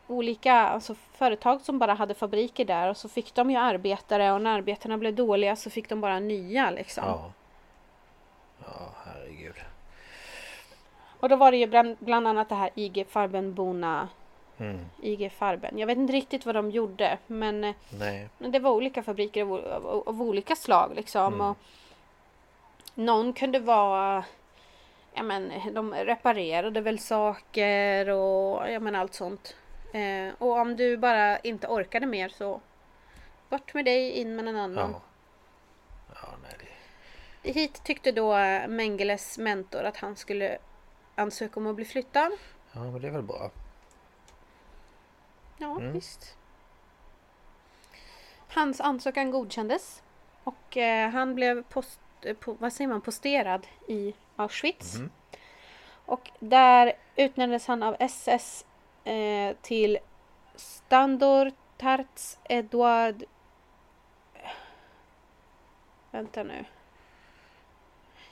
olika 0.08 0.54
alltså 0.54 0.94
företag 0.94 1.60
som 1.60 1.78
bara 1.78 1.94
hade 1.94 2.14
fabriker 2.14 2.64
där 2.64 2.90
och 2.90 2.96
så 2.96 3.08
fick 3.08 3.34
de 3.34 3.50
ju 3.50 3.56
arbetare 3.56 4.32
och 4.32 4.42
när 4.42 4.54
arbetarna 4.58 4.98
blev 4.98 5.14
dåliga 5.14 5.56
så 5.56 5.70
fick 5.70 5.88
de 5.88 6.00
bara 6.00 6.20
nya 6.20 6.70
liksom. 6.70 7.04
Ja. 7.06 7.32
Ja, 8.64 8.94
herregud. 9.04 9.54
Och 11.20 11.28
då 11.28 11.36
var 11.36 11.50
det 11.50 11.56
ju 11.56 11.66
bland, 11.66 11.96
bland 11.98 12.28
annat 12.28 12.48
det 12.48 12.54
här 12.54 12.70
IG 12.74 13.06
Farbenbona 13.08 14.08
Mm. 14.60 14.78
IG 15.02 15.32
Farben. 15.32 15.78
Jag 15.78 15.86
vet 15.86 15.98
inte 15.98 16.12
riktigt 16.12 16.46
vad 16.46 16.54
de 16.54 16.70
gjorde 16.70 17.18
men, 17.26 17.64
eh, 17.64 17.74
Nej. 17.98 18.28
det 18.38 18.58
var 18.58 18.70
olika 18.70 19.02
fabriker 19.02 19.42
av, 19.42 19.52
av, 19.86 20.08
av 20.08 20.22
olika 20.22 20.56
slag 20.56 20.92
liksom. 20.94 21.34
Mm. 21.34 21.46
Och 21.46 21.56
någon 22.94 23.32
kunde 23.32 23.58
vara 23.58 24.24
Ja 25.14 25.22
men 25.22 25.52
de 25.72 25.94
reparerade 25.94 26.80
väl 26.80 26.98
saker 26.98 28.08
och 28.08 28.70
ja 28.70 28.80
men 28.80 28.94
allt 28.94 29.14
sånt. 29.14 29.56
Eh, 29.92 30.34
och 30.38 30.52
om 30.58 30.76
du 30.76 30.96
bara 30.96 31.38
inte 31.38 31.66
orkade 31.68 32.06
mer 32.06 32.28
så 32.28 32.60
bort 33.48 33.74
med 33.74 33.84
dig, 33.84 34.10
in 34.10 34.36
med 34.36 34.48
en 34.48 34.56
annan. 34.56 34.90
Ja. 34.92 35.00
Ja, 36.22 36.28
nej. 36.42 36.68
Det... 37.42 37.50
Hit 37.52 37.84
tyckte 37.84 38.12
då 38.12 38.34
Mengeles 38.68 39.38
mentor 39.38 39.84
att 39.84 39.96
han 39.96 40.16
skulle 40.16 40.58
ansöka 41.14 41.60
om 41.60 41.66
att 41.66 41.76
bli 41.76 41.84
flyttad. 41.84 42.32
Ja, 42.72 42.80
men 42.80 43.00
det 43.02 43.08
är 43.08 43.12
väl 43.12 43.22
bra. 43.22 43.50
Ja, 45.58 45.76
Mm. 45.76 45.92
visst. 45.92 46.36
Hans 48.48 48.80
ansökan 48.80 49.30
godkändes 49.30 50.02
och 50.44 50.76
eh, 50.76 51.10
han 51.10 51.34
blev 51.34 51.62
post, 51.62 52.00
eh, 52.22 52.36
po, 52.36 52.56
vad 52.60 52.72
säger 52.72 52.88
man, 52.88 53.00
posterad 53.00 53.66
i 53.88 54.14
Auschwitz. 54.36 54.94
Mhm. 54.94 55.10
Och 56.06 56.30
där 56.40 56.92
utnämndes 57.16 57.66
han 57.66 57.82
av 57.82 57.96
SS 57.98 58.64
eh, 59.08 59.56
till 59.62 59.98
Standortarts 60.56 62.38
Eduard... 62.44 63.24
Vänta 66.10 66.42
nu. 66.42 66.64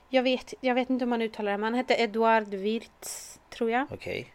Jag 0.09 0.23
vet, 0.23 0.55
jag 0.61 0.75
vet 0.75 0.91
inte 0.91 1.05
hur 1.05 1.11
man 1.11 1.23
uttalar 1.23 1.53
det, 1.53 1.59
men 1.59 1.65
han 1.65 1.75
hette 1.75 1.95
Eduard 1.95 2.49
Wirtz, 2.49 3.41
tror 3.51 3.71
jag. 3.71 3.87
Okej. 3.93 4.33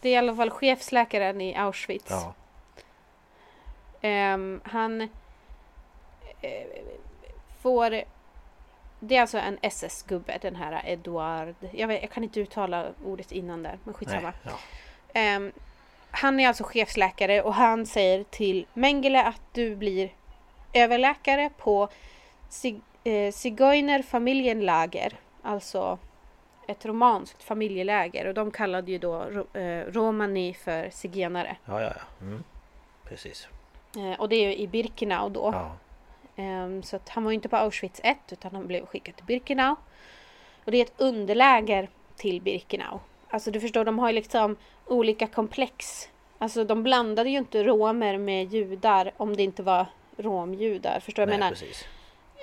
Det 0.00 0.08
är 0.08 0.12
i 0.12 0.16
alla 0.16 0.36
fall 0.36 0.50
chefsläkaren 0.50 1.40
i 1.40 1.56
Auschwitz. 1.56 2.10
Ja. 2.10 2.34
Ehm, 4.00 4.60
han 4.64 5.00
eh, 6.40 6.66
får... 7.62 8.02
Det 9.00 9.16
är 9.16 9.20
alltså 9.20 9.38
en 9.38 9.58
SS-gubbe, 9.62 10.38
den 10.40 10.56
här 10.56 10.82
Eduard. 10.86 11.54
Jag, 11.72 11.88
vet, 11.88 12.02
jag 12.02 12.10
kan 12.10 12.24
inte 12.24 12.40
uttala 12.40 12.86
ordet 13.04 13.32
innan 13.32 13.62
där, 13.62 13.78
men 13.84 13.94
skitsamma. 13.94 14.20
Nej. 14.22 14.32
Ja. 14.42 14.50
Ehm, 15.12 15.52
han 16.10 16.40
är 16.40 16.48
alltså 16.48 16.64
chefsläkare 16.64 17.42
och 17.42 17.54
han 17.54 17.86
säger 17.86 18.24
till 18.24 18.66
Mengele 18.74 19.24
att 19.24 19.40
du 19.52 19.76
blir 19.76 20.10
överläkare 20.72 21.50
på 21.58 21.88
Sig- 22.48 22.80
eh, 23.04 23.32
Zigeunerfamiljenlager. 23.32 25.12
Alltså 25.42 25.98
ett 26.68 26.86
romanskt 26.86 27.42
familjeläger 27.42 28.26
och 28.26 28.34
de 28.34 28.50
kallade 28.50 28.90
ju 28.92 28.98
då 28.98 29.22
eh, 29.54 29.84
romani 29.92 30.54
för 30.54 30.90
zigenare. 30.90 31.56
Ja, 31.64 31.82
ja, 31.82 31.92
ja. 31.96 32.26
Mm. 32.26 32.44
Precis. 33.04 33.48
Eh, 33.96 34.20
och 34.20 34.28
det 34.28 34.36
är 34.36 34.48
ju 34.48 34.56
i 34.56 34.66
Birkenau 34.68 35.28
då. 35.28 35.50
Ja. 35.52 35.72
Ehm, 36.40 36.82
så 36.82 36.96
att 36.96 37.08
han 37.08 37.24
var 37.24 37.32
inte 37.32 37.48
på 37.48 37.56
Auschwitz 37.56 38.00
1 38.04 38.18
utan 38.30 38.54
han 38.54 38.66
blev 38.66 38.86
skickad 38.86 39.16
till 39.16 39.24
Birkenau. 39.24 39.76
Och 40.64 40.70
det 40.70 40.78
är 40.78 40.82
ett 40.82 40.94
underläger 40.96 41.88
till 42.16 42.42
Birkenau. 42.42 43.00
Alltså 43.28 43.50
du 43.50 43.60
förstår, 43.60 43.84
de 43.84 43.98
har 43.98 44.08
ju 44.08 44.14
liksom 44.14 44.56
olika 44.86 45.26
komplex. 45.26 46.08
Alltså 46.38 46.64
de 46.64 46.82
blandade 46.82 47.30
ju 47.30 47.38
inte 47.38 47.64
romer 47.64 48.18
med 48.18 48.52
judar 48.52 49.12
om 49.16 49.36
det 49.36 49.42
inte 49.42 49.62
var 49.62 49.86
romjudar. 50.16 51.00
Förstår 51.00 51.22
du 51.22 51.26
vad 51.26 51.34
jag 51.34 51.38
menar? 51.40 51.50
precis. 51.50 51.84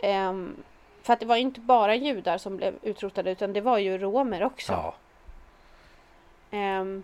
Ehm, 0.03 0.55
för 1.01 1.13
att 1.13 1.19
det 1.19 1.25
var 1.25 1.35
ju 1.35 1.41
inte 1.41 1.59
bara 1.59 1.95
judar 1.95 2.37
som 2.37 2.57
blev 2.57 2.73
utrotade 2.81 3.31
utan 3.31 3.53
det 3.53 3.61
var 3.61 3.77
ju 3.77 3.97
romer 3.97 4.43
också. 4.43 4.73
Ja. 4.73 4.95
Ehm, 6.51 7.03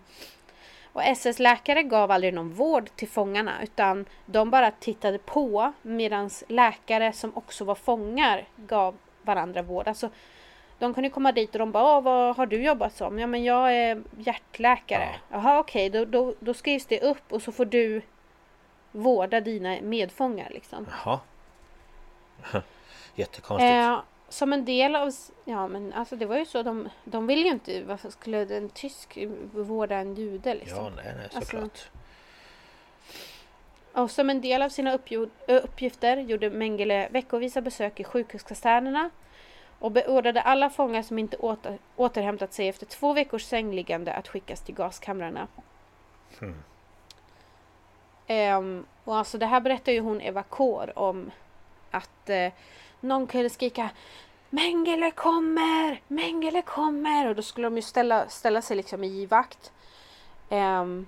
och 0.94 1.02
SS-läkare 1.04 1.82
gav 1.82 2.10
aldrig 2.10 2.34
någon 2.34 2.50
vård 2.52 2.90
till 2.96 3.08
fångarna 3.08 3.62
utan 3.62 4.04
de 4.26 4.50
bara 4.50 4.70
tittade 4.70 5.18
på 5.18 5.72
medan 5.82 6.30
läkare 6.48 7.12
som 7.12 7.36
också 7.36 7.64
var 7.64 7.74
fångar 7.74 8.44
gav 8.56 8.94
varandra 9.22 9.62
vård. 9.62 9.88
Alltså, 9.88 10.10
de 10.78 10.94
kunde 10.94 11.10
komma 11.10 11.32
dit 11.32 11.52
och 11.52 11.58
de 11.58 11.72
bara, 11.72 11.96
"Åh, 11.96 12.02
vad 12.02 12.36
har 12.36 12.46
du 12.46 12.62
jobbat 12.62 12.96
som? 12.96 13.18
Ja 13.18 13.26
men 13.26 13.44
jag 13.44 13.74
är 13.74 14.02
hjärtläkare. 14.18 15.08
Jaha 15.30 15.58
okej, 15.58 15.90
då, 15.90 16.04
då, 16.04 16.34
då 16.40 16.54
skrivs 16.54 16.86
det 16.86 17.00
upp 17.00 17.32
och 17.32 17.42
så 17.42 17.52
får 17.52 17.64
du 17.64 18.02
vårda 18.92 19.40
dina 19.40 19.76
medfångar 19.82 20.50
liksom. 20.50 20.86
Jaha. 21.04 21.20
Jättekonstigt. 23.14 23.70
Eh, 23.72 24.00
som 24.34 24.52
en 24.52 24.64
del 24.64 24.96
av... 24.96 25.12
Ja 25.44 25.68
men 25.68 25.92
alltså 25.92 26.16
det 26.16 26.26
var 26.26 26.36
ju 26.36 26.44
så. 26.44 26.62
De, 26.62 26.88
de 27.04 27.26
ville 27.26 27.42
ju 27.42 27.50
inte... 27.50 27.82
Varför 27.82 28.10
skulle 28.10 28.56
en 28.56 28.68
tysk 28.68 29.18
vårda 29.52 29.96
en 29.96 30.14
jude 30.14 30.54
liksom? 30.54 30.84
ja, 30.84 30.92
nej, 30.96 31.14
nej, 31.16 31.24
alltså- 31.24 31.40
såklart. 31.40 31.90
Och 33.92 34.10
som 34.10 34.30
en 34.30 34.40
del 34.40 34.62
av 34.62 34.68
sina 34.68 34.98
uppgifter 35.46 36.16
gjorde 36.16 36.50
Mengele 36.50 37.08
veckovisa 37.08 37.60
besök 37.60 38.00
i 38.00 38.04
sjukhuskasernerna 38.04 39.10
och 39.78 39.90
beordrade 39.90 40.42
alla 40.42 40.70
fångar 40.70 41.02
som 41.02 41.18
inte 41.18 41.36
åter, 41.36 41.78
återhämtat 41.96 42.52
sig 42.52 42.68
efter 42.68 42.86
två 42.86 43.12
veckors 43.12 43.44
sängliggande 43.44 44.12
att 44.12 44.28
skickas 44.28 44.60
till 44.60 44.74
gaskamrarna. 44.74 45.48
Hmm. 46.38 46.62
Ehm, 48.26 48.86
och 49.04 49.16
alltså 49.16 49.38
det 49.38 49.46
här 49.46 49.60
berättar 49.60 49.92
ju 49.92 50.00
hon 50.00 50.20
Eva 50.20 50.42
Kår 50.42 50.98
om 50.98 51.30
att 51.90 52.30
eh, 52.30 52.52
någon 53.04 53.26
kunde 53.26 53.50
skrika 53.50 53.90
Mengele 54.50 55.10
kommer! 55.10 56.00
Mengele 56.08 56.62
kommer! 56.62 57.28
Och 57.28 57.34
då 57.36 57.42
skulle 57.42 57.66
de 57.66 57.76
ju 57.76 57.82
ställa, 57.82 58.28
ställa 58.28 58.62
sig 58.62 58.76
liksom 58.76 59.04
i 59.04 59.26
vakt. 59.26 59.72
Ehm, 60.50 61.06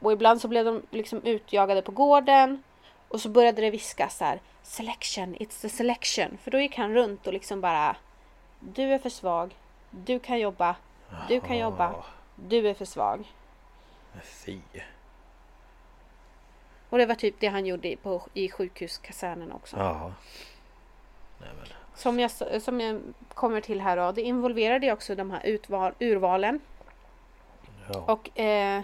och 0.00 0.12
ibland 0.12 0.40
så 0.40 0.48
blev 0.48 0.64
de 0.64 0.82
liksom 0.90 1.22
utjagade 1.22 1.82
på 1.82 1.92
gården. 1.92 2.62
Och 3.08 3.20
så 3.20 3.28
började 3.28 3.60
det 3.62 3.70
viskas 3.70 4.16
så 4.16 4.24
här 4.24 4.40
Selection, 4.62 5.34
it's 5.36 5.60
the 5.62 5.68
selection. 5.68 6.38
För 6.42 6.50
då 6.50 6.60
gick 6.60 6.76
han 6.78 6.94
runt 6.94 7.26
och 7.26 7.32
liksom 7.32 7.60
bara 7.60 7.96
Du 8.60 8.82
är 8.92 8.98
för 8.98 9.10
svag. 9.10 9.54
Du 9.90 10.18
kan 10.18 10.38
jobba. 10.40 10.76
Du 11.28 11.40
kan 11.40 11.58
jobba. 11.58 11.94
Du 12.36 12.68
är 12.68 12.74
för 12.74 12.84
svag. 12.84 13.32
Fy. 14.24 14.58
Och 16.90 16.98
det 16.98 17.06
var 17.06 17.14
typ 17.14 17.34
det 17.40 17.46
han 17.48 17.66
gjorde 17.66 17.88
i- 17.92 17.96
på, 17.96 18.22
i 18.34 18.48
sjukhuskasernen 18.50 19.52
också. 19.52 19.76
Ja. 19.76 20.12
Nej. 21.40 21.48
Som, 21.94 22.20
jag, 22.20 22.30
som 22.62 22.80
jag 22.80 23.00
kommer 23.34 23.60
till 23.60 23.80
här 23.80 23.96
då. 23.96 24.12
Det 24.12 24.22
involverade 24.22 24.86
ju 24.86 24.92
också 24.92 25.14
de 25.14 25.30
här 25.30 25.46
utval, 25.46 25.92
urvalen. 25.98 26.60
Ja. 27.92 28.00
Och 28.00 28.38
eh, 28.38 28.82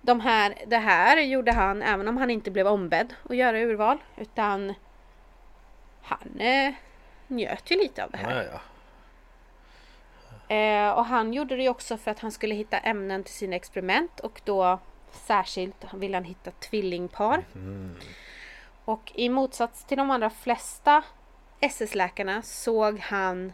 de 0.00 0.20
här, 0.20 0.54
det 0.66 0.78
här 0.78 1.20
gjorde 1.20 1.52
han 1.52 1.82
även 1.82 2.08
om 2.08 2.16
han 2.16 2.30
inte 2.30 2.50
blev 2.50 2.66
ombedd 2.66 3.14
att 3.22 3.36
göra 3.36 3.58
urval. 3.58 3.98
Utan 4.16 4.74
han 6.02 6.40
eh, 6.40 6.74
njöt 7.26 7.70
ju 7.70 7.76
lite 7.76 8.04
av 8.04 8.10
det 8.10 8.16
här. 8.16 8.36
ja, 8.36 8.50
ja. 8.52 8.60
Eh, 10.48 10.90
och 10.90 11.04
han 11.04 11.32
gjorde 11.32 11.56
det 11.56 11.68
också 11.68 11.96
för 11.96 12.10
att 12.10 12.18
han 12.18 12.32
skulle 12.32 12.54
hitta 12.54 12.78
ämnen 12.78 13.24
till 13.24 13.34
sina 13.34 13.56
experiment 13.56 14.20
och 14.20 14.40
då 14.44 14.78
särskilt 15.10 15.94
ville 15.94 16.16
han 16.16 16.24
hitta 16.24 16.50
tvillingpar. 16.50 17.44
Mm. 17.54 17.96
Och 18.84 19.12
i 19.14 19.28
motsats 19.28 19.84
till 19.84 19.98
de 19.98 20.10
allra 20.10 20.30
flesta 20.30 21.02
SS-läkarna 21.60 22.42
såg 22.42 22.98
han 22.98 23.52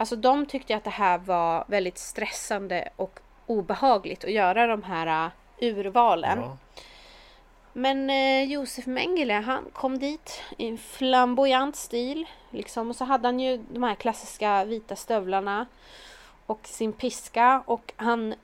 Alltså 0.00 0.16
de 0.16 0.46
tyckte 0.46 0.76
att 0.76 0.84
det 0.84 0.90
här 0.90 1.18
var 1.18 1.64
väldigt 1.68 1.98
stressande 1.98 2.88
och 2.96 3.20
obehagligt 3.46 4.24
att 4.24 4.32
göra 4.32 4.66
de 4.66 4.82
här 4.82 5.26
uh, 5.26 5.32
urvalen. 5.60 6.38
Ja. 6.38 6.56
Men 7.72 8.10
eh, 8.10 8.42
Josef 8.42 8.86
Mengele 8.86 9.34
han 9.34 9.64
kom 9.72 9.98
dit 9.98 10.42
i 10.56 10.68
en 10.68 10.78
flamboyant 10.78 11.76
stil. 11.76 12.26
Liksom. 12.50 12.88
Och 12.88 12.96
så 12.96 13.04
hade 13.04 13.28
han 13.28 13.40
ju 13.40 13.56
de 13.56 13.82
här 13.82 13.94
klassiska 13.94 14.64
vita 14.64 14.96
stövlarna. 14.96 15.66
Och 16.46 16.60
sin 16.62 16.92
piska. 16.92 17.62
Och 17.66 17.92
han 17.96 18.34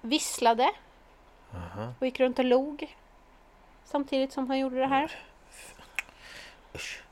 visslade. 0.00 0.70
Aha. 1.54 1.92
Och 1.98 2.06
gick 2.06 2.20
runt 2.20 2.38
och 2.38 2.44
log. 2.44 2.96
Samtidigt 3.84 4.32
som 4.32 4.48
han 4.48 4.58
gjorde 4.58 4.78
det 4.78 4.86
här. 4.86 5.12
Usch. 6.74 7.05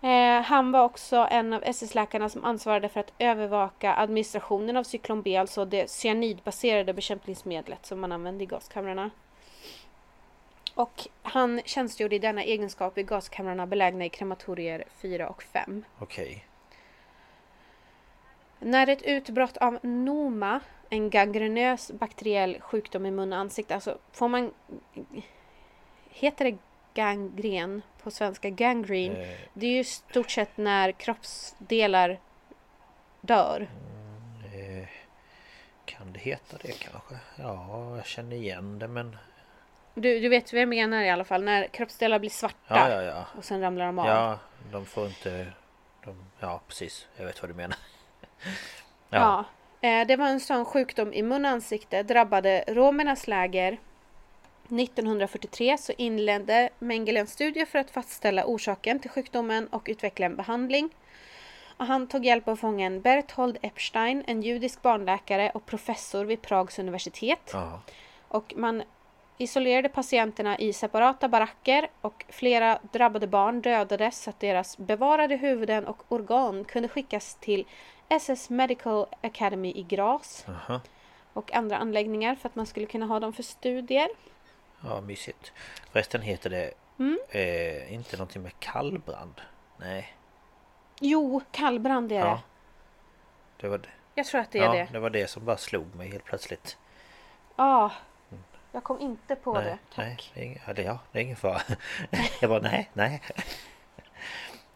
Eh, 0.00 0.42
han 0.42 0.72
var 0.72 0.84
också 0.84 1.26
en 1.30 1.52
av 1.52 1.62
SS-läkarna 1.64 2.28
som 2.28 2.44
ansvarade 2.44 2.88
för 2.88 3.00
att 3.00 3.12
övervaka 3.18 3.94
administrationen 3.94 4.76
av 4.76 4.82
cyklon 4.82 5.22
B, 5.22 5.36
alltså 5.36 5.64
det 5.64 5.90
cyanidbaserade 5.90 6.94
bekämpningsmedlet 6.94 7.86
som 7.86 8.00
man 8.00 8.12
använde 8.12 8.44
i 8.44 8.46
gaskamrarna. 8.46 9.10
Och 10.74 11.08
han 11.22 11.60
tjänstgjorde 11.64 12.16
i 12.16 12.18
denna 12.18 12.42
egenskap 12.42 12.98
i 12.98 13.02
gaskamrarna 13.02 13.66
belägna 13.66 14.04
i 14.04 14.08
krematorier 14.08 14.84
4 14.96 15.28
och 15.28 15.42
5. 15.42 15.84
Okej. 15.98 16.44
När 18.58 18.88
ett 18.88 19.02
utbrott 19.02 19.56
av 19.56 19.78
NOMA, 19.82 20.60
en 20.88 21.10
gangrenös 21.10 21.90
bakteriell 21.92 22.60
sjukdom 22.60 23.06
i 23.06 23.10
mun 23.10 23.32
och 23.32 23.38
ansikte, 23.38 23.74
alltså 23.74 23.98
får 24.12 24.28
man... 24.28 24.50
Heter 26.10 26.44
det 26.44 26.58
gangren 27.02 27.82
på 28.02 28.10
svenska? 28.10 28.50
Gangrene? 28.50 29.22
Eh, 29.22 29.38
Det 29.54 29.66
är 29.66 29.70
ju 29.70 29.84
stort 29.84 30.30
sett 30.30 30.56
när 30.56 30.92
kroppsdelar 30.92 32.18
dör. 33.20 33.68
eh, 34.54 34.88
kan 35.84 36.12
det 36.12 36.18
heta 36.18 36.56
det 36.62 36.72
kanske? 36.78 37.14
Ja, 37.36 37.96
jag 37.96 38.06
känner 38.06 38.36
igen 38.36 38.78
det 38.78 38.88
men... 38.88 39.16
Du, 39.94 40.20
du 40.20 40.28
vet 40.28 40.52
vad 40.52 40.62
jag 40.62 40.68
menar 40.68 41.02
i 41.02 41.10
alla 41.10 41.24
fall, 41.24 41.44
när 41.44 41.66
kroppsdelar 41.66 42.18
blir 42.18 42.30
svarta 42.30 42.56
Ja, 42.68 42.88
ja, 42.90 43.02
ja. 43.02 43.24
och 43.38 43.44
sen 43.44 43.60
ramlar 43.60 43.86
de 43.86 43.98
av. 43.98 44.06
Ja, 44.06 44.38
de 44.72 44.86
får 44.86 45.06
inte... 45.06 45.46
De, 46.04 46.24
ja, 46.40 46.60
precis. 46.68 47.06
Jag 47.16 47.24
vet 47.24 47.42
vad 47.42 47.50
du 47.50 47.54
menar. 47.54 47.76
Ja. 49.10 49.44
Eh, 49.80 50.06
Det 50.06 50.16
var 50.16 50.26
en 50.26 50.40
sån 50.40 50.64
sjukdom 50.64 51.12
i 51.12 51.22
mun 51.22 51.44
och 51.44 51.50
ansikte, 51.50 52.02
drabbade 52.02 52.64
romernas 52.68 53.26
läger. 53.28 53.78
1943 54.68 55.78
så 55.78 55.92
inledde 55.96 56.70
Mengele 56.78 57.20
en 57.20 57.26
studie 57.26 57.66
för 57.66 57.78
att 57.78 57.90
fastställa 57.90 58.44
orsaken 58.46 58.98
till 59.00 59.10
sjukdomen 59.10 59.66
och 59.66 59.86
utveckla 59.90 60.26
en 60.26 60.36
behandling. 60.36 60.90
Och 61.76 61.86
han 61.86 62.06
tog 62.06 62.24
hjälp 62.24 62.48
av 62.48 62.56
fången 62.56 63.00
Berthold 63.00 63.58
Epstein, 63.62 64.24
en 64.26 64.42
judisk 64.42 64.82
barnläkare 64.82 65.50
och 65.54 65.66
professor 65.66 66.24
vid 66.24 66.42
Prags 66.42 66.78
universitet. 66.78 67.50
Ja. 67.52 67.80
Och 68.28 68.54
man 68.56 68.82
isolerade 69.38 69.88
patienterna 69.88 70.58
i 70.58 70.72
separata 70.72 71.28
baracker 71.28 71.90
och 72.00 72.24
flera 72.28 72.78
drabbade 72.92 73.26
barn 73.26 73.60
dödades 73.60 74.22
så 74.22 74.30
att 74.30 74.40
deras 74.40 74.78
bevarade 74.78 75.36
huvuden 75.36 75.86
och 75.86 76.02
organ 76.08 76.64
kunde 76.64 76.88
skickas 76.88 77.34
till 77.40 77.66
SS 78.08 78.50
Medical 78.50 79.06
Academy 79.20 79.72
i 79.72 79.82
Graz 79.82 80.46
Aha. 80.48 80.80
och 81.32 81.54
andra 81.54 81.76
anläggningar 81.76 82.34
för 82.34 82.48
att 82.48 82.56
man 82.56 82.66
skulle 82.66 82.86
kunna 82.86 83.06
ha 83.06 83.20
dem 83.20 83.32
för 83.32 83.42
studier. 83.42 84.08
Ja, 84.84 85.00
mysigt. 85.00 85.52
Förresten 85.92 86.22
heter 86.22 86.50
det 86.50 86.70
Mm. 86.98 87.18
eh, 87.28 87.92
inte 87.94 88.16
någonting 88.16 88.42
med 88.42 88.58
kallbrand? 88.60 89.40
Nej. 89.76 90.14
Jo, 91.00 91.40
kallbrand 91.50 92.12
är 92.12 92.16
det. 92.20 92.26
Ja. 92.26 92.40
Det 93.60 93.68
var 93.68 93.78
det. 93.78 93.88
Jag 94.14 94.26
tror 94.26 94.40
att 94.40 94.50
det 94.50 94.58
är 94.58 94.62
ja, 94.64 94.72
det. 94.72 94.88
det 94.92 94.98
var 94.98 95.10
det 95.10 95.26
som 95.30 95.44
bara 95.44 95.56
slog 95.56 95.94
mig 95.94 96.08
helt 96.10 96.24
plötsligt. 96.24 96.78
Ja, 97.56 97.92
jag 98.72 98.84
kom 98.84 99.00
inte 99.00 99.36
på 99.36 99.54
nej, 99.54 99.64
det. 99.64 99.78
Tack. 99.94 100.06
nej, 100.06 100.18
det 100.34 100.40
är 100.40 100.44
ing- 100.44 100.60
ja, 100.66 100.72
det, 100.72 100.82
ja, 100.82 100.98
det 101.12 101.18
är 101.18 101.22
ingen 101.22 101.36
fara. 101.36 101.60
jag 102.40 102.50
bara 102.50 102.60
nej, 102.60 102.90
nej. 102.92 103.22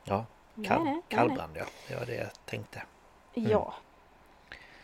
Ja, 0.05 0.25
kall, 0.65 0.85
Nej, 0.85 0.93
nej, 0.93 1.03
kallbrand 1.09 1.57
ja. 1.57 1.65
Det 1.89 1.97
var 1.97 2.07
det 2.07 2.15
jag 2.15 2.31
tänkte. 2.45 2.83
Ja. 3.35 3.75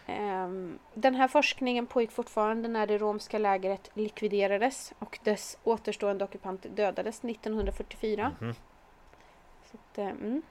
Ehm, 0.09 0.79
den 0.95 1.15
här 1.15 1.29
forskningen 1.29 1.87
pågick 1.87 2.13
fortfarande 2.13 2.69
när 2.69 2.87
det 2.87 2.99
romska 2.99 3.39
lägret 3.39 3.91
likviderades 3.95 4.93
och 4.99 5.19
dess 5.25 5.59
återstående 5.65 6.25
ockupanter 6.25 6.69
dödades 6.69 7.23
1944. 7.23 8.33
Mhm. 8.41 8.55
Så 9.71 9.77
att, 9.77 9.99
eh, 9.99 10.07
mm. 10.07 10.43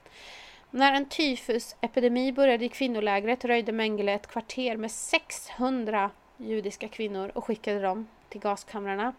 När 0.72 0.94
en 0.94 1.10
tyfusepidemi 1.10 2.32
började 2.32 2.66
i 2.66 2.70
kvinnolägret 2.70 3.46
röjde 3.46 3.72
Mengele 3.72 4.14
ett 4.14 4.28
kvarter 4.28 4.78
med 4.78 4.92
600 4.92 6.10
judiska 6.38 6.88
kvinnor 6.88 7.32
och 7.36 7.46
skickade 7.46 7.82
dem 7.82 8.08
till 8.30 8.42
gaskamrarna. 8.42 9.14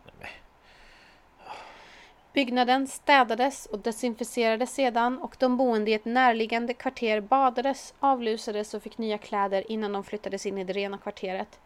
Byggnaden 2.38 2.86
städades 2.86 3.66
och 3.66 3.78
desinficerades 3.78 4.74
sedan 4.74 5.18
och 5.18 5.36
de 5.38 5.56
boende 5.56 5.90
i 5.90 5.94
ett 5.94 6.04
närliggande 6.04 6.74
kvarter 6.74 7.20
badades, 7.20 7.94
avlusades 8.00 8.74
och 8.74 8.82
fick 8.82 8.98
nya 8.98 9.18
kläder 9.18 9.72
innan 9.72 9.92
de 9.92 10.04
flyttades 10.04 10.46
in 10.46 10.58
i 10.58 10.64
det 10.64 10.72
rena 10.72 10.98
kvarteret. 10.98 11.60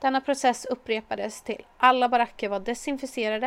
Denna 0.00 0.20
process 0.20 0.64
upprepades 0.64 1.42
till 1.42 1.64
alla 1.76 2.08
baracker 2.08 2.48
var 2.48 2.60
desinficerade. 2.60 3.46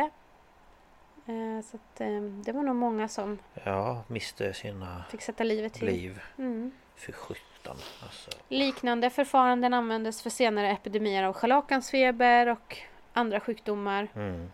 Eh, 1.26 1.64
Så 1.64 1.76
att, 1.76 2.00
eh, 2.00 2.20
det 2.22 2.52
var 2.52 2.62
nog 2.62 2.76
många 2.76 3.08
som 3.08 3.38
Ja, 3.64 4.02
miste 4.08 4.52
sina 4.54 5.04
fick 5.10 5.22
sätta 5.22 5.44
livet 5.44 5.72
till. 5.72 5.86
liv. 5.86 6.20
Mm. 6.38 6.72
För 6.96 7.12
sjutton 7.12 7.76
alltså. 8.02 8.30
Liknande 8.48 9.10
förfaranden 9.10 9.74
användes 9.74 10.22
för 10.22 10.30
senare 10.30 10.70
epidemier 10.70 11.22
av 11.22 11.32
scharlakansfeber 11.32 12.46
och 12.46 12.78
andra 13.12 13.40
sjukdomar. 13.40 14.08
Mm. 14.14 14.50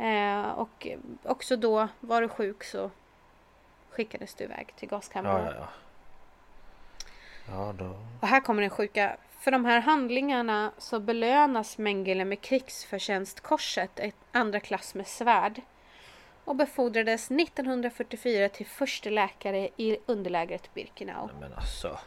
Eh, 0.00 0.50
och 0.50 0.86
också 1.22 1.56
då 1.56 1.88
var 2.00 2.22
du 2.22 2.28
sjuk 2.28 2.64
så 2.64 2.90
skickades 3.90 4.34
du 4.34 4.44
iväg 4.44 4.72
till 4.76 4.88
gaskammaren. 4.88 5.46
ja, 5.46 5.52
ja. 5.58 5.68
Ja, 7.50 7.72
då... 7.78 7.96
Och 8.20 8.28
här 8.28 8.40
kommer 8.40 8.62
den 8.62 8.70
sjuka. 8.70 9.16
För 9.38 9.50
de 9.50 9.64
här 9.64 9.80
handlingarna 9.80 10.72
så 10.78 11.00
belönas 11.00 11.78
Mengele 11.78 12.24
med 12.24 12.40
krigsförtjänstkorset, 12.40 13.98
ett 13.98 14.16
andra 14.32 14.60
klass 14.60 14.94
med 14.94 15.06
svärd. 15.06 15.60
Och 16.44 16.56
befordrades 16.56 17.30
1944 17.30 18.48
till 18.48 18.66
förste 18.66 19.10
läkare 19.10 19.68
i 19.76 19.98
underlägret 20.06 20.74
Birkenau. 20.74 21.26
Nej, 21.26 21.36
men 21.40 21.52
alltså... 21.52 21.98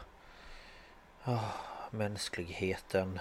Ah, 1.24 1.38
mänskligheten. 1.90 3.20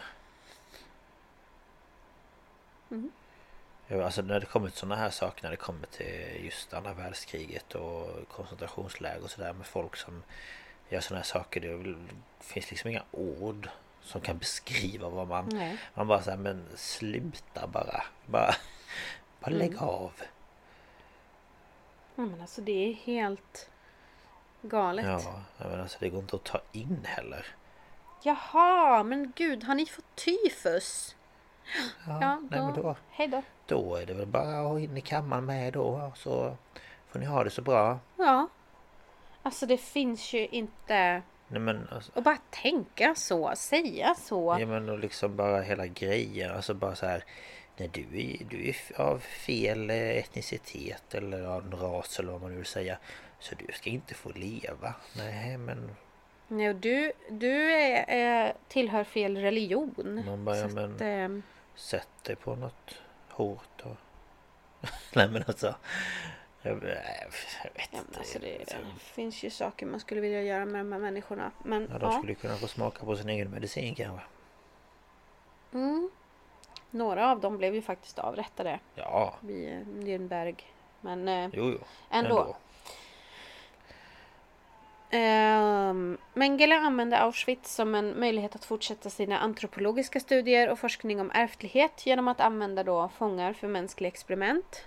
Mm. 2.91 3.11
Ja, 3.95 4.05
alltså 4.05 4.21
när 4.21 4.39
det 4.39 4.45
kommer 4.45 4.69
till 4.69 4.77
sådana 4.79 4.95
här 4.95 5.09
saker, 5.09 5.43
när 5.43 5.51
det 5.51 5.57
kommer 5.57 5.87
till 5.87 6.45
just 6.45 6.73
andra 6.73 6.93
världskriget 6.93 7.75
och 7.75 8.29
koncentrationsläger 8.29 9.23
och 9.23 9.31
sådär 9.31 9.53
med 9.53 9.65
folk 9.65 9.95
som 9.95 10.23
gör 10.89 10.99
sådana 10.99 11.19
här 11.19 11.25
saker. 11.25 11.61
Det 11.61 11.95
finns 12.45 12.69
liksom 12.71 12.89
inga 12.89 13.03
ord 13.11 13.69
som 14.01 14.21
kan 14.21 14.37
beskriva 14.37 15.09
vad 15.09 15.27
man... 15.27 15.49
Nej. 15.49 15.77
Man 15.93 16.07
bara 16.07 16.21
säger 16.21 16.37
men 16.37 16.65
sluta 16.75 17.67
bara. 17.67 18.03
Bara, 18.25 18.55
bara 19.39 19.51
Mm. 19.51 19.59
lägg 19.59 19.77
av. 19.77 20.11
Ja, 22.15 22.25
men 22.25 22.41
alltså 22.41 22.61
det 22.61 22.89
är 22.89 22.93
helt 22.93 23.69
galet. 24.61 25.05
Ja, 25.05 25.41
men 25.57 25.81
alltså 25.81 25.97
det 25.99 26.09
går 26.09 26.19
inte 26.19 26.35
att 26.35 26.43
ta 26.43 26.61
in 26.71 26.99
heller. 27.05 27.45
Jaha, 28.23 29.03
men 29.03 29.31
gud, 29.35 29.63
har 29.63 29.75
ni 29.75 29.85
fått 29.85 30.15
tyfus? 30.15 31.15
Ja, 32.07 32.17
Ja, 32.21 32.41
nej 32.51 32.61
men 32.61 32.73
då... 32.73 32.95
Hej 33.11 33.27
då. 33.27 33.41
Då 33.65 33.95
är 33.95 34.05
det 34.05 34.13
väl 34.13 34.25
bara 34.27 34.71
att 34.75 34.79
in 34.81 34.97
i 34.97 35.01
kammaren 35.01 35.45
med 35.45 35.73
då 35.73 36.11
så 36.15 36.57
får 37.07 37.19
ni 37.19 37.25
ha 37.25 37.43
det 37.43 37.49
så 37.49 37.61
bra. 37.61 37.99
Ja. 38.17 38.47
Alltså 39.43 39.65
det 39.65 39.77
finns 39.77 40.33
ju 40.33 40.47
inte... 40.47 41.21
Nej 41.47 41.59
men 41.61 41.87
alltså, 41.91 42.11
Och 42.15 42.23
bara 42.23 42.37
tänka 42.49 43.15
så, 43.15 43.51
säga 43.55 44.15
så. 44.15 44.57
ja 44.59 44.65
men 44.65 44.89
och 44.89 44.99
liksom 44.99 45.35
bara 45.35 45.61
hela 45.61 45.87
grejen 45.87 46.51
alltså 46.55 46.73
bara 46.73 46.95
så 46.95 47.05
här 47.05 47.23
Nej 47.77 47.89
du 47.93 48.01
är, 48.01 48.37
du 48.49 48.69
är 48.69 48.75
av 49.01 49.19
fel 49.19 49.89
eh, 49.89 49.95
etnicitet 49.97 51.15
eller 51.15 51.43
av 51.43 51.63
en 51.63 51.79
ras 51.79 52.19
eller 52.19 52.31
vad 52.31 52.41
man 52.41 52.51
nu 52.51 52.57
vill 52.57 52.65
säga 52.65 52.97
Så 53.39 53.55
du 53.55 53.73
ska 53.73 53.89
inte 53.89 54.13
få 54.13 54.29
leva 54.29 54.93
Nej 55.17 55.57
men 55.57 55.95
Nej, 56.47 56.69
och 56.69 56.75
du, 56.75 57.11
du 57.29 57.71
är, 57.73 58.05
är, 58.07 58.53
tillhör 58.67 59.03
fel 59.03 59.37
religion. 59.37 60.23
Man 60.25 60.45
bara, 60.45 60.57
ja, 60.57 60.69
Så 60.69 60.75
men- 60.75 60.95
att, 60.95 61.01
ehm, 61.01 61.43
sätt 61.75 62.09
dig 62.23 62.35
på 62.35 62.55
något 62.55 62.95
hårt 63.29 63.81
och... 63.83 63.97
Nej 65.15 65.29
men 65.29 65.43
alltså 65.47 65.75
jag, 66.61 66.75
vet 66.75 66.97
ja, 67.91 67.99
inte 67.99 68.19
alltså 68.19 68.39
det 68.39 68.79
finns 68.97 69.43
ju 69.43 69.49
saker 69.49 69.85
man 69.85 69.99
skulle 69.99 70.21
vilja 70.21 70.41
göra 70.43 70.65
med 70.65 70.85
de 70.85 70.91
här 70.91 70.99
människorna. 70.99 71.51
Men 71.63 71.81
Ja, 71.81 71.87
ja, 71.91 71.97
de 71.99 72.11
skulle 72.11 72.35
kunna 72.35 72.55
få 72.55 72.67
smaka 72.67 73.05
på 73.05 73.15
sin 73.15 73.29
egen 73.29 73.51
medicin 73.51 73.95
kanske 73.95 74.25
mm, 75.71 76.09
några 76.91 77.31
av 77.31 77.39
dem 77.39 77.57
blev 77.57 77.75
ju 77.75 77.81
faktiskt 77.81 78.19
avrättade 78.19 78.79
Ja, 78.95 79.35
vid 79.41 79.69
eh, 79.69 79.77
Nürnberg. 79.79 80.55
Men 81.01 81.27
eh, 81.27 81.49
jo 81.53 81.69
jo 81.69 81.79
ändå. 82.09 82.55
Um, 85.13 86.17
Mengele 86.33 86.75
använde 86.75 87.19
Auschwitz 87.19 87.75
som 87.75 87.95
en 87.95 88.19
möjlighet 88.19 88.55
att 88.55 88.65
fortsätta 88.65 89.09
sina 89.09 89.39
antropologiska 89.39 90.19
studier 90.19 90.69
och 90.69 90.79
forskning 90.79 91.21
om 91.21 91.31
ärftlighet 91.33 92.05
genom 92.05 92.27
att 92.27 92.39
använda 92.39 92.83
då 92.83 93.09
fångar 93.17 93.53
för 93.53 93.67
mänskliga 93.67 94.07
experiment. 94.07 94.85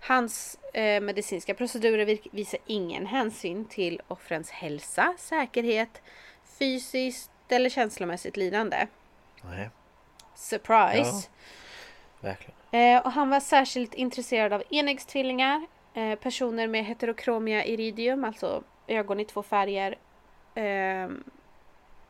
Hans 0.00 0.58
eh, 0.74 1.00
medicinska 1.00 1.54
procedurer 1.54 2.18
visar 2.32 2.60
ingen 2.66 3.06
hänsyn 3.06 3.64
till 3.64 4.02
offrens 4.08 4.50
hälsa, 4.50 5.14
säkerhet, 5.18 6.02
fysiskt 6.58 7.30
eller 7.48 7.70
känslomässigt 7.70 8.36
lidande. 8.36 8.86
Nej. 9.42 9.70
Surprise! 10.34 11.28
Ja, 12.20 12.28
verkligen. 12.28 12.56
Eh, 12.70 13.06
och 13.06 13.12
han 13.12 13.30
var 13.30 13.40
särskilt 13.40 13.94
intresserad 13.94 14.52
av 14.52 14.62
enäggstvillingar, 14.70 15.66
eh, 15.94 16.14
personer 16.14 16.68
med 16.68 16.84
heterokromia 16.84 17.64
iridium, 17.64 18.24
alltså 18.24 18.62
ögon 18.86 19.20
i 19.20 19.24
två 19.24 19.42
färger. 19.42 19.98
Eh, 20.54 21.08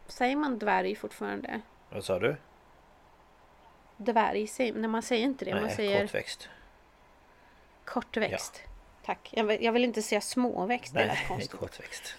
säger 0.07 0.37
man 0.37 0.59
dvärg 0.59 0.95
fortfarande? 0.95 1.61
Vad 1.91 2.05
sa 2.05 2.19
du? 2.19 2.37
Dvärg, 3.97 4.73
när 4.75 4.89
man 4.89 5.03
säger 5.03 5.25
inte 5.25 5.45
det. 5.45 5.55
Nej, 5.55 5.63
man 5.63 5.71
säger 5.71 6.01
kortväxt. 6.01 6.49
Kortväxt. 7.85 8.63
Ja. 8.65 8.71
Tack. 9.07 9.31
Jag 9.33 9.45
vill, 9.45 9.65
jag 9.65 9.73
vill, 9.73 9.85
inte 9.85 10.03
säga 10.03 10.21
småväxt. 10.21 10.95
Nej, 10.95 11.07
det 11.07 11.13
är 11.13 11.29
konstigt. 11.29 11.61
kortväxt. 11.61 12.15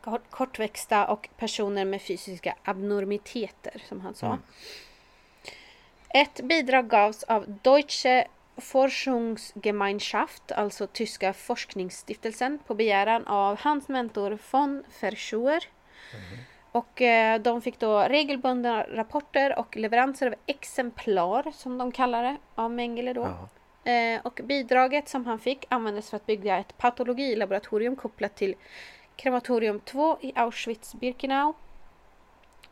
Kort, 0.00 0.30
kortväxta 0.30 1.06
och 1.06 1.28
personer 1.36 1.84
med 1.84 2.02
fysiska 2.02 2.56
abnormiteter 2.62 3.82
som 3.88 4.00
han 4.00 4.14
sa. 4.14 4.26
Mm. 4.26 4.42
Ett 6.08 6.40
bidrag 6.40 6.88
gavs 6.88 7.22
av 7.22 7.58
Deutsche 7.62 8.28
Forschungsgemeinschaft, 8.56 10.52
alltså 10.52 10.86
tyska 10.86 11.32
forskningsstiftelsen, 11.32 12.58
på 12.66 12.74
begäran 12.74 13.26
av 13.26 13.60
hans 13.60 13.88
mentor 13.88 14.38
von 14.50 14.84
Verschuer. 15.00 15.64
Mm. 16.12 16.44
Och 16.72 17.02
eh, 17.02 17.40
de 17.40 17.62
fick 17.62 17.78
då 17.78 18.00
regelbundna 18.00 18.82
rapporter 18.82 19.58
och 19.58 19.76
leveranser 19.76 20.26
av 20.26 20.34
exemplar, 20.46 21.52
som 21.52 21.78
de 21.78 21.92
kallar 21.92 22.22
det, 22.22 22.36
av 22.54 22.70
Mengele 22.70 23.12
då. 23.12 23.48
Eh, 23.90 24.20
och 24.22 24.40
bidraget 24.44 25.08
som 25.08 25.26
han 25.26 25.38
fick 25.38 25.66
användes 25.68 26.10
för 26.10 26.16
att 26.16 26.26
bygga 26.26 26.58
ett 26.58 26.78
patologilaboratorium 26.78 27.96
kopplat 27.96 28.36
till 28.36 28.54
krematorium 29.16 29.80
2 29.80 30.18
i 30.20 30.32
Auschwitz-Birkenau. 30.32 31.54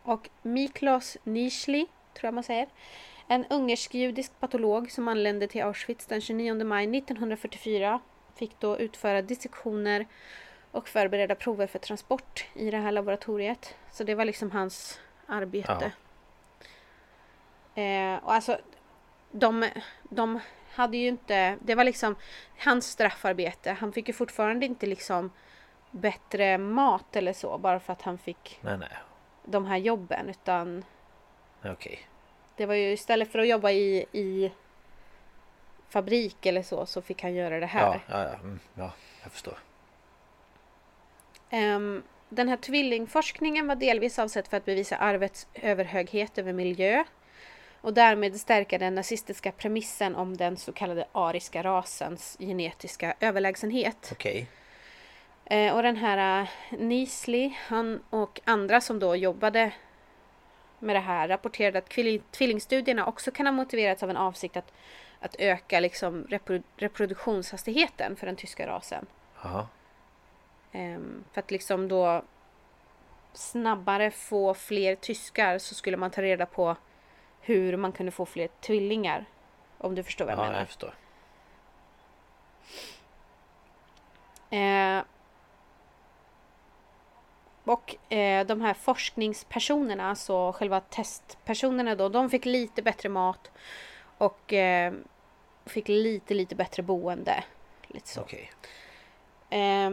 Och 0.03 0.29
Miklos 0.43 1.17
Nischli, 1.25 1.87
tror 2.15 2.27
jag 2.27 2.35
man 2.35 2.45
säger, 2.45 2.69
en 3.35 3.47
ungersk-judisk 3.51 4.41
patolog 4.41 4.91
som 4.91 5.09
anlände 5.09 5.47
till 5.47 5.63
Auschwitz 5.63 6.07
den 6.07 6.21
29 6.21 6.65
maj 6.65 6.99
1944 6.99 8.01
fick 8.35 8.61
då 8.61 8.79
utföra 8.79 9.23
dissektioner 9.23 10.07
och 10.71 10.89
förbereda 10.89 11.35
prover 11.35 11.67
för 11.67 11.79
transport 11.79 12.45
i 12.55 12.71
det 12.71 12.77
här 12.77 12.93
laboratoriet. 12.93 13.75
Så 13.91 14.05
det 14.05 14.15
var 14.15 14.25
liksom 14.25 14.51
hans 14.51 15.01
arbete. 15.27 15.93
Ja. 17.75 17.83
Eh, 17.83 18.25
och 18.25 18.33
alltså, 18.35 18.59
de, 19.31 19.69
de 20.03 20.41
hade 20.75 20.97
ju 20.97 21.09
inte, 21.09 21.57
det 21.61 21.75
var 21.75 21.85
liksom 21.85 22.17
hans 22.59 22.91
straffarbete. 22.91 23.73
Han 23.73 23.93
fick 23.93 24.09
ju 24.09 24.15
fortfarande 24.15 24.67
inte 24.67 24.87
liksom 24.87 25.31
bättre 25.91 26.59
mat 26.59 27.17
eller 27.17 27.33
så 27.33 27.59
bara 27.59 27.81
för 27.81 27.93
att 27.93 28.03
han 28.03 28.19
fick 28.19 28.59
nej, 28.63 28.79
nej. 28.79 28.99
de 29.45 29.67
här 29.67 29.77
jobben 29.77 30.29
utan 30.29 30.85
Okej. 31.65 32.09
Det 32.57 32.67
var 32.67 32.75
ju 32.75 32.93
istället 32.93 33.33
för 33.33 33.39
att 33.39 33.49
jobba 33.49 33.71
i, 33.71 34.07
i 34.13 34.53
fabrik 35.89 36.47
eller 36.47 36.63
så 36.63 36.87
så 36.87 37.03
fick 37.03 37.23
han 37.23 37.35
göra 37.35 37.61
det 37.61 37.67
här. 37.67 37.81
Ja, 37.81 38.01
ja, 38.09 38.23
ja. 38.23 38.35
Mm, 38.35 38.61
ja 38.75 38.93
jag 39.23 39.33
förstår. 39.33 39.59
Um, 41.51 42.03
den 42.29 42.49
här 42.49 42.57
tvillingforskningen 42.57 43.67
var 43.67 43.75
delvis 43.75 44.19
avsedd 44.19 44.49
för 44.49 44.57
att 44.57 44.65
bevisa 44.65 44.97
arvets 44.97 45.47
överhöghet 45.55 46.39
över 46.39 46.53
miljö 46.53 47.05
och 47.81 47.95
därmed 47.95 48.41
stärka 48.41 48.79
den 48.79 48.95
nazistiska 48.95 49.53
premissen 49.53 50.17
om 50.17 50.37
den 50.37 50.57
så 50.57 50.73
kallade 50.73 51.07
ariska 51.13 51.63
rasens 51.63 52.37
genetiska 52.41 53.15
överlägsenhet. 53.21 54.09
Okej. 54.13 54.33
Okay. 54.33 54.47
Eh, 55.59 55.75
och 55.75 55.83
den 55.83 55.97
här 55.97 56.43
uh, 56.43 56.49
Nisli, 56.79 57.57
han 57.67 58.03
och 58.11 58.41
andra 58.45 58.81
som 58.81 58.99
då 58.99 59.17
jobbade 59.17 59.73
med 60.83 60.97
det 60.97 61.01
här 61.01 61.29
rapporterade 61.29 61.79
att 61.79 61.89
tvillingstudierna 62.31 63.07
också 63.07 63.31
kan 63.31 63.47
ha 63.47 63.53
motiverats 63.53 64.03
av 64.03 64.11
en 64.11 64.17
avsikt 64.17 64.57
att, 64.57 64.73
att 65.21 65.37
öka 65.39 65.81
liksom 65.81 66.27
reprodu 66.29 66.63
reproduktionshastigheten 66.77 68.17
för 68.17 68.27
den 68.27 68.37
tyska 68.37 68.67
rasen. 68.67 69.07
Um, 70.73 71.25
för 71.33 71.41
att 71.41 71.51
liksom 71.51 71.89
då 71.89 72.23
snabbare 73.33 74.11
få 74.11 74.55
fler 74.55 74.95
tyskar 74.95 75.59
så 75.59 75.75
skulle 75.75 75.97
man 75.97 76.11
ta 76.11 76.23
reda 76.23 76.47
på 76.47 76.77
hur 77.41 77.77
man 77.77 77.93
kunde 77.93 78.13
få 78.13 78.27
fler 78.27 78.49
tvillingar. 78.61 79.25
Om 79.79 79.95
du 79.95 80.03
förstår 80.03 80.25
vad 80.25 80.33
jag 80.33 80.39
ja, 80.39 80.43
menar. 80.43 80.59
jag 80.59 80.67
förstår. 80.67 80.95
Eh, 84.51 85.03
och 87.73 88.13
eh, 88.13 88.47
de 88.47 88.61
här 88.61 88.75
forskningspersonerna, 88.75 90.09
alltså 90.09 90.53
själva 90.53 90.81
testpersonerna 90.81 91.95
då, 91.95 92.09
de 92.09 92.31
fick 92.31 92.45
lite 92.45 92.83
bättre 92.83 93.09
mat 93.09 93.51
och 94.19 94.53
eh, 94.53 94.93
fick 95.67 95.89
lite, 95.89 96.35
lite 96.35 96.55
bättre 96.55 96.83
boende. 96.83 97.45
Lite 97.87 98.09
så. 98.09 98.21
Okay. 98.21 98.47
Eh, 99.51 99.91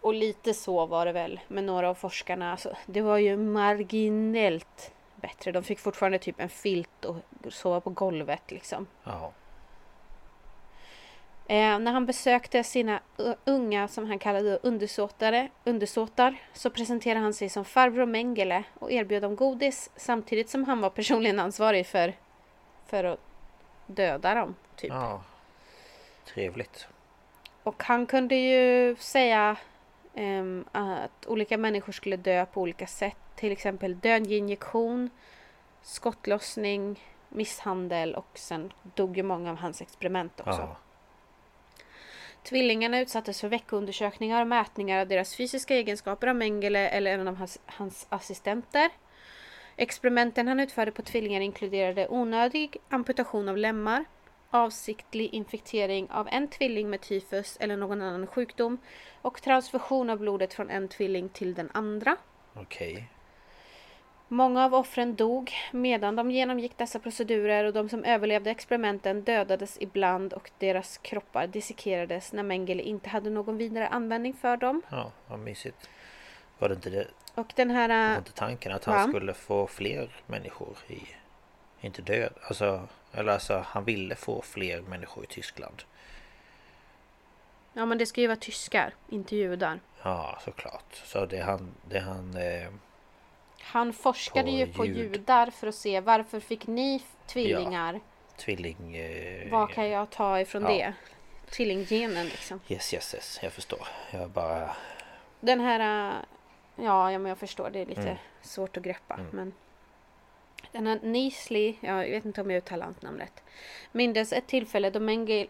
och 0.00 0.14
lite 0.14 0.54
så 0.54 0.86
var 0.86 1.06
det 1.06 1.12
väl 1.12 1.40
med 1.48 1.64
några 1.64 1.88
av 1.88 1.94
forskarna. 1.94 2.52
Alltså, 2.52 2.76
det 2.86 3.00
var 3.00 3.18
ju 3.18 3.36
marginellt 3.36 4.92
bättre. 5.16 5.52
De 5.52 5.62
fick 5.62 5.78
fortfarande 5.78 6.18
typ 6.18 6.40
en 6.40 6.48
filt 6.48 7.04
och 7.04 7.16
sova 7.48 7.80
på 7.80 7.90
golvet 7.90 8.50
liksom. 8.50 8.86
Ja. 9.04 9.32
Eh, 11.50 11.78
när 11.78 11.92
han 11.92 12.06
besökte 12.06 12.64
sina 12.64 13.00
unga, 13.44 13.88
som 13.88 14.06
han 14.06 14.18
kallade 14.18 14.58
undersåtare, 14.62 15.48
undersåtar, 15.64 16.36
så 16.52 16.70
presenterade 16.70 17.20
han 17.20 17.34
sig 17.34 17.48
som 17.48 17.64
farbror 17.64 18.06
Mengele 18.06 18.64
och 18.74 18.92
erbjöd 18.92 19.22
dem 19.22 19.36
godis 19.36 19.90
samtidigt 19.96 20.50
som 20.50 20.64
han 20.64 20.80
var 20.80 20.90
personligen 20.90 21.38
ansvarig 21.38 21.86
för, 21.86 22.14
för 22.86 23.04
att 23.04 23.20
döda 23.86 24.34
dem. 24.34 24.54
Typ. 24.76 24.90
Ja, 24.90 25.22
trevligt. 26.24 26.86
Och 27.62 27.82
han 27.82 28.06
kunde 28.06 28.34
ju 28.34 28.96
säga 28.96 29.56
eh, 30.14 30.44
att 30.72 31.26
olika 31.26 31.58
människor 31.58 31.92
skulle 31.92 32.16
dö 32.16 32.46
på 32.46 32.60
olika 32.60 32.86
sätt. 32.86 33.16
Till 33.36 33.52
exempel 33.52 34.00
dödinjektion, 34.00 35.10
skottlossning, 35.82 37.02
misshandel 37.28 38.14
och 38.14 38.30
sen 38.34 38.72
dog 38.94 39.16
ju 39.16 39.22
många 39.22 39.50
av 39.50 39.56
hans 39.56 39.80
experiment 39.80 40.40
också. 40.40 40.60
Ja. 40.60 40.76
Tvillingarna 42.42 43.00
utsattes 43.00 43.40
för 43.40 43.48
veckoundersökningar 43.48 44.40
och 44.40 44.46
mätningar 44.46 45.00
av 45.00 45.08
deras 45.08 45.36
fysiska 45.36 45.74
egenskaper 45.74 46.26
av 46.26 46.36
Mengele 46.36 46.88
eller 46.88 47.10
en 47.10 47.28
av 47.28 47.34
hans, 47.34 47.58
hans 47.66 48.06
assistenter. 48.08 48.90
Experimenten 49.76 50.48
han 50.48 50.60
utförde 50.60 50.92
på 50.92 51.02
tvillingar 51.02 51.40
inkluderade 51.40 52.08
onödig 52.08 52.76
amputation 52.88 53.48
av 53.48 53.56
lemmar, 53.56 54.04
avsiktlig 54.50 55.34
infektering 55.34 56.10
av 56.10 56.28
en 56.28 56.48
tvilling 56.48 56.90
med 56.90 57.00
tyfus 57.00 57.56
eller 57.60 57.76
någon 57.76 58.02
annan 58.02 58.26
sjukdom 58.26 58.78
och 59.22 59.42
transfusion 59.42 60.10
av 60.10 60.18
blodet 60.18 60.54
från 60.54 60.70
en 60.70 60.88
tvilling 60.88 61.28
till 61.28 61.54
den 61.54 61.70
andra. 61.74 62.16
Okej. 62.54 63.08
Många 64.30 64.64
av 64.64 64.74
offren 64.74 65.14
dog 65.14 65.52
medan 65.72 66.16
de 66.16 66.30
genomgick 66.30 66.78
dessa 66.78 66.98
procedurer 66.98 67.64
och 67.64 67.72
de 67.72 67.88
som 67.88 68.04
överlevde 68.04 68.50
experimenten 68.50 69.22
dödades 69.22 69.76
ibland 69.80 70.32
och 70.32 70.50
deras 70.58 70.98
kroppar 70.98 71.46
dissekerades 71.46 72.32
när 72.32 72.42
Mengele 72.42 72.82
inte 72.82 73.08
hade 73.08 73.30
någon 73.30 73.56
vidare 73.56 73.88
användning 73.88 74.34
för 74.34 74.56
dem. 74.56 74.82
Ja, 74.90 75.12
vad 75.26 75.38
mysigt. 75.38 75.88
Var 76.58 76.68
det 76.68 76.74
inte 76.74 76.90
det? 76.90 77.06
Och 77.34 77.52
den 77.56 77.70
här... 77.70 78.10
Var 78.10 78.18
inte 78.18 78.32
tanken 78.32 78.72
att 78.72 78.84
han 78.84 78.94
va? 78.94 79.08
skulle 79.08 79.34
få 79.34 79.66
fler 79.66 80.10
människor 80.26 80.78
i... 80.88 81.02
Inte 81.80 82.02
död, 82.02 82.32
alltså... 82.48 82.88
Eller 83.12 83.32
alltså 83.32 83.64
han 83.66 83.84
ville 83.84 84.14
få 84.14 84.42
fler 84.42 84.80
människor 84.80 85.24
i 85.24 85.26
Tyskland. 85.26 85.82
Ja 87.72 87.86
men 87.86 87.98
det 87.98 88.06
ska 88.06 88.20
ju 88.20 88.26
vara 88.26 88.36
tyskar, 88.36 88.94
inte 89.08 89.36
judar. 89.36 89.80
Ja, 90.02 90.38
såklart. 90.44 91.02
Så 91.04 91.26
det 91.26 91.40
han... 91.40 91.74
Det 91.88 92.00
han 92.00 92.36
eh, 92.36 92.68
han 93.60 93.92
forskade 93.92 94.50
på 94.50 94.56
ju 94.56 94.66
på 94.66 94.86
ljud. 94.86 94.96
judar 94.96 95.50
för 95.50 95.66
att 95.66 95.74
se 95.74 96.00
varför 96.00 96.40
fick 96.40 96.66
ni 96.66 97.02
tvillingar? 97.26 97.94
Ja, 97.94 98.00
tvilling... 98.36 98.96
Eh, 98.96 99.50
Vad 99.50 99.70
kan 99.70 99.88
jag 99.88 100.10
ta 100.10 100.40
ifrån 100.40 100.62
ja. 100.62 100.68
det? 100.68 100.94
Tvillinggenen 101.50 102.26
liksom. 102.26 102.60
Yes, 102.68 102.94
yes, 102.94 103.14
yes. 103.14 103.40
Jag 103.42 103.52
förstår. 103.52 103.88
Jag 104.10 104.30
bara... 104.30 104.76
Den 105.40 105.60
här... 105.60 106.12
Ja, 106.76 107.12
ja 107.12 107.18
men 107.18 107.26
jag 107.28 107.38
förstår. 107.38 107.70
Det 107.70 107.78
är 107.78 107.86
lite 107.86 108.00
mm. 108.00 108.16
svårt 108.42 108.76
att 108.76 108.82
greppa. 108.82 109.14
Mm. 109.14 109.26
Men 109.32 109.54
Denna 110.72 110.94
Nisley, 110.94 111.74
ja, 111.80 112.04
jag 112.04 112.10
vet 112.10 112.24
inte 112.24 112.40
om 112.40 112.50
jag 112.50 112.58
uttalar 112.58 112.84
hans 112.84 113.02
namn 113.02 113.18
rätt, 113.18 113.42
mindes 113.92 114.32
ett 114.32 114.46
tillfälle 114.46 114.90
då 114.90 115.00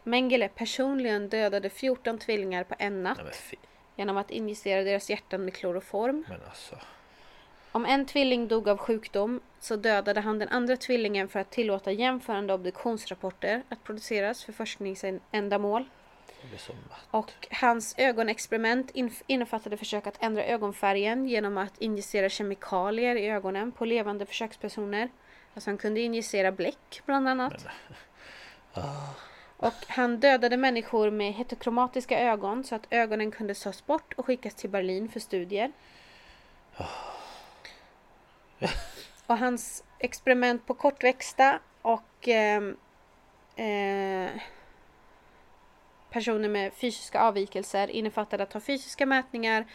Mengele, 0.05 0.48
personligen 0.48 1.28
dödade 1.28 1.70
14 1.70 2.18
tvillingar 2.18 2.64
på 2.64 2.74
en 2.78 3.02
natt 3.02 3.20
Nej 3.24 3.59
genom 3.98 4.16
att 4.16 4.30
injicera 4.30 4.82
deras 4.82 5.10
hjärtan 5.10 5.44
med 5.44 5.55
kloroform. 5.55 6.24
Men 6.28 6.40
alltså. 6.48 6.76
Om 7.73 7.85
en 7.86 8.07
tvilling 8.07 8.49
dog 8.49 8.69
av 8.69 8.78
sjukdom 8.78 9.40
så 9.61 9.77
dödade 9.77 10.20
han 10.20 10.39
den 10.39 10.49
andra 10.49 10.77
tvillingen 10.77 11.28
för 11.28 11.40
att 11.40 11.51
tillåta 11.51 11.93
jämförande 11.93 12.55
obduktionsrapporter 12.55 13.62
att 13.69 13.85
produceras 13.85 14.45
för 14.45 14.53
forskningsändamål. 14.53 15.85
Och 17.11 17.32
hans 17.51 17.95
ögonexperiment 17.99 18.90
innefattade 19.27 19.77
försök 19.77 20.07
att 20.07 20.23
ändra 20.23 20.45
ögonfärgen 20.45 21.27
genom 21.27 21.59
att 21.59 21.78
injicera 21.78 22.28
kemikalier 22.28 23.16
i 23.16 23.28
ögonen 23.28 23.73
på 23.73 23.85
levande 23.85 24.27
försökspersoner. 24.27 25.09
Alltså 25.55 25.70
han 25.70 25.78
kunde 25.78 26.01
injicera 26.01 26.53
bläck 26.53 27.03
bland 27.07 27.28
annat. 27.28 27.66
Och 29.57 29.74
han 29.89 30.20
dödade 30.20 30.57
människor 30.57 31.11
med 31.11 31.32
heterokromatiska 31.32 32.20
ögon 32.20 32.65
så 32.65 32.74
att 32.74 32.86
ögonen 32.90 33.31
kunde 33.31 33.55
tas 33.55 33.86
bort 33.86 34.15
och 34.16 34.27
skickas 34.27 34.55
till 34.55 34.70
Berlin 34.70 35.09
för 35.09 35.20
studier. 35.20 35.73
Och 39.26 39.39
hans 39.39 39.85
experiment 39.98 40.66
på 40.66 40.74
kortväxta 40.74 41.59
och 41.82 42.28
ehm, 42.28 42.76
eh, 43.56 44.30
personer 46.10 46.48
med 46.48 46.72
fysiska 46.72 47.20
avvikelser 47.20 47.89
innefattade 47.89 48.43
att 48.43 48.51
ta 48.51 48.60
fysiska 48.60 49.06
mätningar, 49.06 49.66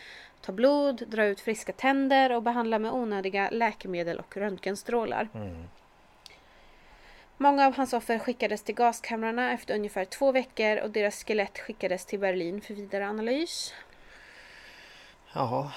ta 0.41 0.51
blod, 0.51 1.03
dra 1.07 1.25
ut 1.25 1.41
friska 1.41 1.73
tänder 1.73 2.31
och 2.31 2.43
behandla 2.43 2.79
med 2.79 2.91
onödiga 2.91 3.49
läkemedel 3.49 4.19
och 4.19 4.37
röntgenstrålar. 4.37 5.29
Mm. 5.33 5.67
Många 7.37 7.67
av 7.67 7.75
hans 7.75 7.93
offer 7.93 8.19
skickades 8.19 8.63
till 8.63 8.75
gaskamrarna 8.75 9.51
efter 9.51 9.75
ungefär 9.75 10.05
två 10.05 10.31
veckor 10.31 10.77
och 10.77 10.89
deras 10.89 11.23
skelett 11.23 11.59
skickades 11.59 12.05
till 12.05 12.19
Berlin 12.19 12.61
för 12.61 12.73
vidare 12.73 13.07
analys. 13.07 13.73
Jaha. 15.33 15.71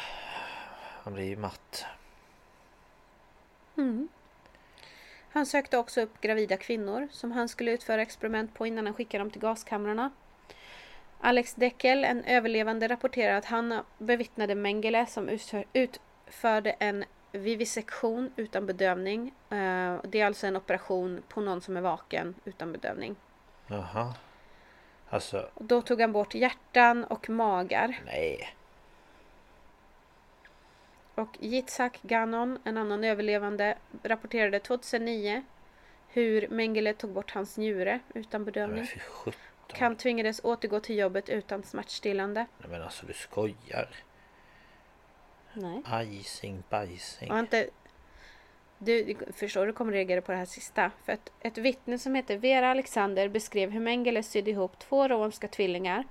Han 1.05 1.15
blir 1.15 1.25
ju 1.25 1.37
matt. 1.37 1.87
Han 5.29 5.47
sökte 5.47 5.79
också 5.79 6.01
upp 6.01 6.21
gravida 6.21 6.57
kvinnor 6.57 7.09
som 7.13 7.33
han 7.33 7.49
skulle 7.49 7.71
utföra 7.73 8.03
experiment 8.03 8.55
på 8.55 8.67
innan 8.67 8.87
han 8.87 8.95
skickade 8.95 9.25
dem 9.25 9.31
till 9.31 9.41
gaskamrarna. 9.41 10.11
Alex 11.21 11.55
Deckel, 11.55 12.05
en 12.05 12.25
överlevande, 12.25 12.89
rapporterar 12.89 13.37
att 13.37 13.45
han 13.45 13.81
bevittnade 13.99 14.55
Mengele 14.55 15.07
som 15.07 15.29
utför, 15.29 15.65
utförde 15.73 16.71
en 16.71 17.05
vivisektion 17.33 18.33
utan 18.37 18.67
bedövning. 18.67 19.35
Eh, 19.51 19.97
Det 20.05 20.21
är 20.21 20.27
alltså 20.27 20.47
en 20.47 20.57
operation 20.57 21.23
på 21.29 21.41
någon 21.41 21.61
som 21.61 21.77
är 21.77 21.81
vaken 21.81 22.35
utan 22.45 22.73
bedövning. 22.73 23.17
Jaha. 23.67 24.15
Alltså. 25.11 25.51
Då 25.55 25.83
tog 25.83 26.01
han 26.01 26.13
bort 26.13 26.35
hjärtan 26.35 27.05
och 27.05 27.31
magar. 27.31 28.01
Nej. 28.07 28.56
Och 31.17 31.37
Yitzhak 31.41 31.99
Ganon, 32.03 32.59
en 32.65 32.77
annan 32.77 33.05
överlevande, 33.05 33.79
rapporterade 34.03 34.61
2009 34.61 35.43
hur 36.09 36.49
Mengele 36.49 36.95
tog 36.95 37.11
bort 37.11 37.31
hans 37.31 37.57
njure 37.57 38.01
utan 38.15 38.45
bedövning. 38.45 38.87
Och 39.69 39.79
han 39.79 39.97
tvingades 39.97 40.41
återgå 40.45 40.81
till 40.81 40.99
jobbet 40.99 41.29
utan 41.29 41.63
smärtstillande. 41.63 42.47
Nej 42.59 42.71
men 42.71 42.83
alltså 42.83 43.07
du 43.07 43.13
skojar. 43.13 43.89
Nej. 45.53 45.83
Ajsing 45.85 46.63
bajsing. 46.71 47.31
Och 47.33 47.39
inte... 47.39 47.69
Du 48.79 49.05
du 49.05 49.33
förstår, 49.33 49.67
du 49.67 49.73
kommer 49.73 49.93
reagera 49.93 50.21
på 50.21 50.33
det 50.33 50.39
här 50.39 50.45
sista. 50.45 50.91
För 51.05 51.13
att 51.13 51.33
ett 51.41 51.59
vittne 51.59 51.99
som 51.99 52.15
heter 52.15 52.37
Vera 52.37 52.71
Alexander 52.71 53.29
beskrev 53.29 53.71
hur 53.71 53.81
Mengele 53.81 54.23
sydde 54.23 54.51
ihop 54.51 54.79
två 54.79 55.09
romska 55.09 55.49
tvillingar, 55.49 56.05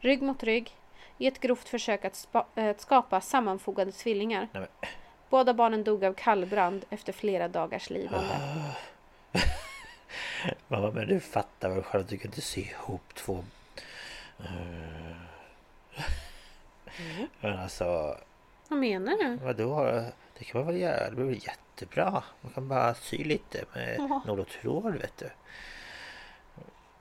rygg 0.00 0.22
mot 0.22 0.42
rygg, 0.42 0.76
i 1.22 1.26
ett 1.26 1.40
grovt 1.40 1.68
försök 1.68 2.04
att, 2.04 2.28
att 2.54 2.80
skapa 2.80 3.20
sammanfogade 3.20 3.92
tvillingar. 3.92 4.48
Nej, 4.52 4.60
men, 4.80 4.88
Båda 5.30 5.54
barnen 5.54 5.84
dog 5.84 6.04
av 6.04 6.12
kallbrand 6.12 6.84
efter 6.90 7.12
flera 7.12 7.48
dagars 7.48 7.90
lidande. 7.90 8.34
mamma 10.68 10.90
men 10.90 11.08
du 11.08 11.20
fattar 11.20 11.70
väl 11.70 11.82
själv 11.82 12.04
att 12.04 12.08
du 12.08 12.18
kan 12.18 12.28
inte 12.28 12.40
sy 12.40 12.60
ihop 12.60 13.14
två... 13.14 13.44
Eh. 14.38 15.16
Men 17.40 17.58
alltså... 17.58 18.16
Vad 18.68 18.78
menar 18.78 19.12
du? 19.12 19.36
Vadå? 19.36 20.02
Det 20.38 20.44
kan 20.44 20.60
man 20.60 20.72
väl 20.72 20.80
göra? 20.80 21.10
Det 21.10 21.16
blir 21.16 21.24
väl 21.24 21.44
jättebra? 21.46 22.22
Man 22.40 22.52
kan 22.52 22.68
bara 22.68 22.94
sy 22.94 23.24
lite 23.24 23.64
med 23.74 24.10
nål 24.26 24.40
och 24.40 24.48
tråd 24.48 24.92
vet 24.92 25.16
du. 25.18 25.30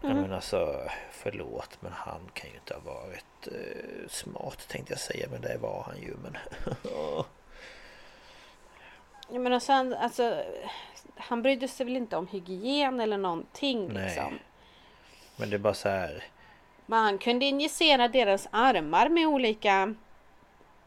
Ja, 0.01 0.13
men 0.13 0.33
alltså 0.33 0.81
förlåt 1.11 1.77
men 1.81 1.91
han 1.91 2.21
kan 2.33 2.49
ju 2.49 2.55
inte 2.55 2.73
ha 2.73 2.81
varit 2.81 3.47
eh, 3.47 4.09
smart 4.09 4.67
tänkte 4.67 4.93
jag 4.93 4.99
säga 4.99 5.27
men 5.31 5.41
det 5.41 5.57
var 5.57 5.83
han 5.83 5.97
ju 6.01 6.15
men... 6.23 6.37
Jag 9.29 9.41
menar, 9.41 9.59
så 9.59 9.71
han, 9.73 9.93
alltså, 9.93 10.43
han 11.17 11.41
brydde 11.41 11.67
sig 11.67 11.85
väl 11.85 11.97
inte 11.97 12.17
om 12.17 12.27
hygien 12.27 12.99
eller 12.99 13.17
någonting 13.17 13.93
Nej. 13.93 14.05
liksom. 14.05 14.39
men 15.35 15.49
det 15.49 15.55
är 15.55 15.59
bara 15.59 15.73
så 15.73 15.89
här... 15.89 16.23
Men 16.85 17.03
han 17.03 17.17
kunde 17.17 17.45
injicera 17.45 18.07
deras 18.07 18.47
armar 18.51 19.09
med 19.09 19.27
olika 19.27 19.95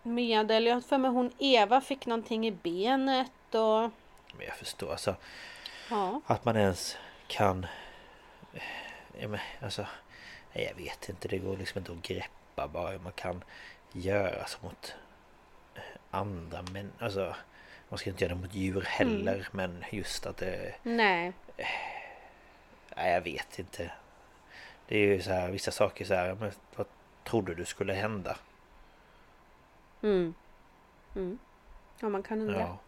medel. 0.03 0.67
Jag 0.67 0.75
har 0.75 0.81
för 0.81 0.99
mig 0.99 1.11
hon 1.11 1.33
Eva 1.39 1.81
fick 1.81 2.07
någonting 2.07 2.47
i 2.47 2.51
benet 2.51 3.55
och... 3.55 3.91
Men 4.37 4.47
jag 4.47 4.57
förstår 4.57 4.91
alltså 4.91 5.15
Ja. 5.91 6.21
att 6.27 6.45
man 6.45 6.57
ens 6.57 6.97
kan... 7.27 7.67
Ja, 9.19 9.29
men, 9.29 9.41
alltså, 9.63 9.87
nej, 10.53 10.65
jag 10.65 10.85
vet 10.85 11.09
inte, 11.09 11.29
det 11.29 11.39
går 11.39 11.57
liksom 11.57 11.79
inte 11.79 11.93
att 11.93 12.03
greppa 12.03 12.69
bara 12.69 12.91
hur 12.91 12.99
man 12.99 13.13
kan 13.13 13.45
göra 13.93 14.47
så 14.47 14.59
mot 14.63 14.95
andra 16.11 16.65
men 16.73 16.93
alltså 16.99 17.37
man 17.89 17.99
ska 17.99 18.11
inte 18.11 18.25
göra 18.25 18.35
det 18.35 18.41
mot 18.41 18.55
djur 18.55 18.81
heller 18.81 19.49
men 19.53 19.85
just 19.91 20.27
att 20.27 20.37
det... 20.37 20.75
Nej. 20.83 21.33
Nej 22.97 23.13
jag 23.13 23.21
vet 23.21 23.59
inte. 23.59 23.93
Det 24.89 24.97
är 24.97 25.07
ju 25.07 25.23
så 25.23 25.31
här 25.31 25.51
vissa 25.51 25.71
saker 25.71 26.05
så 26.05 26.15
här, 26.15 26.35
men 26.35 26.53
vad 26.77 26.87
trodde 27.25 27.55
du 27.55 27.65
skulle 27.65 27.93
hända? 27.93 28.37
Mm. 30.03 30.35
Mm. 31.17 31.39
Ja, 32.01 32.09
man 32.09 32.23
kan 32.23 32.41
undra. 32.41 32.61
Ja. 32.61 32.79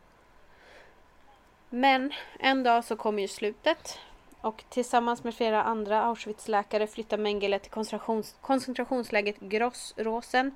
Men 1.70 2.12
en 2.39 2.62
dag 2.62 2.85
så 2.85 2.97
kommer 2.97 3.23
ju 3.23 3.28
slutet. 3.28 3.98
Och 4.47 4.64
tillsammans 4.68 5.24
med 5.24 5.35
flera 5.35 5.62
andra 5.62 6.02
Auschwitz-läkare 6.02 6.86
flyttar 6.86 7.18
Mengele 7.18 7.59
till 7.59 7.70
koncentrations 7.70 8.36
koncentrationslägret 8.40 9.40
Grossrosen 9.40 10.55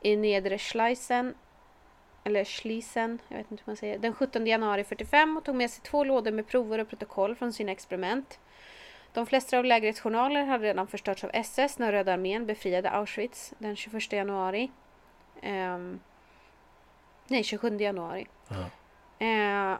i 0.00 0.16
nedre 0.16 0.58
Schleisen. 0.58 1.34
Eller 2.24 2.44
Schließen, 2.44 3.18
jag 3.28 3.36
vet 3.36 3.50
inte 3.50 3.62
hur 3.66 3.70
man 3.70 3.76
säger. 3.76 3.98
Den 3.98 4.14
17 4.14 4.46
januari 4.46 4.84
45 4.84 5.36
och 5.36 5.44
tog 5.44 5.54
med 5.54 5.70
sig 5.70 5.82
två 5.84 6.04
lådor 6.04 6.32
med 6.32 6.46
prover 6.46 6.78
och 6.78 6.88
protokoll 6.88 7.34
från 7.36 7.52
sina 7.52 7.72
experiment. 7.72 8.40
De 9.12 9.26
flesta 9.26 9.58
av 9.58 9.64
lägrets 9.64 10.00
journaler 10.00 10.44
hade 10.44 10.64
redan 10.64 10.86
förstörts 10.86 11.24
av 11.24 11.30
SS 11.32 11.78
när 11.78 11.92
Röda 11.92 12.12
armén 12.12 12.46
befriade 12.46 12.90
Auschwitz 12.90 13.54
den 13.58 13.76
21 13.76 14.12
januari. 14.12 14.70
Ehm, 15.42 16.00
nej, 17.26 17.44
27 17.44 17.76
januari. 17.76 18.26
Ja. 18.48 19.26
Eh, 19.26 19.78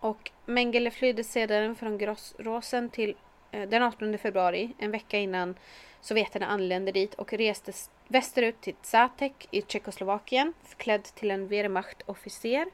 och 0.00 0.30
Mengele 0.46 0.90
flydde 0.90 1.24
sedan 1.24 1.76
från 1.76 1.98
Grossrosen 1.98 2.90
till 2.90 3.16
eh, 3.50 3.68
den 3.68 3.82
18 3.82 4.18
februari, 4.18 4.74
en 4.78 4.90
vecka 4.90 5.18
innan 5.18 5.54
sovjeterna 6.00 6.46
anlände 6.46 6.92
dit 6.92 7.14
och 7.14 7.32
reste 7.32 7.72
västerut 8.08 8.60
till 8.60 8.74
Zatek 8.82 9.48
i 9.50 9.62
Tjeckoslovakien, 9.62 10.52
förklädd 10.64 11.04
till 11.04 11.30
en 11.30 11.48
Wehrmacht-officer. 11.48 12.66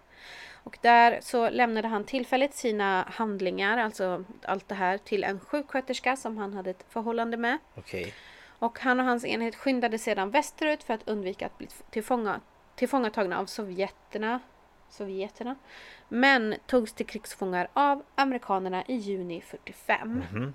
Och 0.65 0.79
där 0.81 1.19
så 1.23 1.51
lämnade 1.51 1.89
han 1.89 2.05
tillfälligt 2.05 2.55
sina 2.55 3.05
handlingar, 3.09 3.79
alltså 3.79 4.25
allt 4.43 4.69
det 4.69 4.75
här, 4.75 4.99
till 4.99 5.25
en 5.25 5.41
sjuksköterska 5.41 6.17
som 6.17 6.39
han 6.39 6.55
hade 6.55 6.71
ett 6.71 6.85
förhållande 6.89 7.37
med. 7.37 7.59
Okej. 7.75 8.15
Och 8.59 8.79
han 8.79 9.01
och 9.01 9.07
hans 9.07 9.25
enhet 9.25 9.57
skyndade 9.57 9.99
sedan 9.99 10.31
västerut 10.31 10.83
för 10.83 10.95
att 10.95 11.09
undvika 11.09 11.47
att 11.47 11.59
bli 11.59 11.69
tillfånga, 11.91 12.41
tillfångatagna 12.75 13.39
av 13.39 13.47
sovjeterna. 13.47 14.41
Sovjeterna. 14.89 15.57
Men 16.15 16.55
togs 16.67 16.93
till 16.93 17.07
krigsfångar 17.07 17.69
av 17.73 18.03
amerikanerna 18.15 18.85
i 18.87 18.95
juni 18.95 19.41
45. 19.41 20.23
Mhm. 20.33 20.55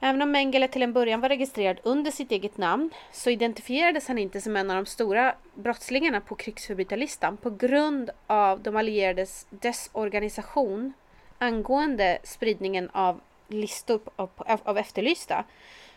Även 0.00 0.22
om 0.22 0.30
Mengele 0.30 0.68
till 0.68 0.82
en 0.82 0.92
början 0.92 1.20
var 1.20 1.28
registrerad 1.28 1.80
under 1.82 2.10
sitt 2.10 2.30
eget 2.30 2.56
namn 2.56 2.90
så 3.12 3.30
identifierades 3.30 4.08
han 4.08 4.18
inte 4.18 4.40
som 4.40 4.56
en 4.56 4.70
av 4.70 4.76
de 4.76 4.86
stora 4.86 5.34
brottslingarna 5.54 6.20
på 6.20 6.34
krigsförbrytarlistan 6.34 7.36
på 7.36 7.50
grund 7.50 8.10
av 8.26 8.60
de 8.60 8.76
allierades 8.76 9.46
desorganisation 9.50 10.92
angående 11.38 12.18
spridningen 12.22 12.90
av 12.92 13.20
listor 13.48 14.00
av, 14.16 14.30
av, 14.36 14.60
av 14.64 14.78
efterlysta. 14.78 15.44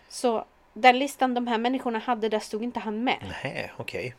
Så 0.08 0.46
den 0.74 1.00
listan 1.00 1.34
de 1.34 1.48
här 1.48 1.58
människorna 1.58 2.00
hade, 2.00 2.30
där 2.30 2.40
stod 2.40 2.64
inte 2.64 2.80
han 2.80 3.04
med. 3.04 3.34
Nej, 3.44 3.72
okej. 3.78 4.16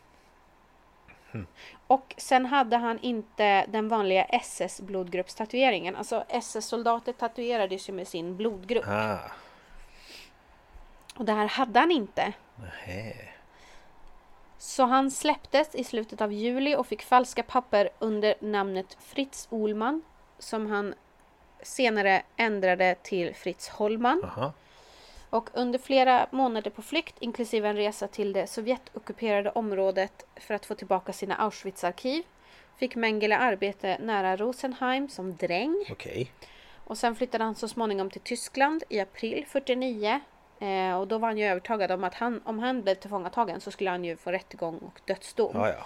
Och 1.91 2.15
sen 2.17 2.45
hade 2.45 2.77
han 2.77 2.99
inte 2.99 3.65
den 3.65 3.87
vanliga 3.87 4.23
SS-blodgruppstatueringen. 4.23 5.95
Alltså 5.95 6.23
SS-soldater 6.29 7.13
tatuerades 7.13 7.89
ju 7.89 7.93
med 7.93 8.07
sin 8.07 8.37
blodgrupp. 8.37 8.85
Ah, 8.87 9.17
Och 11.15 11.25
det 11.25 11.33
här 11.33 11.47
hade 11.47 11.79
han 11.79 11.91
inte. 11.91 12.33
nähä. 12.55 13.13
Så 14.57 14.83
han 14.83 15.11
släpptes 15.11 15.75
i 15.75 15.83
slutet 15.83 16.21
av 16.21 16.31
juli 16.33 16.75
och 16.75 16.87
fick 16.87 17.01
falska 17.03 17.43
papper 17.43 17.89
under 17.99 18.35
namnet 18.39 18.97
Fritz 18.99 19.47
Olman. 19.51 20.01
Som 20.39 20.71
han 20.71 20.93
senare 21.61 22.21
ändrade 22.37 22.95
till 23.01 23.35
Fritz 23.35 23.69
Hollman. 23.69 24.19
Jaha. 24.23 24.53
Och 25.31 25.49
under 25.53 25.79
flera 25.79 26.27
månader 26.31 26.71
på 26.71 26.81
flykt, 26.81 27.15
inklusive 27.19 27.69
en 27.69 27.75
resa 27.75 28.07
till 28.07 28.33
det 28.33 28.47
Sovjetockuperade 28.47 29.51
området 29.51 30.25
för 30.35 30.53
att 30.53 30.65
få 30.65 30.75
tillbaka 30.75 31.13
sina 31.13 31.35
Auschwitz-arkiv, 31.35 32.23
fick 32.77 32.95
Mengele 32.95 33.37
arbete 33.37 33.97
nära 34.01 34.37
Rosenheim 34.37 35.09
som 35.09 35.35
dräng. 35.35 35.85
Okej. 35.91 36.31
Och 36.83 36.97
sen 36.97 37.15
flyttade 37.15 37.43
han 37.43 37.55
så 37.55 37.67
småningom 37.67 38.09
till 38.09 38.21
Tyskland 38.21 38.83
i 38.89 38.99
april 38.99 39.45
49. 39.47 40.21
Eh, 40.59 40.99
och 40.99 41.07
då 41.07 41.17
var 41.17 41.27
han 41.27 41.37
ju 41.37 41.45
övertygad 41.45 41.91
om 41.91 42.03
att 42.03 42.13
han, 42.13 42.41
om 42.45 42.59
han 42.59 42.81
blev 42.81 42.95
tillfångatagen 42.95 43.61
så 43.61 43.71
skulle 43.71 43.89
han 43.89 44.05
ju 44.05 44.17
få 44.17 44.31
rättegång 44.31 44.77
och 44.77 45.01
dödsdom. 45.05 45.51
Ja, 45.53 45.69
ja. 45.69 45.85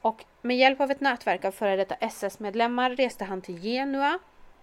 Och 0.00 0.24
med 0.40 0.56
hjälp 0.56 0.80
av 0.80 0.90
ett 0.90 1.00
nätverk 1.00 1.44
av 1.44 1.50
före 1.52 1.76
detta 1.76 1.94
SS-medlemmar 1.94 2.90
reste 2.90 3.24
han 3.24 3.42
till 3.42 3.62
Genua 3.62 4.18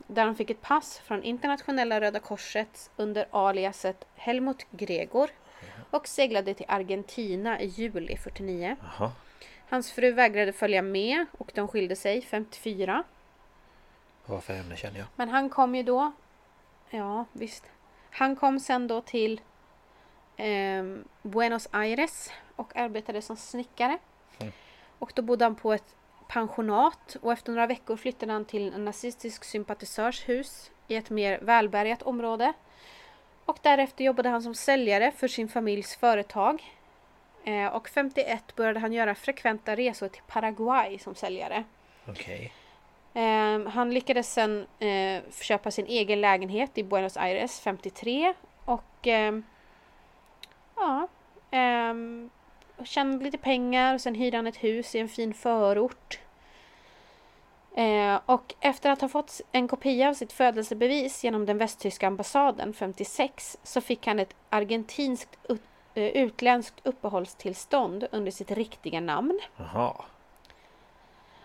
där 0.10 0.26
han 0.26 0.36
fick 0.36 0.50
ett 0.50 0.62
pass 0.62 1.00
från 1.00 1.24
internationella 1.24 2.02
Röda 2.02 2.20
Korset 2.20 2.92
under 2.96 3.26
aliaset 3.32 4.06
Helmut 4.16 4.66
Gregor 4.72 5.30
och 5.90 6.08
seglade 6.08 6.54
till 6.54 6.66
Argentina 6.70 7.62
i 7.62 7.66
juli 7.66 8.18
49. 8.18 8.76
Jaha. 8.82 9.12
Hans 9.70 9.92
fru 9.92 10.12
vägrade 10.12 10.54
följa 10.54 10.82
med 10.82 11.26
och 11.38 11.52
de 11.56 11.68
skilde 11.68 11.96
sig 11.96 12.22
54. 12.22 13.04
Vad 14.26 14.44
för 14.44 14.54
ämne 14.54 14.76
känner 14.76 15.00
jag? 15.00 15.08
Men 15.16 15.30
han 15.30 15.50
kom 15.50 15.76
ju 15.76 15.84
då... 15.84 16.12
Ja, 16.90 17.26
visst. 17.32 17.64
Han 18.10 18.36
kom 18.36 18.60
sen 18.60 18.88
då 18.88 19.02
till 19.02 19.42
ehm, 20.38 21.04
Buenos 21.22 21.68
Aires 21.72 22.32
och 22.56 22.76
arbetade 22.76 23.22
som 23.22 23.38
snickare. 23.38 23.98
Mm. 24.40 24.54
Och 25.00 25.12
då 25.16 25.22
bodde 25.22 25.46
han 25.46 25.56
på 25.56 25.74
ett 25.74 25.96
pensionat 26.30 27.18
och 27.22 27.34
efter 27.34 27.52
några 27.52 27.68
veckor 27.68 27.98
flyttade 27.98 28.34
han 28.34 28.46
till 28.46 28.74
en 28.74 28.86
nazistisk 28.86 29.44
sympatisörs 29.44 30.30
hus 30.30 30.72
i 30.88 30.96
ett 30.96 31.10
mer 31.10 31.40
välbärgat 31.42 32.02
område. 32.02 32.54
Och 33.46 33.58
därefter 33.62 34.04
jobbade 34.04 34.30
han 34.30 34.42
som 34.42 34.56
säljare 34.56 35.12
för 35.12 35.28
sin 35.28 35.50
familjs 35.50 35.96
företag. 35.96 36.64
Eh, 37.44 37.66
och 37.66 37.90
51 37.90 38.56
började 38.56 38.80
han 38.80 38.94
göra 38.94 39.16
frekventa 39.16 39.76
resor 39.76 40.08
till 40.08 40.22
Paraguay 40.28 41.00
som 41.00 41.16
säljare. 41.16 41.64
Okej. 42.08 42.54
Ehm, 43.14 43.66
han 43.66 43.94
lyckades 43.94 44.34
sen 44.34 44.68
eh, 44.80 45.22
köpa 45.42 45.72
sin 45.72 45.86
egen 45.86 46.22
lägenhet 46.22 46.78
i 46.78 46.84
Buenos 46.84 47.18
Aires 47.18 47.60
53 47.60 48.34
och 48.66 49.08
ehm, 49.08 49.44
ja, 50.76 51.08
um, 51.52 52.30
tjänade 52.86 53.24
lite 53.24 53.38
pengar 53.38 53.94
och 53.94 54.02
sen 54.02 54.16
hyrde 54.16 54.38
han 54.38 54.48
ett 54.48 54.64
hus 54.64 54.96
i 54.96 55.00
en 55.00 55.10
fin 55.10 55.34
förort. 55.34 56.20
Eh, 57.76 58.20
och 58.26 58.56
efter 58.60 58.92
att 58.92 59.02
ha 59.02 59.08
fått 59.08 59.42
en 59.52 59.68
kopia 59.68 60.10
av 60.10 60.14
sitt 60.14 60.32
födelsebevis 60.32 61.24
genom 61.24 61.46
den 61.46 61.58
västtyska 61.58 62.08
ambassaden 62.08 62.74
56 62.74 63.58
så 63.64 63.82
fick 63.82 64.08
han 64.08 64.20
ett 64.20 64.36
argentinskt 64.50 65.38
ut, 65.50 65.62
eh, 65.96 66.04
utländskt 66.04 66.76
uppehållstillstånd 66.84 68.08
under 68.12 68.32
sitt 68.32 68.52
riktiga 68.52 69.00
namn. 69.00 69.40
Jaha. 69.58 69.94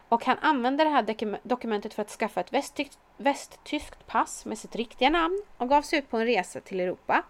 Och 0.09 0.25
han 0.25 0.39
använde 0.39 0.85
det 0.85 0.91
här 0.91 1.03
dokum- 1.03 1.39
dokumentet 1.43 1.95
för 1.95 2.03
att 2.03 2.11
skaffa 2.11 2.41
ett 2.41 2.53
västtyskt, 2.53 2.99
västtyskt 3.17 4.07
pass 4.07 4.45
med 4.45 4.59
sitt 4.59 4.77
riktiga 4.77 5.11
namn 5.11 5.43
och 5.57 5.69
gav 5.69 5.83
sig 5.83 5.99
ut 5.99 6.11
på 6.11 6.17
en 6.17 6.27
resa 6.27 6.61
till 6.61 6.81
Europa. 6.81 7.23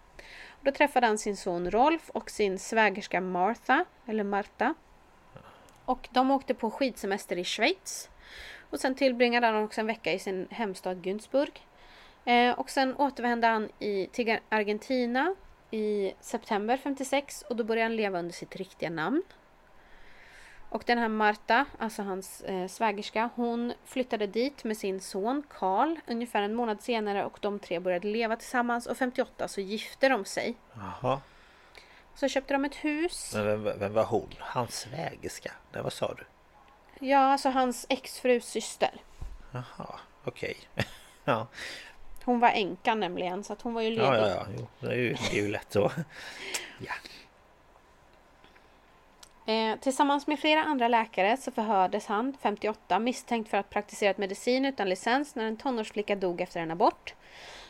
Då 0.65 0.71
träffade 0.71 1.07
han 1.07 1.17
sin 1.17 1.37
son 1.37 1.71
Rolf 1.71 2.09
och 2.09 2.29
sin 2.29 2.59
svägerska 2.59 3.21
Martha, 3.21 3.85
eller 4.05 4.23
Marta. 4.23 4.73
Och 5.85 6.07
de 6.11 6.31
åkte 6.31 6.53
på 6.53 6.71
skidsemester 6.71 7.37
i 7.37 7.43
Schweiz. 7.43 8.09
Och 8.69 8.79
sen 8.79 8.95
tillbringade 8.95 9.47
han 9.47 9.63
också 9.63 9.81
en 9.81 9.87
vecka 9.87 10.13
i 10.13 10.19
sin 10.19 10.47
hemstad 10.49 11.05
Günzburg. 11.05 11.67
Eh, 12.25 12.59
och 12.59 12.69
sen 12.69 12.95
återvände 12.95 13.47
han 13.47 13.69
i, 13.79 14.07
till 14.07 14.37
Argentina 14.49 15.35
i 15.71 16.13
september 16.19 16.77
56 16.77 17.41
och 17.41 17.55
då 17.55 17.63
började 17.63 17.85
han 17.85 17.95
leva 17.95 18.19
under 18.19 18.33
sitt 18.33 18.55
riktiga 18.55 18.89
namn. 18.89 19.23
Och 20.75 20.83
den 20.85 20.97
här 20.97 21.07
Marta, 21.07 21.65
alltså 21.79 22.01
hans 22.01 22.41
eh, 22.41 22.67
svägerska, 22.67 23.29
hon 23.35 23.73
flyttade 23.85 24.27
dit 24.27 24.63
med 24.63 24.77
sin 24.77 25.01
son 25.01 25.43
Karl 25.49 25.95
ungefär 26.07 26.41
en 26.41 26.55
månad 26.55 26.81
senare 26.81 27.25
och 27.25 27.37
de 27.41 27.59
tre 27.59 27.79
började 27.79 28.07
leva 28.07 28.35
tillsammans 28.35 28.87
och 28.87 28.97
58 28.97 29.47
så 29.47 29.61
gifte 29.61 30.09
de 30.09 30.25
sig. 30.25 30.55
Jaha. 30.73 31.21
Så 32.15 32.27
köpte 32.27 32.53
de 32.53 32.65
ett 32.65 32.75
hus. 32.75 33.31
Men 33.33 33.63
vem, 33.63 33.79
vem 33.79 33.93
var 33.93 34.03
hon? 34.03 34.29
Hans 34.39 34.79
svägerska? 34.79 35.51
Nej, 35.71 35.83
vad 35.83 35.93
sa 35.93 36.13
du? 36.13 36.23
Ja, 37.07 37.19
alltså 37.19 37.49
hans 37.49 37.85
exfrus 37.89 38.45
syster. 38.45 39.01
Jaha, 39.51 39.99
okej. 40.23 40.57
ja. 41.25 41.47
Hon 42.23 42.39
var 42.39 42.49
änka 42.49 42.95
nämligen 42.95 43.43
så 43.43 43.53
att 43.53 43.61
hon 43.61 43.73
var 43.73 43.81
ju 43.81 43.89
ledig. 43.89 44.03
ja, 44.03 44.17
ja, 44.17 44.27
ja. 44.27 44.45
Jo, 44.57 44.67
det 44.79 44.87
är 44.87 44.95
ju, 44.95 45.13
det 45.13 45.39
är 45.39 45.43
ju 45.43 45.51
lätt 45.51 45.73
så. 45.73 45.91
ja. 46.79 46.93
Eh, 49.45 49.75
tillsammans 49.79 50.27
med 50.27 50.39
flera 50.39 50.63
andra 50.63 50.87
läkare 50.87 51.37
så 51.37 51.51
förhördes 51.51 52.05
han, 52.05 52.37
58, 52.41 52.99
misstänkt 52.99 53.49
för 53.49 53.57
att 53.57 53.69
praktiserat 53.69 54.17
medicin 54.17 54.65
utan 54.65 54.89
licens 54.89 55.35
när 55.35 55.45
en 55.45 55.57
tonårsflicka 55.57 56.15
dog 56.15 56.41
efter 56.41 56.59
en 56.59 56.71
abort. 56.71 57.13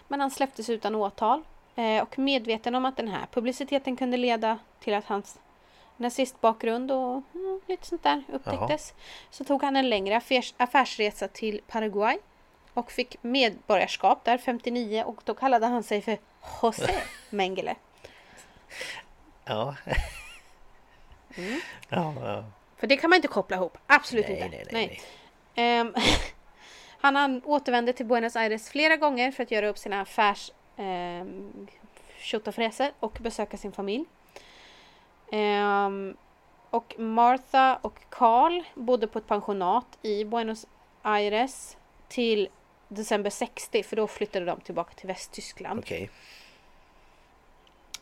Men 0.07 0.21
han 0.21 0.31
släpptes 0.31 0.69
utan 0.69 0.95
åtal. 0.95 1.43
Eh, 1.75 2.01
och 2.01 2.19
medveten 2.19 2.75
om 2.75 2.85
att 2.85 2.97
den 2.97 3.07
här 3.07 3.25
publiciteten 3.31 3.95
kunde 3.97 4.17
leda 4.17 4.57
till 4.79 4.93
att 4.93 5.05
hans 5.05 5.39
nazistbakgrund 5.97 6.91
och 6.91 7.23
mm, 7.33 7.61
lite 7.67 7.87
sånt 7.87 8.03
där 8.03 8.23
upptäcktes. 8.33 8.93
Så 9.29 9.43
tog 9.43 9.63
han 9.63 9.75
en 9.75 9.89
längre 9.89 10.17
affärs 10.17 10.53
affärsresa 10.57 11.27
till 11.27 11.61
Paraguay. 11.67 12.17
Och 12.73 12.91
fick 12.91 13.23
medborgarskap 13.23 14.23
där 14.23 14.37
59 14.37 15.03
och 15.03 15.21
då 15.25 15.33
kallade 15.33 15.65
han 15.65 15.83
sig 15.83 16.01
för 16.01 16.17
José 16.61 16.93
Mengele. 17.29 17.75
Ja. 19.45 19.75
Ja, 21.89 22.13
ja. 22.21 22.43
För 22.77 22.87
det 22.87 22.97
kan 22.97 23.09
man 23.09 23.15
inte 23.17 23.27
koppla 23.27 23.57
ihop. 23.57 23.77
Absolut 23.87 24.27
Nej, 24.27 24.35
inte. 24.43 24.49
nej, 24.49 24.67
nej, 24.71 24.87
nej. 24.87 25.01
Ehm, 25.55 25.93
han 27.01 27.17
an- 27.17 27.41
återvände 27.45 27.93
till 27.93 28.05
Buenos 28.05 28.35
Aires 28.35 28.69
flera 28.69 28.97
gånger 28.97 29.31
för 29.31 29.43
att 29.43 29.51
göra 29.51 29.67
upp 29.67 29.77
sina 29.77 30.01
affärs 30.01 30.51
um, 30.77 31.67
tjottafräser 32.19 32.91
och 32.99 33.17
besöka 33.21 33.57
sin 33.57 33.71
familj. 33.71 34.05
Ehm, 35.31 36.17
och 36.69 36.99
Martha 36.99 37.75
och 37.81 37.99
Carl 38.09 38.63
bodde 38.75 39.07
på 39.07 39.19
ett 39.19 39.27
pensionat 39.27 39.97
i 40.01 40.25
Buenos 40.25 40.65
Aires 41.01 41.77
till 42.07 42.49
december 42.87 43.29
60 43.29 43.83
för 43.83 43.95
då 43.95 44.07
flyttade 44.07 44.45
de 44.45 44.59
tillbaka 44.61 44.93
till 44.93 45.07
Västtyskland. 45.07 45.79
Okej. 45.79 46.09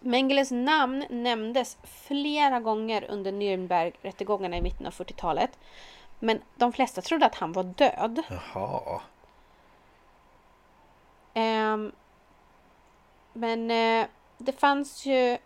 Mengeles 0.05 0.51
namn 0.51 1.05
nämndes 1.09 1.77
flera 1.83 2.59
gånger 2.59 3.05
under 3.09 3.31
Nürnberg-rättegångarna 3.31 4.57
i 4.57 4.61
mitten 4.61 4.85
av 4.87 4.93
40-talet. 4.93 5.59
Men 6.19 6.41
de 6.55 6.73
flesta 6.73 7.01
trodde 7.01 7.25
att 7.25 7.35
han 7.35 7.51
var 7.51 7.63
död. 7.63 8.21
Jaha. 8.53 9.01
Ehm, 11.33 11.91
men 13.33 13.71
eh, 13.71 14.07
det 14.37 14.51
fanns 14.59 15.05
ju 15.05 15.37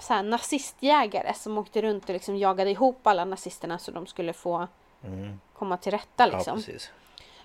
så 0.00 0.22
nazistjägare 0.22 1.34
som 1.34 1.58
åkte 1.58 1.82
runt 1.82 2.04
och 2.08 2.12
liksom 2.12 2.36
jagade 2.36 2.70
ihop 2.70 3.06
alla 3.06 3.24
nazisterna 3.24 3.78
så 3.78 3.90
de 3.90 4.06
skulle 4.06 4.32
få 4.32 4.68
Mm. 5.04 5.40
komma 5.54 5.76
till 5.76 5.92
rätta. 5.92 6.28
Ja, 6.28 6.36
Liksom. 6.36 6.56
precis. 6.56 6.90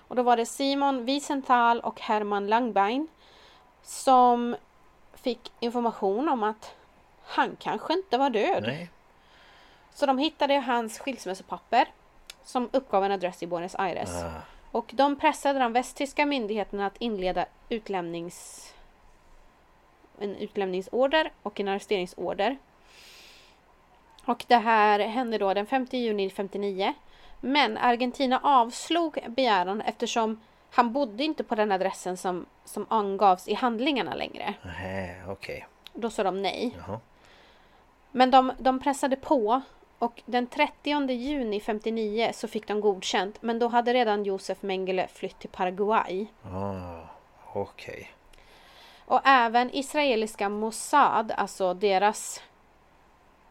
Och 0.08 0.16
då 0.16 0.22
var 0.22 0.36
det 0.36 0.46
Simon 0.46 1.04
Wiesenthal 1.04 1.80
och 1.80 2.00
Hermann 2.00 2.46
Langbein 2.46 3.08
som 3.82 4.56
fick 5.28 5.52
information 5.60 6.28
om 6.28 6.42
att 6.42 6.74
han 7.24 7.56
kanske 7.60 7.92
inte 7.92 8.18
var 8.18 8.30
död. 8.30 8.62
Nej. 8.62 8.90
Så 9.94 10.06
de 10.06 10.18
hittade 10.18 10.54
hans 10.54 10.98
skilsmässopapper 10.98 11.88
som 12.44 12.68
uppgav 12.72 13.04
en 13.04 13.12
adress 13.12 13.42
i 13.42 13.46
Buenos 13.46 13.74
Aires. 13.74 14.10
Ah. 14.10 14.40
Och 14.72 14.90
de 14.94 15.16
pressade 15.16 15.58
de 15.58 15.72
västtyska 15.72 16.26
myndigheterna 16.26 16.86
att 16.86 16.96
inleda 16.98 17.46
utlämnings... 17.68 18.68
en 20.18 20.36
utlämningsorder 20.36 21.32
och 21.42 21.60
en 21.60 21.68
arresteringsorder. 21.68 22.58
Och 24.24 24.44
det 24.48 24.56
här 24.56 24.98
hände 24.98 25.38
då 25.38 25.54
den 25.54 25.66
5 25.66 25.86
juni 25.90 26.30
59. 26.30 26.94
Men 27.40 27.78
Argentina 27.78 28.40
avslog 28.42 29.24
begäran 29.28 29.80
eftersom 29.80 30.40
han 30.70 30.92
bodde 30.92 31.24
inte 31.24 31.44
på 31.44 31.54
den 31.54 31.72
adressen 31.72 32.16
som, 32.16 32.46
som 32.64 32.86
angavs 32.90 33.48
i 33.48 33.54
handlingarna 33.54 34.14
längre. 34.14 34.54
Nähä, 34.62 35.22
okej. 35.28 35.66
Då 35.92 36.10
sa 36.10 36.22
de 36.22 36.42
nej. 36.42 36.76
Jaha. 36.86 37.00
Men 38.12 38.30
de, 38.30 38.52
de 38.58 38.80
pressade 38.80 39.16
på 39.16 39.60
Och 39.98 40.22
den 40.26 40.46
30 40.46 41.12
juni 41.12 41.60
59 41.60 42.30
så 42.34 42.48
fick 42.48 42.66
de 42.68 42.80
godkänt 42.80 43.42
men 43.42 43.58
då 43.58 43.68
hade 43.68 43.92
redan 43.94 44.24
Josef 44.24 44.62
Mengele 44.62 45.08
flytt 45.08 45.38
till 45.38 45.48
Paraguay. 45.50 46.26
Ah, 46.44 47.00
Okej. 47.52 48.12
Och 49.04 49.20
även 49.24 49.74
israeliska 49.74 50.48
Mossad, 50.48 51.32
alltså 51.36 51.74
deras 51.74 52.42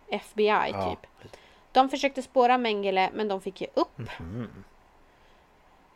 FBI 0.07 0.47
Ja, 0.47 0.89
typ. 0.89 1.31
De 1.71 1.89
försökte 1.89 2.21
spåra 2.21 2.57
Mengele 2.57 3.09
men 3.13 3.27
de 3.27 3.41
fick 3.41 3.61
ge 3.61 3.67
upp. 3.73 3.97
mhm. 4.19 4.63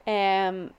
Ehm, 0.06 0.74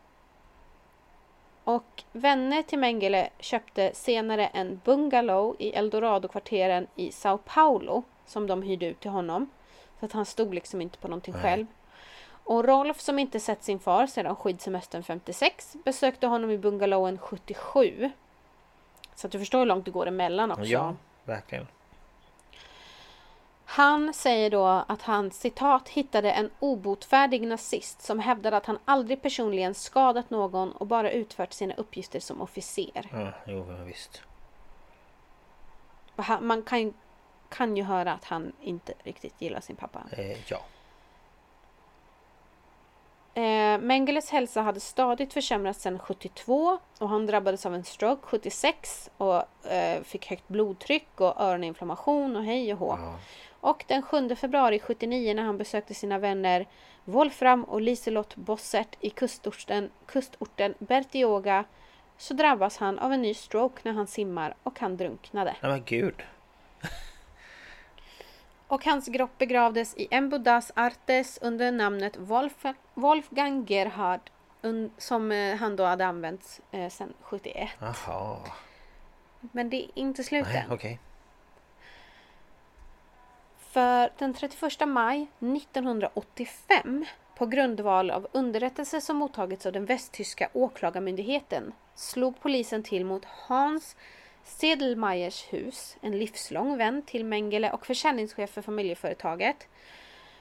och 1.65 2.03
vänner 2.13 2.63
till 2.63 2.79
Mengele 2.79 3.29
köpte 3.39 3.91
senare 3.95 4.47
en 4.47 4.81
bungalow 4.85 5.57
i 5.59 5.73
Eldorado-kvarteren 5.73 6.87
i 6.97 7.13
Sao 7.13 7.39
Paulo 7.39 8.03
som 8.27 8.47
de 8.47 8.63
hyrde 8.63 8.87
ut 8.87 9.01
till 9.01 9.11
honom. 9.11 9.51
Så 10.01 10.07
att 10.07 10.13
han 10.13 10.27
stod 10.27 10.55
liksom 10.55 10.81
inte 10.81 10.99
på 10.99 11.09
någonting 11.09 11.35
Nej. 11.35 11.43
själv. 11.43 11.67
Och 12.45 12.65
Rolf 12.65 13.01
som 13.01 13.19
inte 13.19 13.41
sett 13.41 13.65
sin 13.65 13.79
far 13.79 14.07
sedan 14.07 14.37
skidsemestern 14.37 15.03
56 15.03 15.77
besökte 15.85 16.27
honom 16.27 16.51
i 16.51 16.59
bungalowen 16.59 17.19
77. 17.19 18.11
Så 19.15 19.27
att 19.27 19.33
du 19.33 19.39
förstår 19.39 19.59
hur 19.59 19.67
långt 19.67 19.85
det 19.85 19.91
går 19.91 20.07
emellan 20.07 20.51
också. 20.51 20.65
Ja, 20.65 20.95
verkligen. 21.25 21.67
Han 23.75 24.15
säger 24.15 24.51
då 24.51 24.67
att 24.67 25.03
han 25.03 25.31
citat 25.31 25.89
hittade 25.89 26.33
en 26.33 26.51
obotfärdig 26.61 27.47
nazist 27.47 28.03
som 28.03 28.19
hävdade 28.19 28.57
att 28.57 28.67
han 28.67 28.79
aldrig 28.85 29.23
personligen 29.23 29.75
skadat 29.75 30.31
någon 30.31 30.73
och 30.73 30.87
bara 30.87 31.11
utfört 31.11 31.53
sina 31.53 31.75
uppgifter 31.75 32.21
som 32.21 32.41
officer. 32.43 33.07
Ja, 33.13 33.33
jo 33.47 33.63
visst. 33.85 34.23
Man 36.41 36.63
kan, 36.63 36.81
ju- 36.83 36.93
kan 37.49 37.77
ju 37.77 37.83
höra 37.83 38.13
att 38.13 38.25
han 38.25 38.53
inte 38.61 38.95
riktigt 39.03 39.35
gillar 39.39 39.61
sin 39.61 39.77
pappa. 39.77 40.01
Eh, 40.13 40.51
ja. 40.51 40.61
Eh, 43.35 43.79
Mengeles 43.81 44.31
hälsa 44.31 44.63
hade 44.63 44.81
stadigt 44.81 45.33
försämrats 45.33 45.81
sedan 45.83 45.99
72 45.99 46.79
och 46.99 47.09
han 47.09 47.27
drabbades 47.27 47.67
av 47.67 47.75
en 47.75 47.85
stroke 47.85 48.23
76 48.27 49.11
och 49.17 49.67
eh, 49.73 50.03
fick 50.03 50.27
högt 50.31 50.49
blodtryck 50.49 51.21
och 51.21 51.41
öroninflammation 51.41 52.37
och 52.37 52.45
hej 52.45 52.73
och 52.73 52.79
hå. 52.79 52.97
ja. 53.01 53.15
Och 53.63 53.85
den 53.89 54.03
7 54.03 54.37
februari 54.37 54.79
79 54.79 55.35
när 55.35 55.43
han 55.43 55.59
besökte 55.59 55.95
sina 55.95 56.19
vänner 56.19 56.67
Wolfram 57.05 57.65
och 57.65 57.81
Liselott 57.81 58.37
Bossert 58.37 58.97
i 59.01 59.11
kustorten, 59.11 59.91
kustorten 60.07 60.75
Bertioga 60.79 61.65
så 62.19 62.35
drabbas 62.35 62.77
han 62.77 62.99
av 62.99 63.13
en 63.13 63.23
ny 63.23 63.35
stroke 63.35 63.81
när 63.83 63.93
han 63.93 64.07
simmar 64.07 64.55
och 64.63 64.81
han 64.81 64.97
drunknade. 64.97 65.57
Nej 65.61 65.71
men 65.71 65.83
gud. 65.85 66.23
Och 68.67 68.85
hans 68.85 69.07
kropp 69.07 69.39
begravdes 69.39 69.97
i 69.97 70.09
Embudas 70.11 70.73
Artes 70.77 71.39
under 71.43 71.73
namnet 71.73 72.17
Wolf, 72.17 72.65
Wolfgang 72.95 73.65
Gerhard 73.65 74.21
som 74.99 75.33
eh, 75.33 75.57
han 75.57 75.77
då 75.77 75.85
hade 75.85 76.07
använt 76.07 76.61
eh, 76.71 76.89
sedan 76.89 77.15
71. 77.21 77.71
Jaha. 77.79 78.39
Men 79.41 79.71
det 79.71 79.77
är 79.77 79.91
inte 79.95 80.25
slut 80.25 80.47
än. 80.47 80.71
För 83.73 84.11
den 84.19 84.35
31 84.35 84.89
maj 84.89 85.27
1985 85.41 87.05
på 87.35 87.47
grundval 87.47 88.11
av 88.11 88.27
underrättelser 88.33 89.01
som 89.01 89.17
mottagits 89.17 89.67
av 89.67 89.73
den 89.73 89.85
västtyska 89.85 90.49
åklagarmyndigheten 90.53 91.73
slog 91.95 92.41
polisen 92.41 92.83
till 92.83 93.05
mot 93.05 93.25
Hans 93.25 93.97
Sedelmeyers 94.45 95.53
hus, 95.53 95.97
en 96.01 96.19
livslång 96.19 96.79
vän 96.79 97.03
till 97.03 97.25
Mengele 97.25 97.73
och 97.73 97.87
försäljningschef 97.87 98.51
för 98.51 98.63
familjeföretaget. 98.63 99.69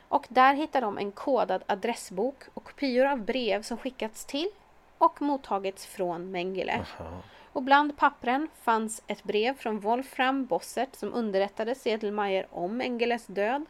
Och 0.08 0.26
där 0.30 0.54
hittade 0.54 0.86
de 0.86 0.98
en 0.98 1.12
kodad 1.12 1.64
adressbok 1.68 2.44
och 2.54 2.64
kopior 2.64 3.06
av 3.06 3.18
brev 3.26 3.62
som 3.62 3.78
skickats 3.78 4.26
till 4.26 4.50
och 4.98 5.22
mottagits 5.22 5.86
från 5.86 6.32
Mengele. 6.32 6.86
Aha. 7.00 7.22
Och 7.54 7.64
bland 7.64 7.98
pappren 7.98 8.48
fanns 8.62 9.04
ett 9.08 9.24
brev 9.24 9.58
från 9.58 9.80
Wolfram 9.80 10.46
Bossert 10.46 10.96
som 10.96 11.14
underrättade 11.14 11.76
Sedelmeier 11.76 12.48
om 12.52 12.82
Engeles 12.82 13.26
död. 13.26 13.66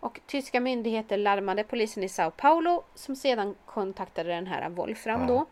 Och 0.00 0.20
tyska 0.26 0.60
myndigheter 0.60 1.16
larmade 1.16 1.64
polisen 1.64 2.02
i 2.02 2.08
Sao 2.08 2.30
Paulo 2.30 2.82
som 2.94 3.16
sedan 3.16 3.54
kontaktade 3.66 4.28
den 4.28 4.46
här 4.46 4.68
Wolfram 4.68 5.26
då. 5.26 5.46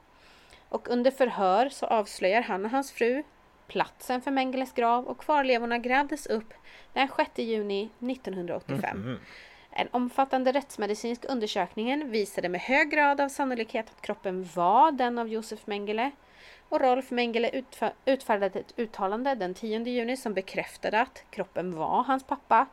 Och 0.68 0.90
under 0.90 1.10
förhör 1.10 1.68
så 1.68 1.86
avslöjar 1.86 2.42
han 2.42 2.64
och 2.64 2.70
hans 2.70 2.92
fru 2.92 3.22
platsen 3.66 4.20
för 4.22 4.30
Mengeles 4.30 4.72
grav 4.72 5.06
och 5.06 5.18
kvarlevorna 5.18 5.78
grävdes 5.78 6.26
upp 6.26 6.54
den 6.92 7.08
6 7.16 7.30
juni 7.38 7.90
1985. 7.98 8.98
Mhm. 8.98 9.18
En 9.70 9.88
omfattande 9.90 10.52
rättsmedicinsk 10.52 11.24
undersökning 11.28 12.10
visade 12.10 12.48
med 12.48 12.60
hög 12.60 12.90
grad 12.90 13.20
av 13.20 13.28
sannolikhet 13.28 13.86
att 13.90 14.02
kroppen 14.02 14.48
var 14.54 14.92
den 14.92 15.18
av 15.18 15.28
Josef 15.28 15.66
Mengele. 15.66 16.10
Och 16.68 16.80
Rolf 16.80 17.10
Mengele 17.10 17.50
utfä- 17.50 17.92
utfärdade 18.04 18.58
ett 18.60 18.74
uttalande 18.76 19.34
den 19.34 19.54
10 19.54 19.78
juni 19.78 20.16
som 20.16 20.34
bekräftade 20.34 21.00
att 21.00 21.24
kroppen 21.30 21.76
var 21.76 22.02
hans 22.02 22.24
pappa. 22.24 22.66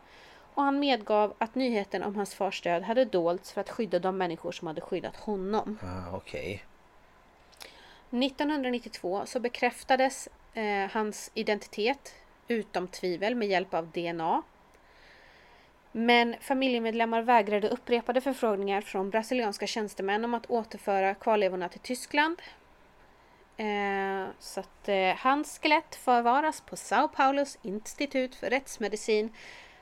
Och 0.53 0.63
han 0.63 0.79
medgav 0.79 1.33
att 1.37 1.55
nyheten 1.55 2.03
om 2.03 2.15
hans 2.15 2.35
fars 2.35 2.61
död 2.61 2.83
hade 2.83 3.05
dolts 3.05 3.51
för 3.51 3.61
att 3.61 3.69
skydda 3.69 3.99
de 3.99 4.17
människor 4.17 4.51
som 4.51 4.67
hade 4.67 4.81
skyddat 4.81 5.15
honom. 5.15 5.79
Ah, 5.83 6.15
okej. 6.17 6.63
1992 8.09 9.21
så 9.25 9.39
bekräftades 9.39 10.29
eh, 10.53 10.89
hans 10.91 11.31
identitet 11.33 12.13
utom 12.47 12.87
tvivel 12.87 13.35
med 13.35 13.47
hjälp 13.47 13.73
av 13.73 13.87
DNA. 13.87 14.41
Men 15.91 16.35
familjemedlemmar 16.39 17.21
vägrade 17.21 17.69
upprepade 17.69 18.21
förfrågningar 18.21 18.81
från 18.81 19.09
brasilianska 19.09 19.67
tjänstemän 19.67 20.25
om 20.25 20.33
att 20.33 20.45
återföra 20.49 21.15
kvarlevorna 21.15 21.69
till 21.69 21.79
Tyskland. 21.79 22.41
Eh, 23.57 24.27
så 24.39 24.59
att 24.59 24.89
eh, 24.89 25.15
hans 25.17 25.59
skelett 25.59 25.95
förvaras 25.95 26.61
på 26.61 26.75
Sao 26.75 27.07
Paulos 27.07 27.57
institut 27.61 28.35
för 28.35 28.49
rättsmedicin 28.49 29.33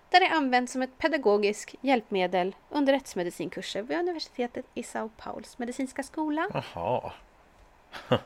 där 0.10 0.20
det 0.20 0.28
används 0.28 0.74
som 0.74 0.82
ett 0.82 0.98
pedagogiskt 0.98 1.76
hjälpmedel 1.82 2.56
under 2.70 2.94
rättsmedicinkurser 2.94 3.82
vid 3.82 3.98
universitetet 4.00 4.66
i 4.74 4.84
Sao 4.84 5.10
Pauls 5.18 5.58
medicinska 5.58 6.04
skola. 6.04 6.48
Jaha. 6.54 7.14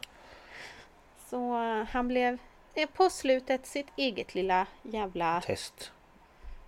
Så 1.30 1.64
eh, 1.64 1.86
han 1.86 2.08
blev 2.08 2.38
eh, 2.74 2.90
på 2.90 3.10
slutet 3.10 3.66
sitt 3.66 3.88
eget 3.96 4.36
lilla 4.36 4.68
jävla 4.82 5.42
Test. 5.42 5.92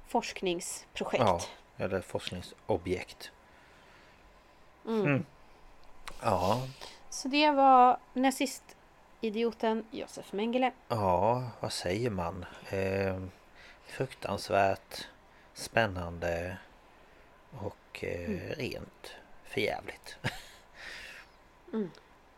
forskningsprojekt. 0.08 1.24
Ja. 1.26 1.42
Eller 1.78 2.02
forskningsobjekt. 2.02 3.32
Mm. 4.86 5.06
Mm. 5.06 5.26
Ja. 6.22 6.62
Så 7.10 7.28
det 7.28 7.52
var 7.52 7.98
nazistidioten 8.14 9.86
Josef 9.92 10.34
Mengele. 10.34 10.72
Ja, 10.88 11.44
vad 11.60 11.72
säger 11.74 12.10
man? 12.10 12.46
Eh, 12.70 13.20
fruktansvärt 13.86 15.08
spännande 15.54 16.58
och 17.52 18.04
eh, 18.04 18.26
Mm. 18.30 18.40
rent 18.54 19.12
förjävligt. 19.44 20.18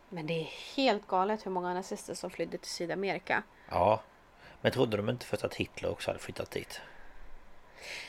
Men 0.09 0.27
det 0.27 0.33
är 0.41 0.47
helt 0.75 1.07
galet 1.07 1.45
hur 1.45 1.51
många 1.51 1.73
nazister 1.73 2.13
som 2.13 2.29
flydde 2.29 2.57
till 2.57 2.69
Sydamerika. 2.71 3.43
ja. 3.69 4.01
Men 4.61 4.71
trodde 4.71 4.97
de 4.97 5.09
inte 5.09 5.25
först 5.25 5.43
att 5.43 5.55
Hitler 5.55 5.89
också 5.91 6.09
hade 6.09 6.19
flyttat 6.19 6.51
dit? 6.51 6.81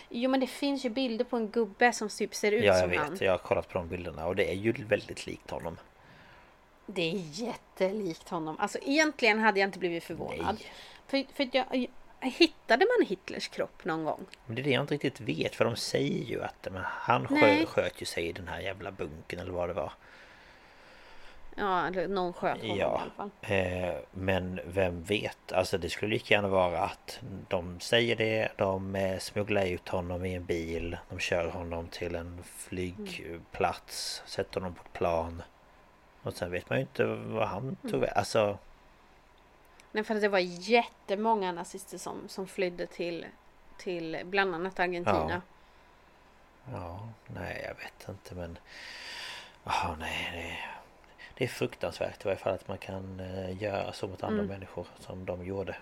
Jo 0.08 0.30
men 0.30 0.40
det 0.40 0.46
finns 0.46 0.84
ju 0.84 0.88
bilder 0.90 1.24
på 1.24 1.36
en 1.36 1.50
gubbe 1.50 1.92
som 1.92 2.08
typ 2.08 2.34
ser 2.34 2.52
ut 2.52 2.64
Ja, 2.64 2.72
jag 2.72 2.80
som 2.80 2.90
vet. 2.90 2.98
han. 3.00 3.16
Jag 3.20 3.30
har 3.32 3.38
kollat 3.38 3.68
på 3.68 3.78
de 3.78 3.88
bilderna 3.88 4.26
och 4.26 4.36
det 4.36 4.50
är 4.50 4.54
ju 4.54 4.72
väldigt 4.72 5.26
likt 5.26 5.50
honom. 5.50 5.76
Det 6.94 7.02
är 7.10 7.20
jättelikt 7.32 8.28
honom. 8.28 8.56
Alltså 8.58 8.78
egentligen 8.82 9.38
hade 9.38 9.60
jag 9.60 9.68
inte 9.68 9.78
blivit 9.78 10.04
förvånad. 10.04 10.56
Nej. 10.60 10.72
För, 11.06 11.34
för 11.34 11.48
jag, 11.52 11.86
hittade 12.20 12.86
man 12.98 13.06
Hitlers 13.06 13.48
kropp 13.48 13.84
någon 13.84 14.04
gång? 14.04 14.26
Men 14.46 14.54
det 14.56 14.62
är 14.62 14.64
det 14.64 14.70
jag 14.70 14.82
inte 14.82 14.94
riktigt 14.94 15.20
vet 15.20 15.54
för 15.54 15.64
de 15.64 15.76
säger 15.76 16.24
ju 16.24 16.42
att 16.42 16.68
men 16.72 16.82
han 16.84 17.26
Nej. 17.30 17.58
skö, 17.58 17.66
sköt 17.66 18.02
ju 18.02 18.06
sig 18.06 18.26
i 18.26 18.32
den 18.32 18.48
här 18.48 18.60
jävla 18.60 18.90
bunken 18.90 19.38
eller 19.38 19.52
vad 19.52 19.68
det 19.68 19.72
var. 19.72 19.92
Ja, 21.56 21.86
eller 21.86 22.08
någon 22.08 22.32
sköt 22.32 22.60
honom 22.60 22.76
i 22.76 22.80
Ja, 22.80 23.02
alla 23.02 23.10
fall. 23.10 23.30
eh, 23.56 23.94
men 24.12 24.60
vem 24.66 25.02
vet? 25.02 25.52
Alltså 25.52 25.78
det 25.78 25.90
skulle 25.90 26.10
lika 26.14 26.34
gärna 26.34 26.48
vara 26.48 26.80
att 26.80 27.20
de 27.48 27.80
säger 27.80 28.16
det, 28.16 28.48
de 28.56 28.96
eh, 28.96 29.18
smugglar 29.18 29.66
ut 29.66 29.88
honom 29.88 30.24
i 30.24 30.34
en 30.34 30.44
bil, 30.44 30.96
de 31.10 31.18
kör 31.18 31.48
honom 31.48 31.88
till 31.88 32.14
en 32.14 32.42
flygplats, 32.44 34.22
sätter 34.26 34.60
honom 34.60 34.74
på 34.74 34.82
ett 34.86 34.92
plan. 34.92 35.42
Och 36.22 36.34
sen 36.34 36.50
vet 36.50 36.70
man 36.70 36.78
ju 36.78 36.82
inte 36.82 37.04
vad 37.04 37.48
han 37.48 37.76
tog 37.82 37.94
Mm. 37.94 38.08
Alltså, 38.14 38.58
Nej, 39.92 40.04
för 40.04 40.14
att 40.14 40.20
det 40.20 40.28
var 40.28 40.38
jättemånga 40.38 41.52
nazister 41.52 41.98
som, 41.98 42.28
som 42.28 42.46
flydde 42.46 42.86
till, 42.86 43.26
till 43.78 44.20
bland 44.24 44.54
annat 44.54 44.80
Argentina. 44.80 45.42
ja, 46.72 47.08
nej 47.26 47.64
jag 47.68 47.74
vet 47.74 48.08
inte 48.08 48.34
men... 48.34 48.58
Ja, 49.64 49.96
nej, 49.98 50.30
det, 50.32 50.56
det 51.34 51.44
är 51.44 51.48
fruktansvärt 51.48 52.24
i 52.24 52.24
varje 52.24 52.38
fall 52.38 52.54
att 52.54 52.68
man 52.68 52.78
kan 52.78 53.20
eh, 53.20 53.62
göra 53.62 53.92
så 53.92 54.08
mot 54.08 54.22
andra 54.22 54.42
Mm. 54.42 54.46
människor 54.52 54.86
som 54.98 55.24
de 55.24 55.44
gjorde. 55.44 55.76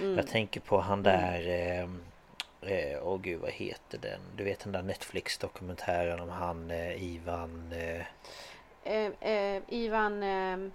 Mm. 0.00 0.16
Jag 0.16 0.26
tänker 0.26 0.60
på 0.60 0.80
han 0.80 1.02
där 1.02 1.48
eh, 1.48 1.88
Eh, 2.62 2.98
och 2.98 3.22
gud 3.22 3.40
vad 3.40 3.50
heter 3.50 3.98
den? 3.98 4.20
Du 4.36 4.44
vet 4.44 4.60
den 4.60 4.72
där 4.72 4.82
Netflix-dokumentären 4.82 6.20
om 6.20 6.28
han 6.28 6.70
eh, 6.70 7.02
Ivan... 7.02 7.72
Eh, 7.72 8.02
Eh, 8.84 9.12
eh, 9.20 9.62
Ivan... 9.68 10.22
Eh, 10.22 10.70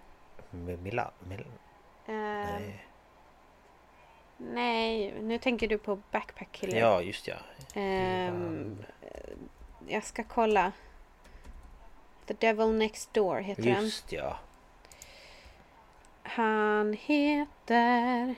Mila, 0.51 1.11
Mil, 1.19 1.39
eh, 1.39 2.13
nej. 2.15 2.85
nej, 4.37 5.13
nu 5.21 5.37
tänker 5.37 5.67
du 5.67 5.77
på 5.77 5.99
Backpack 6.11 6.51
Killer. 6.51 6.77
Ja, 6.79 7.01
just 7.01 7.27
ja. 7.27 7.35
Ehm, 7.73 8.83
jag 9.87 10.03
ska 10.03 10.23
kolla. 10.23 10.71
The 12.25 12.33
Devil 12.33 12.73
Next 12.73 13.13
Door 13.13 13.37
heter 13.37 13.63
den. 13.63 13.83
Just 13.83 14.11
ja. 14.11 14.39
Han 16.23 16.93
heter... 16.93 18.35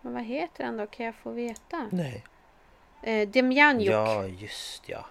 Men 0.00 0.14
vad 0.14 0.22
heter 0.22 0.64
han 0.64 0.76
då? 0.76 0.86
Kan 0.86 1.06
jag 1.06 1.14
få 1.14 1.30
veta? 1.30 1.88
Nej. 1.92 2.24
Eh, 3.06 3.28
Demjanjuk. 3.28 3.92
Ja, 3.92 4.26
just 4.26 4.88
ja. 4.88 5.04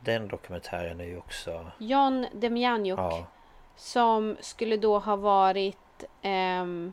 Den 0.00 0.28
dokumentären 0.28 1.00
är 1.00 1.04
ju 1.04 1.18
också... 1.18 1.70
John 1.78 2.26
Demjanjuk. 2.32 2.98
Ja, 2.98 3.26
Som 3.76 4.36
skulle 4.40 4.76
då 4.76 4.98
ha 4.98 5.16
varit 5.16 6.04
ehm, 6.22 6.92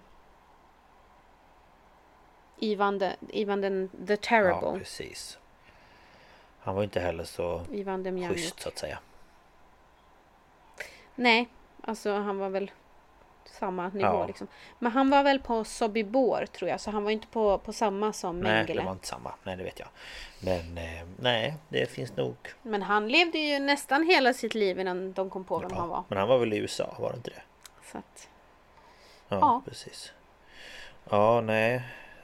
Ivan, 2.58 3.00
the, 3.00 3.12
Ivan 3.30 3.62
den, 3.62 3.90
the 4.08 4.14
ja, 4.14 4.18
Terrible. 4.18 4.80
precis. 4.80 5.38
Han 6.60 6.76
var 6.76 6.84
inte 6.84 7.00
heller 7.00 7.24
så 7.24 7.62
Ivan 7.72 8.04
Demjanjuk. 8.04 8.38
schysst 8.38 8.60
så 8.60 8.70
att 8.70 8.78
säga. 8.78 9.00
Nej, 11.16 11.50
alltså 11.82 12.14
han 12.14 12.38
var 12.38 12.50
väl 12.50 12.72
samma 13.52 13.88
nivå 13.88 14.00
Ja. 14.08 14.28
liksom. 14.28 14.48
Men 14.80 14.92
han 14.92 15.10
var 15.10 15.24
väl 15.24 15.40
på 15.40 15.64
Sobibor 15.64 16.46
tror 16.46 16.70
jag, 16.70 16.82
så 16.82 16.92
han 16.92 17.04
var 17.04 17.12
inte 17.12 17.28
på, 17.28 17.58
på 17.58 17.74
samma 17.74 18.14
som 18.14 18.40
Nej, 18.40 18.54
Mengele. 18.54 18.82
det 18.82 18.86
var 18.86 18.92
inte 18.92 19.08
samma. 19.08 19.34
Nej, 19.44 19.58
det 19.58 19.64
vet 19.64 19.80
jag. 19.80 19.88
Men 20.40 20.78
eh, 20.78 21.08
nej, 21.20 21.54
det 21.70 21.86
finns 21.92 22.16
nog... 22.16 22.36
Men 22.62 22.82
han 22.82 23.08
levde 23.08 23.38
ju 23.38 23.60
nästan 23.60 24.04
hela 24.08 24.34
sitt 24.34 24.56
liv 24.56 24.80
innan 24.80 25.14
de 25.14 25.30
kom 25.30 25.44
på 25.44 25.58
vem 25.60 25.70
Ja, 25.74 25.78
han 25.80 25.90
var. 25.90 26.04
Men 26.08 26.18
han 26.18 26.28
var 26.28 26.38
väl 26.38 26.54
i 26.54 26.58
USA, 26.58 26.96
var 27.00 27.10
det 27.12 27.18
inte 27.18 27.30
det? 27.30 27.42
Så 27.92 27.98
att, 27.98 28.30
Ja, 29.30 29.38
Ja. 29.40 29.62
precis. 29.66 30.12
Ja, 31.10 31.42
nej. 31.42 31.82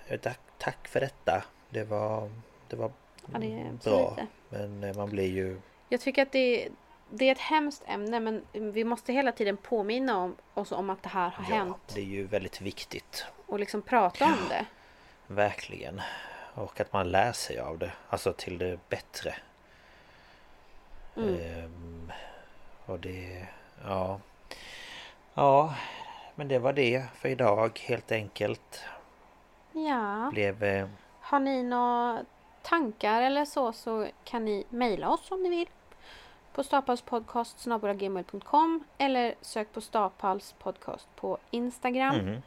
Eh, 0.08 0.20
Tack, 0.20 0.40
tack 0.58 0.88
för 0.88 1.00
detta. 1.00 1.44
Det 1.70 1.84
var, 1.84 2.30
det 2.68 2.76
var 2.76 2.92
ja, 3.34 3.40
det 3.40 3.70
bra. 3.84 4.10
lite. 4.10 4.28
Men 4.50 4.84
eh, 4.84 4.96
man 4.96 5.10
blir 5.10 5.28
ju... 5.32 5.62
Jag 5.90 6.02
tycker 6.02 6.22
att 6.22 6.32
det, 6.32 6.68
det 7.10 7.26
är 7.28 7.32
ett 7.32 7.40
hemskt 7.40 7.84
ämne 7.88 8.20
men 8.20 8.46
vi 8.54 8.84
måste 8.84 9.14
hela 9.14 9.32
tiden 9.32 9.58
påminna 9.58 10.18
om, 10.18 10.36
oss 10.54 10.72
om 10.72 10.90
att 10.90 11.04
det 11.04 11.10
här 11.10 11.30
har 11.30 11.46
Ja, 11.50 11.56
hänt. 11.56 11.92
det 11.96 12.02
är 12.02 12.06
ju 12.06 12.28
väldigt 12.28 12.62
viktigt. 12.62 13.26
Och 13.46 13.60
liksom 13.60 13.82
prata 13.82 14.26
om 14.26 14.38
det. 14.50 14.66
Verkligen. 15.28 16.02
Och 16.54 16.80
att 16.80 16.94
man 16.94 17.12
lär 17.12 17.32
sig 17.32 17.60
av 17.60 17.78
det. 17.78 17.92
Alltså 18.10 18.34
till 18.34 18.58
det 18.58 18.80
bättre. 18.90 19.36
Mm. 21.18 21.36
Ehm, 21.40 22.12
och 22.86 23.00
det... 23.00 23.48
Ja. 23.86 24.20
Ja. 25.34 25.74
Men 26.36 26.48
det 26.48 26.60
var 26.60 26.74
det 26.74 27.04
för 27.16 27.30
idag 27.30 27.80
helt 27.84 28.12
enkelt. 28.12 28.84
Ja. 29.72 30.30
Blev... 30.34 30.64
Eh, 30.64 30.88
Har 31.20 31.40
ni 31.40 31.64
några 31.64 32.26
tankar 32.62 33.22
eller 33.22 33.46
så 33.46 33.74
så 33.74 34.08
kan 34.24 34.46
ni 34.46 34.66
mejla 34.70 35.10
oss 35.10 35.32
om 35.32 35.44
ni 35.44 35.50
vill. 35.50 35.70
På 36.56 36.64
staphalspodcast.gmail.com 36.64 38.84
eller 38.98 39.36
sök 39.42 39.74
på 39.74 39.82
Staphals 39.82 40.56
podcast 40.60 41.08
på 41.16 41.38
Instagram. 41.52 42.16
mhm. 42.18 42.42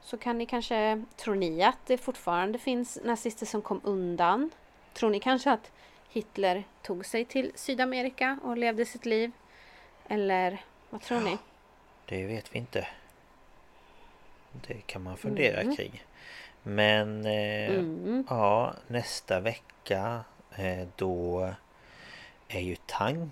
Så 0.00 0.18
kan 0.18 0.38
ni 0.38 0.46
kanske, 0.46 1.04
tror 1.16 1.34
ni 1.34 1.62
att 1.62 1.78
det 1.86 1.98
fortfarande 1.98 2.58
finns 2.58 2.98
nazister 3.04 3.46
som 3.46 3.62
kom 3.62 3.80
undan? 3.84 4.50
Tror 4.94 5.10
ni 5.10 5.20
kanske 5.20 5.52
att 5.52 5.72
Hitler 6.08 6.64
tog 6.82 7.06
sig 7.06 7.24
till 7.24 7.52
Sydamerika 7.54 8.38
och 8.44 8.56
levde 8.56 8.84
sitt 8.84 9.06
liv? 9.06 9.32
Eller 10.08 10.62
vad 10.90 11.00
tror 11.02 11.20
ni? 11.20 11.38
Det 12.06 12.26
vet 12.26 12.54
vi 12.54 12.58
inte. 12.58 12.88
Det 14.52 14.86
kan 14.86 15.02
man 15.02 15.16
fundera 15.16 15.60
Mm. 15.60 15.76
kring. 15.76 16.02
Men 16.62 17.26
eh, 17.26 17.70
Mm. 17.78 18.24
ja, 18.28 18.74
nästa 18.86 19.40
vecka 19.40 20.20
eh, 20.56 20.86
då 20.96 21.50
är 22.48 22.60
ju 22.60 22.76
tanken 22.86 23.30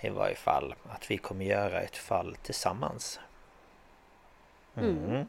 i 0.00 0.08
varje 0.08 0.34
fall 0.34 0.74
att 0.90 1.10
vi 1.10 1.18
kommer 1.18 1.44
göra 1.44 1.80
ett 1.80 1.96
fall 1.96 2.36
tillsammans. 2.42 3.20
Mm. 4.76 5.04
Mm. 5.04 5.26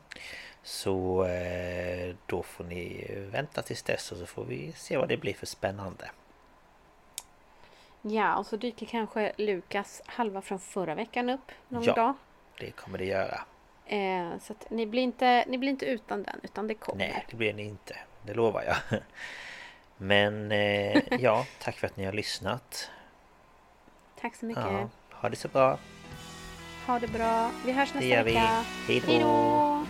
Så 0.64 1.26
eh, 1.26 2.16
då 2.26 2.44
får 2.44 2.64
ni 2.64 3.08
vänta 3.32 3.62
tills 3.62 3.84
dess 3.84 4.12
och 4.12 4.18
så 4.18 4.26
får 4.26 4.46
vi 4.46 4.72
se 4.72 4.98
vad 4.98 5.10
det 5.10 5.18
blir 5.18 5.34
för 5.34 5.46
spännande. 5.46 6.10
Ja, 8.02 8.36
och 8.36 8.46
så 8.46 8.58
dyker 8.58 8.86
kanske 8.86 9.34
Lukas 9.38 10.02
halva 10.06 10.42
från 10.42 10.60
förra 10.60 10.96
veckan 10.96 11.30
upp 11.30 11.52
någon 11.68 11.84
Ja. 11.84 11.94
dag. 11.94 12.14
Det 12.60 12.72
kommer 12.72 12.98
det 12.98 13.06
göra. 13.06 13.42
Eh, 13.86 14.40
så 14.42 14.54
att 14.54 14.70
ni 14.70 14.86
blir, 14.86 15.02
inte, 15.02 15.46
ni 15.48 15.58
blir 15.58 15.70
inte 15.70 15.86
utan 15.86 16.24
den, 16.24 16.40
utan 16.44 16.68
det 16.68 16.74
kommer. 16.76 16.98
Nej, 17.08 17.26
det 17.30 17.36
blir 17.36 17.54
ni 17.54 17.64
inte. 17.64 17.98
Det 18.24 18.34
lovar 18.34 18.64
jag. 18.64 19.00
Men 19.98 20.52
eh, 20.52 21.04
ja, 21.20 21.46
tack 21.60 21.78
för 21.78 21.88
att 21.88 21.98
ni 21.98 22.06
har 22.06 22.14
lyssnat. 22.14 22.92
Tack 24.26 24.36
så 24.36 24.46
mycket. 24.46 24.64
Ja, 24.64 24.90
ha 25.12 25.30
det 25.30 25.36
så 25.36 25.48
bra. 25.48 25.78
Ha 26.88 27.00
det 27.00 27.08
bra. 27.08 27.52
Vi 27.66 27.72
hörs 27.72 27.92
Det 27.92 27.96
nästa 28.00 28.08
gör 28.16 28.24
vi. 28.24 28.34
vecka. 28.34 28.66
Hej 28.88 29.20
då! 29.22 29.86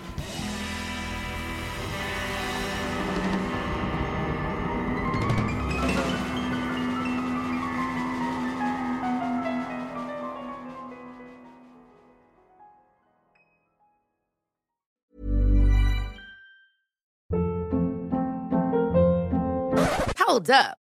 Hold 20.28 20.50
up. 20.50 20.85